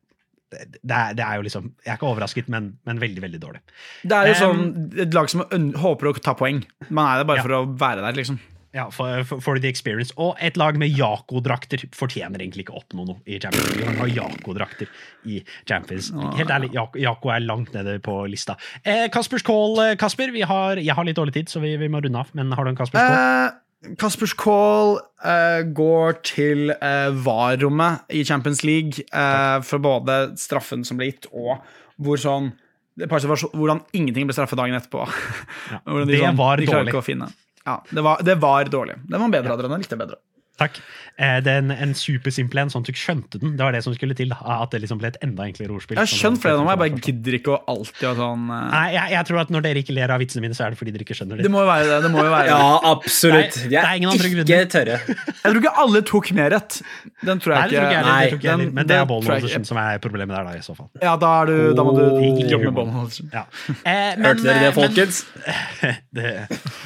Det, 0.50 0.94
er, 0.96 1.14
det 1.18 1.24
er 1.24 1.36
jo 1.36 1.42
liksom 1.44 1.66
Jeg 1.84 1.92
er 1.92 1.98
ikke 1.98 2.08
overrasket, 2.08 2.46
men, 2.48 2.70
men 2.88 3.00
veldig, 3.02 3.20
veldig 3.26 3.40
dårlig. 3.42 3.60
Det 4.02 4.16
er 4.16 4.30
jo 4.30 4.36
Um, 4.48 4.60
sånn 4.62 5.00
et 5.04 5.12
lag 5.16 5.28
som 5.28 5.42
håper 5.82 6.08
å 6.08 6.14
ta 6.22 6.32
poeng. 6.38 6.62
Man 6.88 7.04
er 7.10 7.20
der 7.20 7.28
bare 7.28 7.42
Ja. 7.42 7.48
for 7.48 7.56
å 7.58 7.66
være 7.78 8.00
der, 8.06 8.16
liksom. 8.16 8.38
Ja, 8.76 8.90
for, 8.92 9.24
for, 9.24 9.40
for 9.40 9.58
the 9.58 9.68
experience. 9.68 10.12
Og 10.20 10.36
et 10.44 10.56
lag 10.60 10.76
med 10.78 10.92
Jaco-drakter 10.92 11.86
fortjener 11.96 12.38
egentlig 12.44 12.66
ikke 12.66 12.74
å 12.76 12.82
oppnå 12.82 13.06
noe 13.08 13.16
i 13.24 13.38
Champions 13.40 13.70
League. 13.74 13.86
Han 13.88 13.96
har 14.02 14.10
Jaco-drakter 14.12 14.90
i 15.24 15.38
Champions 15.66 16.10
League. 16.12 16.34
Helt 16.36 16.52
ærlig, 16.52 16.68
Jaco, 16.76 17.32
er 17.32 17.40
langt 17.46 17.72
nede 17.74 17.96
på 18.04 18.18
lista. 18.28 18.58
Eh, 18.84 19.06
Kaspers 19.12 19.42
Call, 19.42 19.78
eh, 19.86 19.94
Kasper. 20.00 20.30
Vi 20.36 20.44
har, 20.48 20.76
jeg 20.76 20.94
har 20.94 21.08
litt 21.08 21.16
dårlig 21.16 21.34
tid, 21.38 21.48
så 21.48 21.60
vi, 21.64 21.76
vi 21.80 21.88
må 21.88 22.00
runde 22.04 22.20
av. 22.20 22.28
Men 22.36 22.52
har 22.52 22.64
du 22.68 22.70
en 22.74 22.76
Kaspers 22.78 23.00
Call? 23.00 23.16
Eh, 23.48 23.56
Kaspers 23.98 24.34
Call 24.34 24.96
uh, 25.22 25.60
går 25.74 26.16
til 26.26 26.72
uh, 26.74 27.14
VAR-rommet 27.14 28.10
i 28.10 28.24
Champions 28.26 28.64
League 28.66 29.04
uh, 29.12 29.62
for 29.62 29.78
både 29.82 30.16
straffen 30.40 30.82
som 30.86 30.98
ble 30.98 31.12
gitt, 31.12 31.30
og 31.30 31.60
hvor 32.02 32.20
sånn 32.22 32.54
Hvordan 32.98 33.84
ingenting 33.94 34.24
ble 34.26 34.34
straffet 34.34 34.58
dagen 34.58 34.74
etterpå. 34.74 35.04
Ja, 35.70 35.76
de, 35.86 36.06
det 36.08 36.16
sånn, 36.18 36.38
var 36.40 36.58
de 36.58 36.66
dårlig. 36.66 36.90
ikke 36.90 36.98
å 36.98 37.04
finne. 37.06 37.28
Ja, 37.62 37.76
det 37.94 38.02
var, 38.02 38.24
det 38.26 38.34
var 38.42 38.70
dårlig. 38.72 38.96
Den 39.06 39.22
var 39.22 39.30
bedre, 39.36 39.54
Adrian. 39.54 39.70
Den 39.76 39.84
likte 39.84 39.94
jeg 39.94 40.00
bedre. 40.02 40.18
Takk. 40.58 40.80
Eh, 41.18 41.40
det 41.42 41.50
er 41.50 41.58
en, 41.64 41.70
en 41.74 41.92
supersimple 41.98 42.62
en, 42.62 42.70
sånn 42.70 42.84
at 42.84 42.88
du 42.92 42.98
skjønte 42.98 43.38
den. 43.42 43.56
Det 43.58 43.62
var 43.66 43.74
det 43.74 43.80
som 43.82 43.94
skulle 43.94 44.14
til. 44.14 44.30
da, 44.30 44.38
At 44.62 44.70
det 44.74 44.80
liksom 44.84 44.98
ble 45.00 45.08
et 45.10 45.16
enda 45.26 45.42
enklere 45.48 45.74
ordspill. 45.74 45.96
Jeg 45.98 46.02
har 46.04 46.10
Sånn 46.10 46.20
skjønt 46.36 46.42
flere 46.44 46.58
nå, 46.60 46.64
men 46.66 46.72
jeg 46.76 46.80
bare 46.82 47.00
gidder 47.08 47.36
ikke 47.38 47.52
å 47.56 47.58
alltid 47.74 48.04
ha 48.06 48.12
sånn 48.18 48.44
uh... 48.50 48.58
Nei, 48.70 48.84
jeg, 48.94 49.12
jeg 49.16 49.26
tror 49.30 49.40
at 49.42 49.50
når 49.54 49.64
dere 49.66 49.82
ikke 49.82 49.96
ler 49.96 50.12
av 50.14 50.22
vitsene 50.22 50.44
mine, 50.44 50.54
så 50.58 50.66
er 50.68 50.74
det 50.74 50.78
fordi 50.78 50.94
dere 50.94 51.06
ikke 51.06 51.16
skjønner 51.18 51.40
Det 51.42 51.46
det. 51.48 51.52
må 51.54 51.62
jo 51.64 51.68
være 51.70 51.88
det. 51.90 51.98
det, 52.06 52.10
må 52.14 52.22
jo 52.26 52.30
være. 52.34 52.52
Ja, 52.52 52.68
absolutt. 52.92 53.58
Nei, 53.64 53.70
det 53.74 53.80
er 53.82 53.98
ingen 53.98 54.12
andre 54.14 54.28
er 54.30 54.34
grunner. 54.36 54.68
tørre. 54.76 54.98
Jeg 55.08 55.42
tror 55.48 55.60
ikke 55.62 55.74
alle 55.86 56.02
tok 56.12 56.30
mer 56.38 56.52
rett. 56.54 56.78
Den 57.26 57.42
tror 57.42 57.54
Nei, 57.54 57.62
jeg 57.62 57.70
det 57.70 57.78
tror 57.78 57.88
ikke 57.88 57.98
jeg 57.98 58.04
det 58.04 58.30
tror 58.34 58.48
jeg 58.50 58.58
den- 58.62 58.74
Men 58.78 58.90
det 58.92 58.96
er 59.00 59.08
Bollen-Holdersen 59.10 59.66
som 59.72 59.82
er 59.82 59.98
problemet 60.02 60.34
der, 60.38 60.44
da, 60.50 60.54
i 60.58 60.62
så 60.66 60.76
fall. 60.78 60.90
Ja, 61.02 61.16
da, 61.18 61.32
er 61.42 61.46
du, 61.50 61.56
da 61.78 61.86
må 61.86 61.94
du 61.98 62.04
Oh. 62.08 62.38
jobbe 62.50 62.70
med 62.70 62.74
Bollen. 62.74 63.10
Ja. 63.34 63.44
Eh, 63.86 64.14
Hørte 64.22 64.42
dere 64.46 64.62
det, 64.62 64.70
eh, 64.70 64.76
folkens? 64.78 65.24
Men, 65.82 65.98
det, 66.18 66.32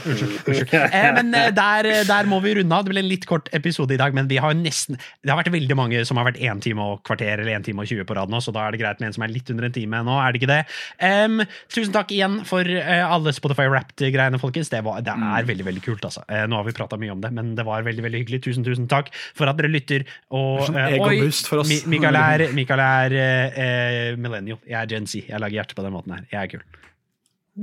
unnskyld. 0.08 0.36
unnskyld. 0.48 0.74
Eh, 0.88 1.10
men 1.20 1.32
der, 1.56 1.90
der 2.08 2.28
må 2.32 2.40
vi 2.44 2.56
runde 2.60 2.72
av. 2.80 2.84
Det 2.88 2.92
ble 2.96 3.04
en 3.04 3.08
litt 3.12 3.26
kort 3.28 3.48
episode 3.52 3.61
i 3.66 3.96
dag, 4.00 4.14
men 4.14 4.28
vi 4.28 4.36
har 4.42 4.54
nesten 4.54 4.98
Det 5.22 5.30
har 5.30 5.38
vært 5.38 5.52
veldig 5.52 5.76
mange 5.78 6.04
som 6.08 6.16
har 6.16 6.26
vært 6.28 6.40
1 6.40 6.60
time 6.62 6.82
og 6.82 7.02
kvarter 7.06 7.40
eller 7.40 7.54
1 7.56 7.64
time 7.64 7.82
og 7.82 7.86
20 7.88 8.04
på 8.08 8.16
rad 8.16 8.30
nå, 8.32 8.40
så 8.42 8.52
da 8.52 8.66
er 8.66 8.72
det 8.72 8.80
greit 8.82 9.00
med 9.00 9.08
en 9.08 9.16
som 9.16 9.22
er 9.26 9.32
litt 9.32 9.50
under 9.50 9.64
en 9.68 9.72
time 9.72 10.02
nå, 10.04 10.18
er 10.20 10.32
det 10.32 10.42
ikke 10.42 10.50
det? 10.50 10.60
Um, 11.02 11.42
tusen 11.72 11.92
takk 11.94 12.10
igjen 12.14 12.40
for 12.48 12.62
uh, 12.66 13.04
alle 13.06 13.32
Spotify 13.32 13.68
Wrapped-greiene, 13.70 14.40
folkens. 14.42 14.70
Det, 14.72 14.82
var, 14.84 15.00
det 15.04 15.12
er 15.14 15.48
veldig 15.48 15.66
veldig 15.70 15.82
kult, 15.84 16.04
altså. 16.04 16.24
Uh, 16.30 16.44
nå 16.50 16.58
har 16.58 16.66
vi 16.68 16.74
prata 16.76 16.98
mye 17.00 17.12
om 17.14 17.20
det, 17.22 17.32
men 17.34 17.54
det 17.58 17.66
var 17.68 17.84
veldig 17.86 18.04
veldig 18.06 18.22
hyggelig. 18.24 18.42
Tusen, 18.44 18.64
tusen 18.66 18.88
takk 18.90 19.10
for 19.36 19.50
at 19.50 19.58
dere 19.60 19.70
lytter. 19.72 20.04
Og, 20.34 20.68
eh, 20.76 20.98
oi. 21.00 21.18
Mi- 21.68 21.82
Mikael 21.96 22.16
er, 22.18 22.46
Mikael 22.56 22.80
er 22.84 23.16
eh, 23.22 24.16
millennial. 24.16 24.58
Jeg 24.68 24.78
er 24.80 24.86
Gen 24.90 25.06
Z. 25.06 25.26
Jeg 25.28 25.40
lager 25.42 25.60
hjerte 25.60 25.76
på 25.78 25.84
den 25.84 25.94
måten 25.94 26.14
her. 26.16 26.24
Jeg 26.32 26.40
er 26.42 26.52
kul. 26.56 26.64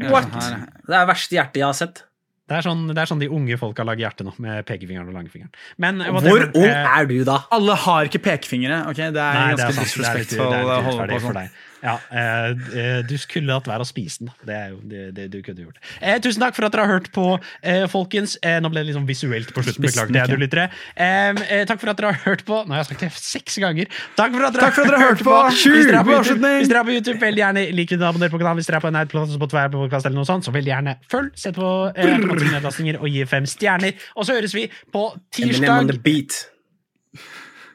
What? 0.10 0.30
Det 0.30 0.44
er 0.46 0.66
Det 0.86 0.96
er 1.00 1.10
verste 1.10 1.36
hjertet 1.38 1.62
jeg 1.62 1.66
har 1.66 1.78
sett. 1.78 2.04
Det 2.50 2.58
er, 2.58 2.66
sånn, 2.66 2.88
det 2.90 2.98
er 2.98 3.10
sånn 3.12 3.20
de 3.22 3.30
unge 3.30 3.58
folka 3.62 3.84
lager 3.86 4.08
hjerte 4.08 4.26
nå, 4.26 4.34
med 4.42 4.66
pekefingeren 4.66 5.12
og 5.12 5.18
langfingeren. 5.20 5.52
Men, 5.78 6.02
eh, 6.02 6.10
Hvor 6.10 6.48
ung 6.50 6.66
eh, 6.66 6.88
er 6.98 7.10
du 7.10 7.20
da? 7.28 7.44
Alle 7.54 7.76
har 7.78 8.10
ikke 8.10 8.24
pekefingre. 8.26 8.80
ok? 8.90 9.02
Det 9.14 9.22
er 9.22 9.38
Nei, 9.38 9.58
ganske 9.60 10.08
er 10.10 10.66
å 10.66 10.80
holde 10.88 11.10
på 11.14 11.20
sånn. 11.28 11.44
Ja, 11.84 11.96
eh, 12.12 12.50
eh, 12.76 13.00
du 13.08 13.16
skulle 13.22 13.56
hatt 13.56 13.68
være 13.70 13.86
å 13.86 13.88
spise 13.88 14.26
den. 14.26 14.32
Det 14.46 14.56
er 14.56 14.74
jo 14.74 14.80
det, 14.92 15.04
det 15.16 15.28
du 15.32 15.40
kunne 15.46 15.66
gjort. 15.68 15.80
Eh, 16.02 16.20
tusen 16.24 16.44
takk 16.44 16.58
for 16.58 16.68
at 16.68 16.76
dere 16.76 16.86
har 16.86 17.00
hørt 17.00 17.10
på, 17.16 17.26
eh, 17.64 17.86
folkens. 17.92 18.36
Eh, 18.44 18.60
nå 18.64 18.72
ble 18.72 18.84
det 18.84 18.90
litt 18.90 18.98
sånn 18.98 19.08
visuelt 19.08 19.54
på 19.56 19.64
slutten. 19.64 19.88
Beklager 19.88 20.16
det, 20.16 20.26
du 20.30 20.42
lyttere. 20.42 20.68
Eh, 20.96 21.64
takk 21.70 21.82
for 21.82 21.94
at 21.94 22.02
dere 22.02 22.12
har 22.14 22.22
hørt 22.28 22.46
på. 22.48 22.62
Nå 22.66 22.76
har 22.76 22.84
jeg 22.84 22.92
sagt 22.92 23.06
det 23.06 23.12
seks 23.16 23.60
ganger. 23.64 23.90
Takk 24.20 24.36
for 24.36 24.50
at 24.50 24.58
dere, 24.58 24.72
for 24.76 24.84
at 24.84 24.92
dere 24.92 25.02
hørte 25.06 25.28
på. 25.28 25.40
Hvis 25.56 25.90
dere 25.90 26.04
er 26.04 26.08
på 26.10 26.18
YouTube, 26.18 26.54
hvis 26.60 26.72
dere 26.74 26.84
er 26.84 26.90
på 26.92 26.96
YouTube 26.98 27.18
veldig 27.24 27.44
gjerne 27.46 27.66
lik 27.80 27.96
og 27.96 28.06
abonner 28.12 28.34
på 28.34 28.44
kanalen. 28.44 28.62
Hvis 28.62 28.70
dere 28.70 28.82
er 28.82 28.86
på 28.86 28.92
en 28.92 29.02
på 29.16 29.26
Spotify, 29.40 29.66
på 29.72 29.84
podcast 29.86 30.10
eller 30.10 30.20
noe 30.20 30.30
sånt, 30.30 30.48
så 30.48 30.56
veldig 30.56 30.74
gjerne 30.76 30.98
følg. 31.10 31.34
Sett 31.40 31.58
på 31.58 31.74
eh, 31.96 32.96
og 33.00 33.10
gi 33.10 33.26
fem 33.30 33.48
stjerner. 33.50 34.08
Og 34.16 34.28
så 34.28 34.38
høres 34.38 34.56
vi 34.56 34.68
på 34.92 35.10
tirsdag. 35.32 36.59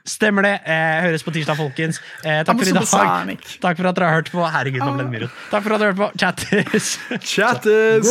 Stemmer 0.05 0.45
det. 0.45 0.53
Eh, 0.69 1.01
høres 1.07 1.23
på 1.25 1.33
tirsdag, 1.33 1.57
folkens. 1.57 1.97
Eh, 2.25 2.43
takk 2.45 2.59
for 2.61 2.69
i 2.69 2.73
dag. 2.77 2.85
Takk 3.63 3.79
for 3.79 3.89
at 3.89 3.97
dere 3.97 4.05
har 4.11 4.19
hørt 4.21 4.29
på. 4.35 4.43
Herregud, 4.53 4.83
nå 4.85 4.91
ble 4.99 5.05
det 5.07 5.13
mye 5.15 5.23
rot. 5.25 5.39
Takk 5.49 5.65
for 5.65 5.73
at 5.73 5.81
dere 5.81 5.87
har 5.89 5.97
hørt 5.97 6.03
på. 6.03 6.09
Chattis. 6.21 6.91
Chattis. 7.25 8.05